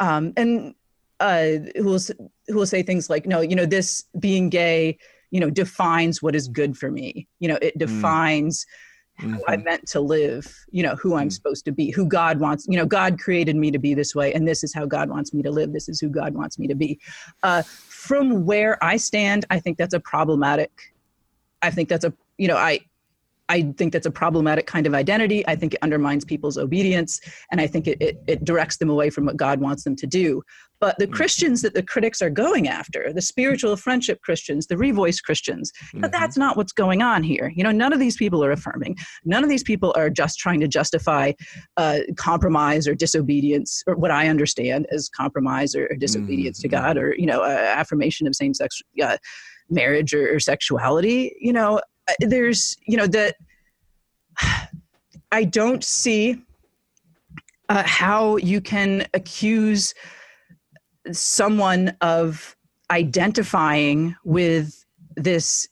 um, 0.00 0.32
and 0.36 0.74
uh, 1.20 1.46
who 1.76 1.84
will 1.84 2.00
who 2.48 2.54
will 2.54 2.66
say 2.66 2.82
things 2.82 3.08
like 3.08 3.26
no 3.26 3.40
you 3.40 3.56
know 3.56 3.66
this 3.66 4.04
being 4.18 4.50
gay 4.50 4.98
you 5.34 5.40
know 5.40 5.50
defines 5.50 6.22
what 6.22 6.36
is 6.36 6.46
good 6.46 6.78
for 6.78 6.92
me 6.92 7.26
you 7.40 7.48
know 7.48 7.58
it 7.60 7.74
mm. 7.74 7.80
defines 7.80 8.64
mm-hmm. 9.20 9.32
how 9.32 9.40
i'm 9.48 9.64
meant 9.64 9.84
to 9.84 10.00
live 10.00 10.56
you 10.70 10.80
know 10.80 10.94
who 10.94 11.16
i'm 11.16 11.28
mm. 11.28 11.32
supposed 11.32 11.64
to 11.64 11.72
be 11.72 11.90
who 11.90 12.06
god 12.06 12.38
wants 12.38 12.66
you 12.68 12.78
know 12.78 12.86
god 12.86 13.18
created 13.18 13.56
me 13.56 13.72
to 13.72 13.78
be 13.80 13.94
this 13.94 14.14
way 14.14 14.32
and 14.32 14.46
this 14.46 14.62
is 14.62 14.72
how 14.72 14.86
god 14.86 15.10
wants 15.10 15.34
me 15.34 15.42
to 15.42 15.50
live 15.50 15.72
this 15.72 15.88
is 15.88 15.98
who 15.98 16.08
god 16.08 16.34
wants 16.34 16.56
me 16.56 16.68
to 16.68 16.76
be 16.76 17.00
uh, 17.42 17.62
from 17.62 18.46
where 18.46 18.82
i 18.82 18.96
stand 18.96 19.44
i 19.50 19.58
think 19.58 19.76
that's 19.76 19.92
a 19.92 20.00
problematic 20.00 20.94
i 21.62 21.70
think 21.70 21.88
that's 21.88 22.04
a 22.04 22.12
you 22.38 22.46
know 22.46 22.56
i 22.56 22.78
I 23.48 23.72
think 23.76 23.92
that's 23.92 24.06
a 24.06 24.10
problematic 24.10 24.66
kind 24.66 24.86
of 24.86 24.94
identity. 24.94 25.46
I 25.46 25.54
think 25.54 25.74
it 25.74 25.80
undermines 25.82 26.24
people's 26.24 26.56
obedience, 26.56 27.20
and 27.50 27.60
I 27.60 27.66
think 27.66 27.86
it, 27.86 27.98
it, 28.00 28.22
it, 28.26 28.44
directs 28.44 28.78
them 28.78 28.88
away 28.88 29.10
from 29.10 29.26
what 29.26 29.36
God 29.36 29.60
wants 29.60 29.84
them 29.84 29.96
to 29.96 30.06
do. 30.06 30.42
But 30.80 30.98
the 30.98 31.04
mm-hmm. 31.04 31.14
Christians 31.14 31.62
that 31.62 31.74
the 31.74 31.82
critics 31.82 32.22
are 32.22 32.30
going 32.30 32.68
after, 32.68 33.12
the 33.12 33.22
spiritual 33.22 33.76
friendship 33.76 34.20
Christians, 34.22 34.66
the 34.66 34.76
revoice 34.76 35.22
Christians, 35.22 35.72
mm-hmm. 35.72 36.00
but 36.00 36.12
that's 36.12 36.36
not 36.36 36.56
what's 36.56 36.72
going 36.72 37.02
on 37.02 37.22
here. 37.22 37.52
You 37.54 37.64
know, 37.64 37.70
none 37.70 37.92
of 37.92 37.98
these 37.98 38.16
people 38.16 38.42
are 38.44 38.50
affirming. 38.50 38.96
None 39.24 39.44
of 39.44 39.50
these 39.50 39.62
people 39.62 39.92
are 39.96 40.08
just 40.08 40.38
trying 40.38 40.60
to 40.60 40.68
justify 40.68 41.32
uh, 41.76 42.00
compromise 42.16 42.88
or 42.88 42.94
disobedience, 42.94 43.82
or 43.86 43.94
what 43.94 44.10
I 44.10 44.28
understand 44.28 44.86
as 44.90 45.10
compromise 45.10 45.74
or, 45.74 45.86
or 45.90 45.96
disobedience 45.96 46.58
mm-hmm. 46.58 46.68
to 46.70 46.76
God, 46.76 46.96
or 46.96 47.14
you 47.16 47.26
know, 47.26 47.42
uh, 47.42 47.74
affirmation 47.76 48.26
of 48.26 48.34
same-sex 48.34 48.80
uh, 49.02 49.18
marriage 49.68 50.14
or, 50.14 50.34
or 50.34 50.40
sexuality. 50.40 51.36
You 51.40 51.52
know, 51.52 51.80
there's 52.20 52.76
you 52.86 52.96
know 52.96 53.06
that 53.06 53.36
I 55.32 55.44
don't 55.44 55.82
see 55.82 56.40
uh, 57.68 57.82
how 57.84 58.36
you 58.36 58.60
can 58.60 59.06
accuse 59.14 59.94
someone 61.12 61.96
of 62.00 62.56
identifying 62.90 64.14
with 64.24 64.84
this 65.16 65.66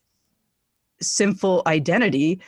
sinful 1.01 1.63
identity 1.67 2.41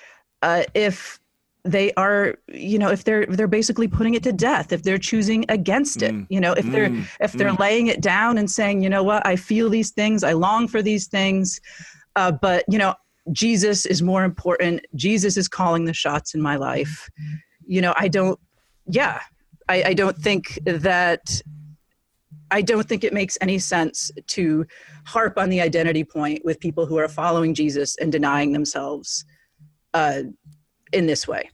uh, 0.43 0.65
if 0.75 1.21
they 1.65 1.93
are 1.95 2.37
you 2.49 2.79
know 2.79 2.91
if 2.91 3.05
they're 3.05 3.25
they're 3.27 3.49
basically 3.49 3.89
putting 3.89 4.15
it 4.15 4.23
to 4.23 4.33
death 4.33 4.71
if 4.71 4.83
they're 4.83 4.99
choosing 4.99 5.47
against 5.49 6.03
it 6.03 6.13
mm. 6.13 6.27
you 6.29 6.39
know 6.39 6.53
if 6.53 6.71
they're 6.71 6.91
mm. 6.91 7.07
if 7.21 7.33
they're 7.33 7.53
mm. 7.53 7.59
laying 7.59 7.87
it 7.87 8.03
down 8.03 8.37
and 8.37 8.51
saying 8.51 8.83
you 8.83 8.91
know 8.91 9.03
what 9.03 9.27
i 9.27 9.35
feel 9.35 9.71
these 9.71 9.91
things 9.91 10.23
i 10.23 10.33
long 10.33 10.69
for 10.69 10.83
these 10.83 11.07
things 11.07 11.61
uh, 12.17 12.31
but 12.31 12.65
you 12.69 12.79
know 12.79 12.95
jesus 13.33 13.87
is 13.87 14.03
more 14.03 14.25
important 14.25 14.85
jesus 14.95 15.37
is 15.37 15.49
calling 15.49 15.85
the 15.85 15.95
shots 15.95 16.35
in 16.35 16.43
my 16.43 16.57
life 16.57 17.09
you 17.67 17.81
know 17.81 17.95
i 17.97 18.09
don't 18.09 18.39
yeah 18.87 19.21
i, 19.69 19.83
I 19.83 19.95
don't 19.95 20.17
think 20.17 20.59
that 20.65 21.43
I 22.51 22.63
don't 22.63 22.89
think 22.89 23.03
it 23.03 23.13
makes 23.13 23.37
any 23.41 23.59
sense 23.59 24.13
to 24.29 24.65
harp 25.07 25.39
on 25.39 25.49
the 25.49 25.61
identity 25.61 26.05
point 26.05 26.45
with 26.45 26.61
people 26.61 26.87
who 26.87 26.99
are 26.99 27.09
following 27.09 27.53
Jesus 27.53 27.97
and 27.97 28.13
denying 28.13 28.53
themselves 28.53 29.25
uh, 29.93 30.23
in 30.93 31.07
this 31.07 31.27
way. 31.27 31.51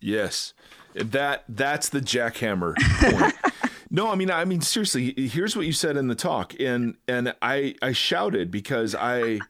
Yes, 0.00 0.54
that 0.94 1.44
that's 1.48 1.88
the 1.88 2.00
jackhammer 2.00 2.76
point. 3.00 3.34
no, 3.90 4.08
I 4.08 4.14
mean, 4.14 4.30
I 4.30 4.44
mean, 4.44 4.60
seriously. 4.60 5.12
Here's 5.26 5.56
what 5.56 5.66
you 5.66 5.72
said 5.72 5.96
in 5.96 6.06
the 6.06 6.14
talk, 6.14 6.54
and 6.60 6.96
and 7.08 7.34
I 7.42 7.74
I 7.82 7.92
shouted 7.92 8.50
because 8.50 8.94
I, 8.94 9.40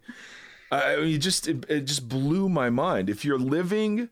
I 0.71 0.97
mean, 0.97 1.21
just 1.21 1.49
it, 1.49 1.65
it 1.69 1.81
just 1.83 2.09
blew 2.09 2.49
my 2.49 2.71
mind. 2.71 3.09
If 3.09 3.25
you're 3.25 3.39
living 3.39 4.09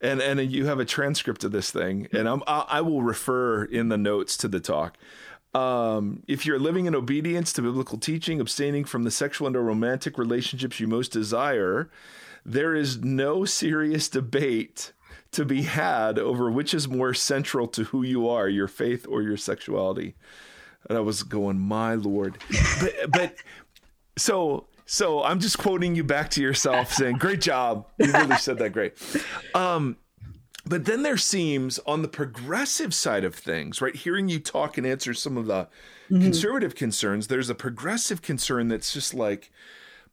and 0.00 0.20
and 0.20 0.40
you 0.50 0.66
have 0.66 0.80
a 0.80 0.84
transcript 0.84 1.44
of 1.44 1.52
this 1.52 1.70
thing, 1.70 2.08
and 2.12 2.28
I'm 2.28 2.42
I 2.46 2.80
will 2.80 3.02
refer 3.02 3.64
in 3.64 3.88
the 3.88 3.98
notes 3.98 4.36
to 4.38 4.48
the 4.48 4.60
talk. 4.60 4.98
Um, 5.54 6.22
if 6.26 6.46
you're 6.46 6.58
living 6.58 6.86
in 6.86 6.94
obedience 6.94 7.52
to 7.54 7.62
biblical 7.62 7.98
teaching, 7.98 8.40
abstaining 8.40 8.84
from 8.84 9.02
the 9.04 9.10
sexual 9.10 9.46
and 9.46 9.54
romantic 9.54 10.16
relationships 10.16 10.80
you 10.80 10.88
most 10.88 11.12
desire, 11.12 11.90
there 12.44 12.74
is 12.74 12.98
no 12.98 13.44
serious 13.44 14.08
debate 14.08 14.92
to 15.32 15.44
be 15.44 15.62
had 15.62 16.18
over 16.18 16.50
which 16.50 16.74
is 16.74 16.88
more 16.88 17.14
central 17.14 17.66
to 17.66 17.84
who 17.84 18.02
you 18.02 18.28
are, 18.28 18.48
your 18.48 18.68
faith 18.68 19.06
or 19.08 19.22
your 19.22 19.36
sexuality. 19.36 20.14
And 20.88 20.98
I 20.98 21.00
was 21.00 21.22
going, 21.22 21.58
my 21.58 21.94
lord, 21.94 22.38
but 22.80 23.10
but 23.10 23.34
so 24.16 24.66
so 24.86 25.22
I'm 25.22 25.40
just 25.40 25.58
quoting 25.58 25.94
you 25.94 26.04
back 26.04 26.30
to 26.30 26.42
yourself, 26.42 26.92
saying, 26.92 27.16
"Great 27.18 27.40
job, 27.40 27.86
you 27.98 28.12
really 28.12 28.36
said 28.36 28.58
that 28.58 28.70
great." 28.70 28.94
Um, 29.54 29.96
but 30.64 30.84
then 30.84 31.02
there 31.02 31.16
seems 31.16 31.78
on 31.80 32.02
the 32.02 32.08
progressive 32.08 32.94
side 32.94 33.24
of 33.24 33.34
things, 33.34 33.80
right? 33.80 33.94
Hearing 33.94 34.28
you 34.28 34.38
talk 34.38 34.78
and 34.78 34.86
answer 34.86 35.12
some 35.12 35.36
of 35.36 35.46
the 35.46 35.68
mm-hmm. 36.10 36.22
conservative 36.22 36.74
concerns, 36.74 37.26
there's 37.26 37.50
a 37.50 37.54
progressive 37.54 38.22
concern 38.22 38.68
that's 38.68 38.92
just 38.92 39.12
like, 39.12 39.50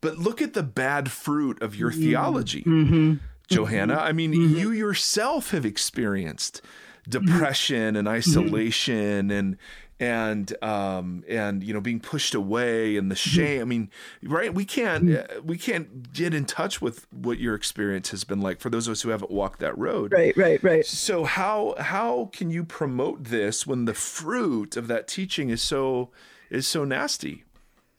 but 0.01 0.17
look 0.17 0.41
at 0.41 0.53
the 0.53 0.63
bad 0.63 1.11
fruit 1.11 1.61
of 1.61 1.75
your 1.75 1.91
mm-hmm. 1.91 2.01
theology, 2.01 2.63
mm-hmm. 2.63 3.13
Johanna. 3.47 3.97
I 3.97 4.11
mean, 4.11 4.33
mm-hmm. 4.33 4.55
you 4.55 4.71
yourself 4.71 5.51
have 5.51 5.65
experienced 5.65 6.61
depression 7.07 7.95
and 7.95 8.07
mm-hmm. 8.07 8.17
isolation 8.17 9.29
and 9.31 9.57
and 9.99 10.61
um 10.63 11.23
and 11.27 11.63
you 11.63 11.73
know 11.73 11.81
being 11.81 11.99
pushed 11.99 12.33
away 12.33 12.95
and 12.95 13.11
the 13.11 13.15
mm-hmm. 13.15 13.37
shame 13.37 13.61
i 13.61 13.65
mean 13.65 13.89
right 14.23 14.53
we 14.53 14.63
can't 14.63 15.05
mm-hmm. 15.05 15.37
uh, 15.37 15.41
we 15.41 15.57
can't 15.57 16.13
get 16.13 16.33
in 16.33 16.45
touch 16.45 16.81
with 16.81 17.05
what 17.11 17.37
your 17.39 17.53
experience 17.53 18.11
has 18.11 18.23
been 18.23 18.39
like 18.39 18.59
for 18.59 18.69
those 18.69 18.87
of 18.87 18.93
us 18.93 19.01
who 19.01 19.09
haven't 19.09 19.31
walked 19.31 19.59
that 19.59 19.77
road 19.77 20.13
right 20.13 20.35
right 20.37 20.63
right 20.63 20.85
so 20.85 21.25
how 21.25 21.75
how 21.79 22.29
can 22.31 22.49
you 22.49 22.63
promote 22.63 23.25
this 23.25 23.67
when 23.67 23.85
the 23.85 23.93
fruit 23.93 24.77
of 24.77 24.87
that 24.87 25.07
teaching 25.07 25.49
is 25.49 25.61
so 25.61 26.09
is 26.49 26.65
so 26.65 26.85
nasty 26.85 27.43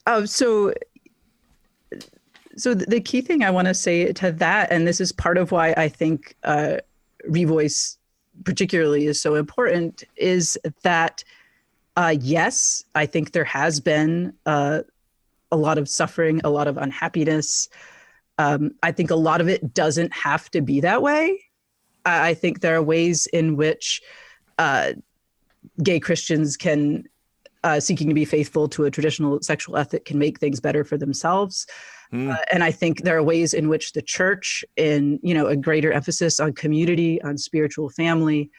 um 0.07 0.25
so 0.25 0.73
so 2.57 2.73
the 2.73 2.99
key 2.99 3.21
thing 3.21 3.43
i 3.43 3.51
want 3.51 3.67
to 3.67 3.73
say 3.73 4.11
to 4.11 4.31
that 4.31 4.71
and 4.71 4.87
this 4.87 4.99
is 4.99 5.11
part 5.11 5.37
of 5.37 5.51
why 5.51 5.73
i 5.77 5.87
think 5.87 6.35
uh 6.43 6.77
revoice 7.29 7.97
particularly 8.43 9.05
is 9.05 9.21
so 9.21 9.35
important 9.35 10.03
is 10.17 10.57
that 10.81 11.23
uh, 11.95 12.15
yes, 12.19 12.83
I 12.95 13.05
think 13.05 13.31
there 13.31 13.43
has 13.43 13.79
been 13.79 14.33
uh, 14.45 14.81
a 15.51 15.57
lot 15.57 15.77
of 15.77 15.89
suffering, 15.89 16.41
a 16.43 16.49
lot 16.49 16.67
of 16.67 16.77
unhappiness. 16.77 17.69
Um, 18.37 18.71
I 18.81 18.91
think 18.91 19.11
a 19.11 19.15
lot 19.15 19.41
of 19.41 19.49
it 19.49 19.73
doesn't 19.73 20.13
have 20.13 20.49
to 20.51 20.61
be 20.61 20.81
that 20.81 21.01
way. 21.01 21.39
I, 22.05 22.29
I 22.29 22.33
think 22.33 22.61
there 22.61 22.75
are 22.75 22.83
ways 22.83 23.27
in 23.27 23.57
which 23.57 24.01
uh, 24.57 24.93
gay 25.83 25.99
Christians 25.99 26.55
can, 26.55 27.07
uh, 27.63 27.79
seeking 27.79 28.07
to 28.07 28.13
be 28.13 28.25
faithful 28.25 28.69
to 28.69 28.85
a 28.85 28.91
traditional 28.91 29.41
sexual 29.41 29.77
ethic, 29.77 30.05
can 30.05 30.17
make 30.17 30.39
things 30.39 30.59
better 30.59 30.83
for 30.83 30.97
themselves. 30.97 31.67
Mm. 32.13 32.33
Uh, 32.33 32.41
and 32.51 32.63
I 32.63 32.71
think 32.71 33.03
there 33.03 33.17
are 33.17 33.23
ways 33.23 33.53
in 33.53 33.69
which 33.69 33.93
the 33.93 34.01
church, 34.01 34.65
in 34.75 35.19
you 35.23 35.33
know 35.33 35.47
a 35.47 35.55
greater 35.55 35.91
emphasis 35.91 36.39
on 36.39 36.53
community, 36.53 37.21
on 37.21 37.37
spiritual 37.37 37.89
family, 37.89 38.49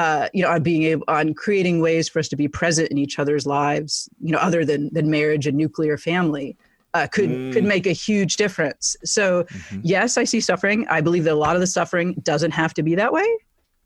uh, 0.00 0.30
you 0.32 0.42
know, 0.42 0.48
on 0.48 0.62
being 0.62 0.84
able 0.84 1.04
on 1.08 1.34
creating 1.34 1.82
ways 1.82 2.08
for 2.08 2.20
us 2.20 2.28
to 2.28 2.36
be 2.36 2.48
present 2.48 2.88
in 2.88 2.96
each 2.96 3.18
other's 3.18 3.44
lives, 3.44 4.08
you 4.18 4.32
know, 4.32 4.38
other 4.38 4.64
than 4.64 4.88
than 4.94 5.10
marriage 5.10 5.46
and 5.46 5.58
nuclear 5.58 5.98
family, 5.98 6.56
uh, 6.94 7.06
could 7.06 7.28
mm. 7.28 7.52
could 7.52 7.64
make 7.64 7.86
a 7.86 7.92
huge 7.92 8.38
difference. 8.38 8.96
So, 9.04 9.44
mm-hmm. 9.44 9.80
yes, 9.82 10.16
I 10.16 10.24
see 10.24 10.40
suffering. 10.40 10.86
I 10.88 11.02
believe 11.02 11.24
that 11.24 11.34
a 11.34 11.42
lot 11.46 11.54
of 11.54 11.60
the 11.60 11.66
suffering 11.66 12.14
doesn't 12.22 12.52
have 12.52 12.72
to 12.74 12.82
be 12.82 12.94
that 12.94 13.12
way. 13.12 13.28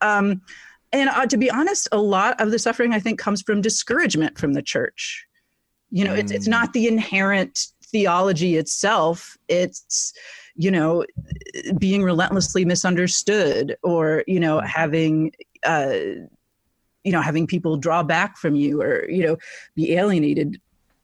Um, 0.02 0.40
and 0.92 1.10
uh, 1.10 1.26
to 1.26 1.36
be 1.36 1.50
honest, 1.50 1.88
a 1.90 1.98
lot 1.98 2.40
of 2.40 2.52
the 2.52 2.60
suffering 2.60 2.92
I 2.92 3.00
think 3.00 3.18
comes 3.18 3.42
from 3.42 3.60
discouragement 3.60 4.38
from 4.38 4.52
the 4.52 4.62
church. 4.62 5.26
You 5.90 6.04
know, 6.04 6.14
mm. 6.14 6.18
it's 6.18 6.30
it's 6.30 6.46
not 6.46 6.72
the 6.74 6.86
inherent 6.86 7.58
theology 7.82 8.56
itself. 8.56 9.36
It's 9.48 10.12
you 10.54 10.70
know 10.70 11.04
being 11.76 12.04
relentlessly 12.04 12.64
misunderstood 12.64 13.76
or 13.82 14.22
you 14.28 14.38
know 14.38 14.58
mm. 14.58 14.66
having 14.66 15.32
uh, 15.64 15.94
you 17.04 17.12
know 17.12 17.20
having 17.20 17.46
people 17.46 17.76
draw 17.76 18.02
back 18.02 18.36
from 18.36 18.54
you 18.54 18.82
or 18.82 19.08
you 19.08 19.24
know 19.24 19.36
be 19.74 19.92
alienated 19.92 20.60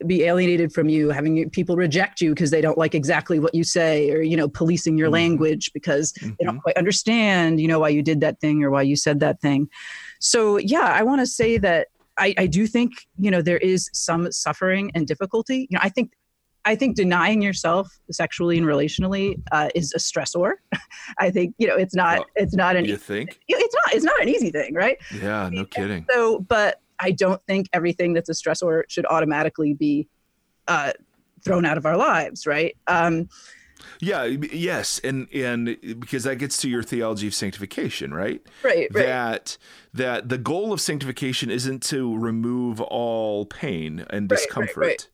be 0.07 0.23
alienated 0.23 0.73
from 0.73 0.89
you 0.89 1.11
having 1.11 1.51
people 1.51 1.77
reject 1.77 2.23
you 2.23 2.31
because 2.31 2.51
they 2.51 2.63
don't 2.63 2.79
like 2.79 2.95
exactly 2.95 3.39
what 3.39 3.55
you 3.55 3.63
say 3.63 4.11
or 4.11 4.23
you 4.23 4.37
know 4.37 4.49
policing 4.49 4.97
your 4.97 5.09
mm-hmm. 5.09 5.15
language 5.15 5.71
because 5.75 6.13
mm-hmm. 6.13 6.31
they 6.39 6.45
don't 6.45 6.55
mm-hmm. 6.55 6.63
quite 6.63 6.77
understand 6.77 7.61
you 7.61 7.69
know 7.69 7.79
why 7.79 7.89
you 7.89 8.03
did 8.03 8.21
that 8.21 8.41
thing 8.41 8.65
or 8.65 8.71
why 8.71 8.83
you 8.83 8.97
said 8.97 9.21
that 9.21 9.41
thing 9.41 9.69
so 10.19 10.57
yeah 10.57 10.93
i 10.95 11.03
want 11.03 11.21
to 11.21 11.27
say 11.27 11.59
that 11.59 11.89
I, 12.19 12.35
I 12.39 12.47
do 12.47 12.67
think 12.67 12.93
you 13.19 13.31
know 13.31 13.43
there 13.43 13.59
is 13.59 13.91
some 13.93 14.33
suffering 14.33 14.91
and 14.95 15.07
difficulty 15.07 15.67
you 15.71 15.77
know 15.77 15.81
i 15.83 15.91
think 15.91 16.13
I 16.65 16.75
think 16.75 16.97
denying 16.97 17.43
yourself 17.43 17.89
sexually 18.11 18.59
and 18.59 18.67
relationally 18.67 19.41
uh, 19.53 19.71
is 19.75 19.93
a 19.95 19.99
stressor. 19.99 20.55
I 21.19 21.31
think 21.31 21.55
you 21.59 21.67
know 21.67 21.77
it's 21.77 21.95
not 21.95 22.19
well, 22.19 22.27
it's 22.37 22.55
not 22.55 22.77
an 22.77 22.85
you 22.85 22.97
think 22.97 23.41
it's 23.49 23.75
not 23.75 23.95
it's 23.95 24.05
not 24.05 24.21
an 24.21 24.29
easy 24.29 24.51
thing, 24.51 24.75
right? 24.75 24.99
Yeah, 25.21 25.49
no 25.51 25.65
kidding. 25.65 26.07
So, 26.11 26.41
but 26.41 26.81
I 26.99 27.13
don't 27.13 27.43
think 27.47 27.69
everything 27.73 28.13
that's 28.13 28.29
a 28.29 28.35
stressor 28.35 28.83
should 28.89 29.07
automatically 29.07 29.75
be 29.75 30.09
uh, 30.69 30.93
thrown 31.45 31.65
out 31.65 31.79
of 31.79 31.87
our 31.87 31.97
lives, 31.97 32.47
right? 32.47 32.77
Um, 32.87 33.29
yeah, 34.01 34.25
yes, 34.25 34.99
and 35.03 35.29
and 35.33 35.79
because 35.99 36.25
that 36.25 36.37
gets 36.37 36.57
to 36.59 36.69
your 36.69 36.83
theology 36.83 37.27
of 37.27 37.35
sanctification, 37.35 38.13
right? 38.13 38.43
Right, 38.63 38.89
right. 38.93 39.07
That 39.07 39.59
that 39.95 40.29
the 40.29 40.39
goal 40.39 40.73
of 40.73 40.81
sanctification 40.81 41.51
isn't 41.51 41.83
to 41.85 42.17
remove 42.17 42.81
all 42.81 43.47
pain 43.47 44.05
and 44.11 44.29
discomfort. 44.29 44.77
Right, 44.77 44.87
right, 44.87 45.09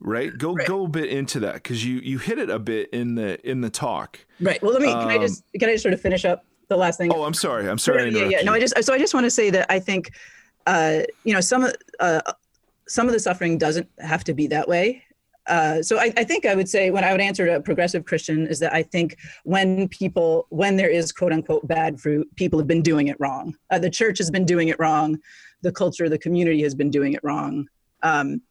right? 0.00 0.36
Go 0.36 0.54
right. 0.54 0.66
go 0.66 0.84
a 0.84 0.88
bit 0.88 1.10
into 1.10 1.40
that 1.40 1.54
because 1.54 1.84
you 1.84 1.96
you 2.00 2.18
hit 2.18 2.38
it 2.38 2.50
a 2.50 2.58
bit 2.58 2.90
in 2.90 3.14
the 3.14 3.48
in 3.48 3.60
the 3.60 3.70
talk. 3.70 4.18
Right. 4.40 4.62
Well, 4.62 4.72
let 4.72 4.82
me. 4.82 4.88
Um, 4.88 5.00
can 5.00 5.10
I 5.10 5.18
just 5.18 5.44
can 5.58 5.68
I 5.68 5.72
just 5.72 5.82
sort 5.82 5.94
of 5.94 6.00
finish 6.00 6.24
up 6.24 6.44
the 6.68 6.76
last 6.76 6.98
thing? 6.98 7.12
Oh, 7.12 7.24
I'm 7.24 7.34
sorry. 7.34 7.68
I'm 7.68 7.78
sorry. 7.78 8.10
Yeah, 8.10 8.22
yeah. 8.22 8.28
yeah. 8.28 8.42
No, 8.42 8.52
I 8.52 8.60
just 8.60 8.82
so 8.82 8.92
I 8.92 8.98
just 8.98 9.14
want 9.14 9.24
to 9.24 9.30
say 9.30 9.50
that 9.50 9.66
I 9.70 9.78
think, 9.78 10.12
uh, 10.66 11.00
you 11.24 11.34
know, 11.34 11.40
some 11.40 11.68
uh, 12.00 12.20
some 12.88 13.06
of 13.06 13.12
the 13.12 13.20
suffering 13.20 13.58
doesn't 13.58 13.88
have 13.98 14.24
to 14.24 14.34
be 14.34 14.46
that 14.48 14.68
way. 14.68 15.04
Uh, 15.46 15.82
so 15.82 15.98
I, 15.98 16.12
I, 16.16 16.22
think 16.22 16.46
I 16.46 16.54
would 16.54 16.68
say 16.68 16.90
when 16.90 17.02
I 17.02 17.10
would 17.10 17.20
answer 17.20 17.44
to 17.46 17.56
a 17.56 17.60
progressive 17.60 18.04
Christian 18.04 18.46
is 18.46 18.60
that 18.60 18.72
I 18.72 18.82
think 18.82 19.16
when 19.44 19.88
people 19.88 20.46
when 20.50 20.76
there 20.76 20.88
is 20.88 21.10
quote 21.12 21.32
unquote 21.32 21.66
bad 21.66 22.00
fruit, 22.00 22.28
people 22.36 22.58
have 22.58 22.68
been 22.68 22.82
doing 22.82 23.08
it 23.08 23.16
wrong. 23.18 23.56
Uh, 23.70 23.78
the 23.78 23.90
church 23.90 24.18
has 24.18 24.30
been 24.30 24.44
doing 24.44 24.68
it 24.68 24.78
wrong. 24.78 25.18
The 25.62 25.72
culture, 25.72 26.08
the 26.08 26.18
community 26.18 26.62
has 26.62 26.74
been 26.74 26.90
doing 26.90 27.14
it 27.14 27.20
wrong. 27.24 27.66
Um, 28.02 28.42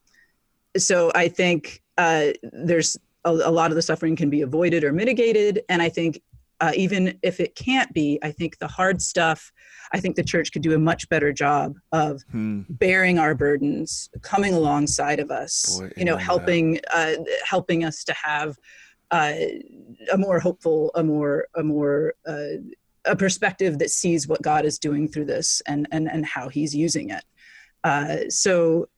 so 0.80 1.12
I 1.16 1.28
think 1.28 1.82
uh, 1.98 2.28
there's 2.44 2.98
a, 3.26 3.32
a, 3.32 3.52
lot 3.52 3.72
of 3.72 3.76
the 3.76 3.82
suffering 3.82 4.16
can 4.16 4.30
be 4.30 4.42
avoided 4.42 4.84
or 4.84 4.94
mitigated. 4.94 5.62
And 5.70 5.82
I 5.82 5.90
think 5.90 6.22
uh, 6.62 6.72
even 6.76 7.18
if 7.22 7.40
it 7.40 7.56
can't 7.56 7.92
be, 7.94 8.20
I 8.22 8.32
think 8.32 8.58
the 8.60 8.68
hard 8.68 9.02
stuff, 9.02 9.52
I 9.94 10.00
think 10.00 10.16
the 10.16 10.24
church 10.24 10.52
could 10.52 10.62
do 10.62 10.74
a 10.74 10.80
much 10.80 11.08
better 11.10 11.32
job 11.32 11.76
of 11.92 12.22
hmm. 12.32 12.62
bearing 12.70 13.18
our 13.18 13.34
burdens, 13.34 14.10
coming 14.22 14.54
alongside 14.54 15.20
of 15.20 15.32
us, 15.32 15.80
Boy, 15.80 15.92
you 15.96 16.06
know, 16.06 16.18
helping 16.18 16.80
uh, 16.94 17.14
helping 17.46 17.84
us 17.84 18.04
to 18.04 18.14
have 18.14 18.58
uh, 19.12 19.34
a 20.12 20.18
more 20.18 20.40
hopeful, 20.40 20.92
a 20.96 21.04
more 21.04 21.48
a 21.56 21.64
more 21.64 22.14
uh, 22.28 22.60
a 23.06 23.16
perspective 23.16 23.80
that 23.80 23.90
sees 23.90 24.28
what 24.28 24.42
God 24.42 24.66
is 24.66 24.78
doing 24.78 25.08
through 25.08 25.26
this 25.26 25.62
and 25.66 25.88
and 25.92 26.10
and 26.12 26.26
how 26.26 26.50
He's 26.50 26.76
using 26.76 27.10
it. 27.10 27.24
Uh, 27.84 28.18
so 28.30 28.90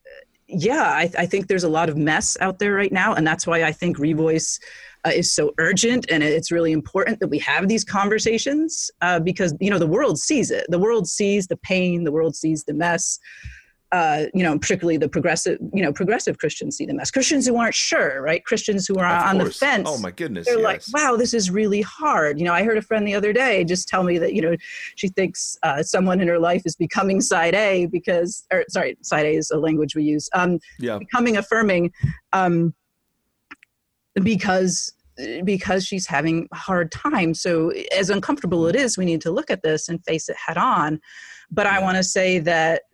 yeah, 0.52 0.82
I, 0.82 1.10
I, 1.18 1.26
think 1.26 1.46
there's 1.46 1.64
a 1.64 1.68
lot 1.68 1.88
of 1.88 1.96
mess 1.96 2.36
out 2.40 2.58
there 2.58 2.74
right 2.74 2.92
now, 2.92 3.14
and 3.14 3.26
that's 3.26 3.46
why 3.46 3.64
I 3.64 3.72
think 3.72 3.98
Revoice 3.98 4.60
uh, 5.06 5.10
is 5.10 5.32
so 5.32 5.52
urgent, 5.58 6.06
and 6.10 6.22
it's 6.22 6.52
really 6.52 6.72
important 6.72 7.20
that 7.20 7.28
we 7.28 7.38
have 7.38 7.68
these 7.68 7.84
conversations 7.84 8.90
uh, 9.00 9.18
because 9.18 9.54
you 9.60 9.70
know 9.70 9.78
the 9.78 9.86
world 9.86 10.18
sees 10.18 10.50
it. 10.50 10.66
The 10.68 10.78
world 10.78 11.08
sees 11.08 11.46
the 11.46 11.56
pain. 11.56 12.04
The 12.04 12.12
world 12.12 12.36
sees 12.36 12.64
the 12.64 12.74
mess 12.74 13.18
uh, 13.92 14.24
you 14.32 14.42
know, 14.42 14.58
particularly 14.58 14.96
the 14.96 15.08
progressive, 15.08 15.58
you 15.74 15.82
know, 15.82 15.92
progressive 15.92 16.38
Christians 16.38 16.78
see 16.78 16.86
them 16.86 16.98
as 16.98 17.10
Christians 17.10 17.46
who 17.46 17.56
aren't 17.56 17.74
sure, 17.74 18.22
right? 18.22 18.42
Christians 18.42 18.86
who 18.86 18.98
are 18.98 19.06
of 19.06 19.22
on 19.22 19.38
course. 19.38 19.58
the 19.58 19.66
fence. 19.66 19.88
Oh 19.90 19.98
my 19.98 20.10
goodness. 20.10 20.46
They're 20.46 20.58
yes. 20.58 20.90
like, 20.92 21.02
wow, 21.02 21.16
this 21.16 21.34
is 21.34 21.50
really 21.50 21.82
hard. 21.82 22.38
You 22.38 22.46
know, 22.46 22.54
I 22.54 22.62
heard 22.62 22.78
a 22.78 22.82
friend 22.82 23.06
the 23.06 23.14
other 23.14 23.34
day 23.34 23.64
just 23.64 23.88
tell 23.88 24.02
me 24.02 24.16
that, 24.16 24.32
you 24.32 24.40
know, 24.40 24.56
she 24.96 25.08
thinks 25.08 25.58
uh, 25.62 25.82
someone 25.82 26.22
in 26.22 26.28
her 26.28 26.38
life 26.38 26.62
is 26.64 26.74
becoming 26.74 27.20
side 27.20 27.54
A 27.54 27.84
because, 27.86 28.46
or 28.50 28.64
sorry, 28.70 28.96
side 29.02 29.26
A 29.26 29.34
is 29.34 29.50
a 29.50 29.58
language 29.58 29.94
we 29.94 30.04
use. 30.04 30.30
Um, 30.32 30.58
yeah. 30.78 30.96
Becoming 30.98 31.36
affirming 31.36 31.92
um, 32.32 32.74
because 34.14 34.94
because 35.44 35.84
she's 35.84 36.06
having 36.06 36.48
a 36.52 36.56
hard 36.56 36.90
time. 36.90 37.34
So 37.34 37.70
as 37.94 38.08
uncomfortable 38.08 38.66
it 38.66 38.74
is, 38.74 38.96
we 38.96 39.04
need 39.04 39.20
to 39.20 39.30
look 39.30 39.50
at 39.50 39.62
this 39.62 39.90
and 39.90 40.02
face 40.06 40.30
it 40.30 40.36
head 40.36 40.56
on. 40.56 40.98
But 41.50 41.66
yeah. 41.66 41.76
I 41.76 41.82
want 41.82 41.98
to 41.98 42.02
say 42.02 42.38
that 42.38 42.84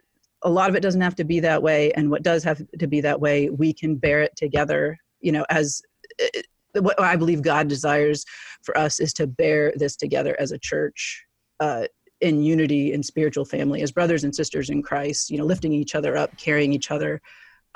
a 0.42 0.50
lot 0.50 0.70
of 0.70 0.76
it 0.76 0.80
doesn't 0.80 1.00
have 1.00 1.16
to 1.16 1.24
be 1.24 1.40
that 1.40 1.62
way 1.62 1.92
and 1.92 2.10
what 2.10 2.22
does 2.22 2.44
have 2.44 2.62
to 2.78 2.86
be 2.86 3.00
that 3.00 3.20
way 3.20 3.50
we 3.50 3.72
can 3.72 3.96
bear 3.96 4.22
it 4.22 4.34
together 4.36 4.96
you 5.20 5.32
know 5.32 5.44
as 5.50 5.82
what 6.74 7.00
I 7.00 7.16
believe 7.16 7.42
God 7.42 7.68
desires 7.68 8.24
for 8.62 8.76
us 8.76 9.00
is 9.00 9.12
to 9.14 9.26
bear 9.26 9.72
this 9.76 9.96
together 9.96 10.36
as 10.38 10.52
a 10.52 10.58
church. 10.58 11.24
Uh, 11.60 11.86
in 12.20 12.42
unity 12.42 12.92
and 12.92 13.06
spiritual 13.06 13.44
family 13.44 13.80
as 13.80 13.92
brothers 13.92 14.24
and 14.24 14.34
sisters 14.34 14.70
in 14.70 14.82
Christ, 14.82 15.30
you 15.30 15.38
know, 15.38 15.44
lifting 15.44 15.72
each 15.72 15.94
other 15.94 16.16
up, 16.16 16.36
carrying 16.36 16.72
each 16.72 16.90
other, 16.90 17.22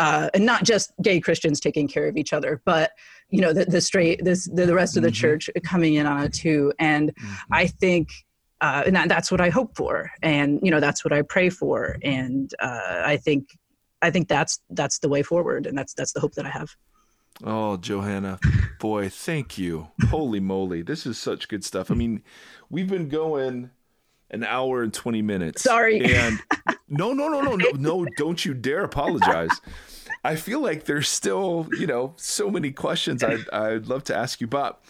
uh, 0.01 0.31
and 0.35 0.45
not 0.45 0.65
just 0.65 0.93
gay 1.01 1.21
Christians 1.21 1.61
taking 1.61 1.87
care 1.87 2.09
of 2.09 2.17
each 2.17 2.33
other, 2.33 2.61
but 2.65 2.91
you 3.29 3.41
know 3.41 3.53
the, 3.53 3.65
the 3.67 3.81
straight 3.81 4.25
this 4.25 4.49
the, 4.53 4.67
the 4.67 4.75
rest 4.75 4.97
of 4.97 5.05
the 5.05 5.11
mm-hmm. 5.11 5.15
church 5.15 5.51
coming 5.63 5.95
in 5.95 6.07
on 6.07 6.25
it 6.25 6.33
too. 6.33 6.73
And 6.81 7.15
mm-hmm. 7.15 7.53
I 7.53 7.69
think 7.69 8.09
uh, 8.63 8.85
and 8.87 8.97
that, 8.97 9.09
that's 9.09 9.31
what 9.31 9.41
I 9.41 9.51
hope 9.51 9.77
for, 9.77 10.11
and 10.23 10.61
you 10.63 10.71
know 10.71 10.81
that's 10.81 11.05
what 11.05 11.13
I 11.13 11.23
pray 11.23 11.51
for, 11.51 11.99
and 12.03 12.55
uh, 12.61 13.03
I 13.05 13.19
think 13.19 13.49
I 14.01 14.11
think 14.11 14.29
that's 14.29 14.61
that's 14.71 15.01
the 15.01 15.09
way 15.09 15.23
forward, 15.23 15.67
and 15.67 15.77
that's 15.77 15.93
that's 15.95 16.13
the 16.13 16.21
hope 16.21 16.35
that 16.35 16.47
I 16.47 16.51
have. 16.51 16.71
Oh, 17.45 17.77
Johanna, 17.77 18.39
boy, 18.79 19.09
thank 19.09 19.59
you. 19.59 19.89
Holy 20.09 20.39
moly, 20.39 20.83
this 20.83 21.07
is 21.07 21.19
such 21.19 21.49
good 21.49 21.65
stuff. 21.65 21.91
I 21.91 21.95
mean, 21.95 22.23
we've 22.71 22.89
been 22.89 23.09
going 23.09 23.71
an 24.31 24.45
hour 24.45 24.83
and 24.83 24.93
20 24.93 25.23
minutes. 25.23 25.63
Sorry. 25.63 26.05
And 26.05 26.39
no, 26.89 27.13
no, 27.13 27.29
no, 27.29 27.41
no, 27.41 27.57
no, 27.57 27.71
no, 27.71 28.07
don't 28.17 28.45
you 28.45 28.55
dare 28.55 28.85
apologize. 28.85 29.61
I 30.25 30.37
feel 30.37 30.61
like 30.61 30.85
there's 30.85 31.09
still, 31.09 31.69
you 31.79 31.87
know, 31.87 32.15
so 32.17 32.51
many 32.51 32.71
questions 32.71 33.23
I'd, 33.23 33.49
I'd 33.51 33.87
love 33.87 34.05
to 34.05 34.17
ask 34.17 34.41
you, 34.41 34.47
but 34.47 34.83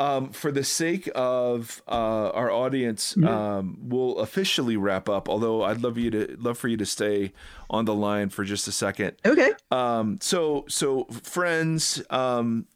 um, 0.00 0.30
for 0.30 0.50
the 0.50 0.64
sake 0.64 1.10
of 1.14 1.82
uh, 1.86 2.30
our 2.30 2.50
audience, 2.50 3.12
mm-hmm. 3.12 3.28
um, 3.28 3.78
we'll 3.82 4.18
officially 4.18 4.78
wrap 4.78 5.10
up. 5.10 5.28
Although 5.28 5.62
I'd 5.62 5.82
love 5.82 5.98
you 5.98 6.10
to 6.10 6.36
love 6.40 6.56
for 6.56 6.68
you 6.68 6.78
to 6.78 6.86
stay 6.86 7.34
on 7.68 7.84
the 7.84 7.94
line 7.94 8.30
for 8.30 8.42
just 8.42 8.66
a 8.66 8.72
second. 8.72 9.12
Okay. 9.26 9.52
Um, 9.70 10.18
so 10.22 10.64
so 10.68 11.04
friends, 11.04 12.02
um, 12.08 12.66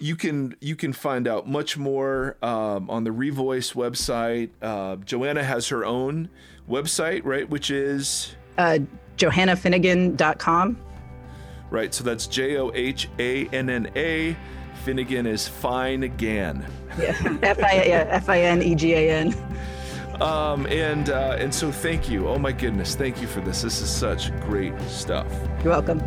you 0.00 0.16
can 0.16 0.56
you 0.60 0.74
can 0.74 0.92
find 0.92 1.28
out 1.28 1.48
much 1.48 1.78
more 1.78 2.36
um, 2.42 2.90
on 2.90 3.04
the 3.04 3.10
Revoice 3.10 3.74
website. 3.74 4.50
Uh, 4.60 4.96
Johanna 4.96 5.44
has 5.44 5.68
her 5.68 5.84
own 5.84 6.28
website, 6.68 7.24
right? 7.24 7.48
Which 7.48 7.70
is 7.70 8.34
uh, 8.58 8.80
johannafinegan.com. 9.16 10.76
Right. 11.70 11.94
So 11.94 12.02
that's 12.02 12.26
J 12.26 12.56
O 12.56 12.72
H 12.74 13.08
A 13.20 13.46
N 13.50 13.70
N 13.70 13.92
A. 13.94 14.36
Finegan 14.84 15.26
is 15.26 15.46
fine 15.48 16.02
again. 16.02 16.66
Yeah. 16.98 17.38
F 17.42 18.28
I 18.28 18.40
N 18.40 18.62
E 18.62 18.74
G 18.74 18.94
A 18.94 19.10
N. 19.10 19.34
Um, 20.20 20.66
and 20.66 21.10
uh, 21.10 21.36
and 21.38 21.54
so 21.54 21.72
thank 21.72 22.08
you. 22.10 22.28
Oh 22.28 22.38
my 22.38 22.52
goodness, 22.52 22.94
thank 22.94 23.20
you 23.20 23.26
for 23.26 23.40
this. 23.40 23.62
This 23.62 23.80
is 23.80 23.90
such 23.90 24.30
great 24.40 24.78
stuff. 24.82 25.26
You're 25.64 25.72
welcome. 25.72 26.00